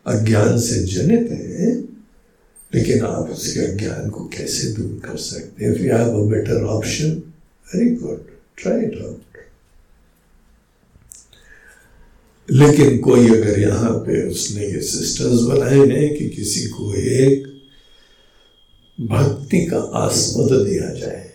अज्ञान 0.06 0.60
से 0.60 0.82
जनित 0.82 1.30
है। 1.30 1.89
लेकिन 2.74 3.04
आप 3.04 3.30
उसके 3.30 3.60
अज्ञान 3.60 4.10
को 4.10 4.24
कैसे 4.24 4.72
दूर 4.72 5.00
कर 5.04 5.16
सकते 5.16 5.64
हैं? 5.64 5.72
If 5.72 5.80
you 5.82 5.92
have 5.92 6.22
a 6.22 6.28
better 6.30 6.62
option 6.64 7.10
very 7.70 7.90
good 7.90 8.24
try 8.56 8.80
it 8.80 9.02
out 9.02 9.22
लेकिन 12.52 12.98
कोई 12.98 13.26
अगर 13.26 13.60
यहाँ 13.60 13.90
पे 13.90 14.28
उसने 14.28 14.66
ये 14.66 14.80
सिस्टर्स 14.80 15.40
बनाए 15.40 15.78
हैं 15.78 16.18
कि 16.18 16.28
किसी 16.28 16.66
को 16.68 16.94
एक 16.94 17.46
भक्ति 19.00 19.66
का 19.66 19.78
आस्पद 19.94 20.66
दिया 20.66 20.94
जाए। 20.94 21.30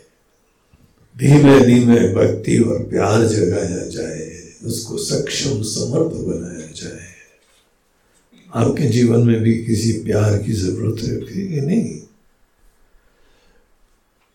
धीमे 1.17 1.59
धीमे 1.65 1.99
भक्ति 2.13 2.59
और 2.59 2.83
प्यार 2.83 3.27
जगाया 3.27 3.85
जाए, 3.87 4.43
उसको 4.63 4.97
सक्षम 4.97 5.61
समर्थ 5.63 6.11
बनाया 6.27 6.54
आपके 8.55 8.83
जीवन 8.83 9.27
में 9.27 9.39
भी 9.39 9.65
किसी 9.65 9.91
प्यार 9.91 10.43
की 10.43 10.51
ज़रूरत 10.53 11.03
है? 11.03 11.15
कि 11.15 11.61
नहीं? 11.61 12.01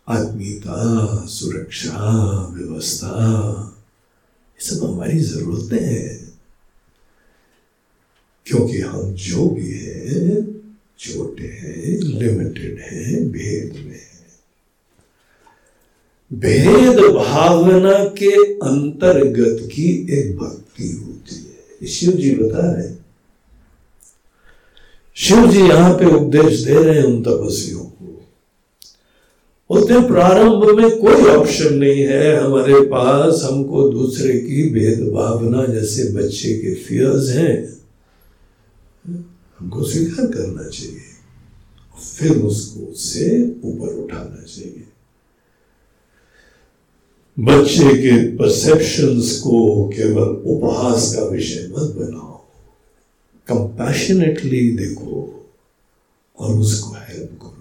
आत्मीयता, 0.09 1.27
सुरक्षा, 1.27 2.33
व्यवस्था, 2.47 3.13
ये 4.55 4.67
सब 4.67 4.85
हमारी 4.85 5.21
जरूरतें 5.21 5.87
हैं। 5.87 6.41
क्योंकि 8.47 8.79
हम 8.79 9.13
जो 9.13 9.49
भी 9.49 9.73
हैं, 9.73 10.61
छोटे 10.99 11.47
हैं 11.47 12.01
लिमिटेड 12.01 12.79
हैं, 12.79 13.31
भेद 13.31 13.73
में 13.75 14.11
भेद 16.33 16.99
भावना 16.99 18.05
के 18.05 18.55
अंतर्गत 18.55 19.69
की 19.73 20.19
एक 20.19 20.37
भक्ति 20.37 20.93
होती 20.93 21.57
है। 21.83 21.87
शिव 21.87 22.13
जी 22.13 22.35
बता 22.35 22.73
रहे 22.73 23.00
शिव 25.21 25.47
जी 25.47 25.61
यहाँ 25.61 25.93
पे 25.95 26.07
उपदेश 26.07 26.61
दे 26.61 26.75
रहे 26.75 26.95
हैं 26.99 27.05
उन 27.05 27.23
तपस्वियों 27.23 27.85
को। 27.85 28.07
बोलते 29.71 30.01
प्रारंभ 30.09 30.65
में 30.79 30.91
कोई 30.99 31.25
ऑप्शन 31.31 31.75
नहीं 31.75 32.03
है, 32.03 32.37
हमारे 32.37 32.81
पास 32.81 33.43
हमको 33.45 33.89
दूसरे 33.89 34.33
की 34.39 34.63
भेद 34.71 35.01
भावना 35.13 35.67
जैसे 35.67 36.05
बच्चे 36.13 36.55
के 36.55 36.75
फियर्स 36.75 37.29
हैं। 37.29 37.57
हमको 39.59 39.85
स्वीकार 39.85 40.27
करना 40.27 40.69
चाहिए 40.69 41.03
फिर 42.17 42.31
उसको 42.31 42.87
उससे 42.87 43.29
ऊपर 43.65 43.95
उठाना 43.95 44.43
चाहिए। 44.45 44.87
बच्चे 47.37 47.95
के 47.97 48.17
परसेप्शंस 48.37 49.37
को 49.41 49.89
केवल 49.89 50.29
उपहास 50.53 51.15
का 51.15 51.25
विषय 51.25 51.69
मत 51.73 51.95
बनाओ। 51.97 52.30
कंपैशनेटली 53.53 54.77
देखो 54.77 55.47
और 56.39 56.55
उसको 56.55 56.91
हेल्प 56.91 57.39
करो। 57.43 57.57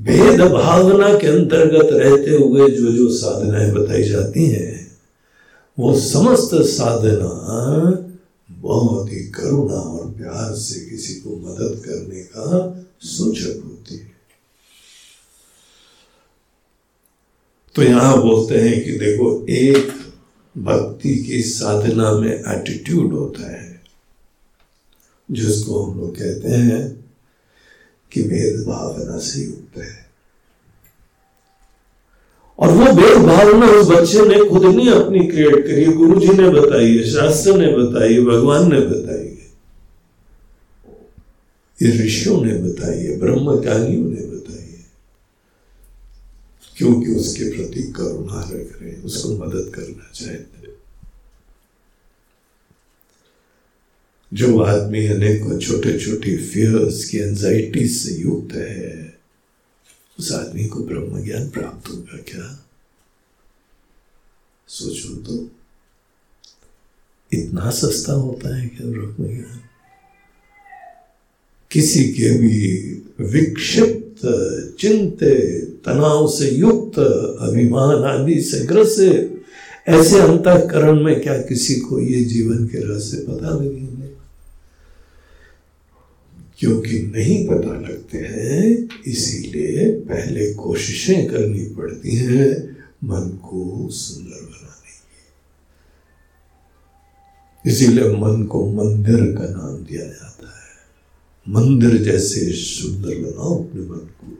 भेद 0.00 0.40
भावना 0.40 1.18
के 1.18 1.26
अंतर्गत 1.26 1.88
रहते 1.92 2.30
हुए 2.30 2.70
जो 2.70 2.92
जो 2.92 3.08
साधनाएँ 3.10 3.70
बताई 3.72 4.02
जाती 4.02 4.46
हैं, 4.46 4.98
वो 5.78 6.00
समस्त 6.00 6.50
साधना 6.54 7.32
बहुत 8.50 9.12
ही 9.12 9.16
करुणा 9.16 9.74
और 9.74 10.10
प्यार 10.10 10.54
से 10.54 10.90
किसी 10.90 11.14
को 11.14 11.30
मदद 11.30 11.82
करने 11.84 12.22
का 12.22 12.76
सूचक 13.02 13.62
होती 13.64 13.96
है। 13.96 14.18
तो 17.74 17.82
यहाँ 17.82 18.22
बोलते 18.22 18.54
हैं 18.54 18.84
कि 18.84 18.92
देखो, 18.92 19.46
एक 19.46 20.07
भक्ति 20.58 21.16
की 21.16 21.42
साधना 21.42 22.12
में 22.12 22.32
एटीट्यूड 22.32 23.12
होता 23.12 23.52
है, 23.52 23.80
जिसको 25.30 25.82
हम 25.82 26.00
लोग 26.00 26.16
कहते 26.16 26.48
हैं 26.48 27.04
कि 28.12 28.22
भेद 28.22 28.66
भावना 28.66 29.18
से 29.18 29.40
युक्त 29.40 29.78
है। 29.78 30.08
और 32.58 32.68
वो 32.68 32.84
भेदभाव 32.92 33.56
ना 33.56 33.66
उस 33.66 33.88
बच्चे 33.88 34.20
ने 34.20 34.50
खुद 34.50 34.64
नहीं 34.64 34.90
अपनी 34.90 35.26
क्रिएट 35.26 35.66
करी, 35.66 35.84
गुरु 35.84 36.20
जी 36.20 36.28
ने 36.28 36.48
बताई 36.48 36.98
है 36.98 37.04
शास्त्र 37.04 37.56
ने 37.56 37.66
बताई, 37.66 38.24
भगवान 38.24 38.72
ने 38.72 38.80
बताई। 38.80 39.24
है 39.24 39.38
ये 41.82 42.06
ऋषियों 42.06 42.44
ने 42.44 42.54
बताई 42.54 42.98
है 42.98 43.18
ब्रह्म 43.18 43.62
ज्ञानियों 43.62 44.04
ने 44.04 44.27
क्योंकि 46.78 47.10
उसके 47.10 47.56
प्रति 47.56 47.82
करुणा 47.82 48.40
रख 48.42 48.82
रहे 48.82 48.94
उसको 49.02 49.28
मदद 49.38 49.72
करना 49.74 50.10
चाहते 50.14 50.58
जो 54.34 54.60
आदमी 54.60 55.06
अनेकों 55.06 55.58
छोटे 55.58 55.98
छोटे 55.98 56.36
फियर्स 56.36 57.04
की 57.04 57.18
एंजाइटी 57.18 57.88
से 57.88 58.14
युक्त 58.14 58.54
है, 58.54 59.18
उस 60.18 60.32
आदमी 60.32 60.66
को 60.66 60.84
ब्रह्म 60.84 61.24
ज्ञान 61.24 61.50
प्राप्त 61.50 61.88
होगा 61.88 62.16
क्या? 62.16 62.66
सोचो 64.68 65.16
तो 65.16 65.50
इतना 67.32 67.70
सस्ता 67.70 68.12
होता 68.12 68.56
है 68.56 68.68
क्या 68.68 68.86
ब्रह्म 68.86 69.26
ज्ञान 69.28 69.60
किसी 71.70 72.04
के 72.04 72.38
भी 72.38 72.88
विक्षिप्त 73.20 74.07
चिंतित, 74.80 75.82
तनाव 75.86 76.28
से 76.28 76.50
युक्त, 76.50 76.98
अभिमान 77.40 78.04
आदि 78.04 78.42
से 78.42 78.66
ग्रसित, 78.66 79.44
ऐसे 79.88 80.18
अंतकरण 80.18 81.00
में 81.00 81.20
क्या 81.20 81.38
किसी 81.38 81.74
को 81.74 82.00
ये 82.00 82.24
जीवन 82.24 82.66
के 82.66 82.78
रहस्य 82.78 83.16
पता 83.16 83.48
लगेंगे 83.48 84.08
क्योंकि 86.58 87.12
नहीं 87.16 87.48
पता 87.48 87.56
लगते 87.56 88.18
हैं, 88.18 88.88
इसीलिए 89.06 89.90
पहले 89.90 90.54
कोशिशें 90.54 91.26
करनी 91.26 91.64
पड़ती 91.64 92.16
हैं, 92.16 92.76
मन 93.04 93.20
को 93.20 93.90
सुंदर 93.90 94.30
बनाने 94.30 94.90
की। 94.90 95.26
इसीलिए 97.70 98.04
मन 98.04 98.44
को 98.44 98.72
मंदिर 98.72 99.16
का 99.16 99.44
नाम 99.44 99.76
दिया 99.76 100.06
जाता 100.06 100.24
है। 100.24 100.37
मंदिर 101.48 102.02
जैसे 102.02 102.52
सुंदर 102.52 103.08
बनाओ 103.08 103.64
अपने 103.64 103.82
मन 103.82 103.96
को। 103.96 104.38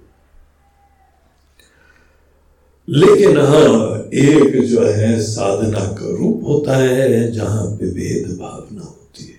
लेकिन 2.88 3.38
हाँ 3.38 3.98
एक 4.14 4.64
जो 4.64 4.82
है 4.82 5.22
साधना 5.22 5.80
का 5.80 6.18
रूप 6.18 6.40
होता 6.44 6.76
है 6.76 7.32
जहाँ 7.32 7.66
पे 7.66 7.90
भेद 7.90 8.38
भावना 8.38 8.80
होती 8.80 9.24
है। 9.24 9.38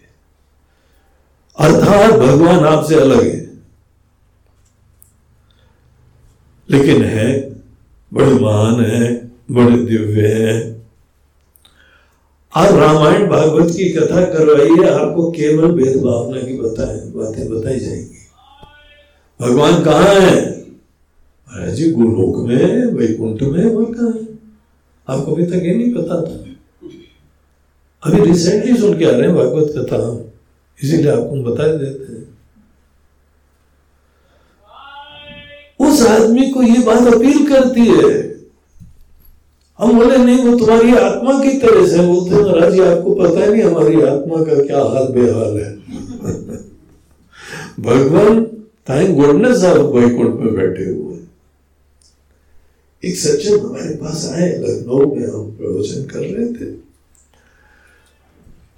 अर्थात 1.60 2.20
भगवान 2.20 2.60
आपसे 2.60 2.96
अलग 2.96 3.24
है। 3.24 3.50
लेकिन 6.70 7.04
है, 7.04 7.56
बड़े 8.14 8.34
महान 8.34 8.86
है, 8.86 9.32
बड़े 9.52 9.86
दिव्य 9.86 10.28
है 10.28 10.79
आप 12.60 12.76
रामायण 12.76 13.28
भागवत 13.28 13.72
की 13.78 13.90
कथा 13.90 14.26
करवाइए 14.26 14.90
आपको 14.90 15.32
केवल 15.32 15.72
भेद 15.72 16.04
भावना 16.04 16.42
की 16.42 16.58
बताए 16.58 16.96
बातें 16.96 17.50
बताई 17.50 17.80
जाएँगी। 17.80 18.18
भगवान 19.42 19.84
कहाँ 19.84 20.04
है? 20.04 20.62
महाराज 20.62 21.74
जी 21.74 21.92
गुलोक 21.92 22.48
में 22.48 22.86
वैकुंठ 22.86 23.42
में 23.42 23.66
वह 23.66 23.86
कहा 23.86 24.20
है? 24.20 24.40
आपको 25.10 25.32
अभी 25.32 25.46
तक 25.46 25.54
ये 25.54 25.76
नहीं 25.76 25.94
पता 25.94 26.22
था। 26.22 26.46
अभी 28.04 28.32
रिसेंटली 28.32 28.78
सुन 28.78 29.00
के 29.00 29.06
आ 29.06 29.12
रहे 29.12 29.22
हैं 29.22 29.36
भागवत 29.36 29.74
कथा। 29.78 30.32
इसीलिए 30.84 31.12
आपको 31.12 31.44
बता 31.44 31.68
देते 31.68 32.14
हैं। 32.14 32.38
उस 35.88 36.08
आदमी 36.08 36.50
को 36.50 36.64
ये 36.64 36.84
बात 36.84 37.14
अपील 37.14 37.50
करती 37.50 37.86
है 37.86 38.29
हम 39.82 40.00
बोले 40.00 40.18
नहीं, 40.18 40.38
वो 40.38 40.58
तुम्हारी 40.58 40.96
आत्मा 40.96 41.44
की 41.44 41.58
तरह 41.58 41.88
से 41.88 41.98
बोलते 41.98 42.36
महाराज 42.36 42.74
जी 42.74 42.80
आपको 42.80 43.14
पता 43.14 43.40
है 43.40 43.52
नहीं 43.52 43.64
हमारी 43.64 44.02
आत्मा 44.02 44.44
का 44.44 44.66
क्या 44.66 44.84
हाल 44.84 45.08
बेहाल 45.08 45.60
है। 45.60 45.80
भगवान 47.80 48.46
थैंक 48.90 49.16
गुडनेस 49.16 49.64
आप 49.64 49.78
वैकुंठ 49.78 50.28
में 50.28 50.56
बैठे 50.56 50.86
हुए 50.86 51.18
एक 53.04 53.18
सज्जन 53.18 53.60
हमारे 53.60 53.96
पास 53.96 54.32
आए, 54.36 54.58
लखनऊ 54.58 55.16
में 55.16 55.28
हम 55.28 55.52
प्रवचन 55.52 56.04
कर 56.04 56.20
रहे 56.20 56.48
थे। 56.48 56.90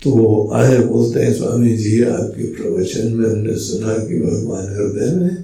तो 0.03 0.49
आए, 0.53 0.77
बोलते 0.77 1.19
हैं, 1.19 1.33
स्वामी 1.33 1.77
जी, 1.77 2.03
आपके 2.03 2.43
प्रवचन 2.43 3.13
में 3.13 3.29
हमने 3.29 3.55
सुना 3.55 3.93
कि 3.93 4.19
भगवान 4.19 4.65
हृदय 4.65 5.15
में 5.15 5.43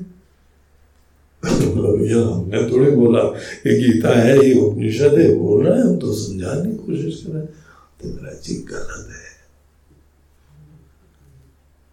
भैया 1.46 2.18
हमने 2.18 2.72
थोड़ी 2.72 2.92
बोला, 2.92 3.20
ये 3.68 3.80
गीता 3.80 4.20
है, 4.20 4.46
ये 4.46 4.60
उपनिषद 4.60 5.14
है, 5.20 5.36
बोल 5.36 5.68
रहे 5.68 5.78
हैं 5.78 5.86
हम 5.86 5.98
तो 6.00 6.14
समझाने 6.14 6.72
की 6.72 6.78
कोशिश 6.78 7.24
कर 7.24 7.32
रहे 7.32 7.42
हैं। 7.42 7.54
तो 8.02 8.10
मेरा 8.10 8.34
जी 8.34 8.56
गलत 8.56 9.08
है। 9.12 9.28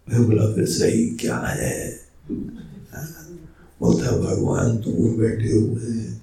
मैं 0.09 0.25
बोला, 0.25 0.53
फिर 0.55 0.65
सही 0.65 1.09
क्या 1.09 1.37
है? 1.37 1.99
बोलता 3.81 4.11
भगवान 4.11 4.77
दूर 4.77 5.17
बैठे 5.17 5.51
हुए 5.51 5.91
हैं। 5.91 6.21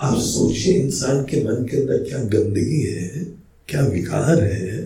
आप 0.00 0.18
सोचिए, 0.18 0.74
इंसान 0.74 1.24
के 1.24 1.44
मन 1.44 1.64
के 1.64 1.80
अंदर 1.80 1.98
क्या 1.98 2.18
गंदगी 2.18 2.82
है, 2.82 3.26
क्या 3.68 3.82
विकार 3.82 4.42
है 4.42 4.81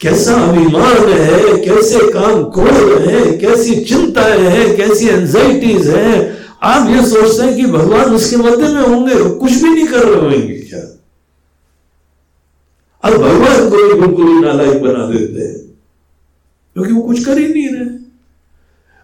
कैसा 0.00 0.34
अभिमान 0.34 1.08
है, 1.12 1.56
कैसे 1.64 1.98
काम 2.12 2.44
क्रोध 2.44 3.06
है, 3.06 3.38
कैसी 3.38 3.74
चिंताएँ 3.84 4.38
हैं, 4.38 4.76
कैसी 4.76 5.08
एंजाइटीज 5.08 5.88
हैं। 5.88 6.38
आप 6.62 6.90
ये 6.90 7.06
सोचते 7.06 7.44
हैं 7.44 7.56
कि 7.56 7.66
भगवान 7.66 8.14
उसके 8.14 8.36
मध्य 8.36 8.68
में 8.68 8.82
होंगे 8.82 9.14
कुछ 9.14 9.52
भी 9.52 9.70
नहीं 9.70 9.86
कर 9.86 10.04
रहे 10.04 10.20
होंगे 10.20 10.54
क्या? 10.54 10.80
अब 13.04 13.12
भगवान 13.12 13.70
को 13.70 13.76
भी 13.76 14.00
बिल्कुल 14.00 14.44
नालायक 14.46 14.82
बना 14.82 15.06
देते 15.06 15.42
हैं, 15.42 15.58
क्योंकि 16.76 16.92
वो 16.92 17.02
कुछ 17.02 17.24
कर 17.24 17.38
ही 17.38 17.48
नहीं 17.48 17.68
रहे। 17.68 17.84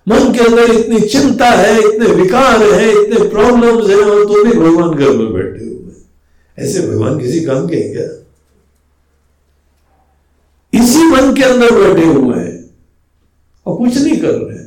मन 0.07 0.33
के 0.33 0.45
अंदर 0.45 0.75
इतनी 0.75 1.01
चिंता 1.01 1.47
है, 1.47 1.79
इतने 1.79 2.07
विकार 2.07 2.63
है, 2.63 2.91
इतने 3.03 3.29
प्रॉब्लम्स 3.29 3.91
हैं, 3.91 3.97
और 3.97 4.25
तो 4.25 4.45
भी 4.45 4.53
भगवान 4.53 4.91
घर 4.91 5.11
में 5.11 5.33
बैठे 5.35 5.65
हुए 5.65 5.93
ऐसे 6.59 6.87
भगवान 6.89 7.19
किसी 7.19 7.41
काम 7.41 7.67
के 7.69 7.77
हैं 7.77 7.93
क्या? 7.93 8.26
इसी 11.07 11.15
मन 11.15 11.35
के 11.35 11.43
अंदर 11.43 11.71
बैठे 11.71 12.07
हुए 12.07 12.37
हैं 12.37 12.71
और 13.67 13.77
कुछ 13.77 13.97
नहीं 13.97 14.17
कर 14.17 14.35
रहे 14.35 14.67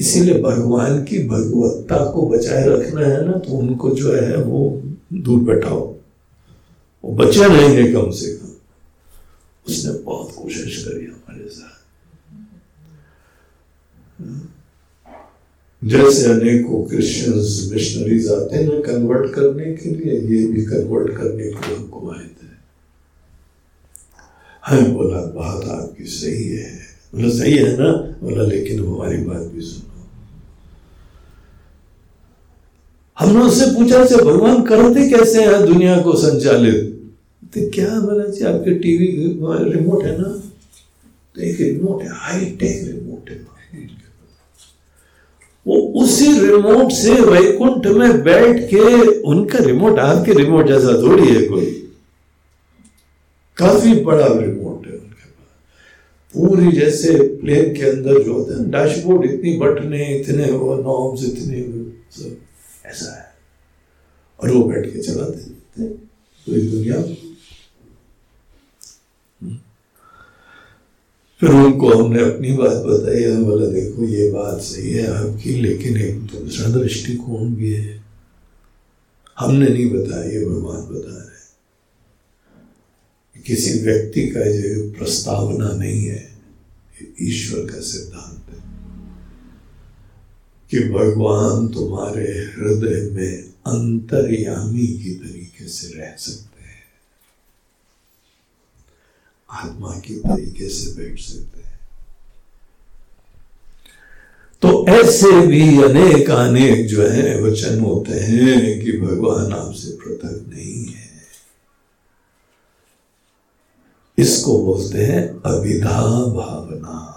इसीलिए 0.00 0.42
भगवान 0.42 1.04
की 1.04 1.18
भगवत्ता 1.28 2.10
को 2.10 2.26
बचाए 2.28 2.68
रखना 2.68 3.06
है 3.06 3.24
ना 3.26 3.32
तो 3.32 3.52
उनको 3.52 3.90
जो 3.90 4.12
है 4.12 4.42
वो 4.42 4.82
दूर 5.12 5.40
बैठाओ। 5.40 5.94
वो 7.04 7.12
बचे 7.12 7.44
रहेंगे 7.44 7.92
कम 7.92 8.10
से 8.10 8.32
कम। 8.32 8.52
उसने 9.68 9.92
बहुत 9.98 10.32
कोशिश 10.34 10.84
करी 10.84 11.04
हमारे 11.04 11.48
साथ। 11.48 11.76
जैसे 15.84 16.32
अनेकों 16.32 16.84
क्रिश्चियंस 16.84 17.70
मिशनरीज 17.72 18.28
आते 18.28 18.56
हैं 18.56 18.64
ना 18.64 18.80
कन्वर्ट 18.80 19.34
करने 19.34 19.72
के 19.72 19.90
लिए, 19.90 20.12
ये 20.12 20.46
भी 20.46 20.64
कन्वर्ट 20.64 21.16
करने 21.16 21.42
के 21.42 21.66
लिए 21.66 21.76
हमको 21.76 22.10
आए 22.10 22.26
हमें 24.68 24.94
बोला, 24.94 25.18
बात 25.18 25.68
आपकी 25.68 26.04
सही 26.04 26.48
है। 26.48 26.80
बोला, 27.14 27.28
सही 27.28 27.56
है 27.56 27.76
ना? 27.76 27.92
बोला, 27.92 28.42
लेकिन 28.44 28.84
हमारी 28.84 29.16
बात 29.16 29.42
भी 29.42 29.60
सुनो। 29.60 30.06
हमने 33.18 33.40
उससे 33.42 33.66
पूछा 33.66 34.06
से 34.06 34.16
भगवान 34.16 34.62
करते 34.62 35.08
कैसे 35.08 35.44
हैं 35.44 35.66
दुनिया 35.66 36.00
को 36.00 36.12
संचालित? 36.12 37.02
तो 37.44 37.70
क्या 37.70 38.00
बोला 38.00 38.24
जी, 38.24 38.44
आपके 38.44 38.74
टीवी 38.74 39.06
रिमोट 39.72 40.04
है 40.04 40.20
ना? 40.20 40.42
तो 41.34 41.40
एक 41.40 41.60
रिमोट 41.60 42.02
है 42.02 42.08
हाई 42.12 42.44
टेक 42.44 42.84
रिमोट 42.84 43.30
है। 43.30 43.58
वो 45.66 45.74
उसी 45.74 46.40
रिमोट 46.40 46.92
से 46.92 47.12
वैकुंठ 47.12 47.86
में 47.86 48.22
बैठ 48.22 48.70
के, 48.70 49.06
उनका 49.20 49.58
रिमोट, 49.58 49.98
आपके 49.98 50.32
रिमोट 50.32 50.66
जैसा 50.66 51.02
थोड़ी 51.02 51.28
है 51.28 51.42
कोई। 51.42 51.87
काफ़ी 53.58 53.94
बड़ा 54.04 54.26
रिमोट 54.26 54.86
है 54.86 54.92
उनके 54.92 55.28
पास। 55.28 55.48
पूरी 56.34 56.72
जैसे 56.72 57.16
प्लेन 57.40 57.74
के 57.74 57.84
अंदर 57.90 58.22
जो 58.22 58.32
होता 58.32 58.58
है 58.58 58.70
डैशबोर्ड 58.70 59.30
इतनी 59.30 59.56
बटने, 59.58 60.04
इतने 60.18 60.50
वो 60.52 60.74
नॉब्स 60.76 61.24
इतने 61.24 61.62
सब 62.12 62.36
ऐसा 62.86 63.16
है। 63.16 63.26
और 64.40 64.50
वो 64.50 64.64
बैठ 64.64 64.92
के 64.92 65.02
चलाते 65.02 65.38
थे 65.38 65.88
पूरी 65.88 66.60
दुनिया 66.68 67.02
फिर 71.40 71.50
उनको 71.50 71.88
हमने 71.88 72.22
अपनी 72.22 72.52
बात 72.52 72.76
बताई, 72.84 73.22
हम 73.24 73.44
बोला, 73.44 73.66
देखो, 73.66 74.04
ये 74.04 74.30
बात 74.32 74.60
सही 74.60 74.92
है 74.92 75.06
आपकी, 75.08 75.50
लेकिन 75.50 75.96
एक 75.96 76.20
दूसरा 76.22 76.70
दृष्टिकोण 76.70 77.54
भी 77.54 77.72
है। 77.74 78.04
हमने 79.38 79.68
नहीं 79.68 79.90
बताया, 79.90 80.30
ये 80.30 80.44
भगवान 80.46 80.82
बता 80.82 81.16
रहे 81.16 81.37
किसी 83.46 83.78
व्यक्ति 83.78 84.28
का 84.28 84.40
जो 84.40 84.90
प्रस्तावना 84.90 85.72
नहीं 85.72 86.06
है, 86.06 86.38
ईश्वर 87.22 87.72
का 87.72 87.80
सिद्धांत 87.80 88.44
है 88.50 88.58
कि 90.70 90.88
भगवान 90.88 91.68
तुम्हारे 91.68 92.22
हृदय 92.22 93.10
में 93.10 93.42
अंतर्यामी 93.66 94.86
की 94.86 95.14
तरीके 95.14 95.68
से 95.68 95.98
रह 95.98 96.16
सकते 96.16 96.64
हैं। 96.64 96.84
आत्मा 99.50 100.00
की 100.06 100.14
तरीके 100.14 100.68
से 100.68 100.92
बैठ 100.94 101.20
सकते 101.20 101.60
हैं। 101.60 101.78
तो 104.62 104.86
ऐसे 104.88 105.46
भी 105.46 105.82
अनेक 105.82 106.30
अनेक 106.30 106.86
जो 106.86 107.02
है 107.02 107.42
वचन 107.42 107.80
होते 107.80 108.12
हैं 108.12 108.84
कि 108.84 108.92
भगवान 108.92 109.52
आपसे 109.52 109.90
पृथक 109.90 110.46
नहीं 110.48 110.86
है। 110.86 111.07
इसको 114.18 114.64
बोलते 114.64 114.98
हैं 114.98 115.42
अविधा 115.46 116.02
भावना। 116.24 117.14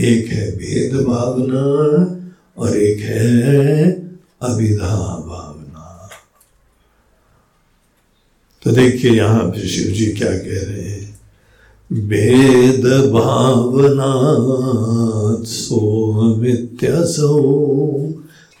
एक 0.00 0.26
है 0.26 0.56
भेद 0.56 1.06
भावना 1.06 1.64
और 2.58 2.76
एक 2.76 3.00
है 3.00 3.92
अविधा 4.42 4.96
भावना। 5.26 6.08
तो 8.62 8.70
देखिए 8.70 9.10
यहाँ 9.10 9.44
पे 9.44 9.68
शिव 9.68 9.92
जी 9.92 10.06
क्या 10.06 10.32
कह 10.32 10.72
रहे 10.72 10.88
हैं। 10.88 11.20
भेद 11.92 12.86
भावना 13.12 14.12
सोमित्यसो 15.44 17.32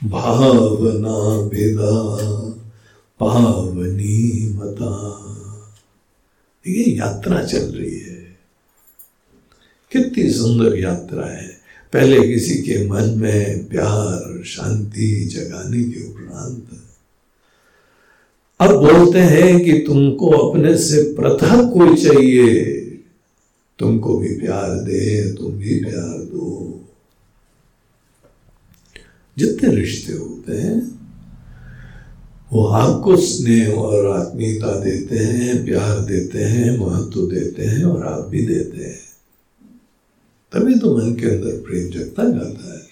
भावना 0.04 1.48
भेदा, 1.48 2.18
पावनी 3.20 4.51
ये 6.66 6.96
यात्रा 6.96 7.44
चल 7.44 7.64
रही 7.64 7.98
है। 7.98 8.38
कितनी 9.92 10.30
सुंदर 10.30 10.78
यात्रा 10.78 11.26
है। 11.26 11.48
पहले 11.92 12.34
किसी 12.34 12.54
के 12.54 12.88
मन 12.88 13.02
में 13.02 13.68
प्यार, 13.68 14.42
शांति 14.44 15.24
जगाने 15.24 15.84
के 15.84 16.10
उपरांत। 16.10 16.68
अब 18.60 18.70
बोलते 18.70 19.18
हैं 19.18 19.64
कि 19.64 19.72
तुमको 19.72 20.30
अपने 20.30 20.78
से 20.78 21.02
पृथक 21.02 21.70
कोई 21.74 21.96
चाहिए। 21.96 22.74
तुमको 23.78 24.18
भी 24.18 24.28
प्यार 24.28 24.70
दे, 24.70 25.32
तुम 25.32 25.52
भी 25.52 25.80
प्यार 25.80 26.18
दो। 26.18 26.78
जितने 29.38 29.74
रिश्ते 29.76 30.12
होते 30.12 30.52
हैं 30.52 30.91
वो 32.52 32.66
आपको 32.66 33.16
स्नेह 33.16 33.74
और 33.74 34.06
आत्मीयता 34.06 34.80
देते 34.80 35.18
हैं, 35.18 35.64
प्यार 35.64 36.00
देते 36.00 36.38
हैं, 36.38 36.78
महत्व 36.78 37.20
देते 37.20 37.62
हैं 37.62 37.84
और 37.84 38.06
आप 38.06 38.28
भी 38.28 38.46
देते 38.46 38.84
हैं। 38.84 39.00
तभी 40.52 40.74
तो 40.74 40.96
मन 40.96 41.14
के 41.14 41.26
अंदर 41.26 41.62
प्रेम 41.66 41.90
जगता 41.90 42.24
जाता 42.24 42.74
है। 42.74 42.82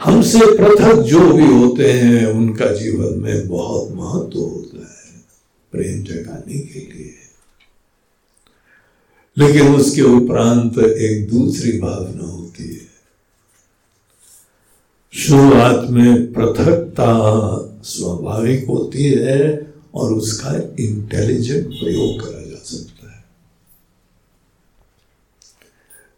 हमसे 0.00 0.38
पृथक 0.38 1.02
जो 1.02 1.32
भी 1.32 1.46
होते 1.46 1.92
हैं, 1.92 2.26
उनका 2.26 2.66
जीवन 2.66 3.20
में 3.20 3.48
बहुत 3.48 3.90
महत्व 3.90 4.38
होता 4.38 4.78
है 4.78 5.24
प्रेम 5.72 6.04
जगाने 6.04 6.58
के 6.58 6.78
लिए। 6.78 7.14
लेकिन 9.38 9.74
उसके 9.74 10.02
उपरांत 10.02 10.78
एक 10.78 11.30
दूसरी 11.30 11.78
भावना 11.78 12.24
होती 12.24 12.49
शुरुआत 15.14 15.90
में 15.90 16.32
पृथकता 16.32 17.12
स्वाभाविक 17.84 18.66
होती 18.66 19.04
है 19.04 19.72
और 19.94 20.12
उसका 20.12 20.54
इंटेलिजेंट 20.80 21.66
प्रयोग 21.66 22.20
करा 22.20 22.42
जा 22.42 22.60
सकता 22.64 23.16
है। 23.16 23.24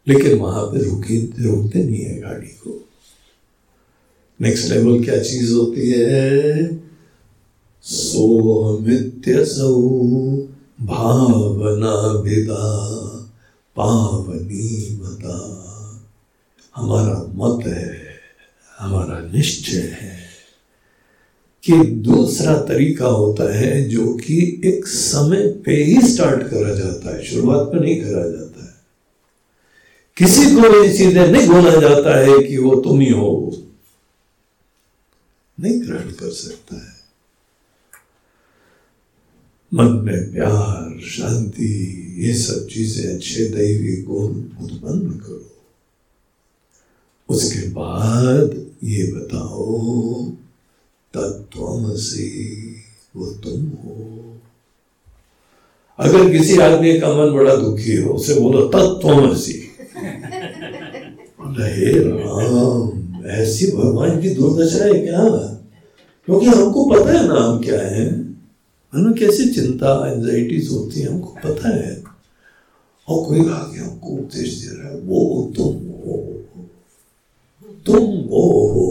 लेकिन 0.07 0.39
वहाँ 0.39 0.65
पे 0.65 0.89
रुकी, 0.89 1.21
रोकते 1.21 1.83
नहीं 1.83 2.01
है 2.01 2.21
गाड़ी 2.21 2.47
को। 2.47 2.89
नेक्स्ट 4.41 4.69
लेवल 4.69 5.03
क्या 5.03 5.19
चीज़ 5.19 5.53
होती 5.53 5.91
है? 5.91 6.77
सोमित्य 7.81 9.45
सौ 9.45 9.81
भावना 10.81 12.19
विदा, 12.19 12.89
पावनी 13.75 14.99
मता 15.03 15.49
हमारा 16.75 17.31
मत 17.35 17.67
है 17.67 18.02
हमारा 18.83 19.31
निश्चय 19.33 19.97
है 20.01 20.23
कि 21.63 21.85
दूसरा 21.91 22.57
तरीका 22.57 23.05
होता 23.05 23.57
है 23.57 23.89
जो 23.89 24.13
कि 24.13 24.61
एक 24.65 24.87
समय 24.87 25.47
पे 25.65 25.83
ही 25.83 26.07
स्टार्ट 26.07 26.47
करा 26.47 26.73
जाता 26.73 27.15
है, 27.15 27.23
शुरुआत 27.23 27.71
में 27.73 27.81
नहीं 27.81 28.01
करा 28.01 28.29
जाता 28.29 28.65
है। 28.65 28.73
किसी 30.17 30.55
को 30.55 30.81
भी 30.81 30.97
सीधे 30.97 31.27
नहीं 31.27 31.47
बोला 31.47 31.75
जाता 31.75 32.19
है 32.19 32.43
कि 32.43 32.57
वो 32.57 32.81
तुम 32.81 32.99
ही 32.99 33.09
हो। 33.09 33.57
नहीं 35.59 35.81
ग्रहण 35.81 36.11
कर 36.11 36.31
सकता 36.31 36.75
है। 36.75 36.93
मन 39.73 39.85
में 39.85 40.33
प्यार, 40.33 41.01
शांति, 41.01 41.99
ये 42.17 42.33
सब 42.33 42.67
चीज़ें 42.67 43.15
अच्छे, 43.15 43.45
दैवी 43.45 44.01
गुण 44.01 44.35
उत्पन्न 44.65 45.11
करो। 45.11 45.52
उसके 47.29 47.69
बाद 47.69 48.65
ये 48.83 49.11
बताओ, 49.11 50.23
तत्व 51.13 51.95
से 51.95 52.53
वो 53.15 53.25
तुम 53.25 53.61
हो। 53.61 54.23
अगर 55.99 56.31
किसी 56.31 56.57
आदमी 56.57 56.99
का 56.99 57.07
मन 57.07 57.31
बड़ा 57.31 57.55
दुखी 57.55 57.95
हो, 57.95 58.13
उसे 58.13 58.33
बोलो 58.39 58.67
तत्वमसी 58.67 59.69
हे 61.59 61.91
राम, 61.99 63.25
ऐसी 63.25 63.71
भगवान 63.71 64.21
की 64.21 64.29
दुर्दशा 64.29 64.85
है 64.85 64.93
क्या? 64.93 65.29
क्योंकि 66.25 66.45
हमको 66.45 66.85
पता 66.85 67.11
है 67.11 67.27
नाम 67.27 67.59
क्या 67.59 67.81
है। 67.81 68.09
हमें 68.93 69.13
कैसी 69.13 69.49
चिंता 69.49 70.11
एंजाइटीज 70.11 70.69
होती 70.71 70.99
है, 70.99 71.07
हमको 71.07 71.35
पता 71.43 71.77
है। 71.77 72.03
और 73.07 73.25
कोई 73.25 73.39
आगे 73.39 73.79
हमको 73.79 74.07
उपदेश 74.07 74.53
दे 74.53 74.77
रहा 74.77 74.91
है, 74.91 74.99
वो 74.99 75.53
तुम 75.55 75.65
हो। 75.65 76.42
तुम 77.85 78.05
वो 78.29 78.67
हो? 78.67 78.89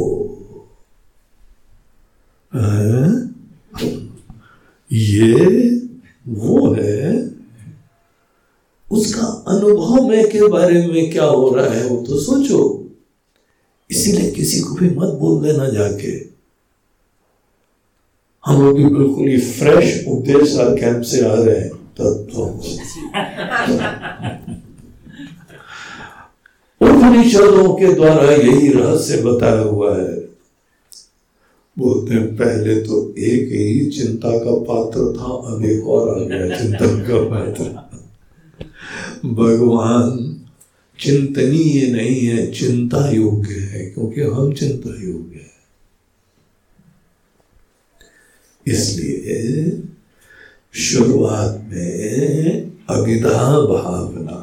ये 4.93 5.71
वो 6.29 6.73
है। 6.73 7.31
उसका 8.93 9.27
अनुभव 9.49 10.09
में 10.09 10.29
के 10.31 10.49
बारे 10.49 10.87
में 10.87 11.11
क्या 11.11 11.25
हो 11.25 11.55
रहा 11.55 11.75
है 11.75 11.87
वो 11.87 11.97
तो 12.07 12.21
सोचो। 12.21 12.61
इसीलिए 13.91 14.31
किसी 14.31 14.61
को 14.61 14.75
भी 14.75 14.91
मत 14.91 15.09
बोल 15.09 15.43
देना 15.45 15.69
जाके। 15.69 16.13
हम 18.47 18.63
लोग 18.63 18.77
भी 18.77 18.85
बिल्कुल 18.85 19.29
ही 19.29 19.41
फ्रेश 19.41 20.05
उपदेश 20.09 20.55
कैंप 20.81 21.03
से 21.03 21.25
आ 21.27 21.35
रहे 21.35 21.59
हैं। 21.61 21.71
तत्व 22.01 22.43
उपनिषदों 27.03 27.75
के 27.75 27.95
द्वारा 27.95 28.33
यही 28.33 28.73
रहस्य 28.73 29.23
बताया 29.23 29.61
हुआ 29.61 29.97
है। 29.97 30.21
बोलते 31.79 32.15
हैं, 32.15 32.37
पहले 32.37 32.81
तो 32.81 33.15
एक 33.19 33.49
ही 33.53 33.91
चिंता 33.91 34.31
का 34.31 34.55
पात्र 34.55 35.01
था, 35.01 35.55
अब 35.55 35.65
एक 35.65 35.87
और 35.87 36.23
आ 36.23 36.25
गया 36.25 36.59
चिंतन 36.59 37.01
का 37.01 37.19
पात्र। 37.29 37.65
भगवान 39.29 40.37
चिंतनीय 41.01 41.93
नहीं 41.93 42.27
है, 42.27 42.53
चिंता 42.53 43.11
योग्य 43.11 43.55
है, 43.55 43.87
क्योंकि 43.87 44.21
हम 44.21 44.53
चिंता 44.53 44.91
योग्य 44.91 45.39
है। 45.39 45.53
इसलिए 48.67 49.83
शुरुआत 50.75 51.69
में 51.73 52.73
अविधा 52.91 53.61
भावना 53.61 54.39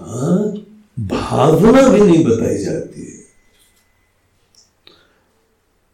भावना 1.00 1.88
भी 1.88 2.02
नहीं 2.02 2.24
बताई 2.24 2.58
जाती 2.58 3.02
है। 3.02 3.20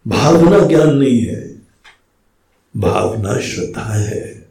भावना 0.08 0.60
ज्ञान 0.60 0.98
नहीं 0.98 1.20
है, 1.22 1.62
भावना 2.78 3.40
श्रद्धा 3.40 3.94
है। 3.94 4.50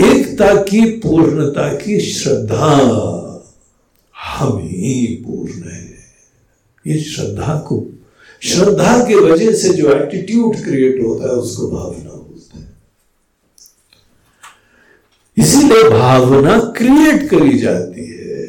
एकता 0.00 0.54
की 0.54 0.98
पूर्णता 0.98 1.74
की 1.74 2.00
श्रद्धा 2.00 2.76
हम 4.20 4.58
ही 4.58 5.06
पूर्ण 5.06 5.70
है। 5.70 5.98
ये 6.86 7.00
श्रद्धा 7.00 7.58
को, 7.58 7.86
श्रद्धा 8.42 8.98
के 9.04 9.14
वजह 9.14 9.52
से 9.54 9.68
जो 9.68 9.92
एटीट्यूड 9.92 10.56
क्रिएट 10.56 11.02
होता 11.02 11.24
है, 11.24 11.32
उसको 11.32 11.70
भावना 11.70 12.10
बोलते 12.10 12.58
हैं 12.58 12.74
इसीलिए 15.64 15.90
भावना 15.90 16.58
क्रिएट 16.76 17.28
करी 17.28 17.58
जाती 17.58 18.06
है। 18.06 18.46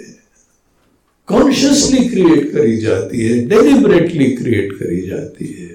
कॉन्शियसली 1.29 2.07
क्रिएट 2.09 2.51
करी 2.51 2.77
जाती 2.77 3.25
है 3.25 3.39
डेलिबरेटली 3.47 4.29
क्रिएट 4.31 4.71
करी 4.79 5.01
जाती 5.01 5.47
है। 5.53 5.73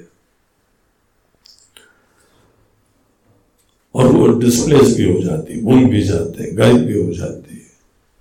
और 3.94 4.06
वो 4.06 4.26
डिस्प्लेस 4.40 4.96
भी 4.96 5.04
हो 5.04 5.20
जाती 5.22 5.54
है 5.54 5.62
भूल 5.62 5.84
भी 5.84 6.02
जाते 6.02 6.42
हैं 6.42 6.56
गायब 6.58 6.84
भी 6.86 7.00
हो 7.00 7.12
जाती। 7.12 7.54
है 7.54 7.68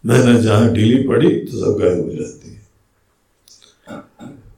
मैंने 0.04 0.42
जहाँ 0.44 0.74
ढीली 0.74 1.02
पड़ी 1.08 1.30
तो 1.30 1.58
सब 1.58 1.80
गायब 1.80 2.02
हो 2.02 2.14
जाती। 2.16 2.50
है 2.50 2.58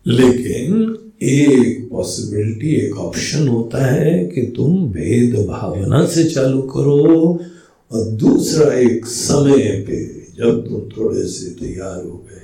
लेकिन 0.07 0.97
एक 1.23 1.89
पॉसिबिलिटी 1.89 2.75
एक 2.75 2.97
ऑप्शन 2.97 3.47
होता 3.47 3.85
है 3.85 4.13
कि 4.25 4.41
तुम 4.55 4.87
भेद 4.91 5.35
भावना 5.47 6.05
से 6.05 6.23
चालू 6.23 6.61
करो 6.75 7.39
और 7.91 8.05
दूसरा 8.05 8.73
एक 8.73 9.05
समय 9.05 9.85
पे 9.87 10.05
जब 10.37 10.67
तुम 10.69 10.81
थोड़े 10.81 11.27
से 11.27 11.49
तैयार 11.49 11.97
हो 11.97 12.27
गए। 12.29 12.41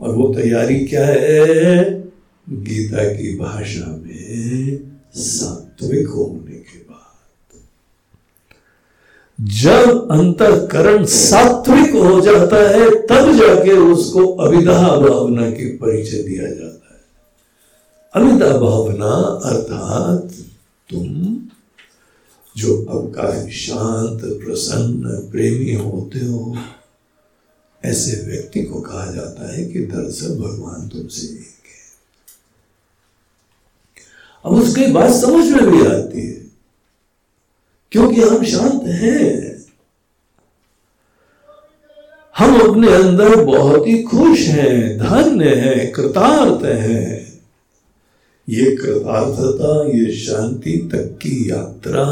और 0.00 0.14
वो 0.14 0.34
तैयारी 0.34 0.84
क्या 0.84 1.06
है? 1.06 2.02
गीता 2.50 3.04
की 3.04 3.36
भाषा 3.36 4.02
में 4.04 4.78
सात्विक 5.14 6.08
होने 6.08 6.54
के 6.54 6.78
बाद। 6.78 6.96
जब 9.48 10.08
अंतकरण 10.10 11.04
सात्विक 11.04 11.94
हो 11.94 12.20
जाता 12.20 12.56
है, 12.56 12.90
तब 12.90 13.32
जाके 13.38 13.72
उसको 13.72 14.26
अविधा 14.26 14.96
भावना 14.96 15.50
के 15.50 15.76
परिचय 15.76 16.22
दिया 16.22 16.46
जाता 16.46 16.94
है। 16.94 17.02
अविधा 18.14 18.58
भावना 18.58 19.40
अर्थात 19.44 20.30
तुम 20.90 21.36
जो 22.56 22.84
अब 22.84 23.14
का 23.14 23.48
शांत 23.48 24.20
प्रसन्न, 24.20 25.30
प्रेमी 25.30 25.72
होते 25.72 26.18
हो, 26.18 26.56
ऐसे 27.84 28.30
व्यक्ति 28.30 28.62
को 28.62 28.80
कहा 28.80 29.06
जाता 29.12 29.54
है 29.54 29.64
कि 29.64 29.80
दरअसल 29.80 30.38
भगवान 30.38 30.88
तुमसे 30.88 31.26
एक 31.26 31.66
है। 31.66 31.76
अब 34.44 34.52
उसकी 34.52 34.86
बात 34.86 35.12
समझ 35.12 35.44
में 35.46 35.70
भी 35.70 35.86
आती 35.86 36.26
है, 36.26 36.46
क्योंकि 37.92 38.20
हम 38.20 38.44
शांत 38.44 38.82
हैं। 38.82 39.56
हम 42.38 42.70
अपने 42.70 42.92
अंदर 42.92 43.44
बहुत 43.44 43.86
ही 43.86 44.02
खुश 44.02 44.40
हैं, 44.40 44.98
धन्य 44.98 45.54
हैं, 45.54 45.92
कृतार्थ 45.92 46.64
हैं। 46.64 47.35
ये 48.48 48.76
कृतार्थता, 48.76 49.98
ये 49.98 50.12
शांति 50.12 50.90
तक 50.92 51.18
की 51.22 51.50
यात्रा 51.50 52.04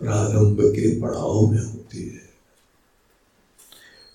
प्रारंभ 0.00 0.56
के 0.60 1.00
पड़ाव 1.00 1.46
में 1.46 1.58
होती 1.58 2.02
है। 2.02 2.28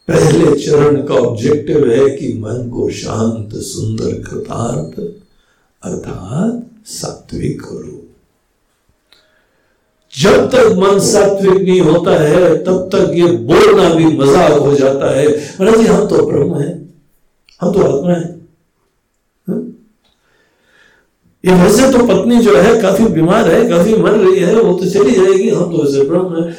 पहले 0.08 0.60
चरण 0.60 1.04
का 1.08 1.14
ऑब्जेक्टिव 1.14 1.92
है 1.92 2.18
कि 2.18 2.34
मन 2.34 2.70
को 2.70 2.90
शांत, 2.90 3.50
सुंदर, 3.54 4.14
कृतार्थ, 4.14 5.00
अर्थात 5.84 6.66
सात्विक 6.86 7.62
करो। 7.62 8.00
जब 10.14 10.50
तक 10.50 10.76
मन 10.78 11.00
सात्विक 11.00 11.62
नहीं 11.62 11.82
होता 11.82 12.12
है, 12.12 12.64
तब 12.64 12.90
तक 12.94 13.12
ये 13.14 13.26
बोलना 13.26 13.94
भी 13.94 14.06
मज़ाक 14.06 14.52
हो 14.52 14.76
जाता 14.76 15.20
है। 15.20 15.28
महाराज 15.28 15.80
जी, 15.80 15.86
हम 15.86 16.08
तो 16.08 16.26
ब्रह्म 16.26 16.56
है। 16.56 16.90
हम 17.62 17.74
तो 17.74 17.80
आत्मा 17.80 18.14
है। 18.14 18.33
ये 21.46 21.54
वैसे 21.54 21.92
तो 21.92 22.08
पत्नी 22.08 22.38
जो 22.38 22.58
है 22.58 22.82
काफ़ी 22.82 23.06
बीमार 23.06 23.52
है, 23.52 23.70
काफ़ी 23.70 23.96
मर 23.96 24.12
रही 24.12 24.40
है, 24.40 24.62
वो 24.62 24.74
तो 24.74 24.90
चली 24.90 25.12
जाएगी, 25.12 25.50
हम 25.50 25.64
तो 25.64 25.84
वैसे 25.84 26.04
ब्रह्म 26.04 26.36
है। 26.36 26.52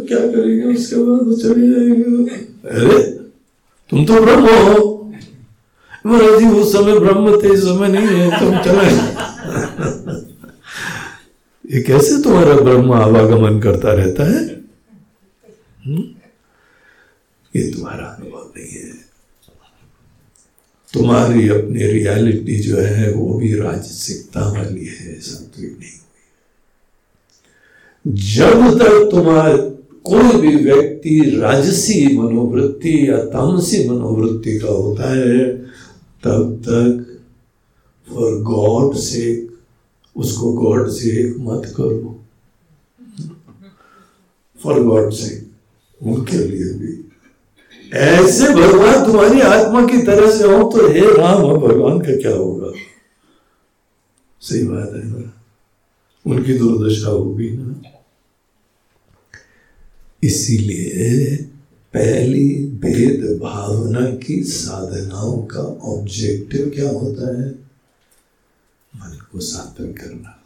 क्या 0.00 0.18
करेंगे, 0.18 0.64
उसके 0.74 0.96
बाद 0.96 1.26
वो 1.26 1.34
चली 1.34 1.70
जाएगी। 1.70 2.02
अरे, 2.68 3.02
तुम 3.90 4.04
तो 4.04 4.20
ब्रह्म 4.20 4.44
हो। 4.44 4.94
जी 6.06 6.46
उस 6.46 6.72
समय 6.72 6.98
ब्रह्म 6.98 7.42
थे 7.42 7.52
इस 7.52 7.60
समय 7.60 7.88
नहीं 7.88 8.06
है, 8.06 8.40
तुम 8.40 8.58
चले। 8.58 8.88
ये 11.76 11.82
कैसे 11.82 12.22
तुम्हारा 12.22 12.54
ब्रह्म 12.54 12.92
आवागमन 12.92 13.60
करता 13.60 13.92
रहता 13.92 14.24
है? 14.24 14.60
हुँ? 15.86 16.04
ये 17.56 17.72
तुम्हारा 17.72 18.04
अनुभव 18.04 18.52
नहीं 18.56 18.72
है। 18.72 18.93
तुम्हारी 20.94 21.48
अपनी 21.48 21.86
रियलिटी 21.86 22.58
जो 22.58 22.76
है, 22.76 23.12
वो 23.12 23.34
भी 23.34 23.54
राजसिकता 23.54 24.52
वाली 24.52 24.86
है 24.86 25.20
सात्विक 25.20 25.78
नहीं 25.80 25.90
हुई। 25.90 26.00
जब 28.06 28.78
तक 28.78 29.08
तुम्हारे 29.10 29.56
कोई 30.04 30.40
भी 30.40 30.56
व्यक्ति 30.56 31.38
राजसी 31.40 32.18
मनोवृत्ति 32.18 33.08
या 33.08 33.16
तामसी 33.16 33.88
मनोवृत्ति 33.88 34.58
का 34.58 34.68
होता 34.68 35.10
है, 35.14 35.56
तब 36.24 36.62
तक 36.68 37.20
फॉर 38.08 38.42
गॉड 38.42 38.96
से 38.96 39.48
उसको 40.16 40.52
गॉड 40.52 40.90
से 40.90 41.34
मत 41.38 41.74
करो। 41.76 42.20
फॉर 44.62 44.82
गॉड 44.82 45.12
से 45.12 45.46
उनके 46.02 46.38
लिए 46.38 46.74
भी। 46.74 47.03
ऐसे 47.92 48.54
भगवान 48.54 49.06
तुम्हारी 49.06 49.40
आत्मा 49.40 49.86
की 49.86 50.02
तरह 50.02 50.38
से 50.38 50.44
हो 50.44 50.70
तो 50.70 50.88
हे 50.88 51.00
राम, 51.00 51.50
अब 51.50 51.56
भगवान 51.56 51.98
का 51.98 52.16
क्या 52.16 52.32
होगा? 52.32 52.72
सही 54.40 54.62
बात 54.62 54.88
है 54.88 55.02
ना? 55.04 55.32
उनकी 56.26 56.58
दुर्दशा 56.58 57.08
होगी 57.08 57.50
ना? 57.50 57.82
इसीलिए 60.22 61.36
पहली 61.94 62.66
भेद 62.66 63.40
भावना 63.42 64.00
की 64.00 64.42
साधनाओं 64.42 65.42
का 65.42 65.60
ऑब्जेक्टिव 65.60 66.72
क्या 66.74 66.90
होता 66.90 67.42
है? 67.42 67.50
मन 68.96 69.18
को 69.32 69.40
सात्विक 69.40 69.98
करना। 69.98 70.44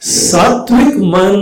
सात्विक 0.00 0.94
मन 0.94 1.34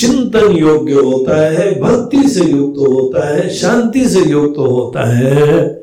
चिंतन 0.00 0.52
योग्य 0.52 0.92
होता 0.92 1.36
है, 1.36 1.80
भक्ति 1.80 2.28
से 2.28 2.44
युक्त 2.44 2.76
तो 2.76 2.92
होता 2.92 3.28
है, 3.28 3.48
शांति 3.54 4.08
से 4.08 4.20
युक्त 4.20 4.56
तो 4.56 4.70
होता 4.70 5.04
है। 5.10 5.80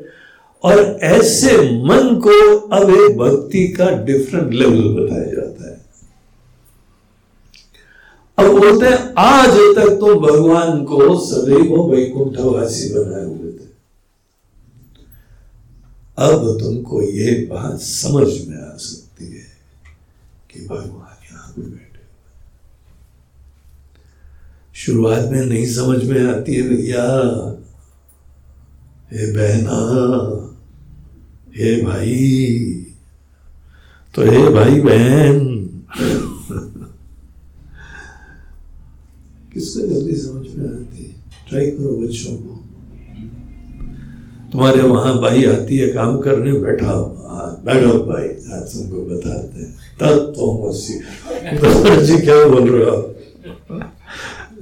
और 0.64 0.98
ऐसे 1.02 1.56
मन 1.84 2.20
को 2.26 2.56
अब 2.58 2.90
एक 2.90 3.16
भक्ति 3.18 3.68
का 3.68 3.90
डिफरेंट 3.90 4.52
लेवल 4.52 4.88
बताया 4.88 5.24
जाता 5.24 5.70
है। 5.70 5.76
अब 8.38 8.58
बोलते 8.58 8.86
हैं, 8.86 9.14
आज 9.18 9.48
तक 9.48 9.96
तो 10.00 10.14
भगवान 10.20 10.84
को 10.84 11.18
सदैव 11.18 11.82
वैकुंठवासी 11.82 12.88
बनाए 12.94 13.24
हुए 13.24 13.52
थे। 13.52 13.66
अब 16.18 16.58
तुमको 16.60 17.02
ये 17.02 17.34
बात 17.52 17.80
समझ 17.80 18.26
में 18.48 18.56
आ 18.56 18.76
सकती 18.76 19.26
है 19.26 19.46
कि 20.52 20.66
भगवान 20.66 21.16
यहाँ 21.32 21.52
पे 21.52 21.62
बैठे 21.62 21.86
शुरुआत 24.88 25.28
में 25.32 25.46
नहीं 25.46 25.66
समझ 25.66 26.04
में 26.04 26.24
आती 26.24 26.54
है 26.54 26.62
भैया। 26.62 27.04
हे 29.12 29.32
बहना, 29.32 29.78
हे 31.56 31.82
भाई 31.82 32.86
तो 34.14 34.22
हे 34.22 34.48
भाई 34.48 34.80
बहन। 34.80 35.38
किससे 39.54 39.88
जल्दी 39.88 40.16
समझ 40.16 40.46
में 40.56 40.68
आती 40.68 41.04
है? 41.04 41.10
ट्राई 41.48 41.70
करो 41.70 42.06
बच्चों 42.06 42.36
को। 42.36 42.64
तुम्हारे 44.52 44.82
वहाँ 44.82 45.20
भाई 45.20 45.44
आती 45.44 45.78
है, 45.78 45.88
काम 45.88 46.18
करने 46.18 46.52
बैठा 46.52 47.14
बैठो 47.64 47.98
भाई, 47.98 48.24
आज 48.24 48.74
तुमको 48.74 48.96
बताते 48.96 49.60
हैं। 49.60 49.76
तब 50.00 50.18
तो 50.18 50.72
जी, 52.04 52.18
क्या 52.18 52.48
बोल 52.48 52.70
रहे 52.70 52.90
हो 52.90 53.14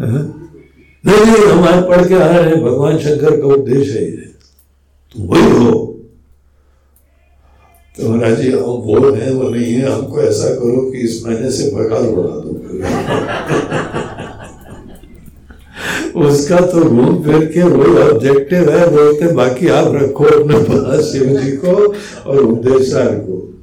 नहीं 0.01 1.27
नहीं 1.27 1.47
हमारे 1.47 1.81
पढ़ 1.89 2.09
के 2.09 2.15
आ 2.15 2.27
रहे 2.27 2.51
हैं। 2.51 2.65
भगवान 2.65 2.99
शंकर 2.99 3.41
का 3.41 3.47
उपदेश 3.47 3.89
है 3.89 4.05
ये। 4.05 4.17
तुम 5.15 5.27
वही 5.27 5.65
हो। 5.65 5.93
तो 7.99 8.09
महाराज 8.09 8.41
जी 8.41 8.51
हम 8.51 8.59
वो 8.59 9.11
हैं 9.13 9.31
वो 9.31 9.49
नहीं 9.51 9.75
है। 9.75 9.93
हमको 9.93 10.21
ऐसा 10.21 10.49
करो 10.49 10.91
कि 10.91 10.99
इस 10.99 11.27
महीने 11.27 11.51
से 11.51 11.71
पगार 11.75 12.03
बढ़ा 12.03 12.37
दो। 12.37 12.63
उसका 16.27 16.61
तो 16.61 16.85
घूम 16.85 17.23
फिर 17.23 17.45
के 17.47 17.63
वही 17.63 18.09
ऑब्जेक्टिव 18.09 18.71
है। 18.71 18.91
बोलते 18.91 19.33
बाकी 19.33 19.69
आप 19.69 19.95
रखो 19.95 20.25
अपने 20.25 20.59
पास 20.59 21.05
शिव 21.05 21.25
जी 21.25 21.51
को 21.53 21.95
और 22.31 22.39
उपदेशार 22.39 23.09
को। 23.09 23.63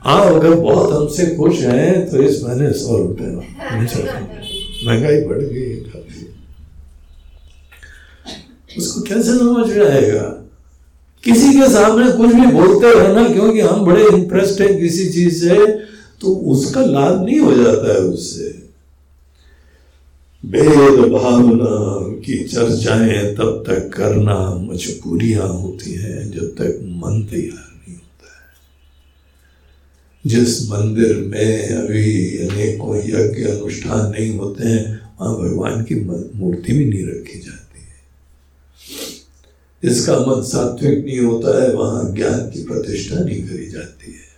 हाँ 0.00 0.34
अगर 0.34 0.54
बहुत 0.54 0.92
हमसे 0.92 1.36
खुश 1.36 1.60
हैं 1.60 2.10
तो 2.10 2.22
इस 2.22 2.44
महीने 2.44 2.72
सौ 2.72 2.98
रुपए। 2.98 3.56
महँगाई 4.84 5.20
बढ़ 5.20 5.38
गई 5.38 5.68
है 5.70 5.76
काफ़ी 5.84 6.26
उसको 8.78 9.00
कैसे 9.00 9.38
समझ 9.38 9.66
में 9.68 9.86
आएगा? 9.86 10.22
किसी 11.24 11.52
के 11.54 11.68
सामने 11.68 12.10
कुछ 12.12 12.34
भी 12.34 12.46
बोलते 12.52 12.92
रहना 12.98 13.28
क्योंकि 13.28 13.60
हम 13.60 13.84
बड़े 13.86 14.04
इंप्रेस्ड 14.08 14.62
हैं 14.62 14.78
किसी 14.80 15.08
चीज़ 15.12 15.44
से 15.44 15.66
तो 16.20 16.34
उसका 16.52 16.84
लाभ 16.84 17.24
नहीं 17.24 17.40
हो 17.40 17.52
जाता 17.56 17.92
है 17.92 18.00
उससे। 18.00 18.48
भेद 20.44 21.00
भावना 21.12 21.74
की 22.24 22.36
चर्चाएँ 22.44 23.34
तब 23.36 23.62
तक 23.66 23.90
करना 23.96 24.38
मजबूरियाँ 24.62 25.48
होती 25.48 25.92
हैं, 25.94 26.30
जब 26.30 26.54
तक 26.58 26.78
मन 27.02 27.22
तैयार 27.30 27.69
जिस 30.26 30.70
मंदिर 30.70 31.16
में 31.16 31.68
अभी 31.68 32.38
अनेकों 32.38 32.96
यज्ञ 32.96 33.44
अनुष्ठान 33.44 34.10
नहीं 34.10 34.38
होते 34.38 34.68
हैं, 34.68 35.00
वहाँ 35.20 35.38
भगवान 35.38 35.84
की 35.84 35.94
मूर्ति 36.38 36.72
भी 36.72 36.84
नहीं 36.84 37.06
रखी 37.06 37.38
जाती 37.40 37.80
है। 37.80 38.00
जिसका 39.84 40.18
मन 40.18 40.42
सात्विक 40.42 41.04
नहीं 41.04 41.20
होता 41.20 41.62
है, 41.62 41.74
वहाँ 41.74 42.14
ज्ञान 42.14 42.50
की 42.50 42.64
प्रतिष्ठा 42.64 43.16
नहीं 43.16 43.48
करी 43.48 43.66
जाती 43.66 44.12
है। 44.12 44.30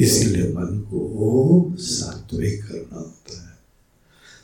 इसीलिए 0.00 0.42
मन 0.42 0.80
को 0.80 1.76
सात्विक 1.78 2.64
करना 2.64 2.98
होता 2.98 3.42
है। 3.42 3.52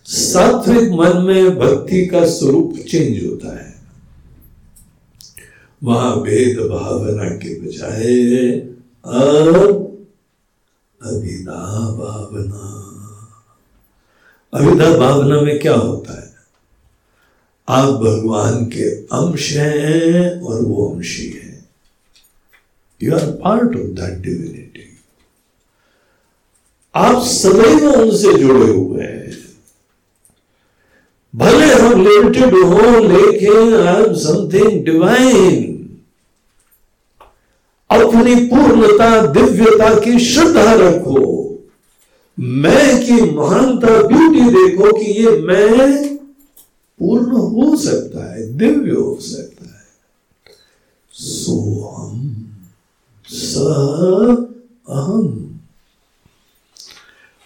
सात्विक 0.04 0.90
मन 0.90 1.22
में 1.22 1.58
भक्ति 1.58 2.06
का 2.06 2.26
स्वरूप 2.26 2.78
चेंज 2.90 3.26
होता 3.26 3.66
है। 3.66 3.74
वहाँ 5.84 6.22
भेद 6.22 6.58
भावना 6.58 7.24
के 7.24 7.60
बजाय 7.60 8.77
अविदा 11.00 11.60
भावना 11.98 12.64
अविदा 14.54 14.88
भावना 14.98 15.40
में 15.40 15.58
क्या 15.58 15.74
होता 15.74 16.20
है? 16.20 16.34
आप 17.68 17.88
भगवान 17.94 18.64
के 18.64 18.88
अंश 19.16 19.50
हैं 19.52 20.42
और 20.42 20.60
वो 20.62 20.88
अंशी 20.94 21.28
है। 21.30 21.68
You 23.00 23.14
are 23.14 23.26
part 23.44 23.76
of 23.76 23.90
that 23.98 24.18
divinity 24.18 24.84
आप 26.94 27.22
सदैव 27.22 27.90
उनसे 27.92 28.38
जुड़े 28.38 28.70
हुए 28.72 29.04
हैं। 29.04 29.32
भले 31.34 31.66
हम 31.74 32.04
लिमिटेड 32.04 32.54
हो 32.54 32.98
लेकिन 33.08 33.74
आई 33.74 34.02
एम 34.02 34.14
समथिंग 34.14 34.84
डिवाइन 34.84 35.67
अपनी 37.90 38.34
पूर्णता, 38.34 39.26
दिव्यता 39.26 40.00
की 40.00 40.18
श्रद्धा 40.18 40.74
रखो। 40.74 41.44
मैं 42.40 43.06
की 43.06 43.30
महानता 43.30 44.02
ब्यूटी 44.02 44.40
देखो 44.40 44.98
कि 44.98 45.04
ये 45.04 45.30
मैं 45.30 46.16
पूर्ण 46.98 47.30
हो 47.30 47.76
सकता 47.76 48.34
है, 48.34 48.56
दिव्य 48.56 48.90
हो 48.90 49.18
सकता 49.20 49.64
है। 49.64 49.84
सोहम 51.10 52.46
स 53.28 53.56
अहम 54.88 55.44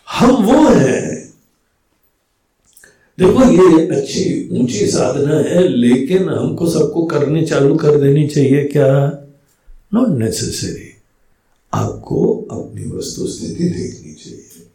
हम 0.09 0.31
वो 0.31 0.69
हैं। 0.69 1.32
देखो, 3.19 3.44
ये 3.44 3.86
अच्छी 3.86 4.48
ऊँची 4.52 4.86
साधना 4.86 5.35
है, 5.35 5.69
लेकिन 5.69 6.28
हमको 6.28 6.70
सबको 6.70 7.05
करनी, 7.05 7.47
चालू 7.47 7.74
कर 7.77 7.98
देनी 7.98 8.27
चाहिए, 8.27 8.64
क्या? 8.64 9.19
नॉट 9.94 10.09
नेसेसरी 10.09 10.89
आपको 11.74 12.48
अपनी 12.51 12.85
वस्तु 12.85 13.27
स्थिति 13.27 13.64
देखनी 13.64 14.14
चाहिए। 14.14 14.69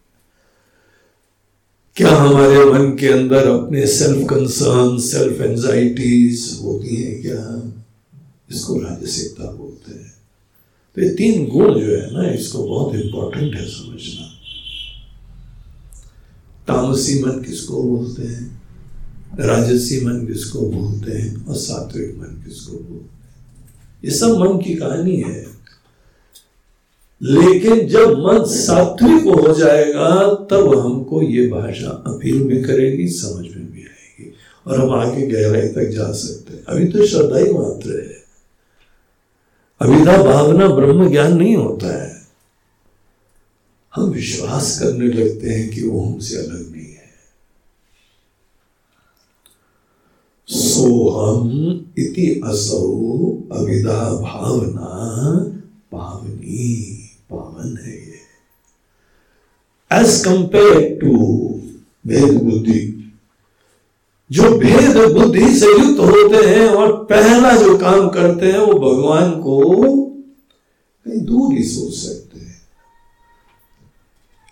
क्या 1.96 2.16
हमारे 2.16 2.66
मन 2.66 2.98
के 3.00 3.08
अंदर 3.08 3.48
अपने 3.48 3.88
सेल्फ 3.88 4.30
कंसर्न 4.30 5.00
सेल्फ 5.00 5.42
एंजाइटीज 5.42 6.60
होती 6.62 6.96
हैं 6.96 7.22
क्या? 7.22 7.72
इसको 8.52 8.80
राजसिकता 8.80 9.52
बोलते 9.52 10.00
हैं। 10.00 10.14
तो 10.96 11.02
ये 11.02 11.10
तीन 11.10 11.46
गुण 11.46 11.74
जो 11.74 11.96
है 11.96 12.14
ना, 12.14 12.32
इसको 12.32 12.64
बहुत 12.64 12.96
इंपॉर्टेंट 12.96 13.56
है 13.56 13.66
समझना। 13.66 14.34
तामसी 16.68 17.24
मन 17.24 17.32
किसको 17.32 17.84
बोलते 17.84 18.24
हैं? 18.24 18.62
राजसी 19.40 20.02
मन 20.02 20.26
किसको 20.26 20.62
बोलते 20.62 21.12
हैं? 21.12 21.46
और 21.46 21.56
सात्विक 21.56 22.18
मन 22.18 22.44
किसको 22.48 22.72
बोलते 22.72 22.94
हैं? 22.94 23.17
ये 24.06 24.12
सब 24.12 24.28
मन 24.28 24.58
की 24.58 24.76
कहानी 24.76 25.22
है। 25.22 25.58
लेकिन 27.24 27.88
जब 27.88 28.10
मन 28.10 28.46
सात्विक 28.46 29.24
हो 29.24 29.54
जाएगा, 29.54 30.34
तब 30.34 30.80
हमको 30.80 31.22
ये 31.22 31.48
भाषा 31.48 31.90
अपील 31.90 32.44
भी 32.44 32.64
करेगी, 32.64 33.08
समझ 33.08 33.46
में 33.46 33.72
भी 33.72 33.82
आएगी। 33.82 34.34
और 34.68 34.82
हम 34.82 34.90
आगे 34.90 35.28
गहराई 35.28 35.68
तक 35.68 35.92
जा 35.92 36.12
सकते 36.12 36.54
हैं। 36.54 36.64
अभी 36.64 36.86
तो 36.86 37.06
श्रद्धा 37.06 37.38
ही 37.38 37.54
मात्र 37.54 37.90
है। 37.90 38.24
अविधा 39.82 40.24
भावना 40.24 40.68
ब्रह्म 40.68 41.10
ज्ञान 41.10 41.38
नहीं 41.38 41.56
होता 41.56 42.04
है। 42.04 42.28
हम 43.96 44.04
विश्वास 44.04 44.80
करने 44.80 45.08
लगते 45.08 45.50
हैं 45.50 45.76
कि 45.76 45.88
वो 45.88 46.06
हमसे 46.06 46.38
अलग 46.38 46.72
नहीं 46.72 46.86
है 46.86 46.98
सोहम 50.88 51.50
इति 51.98 52.26
असौ 52.46 52.82
अविदा 53.52 54.02
भावना 54.22 54.92
पावनी 55.92 56.68
पावन। 57.30 57.78
है 57.78 57.94
ये 57.94 58.20
एज 59.92 60.20
कंपेयर 60.26 60.98
टू 61.02 61.18
भेद 62.08 62.42
बुद्धि, 62.44 62.82
जो 64.32 64.52
भेद 64.58 64.98
बुद्धि 65.14 65.48
से 65.56 65.66
युक्त 65.66 66.00
होते 66.00 66.46
हैं 66.48 66.68
और 66.70 66.94
पहला 67.04 67.52
जो 67.58 67.78
काम 67.78 68.08
करते 68.10 68.46
हैं, 68.46 68.60
वो 68.60 68.74
भगवान 68.80 69.32
को 69.42 69.60
कहीं 71.06 71.22
दूर 71.22 71.54
ही 71.54 71.64
सोच 71.64 71.94
सकते 71.96 72.40
हैं। 72.40 72.62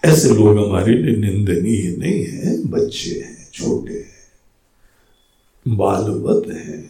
ऐसे 0.04 0.30
लोग 0.30 0.58
हमारे 0.58 0.94
लिए 0.94 1.16
निंदनीय 1.18 1.96
नहीं 1.98 2.24
है, 2.26 2.58
बच्चे 2.68 3.20
हैं, 3.20 3.48
छोटे 3.54 3.94
हैं। 3.94 4.15
बालवत 5.66 6.44
हैं। 6.50 6.84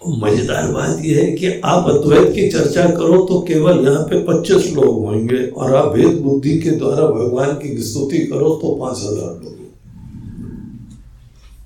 मज़ेदार 0.00 0.70
बात 0.72 1.00
यह 1.04 1.16
है 1.16 1.30
कि 1.32 1.48
आप 1.62 1.88
अद्वैत 1.88 2.28
की 2.34 2.48
चर्चा 2.50 2.84
करो 2.90 3.16
तो 3.26 3.40
केवल 3.48 3.80
यहाँ 3.86 4.02
पे 4.04 4.22
25 4.26 4.66
लोग 4.74 5.04
होंगे 5.06 5.44
और 5.46 5.74
आप 5.76 5.92
वेद 5.94 6.20
बुद्धि 6.22 6.58
के 6.60 6.70
द्वारा 6.72 7.06
भगवान 7.08 7.54
की 7.56 7.76
स्तुति 7.82 8.18
करो 8.26 8.54
तो 8.56 8.74
पाँच 8.76 8.98
हज़ार 8.98 9.34
लोग 9.34 9.58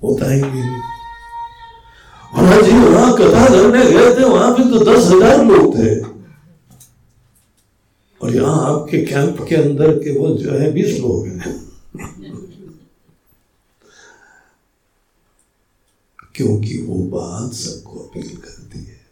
होता 0.03 0.31
ही 0.31 0.41
नहीं। 0.41 0.81
और 2.33 2.63
जी 2.63 2.71
वहाँ 2.71 3.13
कथा 3.13 3.45
करने 3.47 3.83
गए 3.85 4.09
थे, 4.15 4.23
वहाँ 4.23 4.51
पे 4.51 4.63
तो 4.69 4.79
दस 4.85 5.11
हज़ार 5.11 5.45
लोग 5.45 5.75
थे। 5.75 5.93
और 8.21 8.35
यहाँ 8.35 8.57
आपके 8.65 8.97
कैंप 9.05 9.45
के 9.49 9.55
अंदर 9.55 9.91
केवल 9.99 10.37
जो 10.37 10.51
है 10.51 10.71
बीस 10.73 10.99
लोग 10.99 11.27
हैं। 11.27 11.53
क्योंकि 16.35 16.81
वो 16.81 16.95
बात 16.95 17.53
सबको 17.53 17.99
अपील 17.99 18.37
करती 18.37 18.79
है। 18.79 19.05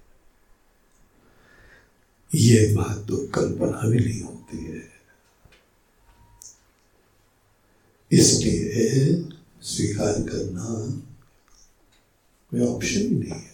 ये 2.35 2.75
बात 2.75 3.05
तो 3.07 3.27
कल्पना 3.27 3.89
भी 3.89 3.99
नहीं 3.99 4.21
होती 4.21 4.65
है। 4.65 4.93
इसलिए 8.11 8.75
स्वीकार 9.61 10.13
करना 10.13 10.65
कोई 12.51 12.61
ऑप्शन 12.61 12.99
ही 12.99 13.09
नहीं 13.09 13.31
है। 13.31 13.53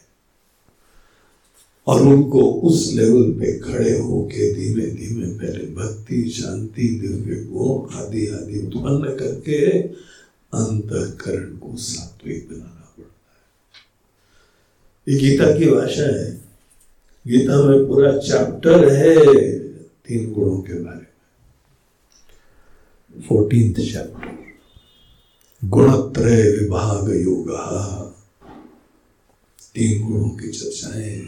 और 1.87 2.01
उनको 2.01 2.53
उस 2.53 2.91
लेवल 2.93 3.31
पे 3.31 3.59
खड़े 3.59 3.99
होके 3.99 4.53
धीमे 4.53 4.87
धीमे 4.87 5.27
पहले 5.27 5.65
भक्ति, 5.65 6.29
शांति, 6.29 6.87
दिव्य 6.87 7.43
गुण 7.43 7.95
आदि 7.95 8.27
आदि 8.27 8.59
उत्पन्न 8.59 9.17
करके 9.19 9.79
अंतकरण 10.57 11.57
को 11.57 11.77
सात्विक 11.77 12.49
बनाना। 12.49 12.78
गीता 15.17 15.59
की 15.59 15.65
भाषा 15.65 16.19
है। 16.19 16.41
गीता 17.27 17.63
में 17.63 17.87
पूरा 17.87 18.17
चैप्टर 18.17 18.93
है 18.93 19.15
तीन 19.79 20.33
गुणों 20.33 20.57
के 20.57 20.73
बारे 20.73 20.97
में। 20.97 21.09
फोर्टीन 23.21 23.73
चैप्टर 23.73 24.39
गुणत्रय 25.65 26.41
विभाग 26.41 27.09
योग। 27.09 27.51
तीन 29.75 30.11
गुणों 30.11 30.29
की 30.29 30.49
चर्चाएँ। 30.49 31.19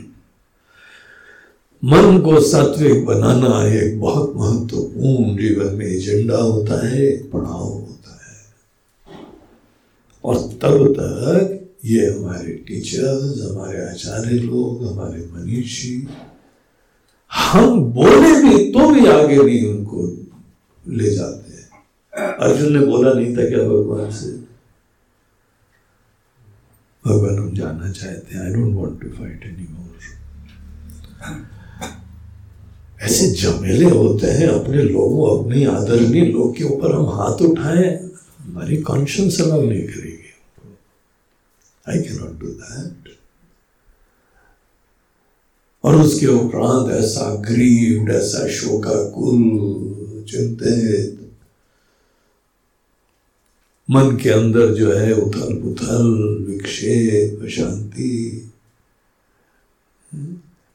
मन 1.85 2.21
को 2.21 2.39
सात्विक 2.39 3.05
बनाना 3.05 3.67
एक 3.67 3.99
बहुत 3.99 4.33
महत्वपूर्ण 4.35 5.37
जीवन 5.37 5.75
में 5.75 5.85
एजेंडा 5.85 6.37
होता 6.37 6.87
है, 6.87 7.29
पड़ाव 7.29 7.63
होता 7.63 8.19
है। 8.25 8.53
और 10.23 10.37
तब 10.37 10.93
तक 10.93 11.60
ये 11.85 12.05
हमारे 12.07 12.53
टीचर्स 12.67 13.51
हमारे 13.51 13.77
आचार्य 13.89 14.39
लोग, 14.39 14.85
हमारे 14.87 15.19
मनीषी, 15.33 16.07
हम 17.31 17.81
बोले 17.93 18.33
भी 18.41 18.71
तो 18.71 18.89
भी 18.89 19.05
आगे 19.07 19.35
नहीं 19.35 19.65
उनको 19.65 20.07
ले 20.85 21.15
जाते 21.15 21.53
हैं। 21.53 21.67
अर्जुन 22.37 22.77
ने 22.77 22.85
बोला, 22.85 23.13
नहीं 23.13 23.31
था 23.37 23.49
क्या 23.49 23.63
भगवान 23.63 24.11
से? 24.11 24.31
भगवान 27.05 27.37
हम 27.39 27.53
जानना 27.55 27.91
चाहते 27.91 28.35
हैं। 28.35 28.43
I 28.43 28.53
don't 28.53 28.75
want 28.75 29.01
to 29.01 29.09
fight 29.09 29.45
any 29.45 29.67
more 29.73 29.89
ऐसे 33.01 33.29
जमेले 33.31 33.85
होते 33.85 34.27
हैं 34.27 34.47
अपने 34.47 34.83
लोगों, 34.83 35.21
अपने 35.37 35.65
आदरणीय 35.65 36.25
लोग 36.25 36.55
के 36.57 36.63
ऊपर। 36.63 36.95
हम 36.95 37.05
हाथ 37.09 37.41
उठाएँ, 37.41 37.89
हमारी 38.39 38.77
कॉन्शियस 38.81 39.41
अलाउ 39.41 39.61
नहीं 39.61 39.87
करेगी। 39.87 40.10
आई 41.89 42.01
कैनॉट 42.01 42.39
डू 42.39 42.47
दैट 42.47 43.17
और 45.83 45.95
उसके 45.95 46.27
उपरांत 46.27 47.03
ऐसा 47.03 47.35
ग्रीव 47.35 48.09
ऐसा 48.09 48.47
शोकाकुल 48.47 50.25
चिंतित 50.29 51.17
मन 53.91 54.17
के 54.17 54.29
अंदर 54.29 54.73
जो 54.73 54.91
है 54.91 55.13
उथल 55.13 55.61
पुथल 55.61 56.37
विक्षेप 56.47 57.47
शांति 57.47 58.51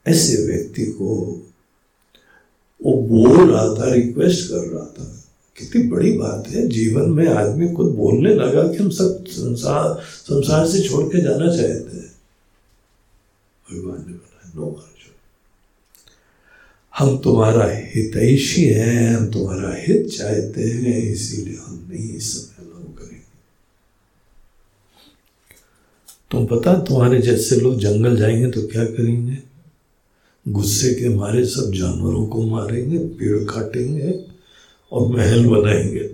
ऐसे 0.07 0.47
व्यक्ति 0.47 0.87
को 0.87 1.43
वो 2.85 3.03
बोल 3.03 3.51
रहा 3.51 3.75
था 3.75 3.95
रिक्वेस्ट 3.95 4.51
कर 4.51 4.69
रहा 4.69 4.87
था। 4.87 5.16
कितनी 5.59 5.83
बड़ी 5.83 6.13
बात 6.13 6.49
है। 6.49 6.69
जीवन 6.69 7.11
में 7.11 7.29
आदमी 7.29 7.69
खुद 7.69 7.95
बोलने 7.95 8.35
लगा 8.35 8.69
कि 8.69 8.77
हम 8.77 8.91
सब 8.91 9.25
संसार 9.29 10.03
संसार 10.05 10.67
से 10.67 10.89
छोड़ 10.89 11.05
के 11.05 11.23
जाना 11.23 11.47
चाहते 11.47 11.97
हैं। 11.97 12.17
भगवान 13.67 13.99
ने 13.99 14.13
बताया 14.13 14.53
नो 14.57 14.67
अर्जुन 14.67 14.97
हम 16.99 17.19
तुम्हारा 17.19 17.67
हितैषी 17.71 18.65
हैं, 18.65 19.17
हम 19.17 19.31
तुम्हारा 19.31 19.75
हित 19.75 20.09
चाहते 20.19 20.63
हैं, 20.63 21.03
इसीलिए 21.03 21.57
हम 21.57 21.89
नहीं 21.91 22.15
इस 22.15 22.33
समय 22.33 22.67
अलाउ 22.67 22.93
करेंगे। 22.93 23.17
तुम 26.31 26.47
पता, 26.47 26.79
तुम्हारे 26.79 27.23
जैसे 27.23 27.57
लोग 27.57 27.79
जंगल 27.79 28.17
जाएँगे 28.17 28.51
तो 28.51 28.67
क्या 28.67 28.85
करेंगे? 28.85 29.39
गुस्से 30.49 30.95
के 30.95 31.09
मारे 31.09 31.47
सब 31.47 31.73
जानवरों 31.73 32.27
को 32.27 32.47
मारेंगे, 32.47 32.99
पेड़ 32.99 33.45
काटेंगे। 33.45 34.36
और 34.93 35.09
महल 35.09 35.47
बनाएँगे। 35.47 36.11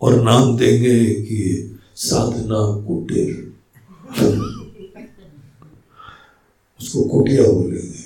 और 0.00 0.22
नाम 0.22 0.56
देंगे 0.56 1.14
कि 1.14 1.68
साधना 1.96 2.86
कुटीर। 2.86 3.52
उसको 6.80 7.02
कुटिया 7.02 7.42
बोलेंगे। 7.42 8.02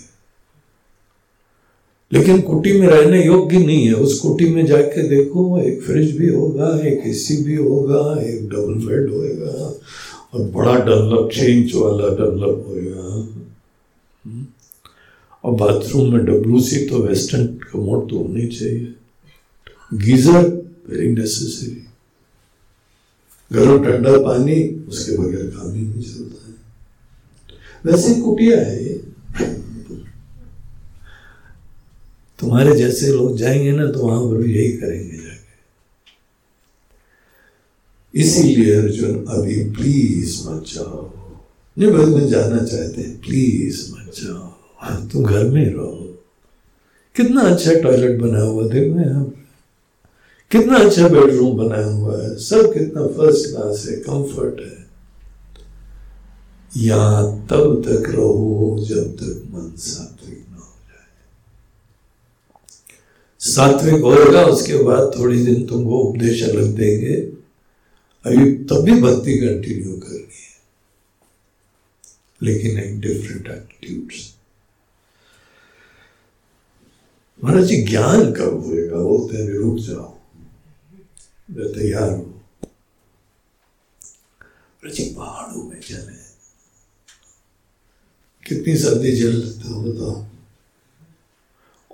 लेकिन 2.12 2.40
कुटी 2.40 2.80
में 2.80 2.88
रहने 2.88 3.26
योग्य 3.26 3.58
नहीं 3.58 3.86
है। 3.86 3.92
उस 3.92 4.20
कुटी 4.20 4.48
में 4.48 4.66
जाके 4.66 5.08
देखो, 5.08 5.60
एक 5.60 5.82
फ्रिज 5.82 6.18
भी 6.18 6.28
होगा, 6.28 6.80
एक 6.88 7.02
एसी 7.06 7.42
भी 7.42 7.56
होगा, 7.56 8.22
एक 8.22 8.48
डबल 8.48 8.74
बेड 8.74 9.10
होएगा, 9.10 9.80
और 10.34 10.50
बड़ा 10.50 10.78
डनलप 10.78 11.30
चेंज 11.32 11.72
वाला 11.74 12.08
डनलप 12.08 12.64
होएगा। 12.68 13.28
और 15.46 15.52
बाथरूम 15.52 16.12
में 16.12 16.24
डब्ल्यू 16.24 16.60
सी 16.60 16.86
तो 16.86 16.98
वेस्टर्न 16.98 17.46
कमोड 17.46 18.10
तो 18.10 18.18
होनी 18.18 18.46
चाहिए। 18.46 18.94
गीजर 19.94 20.48
वेरी 20.90 21.12
नेसेसरी 21.12 21.82
गर्म 23.52 23.84
ठंडा 23.84 24.12
पानी, 24.18 24.68
उसके 24.88 25.18
बगैर 25.18 25.46
काम 25.46 25.74
ही 25.74 25.80
नहीं 25.80 26.02
चलता 26.02 26.48
है। 26.48 26.54
वैसे 27.86 28.20
कुटिया 28.20 28.58
है 28.58 28.84
ये। 28.84 29.04
तुम्हारे 32.38 32.76
जैसे 32.76 33.12
लोग 33.12 33.38
जाएँगे 33.38 33.72
ना 33.72 33.86
तो 33.92 34.06
वहाँ 34.06 34.30
पर 34.30 34.36
भी 34.36 34.58
यही 34.58 34.72
करेंगे 34.72 35.16
जाके। 35.16 35.46
इसीलिए 38.20 38.76
अर्जुन, 38.76 39.24
अभी 39.24 39.70
प्लीज़ 39.70 40.48
मत 40.48 40.64
जाओ। 40.74 41.12
नहीं 41.78 41.90
भगवान 41.90 42.28
जाना 42.28 42.58
चाहते 42.64 43.02
हैं। 43.02 43.20
प्लीज़ 43.20 43.92
मत 43.92 44.12
जाओ। 44.14 44.45
तुम 45.12 45.24
घर 45.24 45.44
में 45.44 45.64
ही 45.64 45.70
रहो। 45.70 46.02
कितना 47.16 47.40
अच्छा 47.40 47.74
टॉयलेट 47.74 48.20
बना 48.20 48.40
हुआ 48.40 48.68
देखो 48.68 49.00
यहाँ 49.00 49.24
कितना 50.50 50.78
अच्छा 50.78 51.08
बेडरूम 51.08 51.56
बना 51.58 51.84
हुआ 51.84 52.22
है, 52.22 52.36
सब 52.36 52.72
कितना 52.74 53.06
फ़र्स्ट 53.06 53.46
क्लास 53.50 53.86
है 53.88 53.96
कंफर्ट 53.96 54.60
है। 54.60 54.84
यहाँ 56.76 57.46
तब 57.46 57.82
तक 57.86 58.10
रहो 58.10 58.84
जब 58.88 59.16
तक 59.16 59.42
मन 59.50 59.72
सात्विक 59.76 60.44
ना 60.50 60.56
हो 60.56 60.74
जाए। 60.88 61.08
सात्विक 63.40 64.02
होगा 64.02 64.44
उसके 64.44 64.82
बाद 64.82 65.10
थोड़ी 65.18 65.44
दिन 65.44 65.66
तुमको 65.66 65.98
उपदेश 65.98 66.42
अलग 66.42 66.76
देंगे। 66.76 67.16
अभी 68.24 68.52
तब 68.64 68.82
भी 68.82 69.00
भक्ति 69.00 69.38
कंटिन्यू 69.38 69.96
करनी 69.96 70.42
है। 70.42 70.54
लेकिन 72.42 72.78
एक 72.78 73.00
डिफरेंट 73.00 73.46
एटीट्यूड्स 73.48 74.35
महाराज 77.44 77.64
जी 77.64 77.82
ज्ञान 77.82 78.32
कब 78.32 78.64
हुएगा? 78.66 78.96
बोलते 78.96 79.36
हैं 79.36 79.50
रुक 79.50 79.78
जाओ। 79.78 80.18
मैं 81.50 81.68
तैयार 81.72 82.10
हूँ। 82.10 82.36
जी 84.92 85.14
पहाड़ों 85.14 85.62
में 85.62 85.80
चले। 85.80 86.26
कितनी 88.46 88.76
सर्दी 88.76 89.16
झेल 89.16 89.36
लेते 89.36 89.68
हो 89.68 89.82
बताओ। 89.82 90.26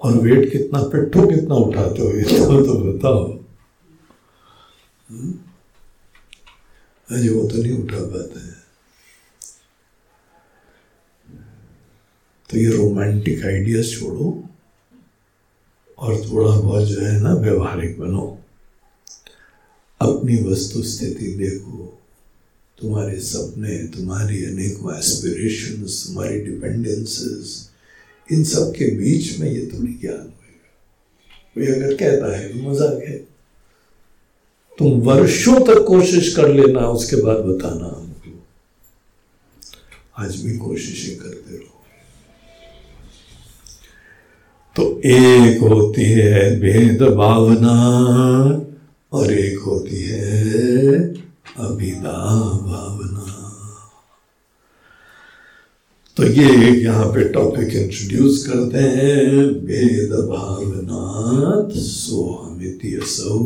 और 0.03 0.13
वेट 0.13 0.53
कितना 0.53 0.83
पेट्रोल 0.83 1.35
कितना 1.35 1.55
उठाते 1.55 2.03
हो 2.03 2.09
ये 2.13 2.23
तो, 2.23 2.67
तो 2.67 2.93
बताओ। 2.93 3.33
अजय 7.11 7.29
वो 7.29 7.49
तो 7.49 7.63
नहीं 7.63 7.79
उठा 7.85 8.01
पाते 8.01 8.41
हैं। 8.41 8.57
तो 12.51 12.59
ये 12.59 12.71
रोमांटिक 12.77 13.45
आइडियाज़ 13.45 14.01
छोड़ो। 14.01 14.49
और 16.03 16.21
थोड़ा 16.21 16.51
बहुत 16.51 16.85
जो 16.85 17.01
है 17.01 17.21
ना 17.21 17.33
व्यवहारिक 17.35 17.99
बनो। 17.99 18.27
अपनी 20.01 20.37
वस्तु 20.43 20.83
स्थिति 20.83 21.27
देखो। 21.37 21.99
तुम्हारे 22.79 23.19
सपने, 23.21 23.77
तुम्हारी 23.89 24.45
अनेकों 24.45 24.97
एस्पिरेशंस 24.99 26.05
तुम्हारी 26.07 26.39
डिपेंडेंसेस 26.41 27.71
इन 28.29 28.45
सब 28.45 28.73
के 28.73 28.87
बीच 28.97 29.39
में 29.39 29.51
ये 29.51 29.67
थोड़ी 29.67 29.93
ज्ञान 29.93 30.17
होगा 30.17 30.41
कोई 31.55 31.67
अगर 31.67 31.95
कहता 31.95 32.37
है 32.37 32.49
तो 32.49 32.71
मज़ाक 32.71 33.03
है। 33.09 33.17
तुम 34.79 35.01
वर्षों 35.01 35.59
तक 35.61 35.85
कोशिश 35.89 36.35
कर 36.37 36.49
लेना, 36.49 36.89
उसके 36.89 37.17
बाद 37.17 37.39
बताना 37.39 37.87
हमको। 37.87 38.31
आज 40.19 40.37
भी 40.37 40.57
कोशिशें 40.59 41.17
करते 41.19 41.52
तो 44.77 44.85
एक 45.07 45.61
होती 45.63 46.05
है 46.05 46.61
भेद 46.61 47.03
भावना 47.17 47.75
और 49.13 49.33
एक 49.33 49.59
होती 49.59 50.03
है 50.03 50.97
अभिदा 51.61 52.13
भावना। 52.63 53.27
तो 56.17 56.25
ये 56.25 56.71
यहाँ 56.83 57.07
पे 57.13 57.25
टॉपिक 57.33 57.75
इंट्रोड्यूस 57.75 58.47
करते 58.47 58.79
हैं, 58.79 59.45
भेद 59.67 60.11
भावना 60.31 61.03
सोहमित 61.75 62.81
असौ 63.03 63.39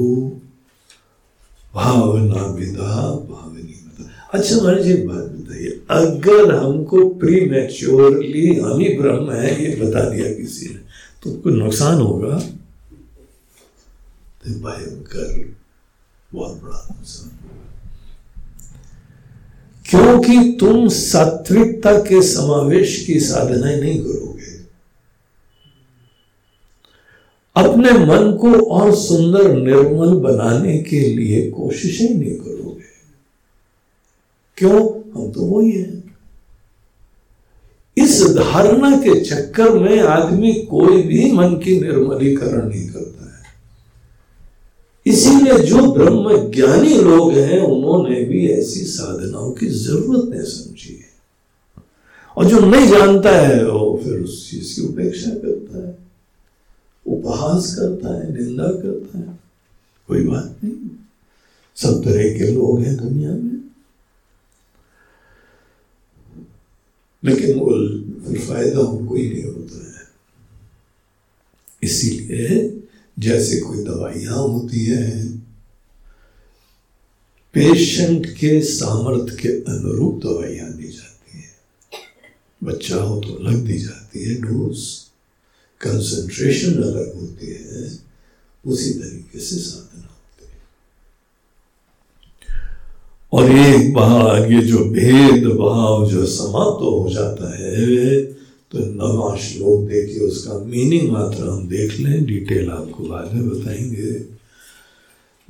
भावना 1.74 2.46
विदा 2.54 2.94
भावनी 3.30 3.74
अच्छा 4.34 4.56
महाराज 4.56 4.84
जी 4.84 4.94
बात 5.02 5.24
बताइए, 5.24 5.70
अगर 5.90 6.54
हमको 6.54 7.08
प्री 7.18 7.40
मैच्योरली 7.50 8.46
हम 8.56 8.80
ही 8.80 8.88
ब्रह्म 8.98 9.30
है, 9.32 9.50
ये 9.62 9.74
बता 9.76 10.08
दिया 10.10 10.32
किसी 10.32 10.66
ने। 10.66 10.80
तो 11.26 11.40
कोई 11.40 11.52
नुकसान 11.52 11.94
होगा। 11.94 12.38
तो 14.40 14.50
भयंकर, 14.50 15.56
बहुत 16.32 16.62
बड़ा 16.62 16.94
नुकसान। 16.96 17.30
क्योंकि 19.90 20.56
तुम 20.60 20.88
सात्विकता 20.88 21.98
के 21.98 22.22
समावेश 22.22 23.04
की 23.06 23.20
साधनाएँ 23.20 23.80
नहीं 23.80 24.04
करोगे। 24.04 24.56
अपने 27.56 27.92
मन 27.92 28.36
को 28.36 28.70
और 28.70 28.94
सुंदर 28.94 29.56
निर्मल 29.56 30.14
बनाने 30.14 30.78
के 30.78 31.00
लिए 31.00 31.50
कोशिशें 31.50 32.14
नहीं 32.14 32.36
करोगे। 32.36 32.86
क्यों? 34.56 34.98
हम 35.10 35.32
तो 35.32 35.40
वही 35.40 35.72
हैं। 35.72 36.05
इस 37.98 38.22
धारणा 38.22 38.96
के 38.96 39.20
चक्कर 39.20 39.70
में 39.78 40.00
आदमी 40.00 40.52
कोई 40.52 41.02
भी 41.02 41.32
मन 41.32 41.48
की 41.48 41.80
निर्मलीकरण 41.80 42.68
नहीं 42.68 42.88
करता 42.88 43.24
है। 43.24 43.42
इसीलिए 45.06 45.58
जो 45.58 45.92
ब्रह्म 45.92 46.50
ज्ञानी 46.50 46.94
लोग 46.94 47.32
हैं, 47.32 47.60
उन्होंने 47.60 48.24
भी 48.24 48.48
ऐसी 48.48 48.80
साधनाओं 48.80 49.50
की 49.50 49.66
ज़रूरत 49.66 50.30
नहीं 50.30 50.40
समझी 50.40 50.94
है। 50.94 51.16
और 52.36 52.44
जो 52.44 52.58
नहीं 52.58 52.86
जानता 52.86 53.30
है, 53.30 53.70
वो 53.70 54.00
फिर 54.04 54.20
उस 54.20 54.50
चीज़ 54.50 54.76
की 54.76 54.86
उपेक्षा 54.86 55.30
करता 55.30 55.88
है। 55.88 55.98
उपहास 57.06 57.74
करता 57.74 58.14
है, 58.14 58.42
निंदा 58.42 58.66
करता 58.66 59.18
है। 59.18 59.38
कोई 60.08 60.22
बात 60.22 60.56
नहीं। 60.64 60.74
सब 61.76 62.04
तरह 62.04 62.38
के 62.38 62.52
लोग 62.52 62.80
हैं 62.80 62.96
दुनिया 62.96 63.30
में। 63.30 63.55
लेकिन 67.26 67.58
वो 67.58 67.70
फ़ायदा 68.46 68.80
उनको 68.80 69.14
ही 69.14 69.28
नहीं 69.30 69.44
होता 69.44 69.78
है। 69.86 70.04
इसीलिए 71.82 72.46
जैसे 73.16 73.60
कोई 73.60 73.82
दवाइयाँ 73.84 74.38
होती 74.38 74.84
हैं 74.84 75.14
पेशेंट 77.54 78.26
के 78.38 78.60
सामर्थ्य 78.62 79.36
के 79.36 79.48
अनुरूप 79.72 80.20
दवाइयाँ 80.24 80.72
दी 80.72 80.88
जाती 80.88 81.38
है। 81.38 81.50
बच्चा 82.60 82.96
हो 82.96 83.20
तो 83.20 83.34
अलग 83.34 83.64
दी 83.66 83.78
जाती 83.78 84.24
है 84.24 84.34
डोज 84.42 84.78
कंसंट्रेशन 85.80 86.82
अलग 86.82 87.14
होती 87.14 87.46
है, 87.46 87.90
उसी 88.64 88.90
तरीके 88.92 89.38
से 89.40 89.56
साधना। 89.56 89.95
और 93.36 93.50
एक 93.50 93.94
बार 93.94 94.52
ये 94.52 94.62
जो 94.62 94.78
भेद 94.78 95.44
भाव 95.46 96.10
जो 96.10 96.26
समाप्त 96.26 96.80
तो 96.80 97.02
हो 97.02 97.10
जाता 97.10 97.56
है 97.58 98.22
तो 98.72 98.78
नवा 98.78 99.36
श्लोक 99.36 99.88
देखिए, 99.88 100.20
उसका 100.20 100.58
मीनिंग 100.58 101.10
मात्र 101.10 101.48
हम 101.48 101.68
देख 101.68 102.00
लें 102.00 102.24
डिटेल 102.24 102.70
आपको 102.70 103.04
बाद 103.04 103.34
में 103.34 103.48
बताएँगे। 103.48 104.36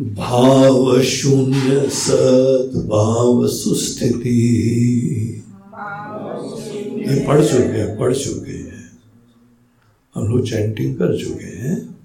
भाव 0.01 1.03
शून्य 1.03 1.89
सत, 1.91 2.73
भाव 2.77 3.47
सुस्थिति। 3.49 4.41
ये 6.99 7.27
पढ़ 7.27 7.45
चुके 7.45 7.79
हैं, 7.79 7.99
पढ़ 7.99 8.15
चुके 8.15 8.53
हैं। 8.53 8.91
हम 10.15 10.29
लोग 10.29 10.49
चैंटिंग 10.49 10.95
कर 10.95 11.17
चुके 11.21 11.59
हैं। 11.63 11.97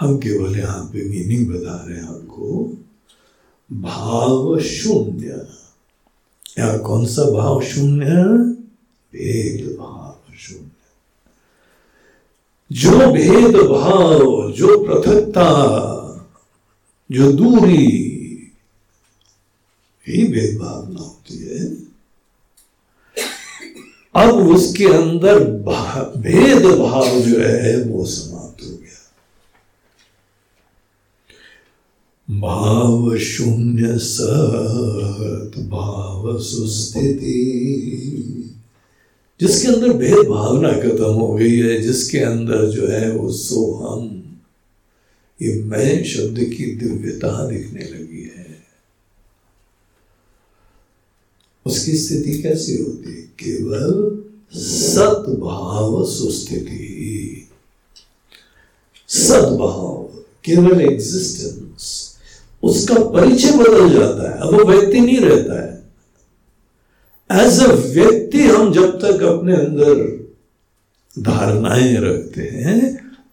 हम 0.00 0.16
केवल 0.16 0.58
यहाँ 0.58 0.84
पे 0.84 1.08
मीनिंग 1.08 1.46
बता 1.48 1.84
रहे 1.88 1.98
हैं 1.98 2.04
आपको। 2.04 2.76
भाव 3.80 4.58
शून्य 4.58 5.46
या 6.58 6.78
कौन 6.78 7.06
सा 7.06 7.30
भाव 7.30 7.60
शून्य 7.62 8.04
भेद 9.12 9.76
भाव 9.78 10.34
शून्य 10.38 10.68
जो 12.70 13.12
भेद 13.12 13.56
भाव, 13.56 14.52
जो 14.52 14.84
पृथकता, 14.84 15.48
जो 17.10 17.32
दूरी 17.32 17.86
ही 20.08 20.26
भेदभाव 20.26 20.92
ना 20.92 21.00
होती 21.00 21.38
है। 21.38 21.68
अब 24.14 24.34
उसके 24.34 24.84
अंदर 24.84 25.38
भेद 26.16 26.64
भाव 26.64 27.20
जो 27.20 27.38
है 27.38 27.84
वो 27.84 28.04
समाप्त 28.04 28.62
हो 28.62 28.68
गया 28.68 28.98
भाव 32.30 33.18
शून्य 33.18 33.98
सत 33.98 35.52
भाव 35.58 36.42
सुस्थिति। 36.42 37.38
जिसके 39.40 39.68
अंदर 39.68 39.92
भेद 39.92 40.28
भावना 40.28 40.72
खत्म 40.72 41.04
हो 41.04 41.34
गई 41.34 41.58
है, 41.58 41.82
जिसके 41.82 42.18
अंदर 42.18 42.70
जो 42.70 42.86
है 42.86 43.16
वो 43.16 43.32
सोहम, 43.32 44.36
ये 45.42 45.62
मैं 45.62 46.04
शब्द 46.04 46.38
की 46.38 46.74
दिव्यता 46.74 47.50
दिखने 47.50 47.84
लगी 47.84 48.22
है। 48.22 48.64
उसकी 51.66 51.98
स्थिति 51.98 52.42
कैसी 52.42 52.76
होती 52.76 53.10
है? 53.10 53.22
केवल 53.22 54.22
सद्भाव 54.54 56.10
सुस्थिति। 56.10 57.48
सद्भाव 59.08 60.08
केवल 60.44 60.80
एग्जिस्टेंस 60.80 61.71
उसका 62.62 62.94
परिचय 63.12 63.52
बदल 63.52 63.92
जाता 63.92 64.30
है 64.30 64.38
अब 64.38 64.54
वो 64.54 64.64
व्यक्ति 64.64 65.00
नहीं 65.00 65.20
रहता 65.20 65.60
है। 65.62 65.70
एज 67.30 67.60
अ 67.60 67.72
व्यक्ति 67.94 68.40
हम 68.40 68.72
जब 68.72 68.98
तक 69.00 69.22
अपने 69.24 69.54
अंदर 69.56 69.94
धारणाएँ 71.16 71.96
रखते 72.00 72.42
हैं, 72.42 72.80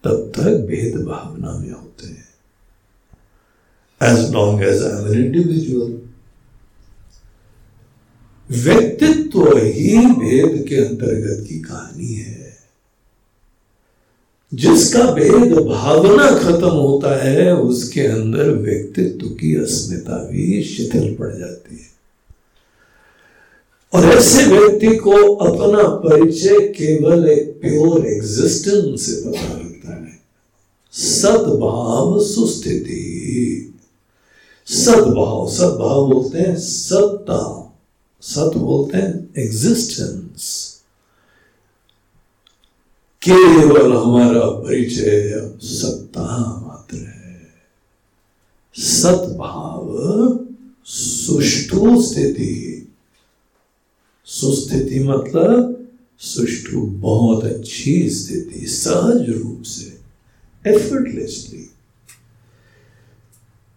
तब 0.04 0.32
तक 0.36 0.66
भेद 0.68 0.94
भावना 1.04 1.52
में 1.52 1.70
होते 1.70 2.06
हैं। 2.06 2.28
As 4.00 4.30
long 4.32 4.62
as 4.62 4.82
am 4.82 5.06
an 5.06 5.24
individual 5.24 5.92
व्यक्तित्व 8.48 9.40
ही 9.56 9.96
भेद 10.14 10.64
के 10.68 10.76
अंतर्गत 10.76 11.46
की 11.48 11.58
कहानी 11.60 12.12
है। 12.14 12.39
जिसका 14.54 15.12
भेद 15.12 15.52
भावना 15.52 16.30
खत्म 16.30 16.68
होता 16.68 17.24
है, 17.24 17.56
उसके 17.56 18.00
अंदर 18.00 18.50
व्यक्तित्व 18.50 19.26
की 19.26 19.56
अस्मिता 19.56 20.28
भी 20.30 20.62
शिथिल 20.62 21.16
पड़ 21.16 21.36
जाती 21.36 21.74
है। 21.74 21.90
और 23.94 24.04
ऐसे 24.06 24.46
व्यक्ति 24.46 24.96
को 24.96 25.34
अपना 25.34 25.88
परिचय 25.88 26.60
केवल 26.60 27.28
एक 27.28 27.60
प्योर 27.60 28.06
एग्जिस्टेंस 28.06 29.02
से 29.02 29.28
पता 29.28 29.54
लगता 29.54 29.92
है। 29.92 30.20
सद्भाव 30.92 32.24
सुस्थिति। 32.24 33.74
सद्भाव 34.66 35.50
सद्भाव 35.50 36.12
बोलते 36.12 36.38
हैं 36.38 36.56
सत्ता। 36.56 37.72
सत 38.22 38.52
बोलते 38.56 38.98
हैं 38.98 39.30
एग्जिस्टेंस 39.38 40.69
केवल 43.22 43.92
हमारा 43.92 44.40
परिचय 44.40 45.50
सत्ता 45.62 46.22
मात्र 46.66 46.96
है। 46.96 47.40
सद्भाव 48.74 49.88
सुष्टु 50.84 52.02
स्थिति। 52.02 52.56
सुस्थिति 54.24 55.00
मतलब 55.00 55.88
सुष्टु 56.18 56.80
बहुत 56.80 57.44
अच्छी 57.44 58.10
स्थिति, 58.10 58.66
सहज 58.66 59.30
रूप 59.30 59.62
से 59.62 59.98
एफर्टलेसली 60.70 61.70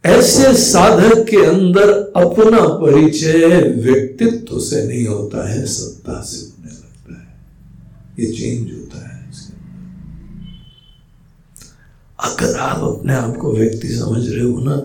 ऐसे 0.06 0.54
साधक 0.58 1.26
के 1.30 1.46
अंदर 1.46 1.90
अपना 2.16 2.68
परिचय 2.68 3.62
व्यक्तित्व 3.78 4.60
से 4.60 4.88
नहीं 4.88 5.06
होता 5.06 5.50
है, 5.50 5.66
सत्ता 5.66 6.22
से 6.22 6.46
होने 6.46 6.72
लगता 6.72 7.20
है। 7.22 7.40
ये 8.20 8.32
चेंज 8.38 8.72
होता 8.72 9.08
है। 9.08 9.13
अगर 12.24 12.58
आप 12.58 12.84
अपने 12.84 13.14
आप 13.14 13.38
को 13.38 13.54
व्यक्ति 13.54 13.88
समझ 13.88 14.30
रहे 14.30 14.46
हो 14.46 14.60
ना, 14.60 14.76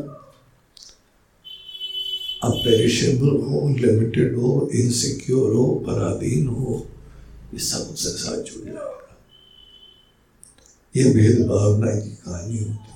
आप 2.44 2.52
पेरिशेबल 2.64 3.28
हो 3.28 3.68
लिमिटेड 3.68 4.36
हो 4.36 4.70
इनसिक्योर 4.74 5.52
हो, 5.54 5.84
पराधीन 5.86 6.46
हो, 6.46 6.86
ये 7.54 7.60
सब 7.60 7.92
उसके 7.92 8.18
साथ 8.18 8.42
जुड़ 8.42 8.64
जाएगा। 8.64 8.94
ये 10.96 11.04
भेदभावना 11.04 11.90
की 11.90 12.10
कहानी 12.10 12.58
होती 12.58 12.72
है। 12.72 12.88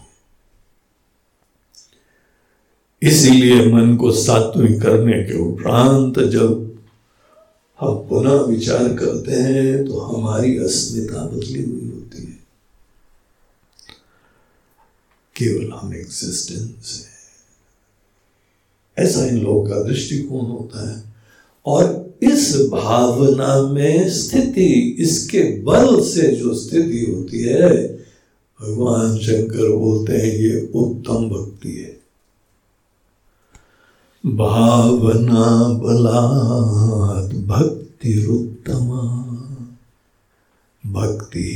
इसीलिए 3.02 3.66
मन 3.66 3.96
को 3.96 4.10
सात्विक 4.12 4.82
करने 4.82 5.22
के 5.24 5.38
उपरांत 5.38 6.18
जब 6.18 6.68
हम 7.80 7.94
पुनः 8.08 8.42
विचार 8.42 8.88
करते 8.88 9.32
हैं 9.32 9.84
तो 9.86 10.00
हमारी 10.00 10.56
अस्मिता 10.58 11.24
बदली 11.26 11.62
हुई 11.62 11.90
होती 11.90 12.22
है। 12.22 12.31
केवल 15.36 15.72
हम 15.72 15.94
एग्जिस्टेंस 15.94 17.06
है। 17.06 17.12
ऐसा 19.04 19.26
इन 19.26 19.38
लोगों 19.38 19.70
का 19.70 19.82
दृष्टिकोण 19.82 20.44
होता 20.44 20.90
है। 20.90 21.04
और 21.66 22.14
इस 22.22 22.56
भावना 22.56 23.62
में 23.62 24.10
स्थिति, 24.10 24.96
इसके 24.98 25.60
बल 25.60 26.00
से 26.00 26.36
जो 26.36 26.54
स्थिति 26.54 27.12
होती 27.12 27.38
है, 27.38 27.88
भगवान 28.62 29.18
शंकर 29.18 29.76
बोलते 29.76 30.12
हैं, 30.12 30.34
ये 30.34 30.70
उत्तम 30.74 31.28
भक्ति 31.28 31.72
है। 31.72 32.02
भावना 34.26 35.68
बलात् 35.68 37.34
भक्ति 37.34 38.26
उत्तमा 38.26 39.28
भक्ति 40.86 41.48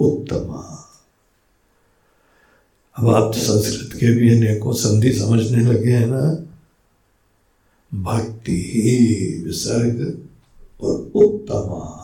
उत्तमा। 0.00 0.73
अब 2.96 3.08
आप 3.08 3.32
तो 3.34 3.40
संस्कृत 3.40 4.00
के 4.00 4.14
भी 4.14 4.36
अनेकों 4.36 4.72
संधि 4.72 5.12
समझने 5.12 5.72
लगे 5.72 5.92
हैं 5.92 6.06
ना। 6.06 6.46
भक्ति 7.94 8.72
ही 8.74 9.38
विसर्ग 9.42 10.22
और 10.80 11.10
उत्तमा। 11.14 12.00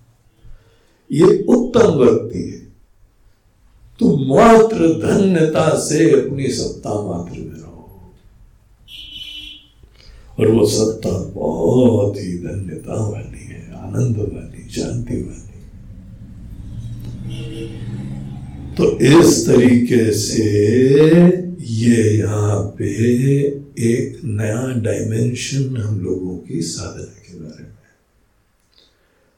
ये 1.12 1.44
उत्तम 1.48 1.80
भक्ति 1.80 2.38
है। 2.38 2.53
तुम 4.00 4.20
मात्र 4.20 4.76
धन्यता 4.76 5.78
से 5.78 6.10
अपनी 6.10 6.48
सत्ता 6.48 6.90
मात्र 6.90 7.38
में 7.38 7.60
रहो। 7.60 8.14
और 10.38 10.50
वो 10.50 10.66
सत्ता 10.66 11.10
बहुत 11.10 12.16
ही 12.16 12.38
धन्यता 12.38 13.08
वाली 13.08 13.44
है, 13.44 13.72
आनंद 13.76 14.16
वाली, 14.16 14.70
शांति 14.70 15.14
वाली। 15.14 15.44
तो 18.74 18.98
इस 18.98 19.46
तरीके 19.46 20.12
से 20.12 20.44
ये 21.60 22.18
यहाँ 22.18 22.62
पे 22.62 22.84
एक 23.78 24.20
नया 24.24 24.72
डायमेंशन 24.76 25.76
हम 25.76 26.00
लोगों 26.00 26.36
की 26.36 26.62
साधना 26.62 27.04
के 27.04 27.38
बारे 27.40 27.64
में। 27.64 27.74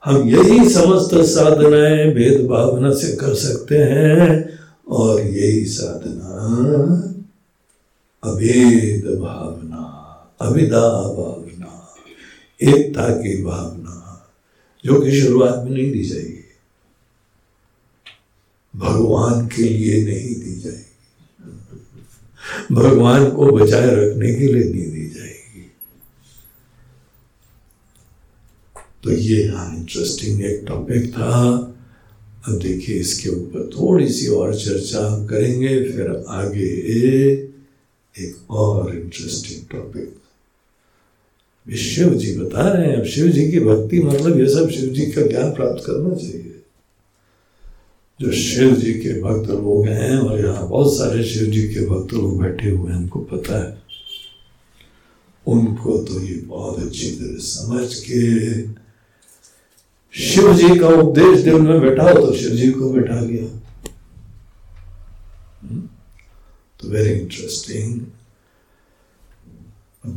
हम 0.04 0.28
यही 0.28 0.70
समस्त 0.70 1.14
साधनाएँ, 1.14 2.14
भेद 2.14 2.46
भावना 2.46 2.90
से 2.94 3.16
कर 3.16 3.34
सकते 3.34 3.78
हैं। 3.78 4.45
और 4.88 5.20
यही 5.20 5.64
साधना 5.64 6.36
अभेद 8.24 9.20
भावना, 9.20 9.82
अभिदा 10.40 10.88
भावना, 10.90 11.94
एकता 12.62 13.08
की 13.08 13.42
भावना, 13.42 14.28
जो 14.84 15.00
कि 15.00 15.20
शुरुआत 15.20 15.64
में 15.64 15.70
नहीं 15.70 15.92
दी 15.92 16.04
जाएगी। 16.04 16.42
भगवान 18.76 19.46
के 19.46 19.62
लिए 19.62 20.04
नहीं 20.04 20.34
दी 20.34 20.60
जाएगी। 20.60 20.86
भगवान 22.74 23.30
को 23.30 23.46
बचाए 23.46 23.86
रखने 23.86 24.34
के 24.34 24.46
लिए 24.46 24.64
नहीं 24.64 24.92
दी 24.92 25.10
जाएगी। 25.10 25.72
तो 29.04 29.12
ये 29.12 29.44
यहाँ 29.44 29.76
इंटरेस्टिंग 29.76 30.44
एक 30.44 30.64
टॉपिक 30.68 31.12
था। 31.12 31.72
अब 32.48 32.58
देखिए 32.58 32.96
इसके 32.96 33.28
ऊपर 33.30 33.70
थोड़ी 33.70 34.08
सी 34.08 34.26
और 34.28 34.54
चर्चा 34.54 35.06
हम 35.06 35.26
करेंगे, 35.26 35.68
फिर 35.84 36.24
आगे 36.28 36.68
एक 38.14 38.50
और 38.50 38.94
इंटरेस्टिंग 38.96 39.66
टॉपिक 39.70 40.14
शिव 41.66 42.14
जी 42.14 42.36
बता 42.36 42.68
रहे 42.68 42.86
हैं, 42.86 42.96
अब 42.96 43.04
शिव 43.04 43.28
जी 43.28 43.50
की 43.50 43.60
भक्ति 43.60 44.02
मतलब 44.02 44.38
ये 44.40 44.46
सब 44.46 44.70
शिव 44.70 44.90
जी 44.90 45.06
का 45.06 45.26
ज्ञान 45.26 45.50
प्राप्त 45.54 45.82
करना 45.86 46.14
चाहिए। 46.14 46.52
जो 48.20 48.30
शिव 48.32 48.74
जी 48.74 48.92
के 48.94 49.20
भक्त 49.22 49.50
लोग 49.50 49.86
हैं, 49.86 50.18
और 50.18 50.38
यहाँ 50.40 50.68
बहुत 50.68 50.96
सारे 50.96 51.24
शिव 51.24 51.50
जी 51.50 51.62
के 51.68 51.86
भक्त 51.86 52.12
लोग 52.14 52.40
बैठे 52.42 52.70
हुए 52.70 52.90
हैं, 52.90 52.96
हमको 52.96 53.20
पता 53.32 53.58
है। 53.58 53.82
उनको 55.46 55.96
तो 55.98 56.20
ये 56.22 56.34
बहुत 56.46 56.78
अच्छी 56.78 57.10
तरह 57.10 57.36
समझ 57.40 57.94
के 58.00 58.62
शिव 60.16 60.52
जी 60.54 60.78
का 60.78 60.88
उपदेश 60.88 61.40
दिल 61.40 61.60
में 61.60 61.80
बैठा 61.80 62.02
हो 62.02 62.26
तो 62.26 62.34
शिव 62.34 62.50
जी 62.50 62.70
को 62.70 62.90
बैठा 62.90 63.20
लिया 63.20 63.44
हम्म? 65.62 65.80
तो 66.80 66.88
वेरी 66.88 67.10
इंटरेस्टिंग 67.10 68.00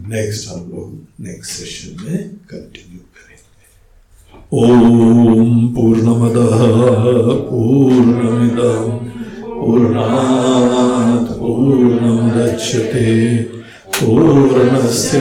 नेक्स्ट 0.07 0.49
हम 0.49 0.59
लोग 0.59 1.23
नेक्स्ट 1.25 1.51
सेशन 1.51 1.91
में 2.03 2.17
कंटिन्यू 2.51 2.99
करेंगे। 3.15 3.55
ओम 4.57 5.67
पूर्णमद 5.75 6.37
पूर्णमिद 7.49 8.59
पूर्णात् 9.45 11.29
पूर्णमुदच्यते 11.39 13.09
पूर्णस्य 13.99 15.19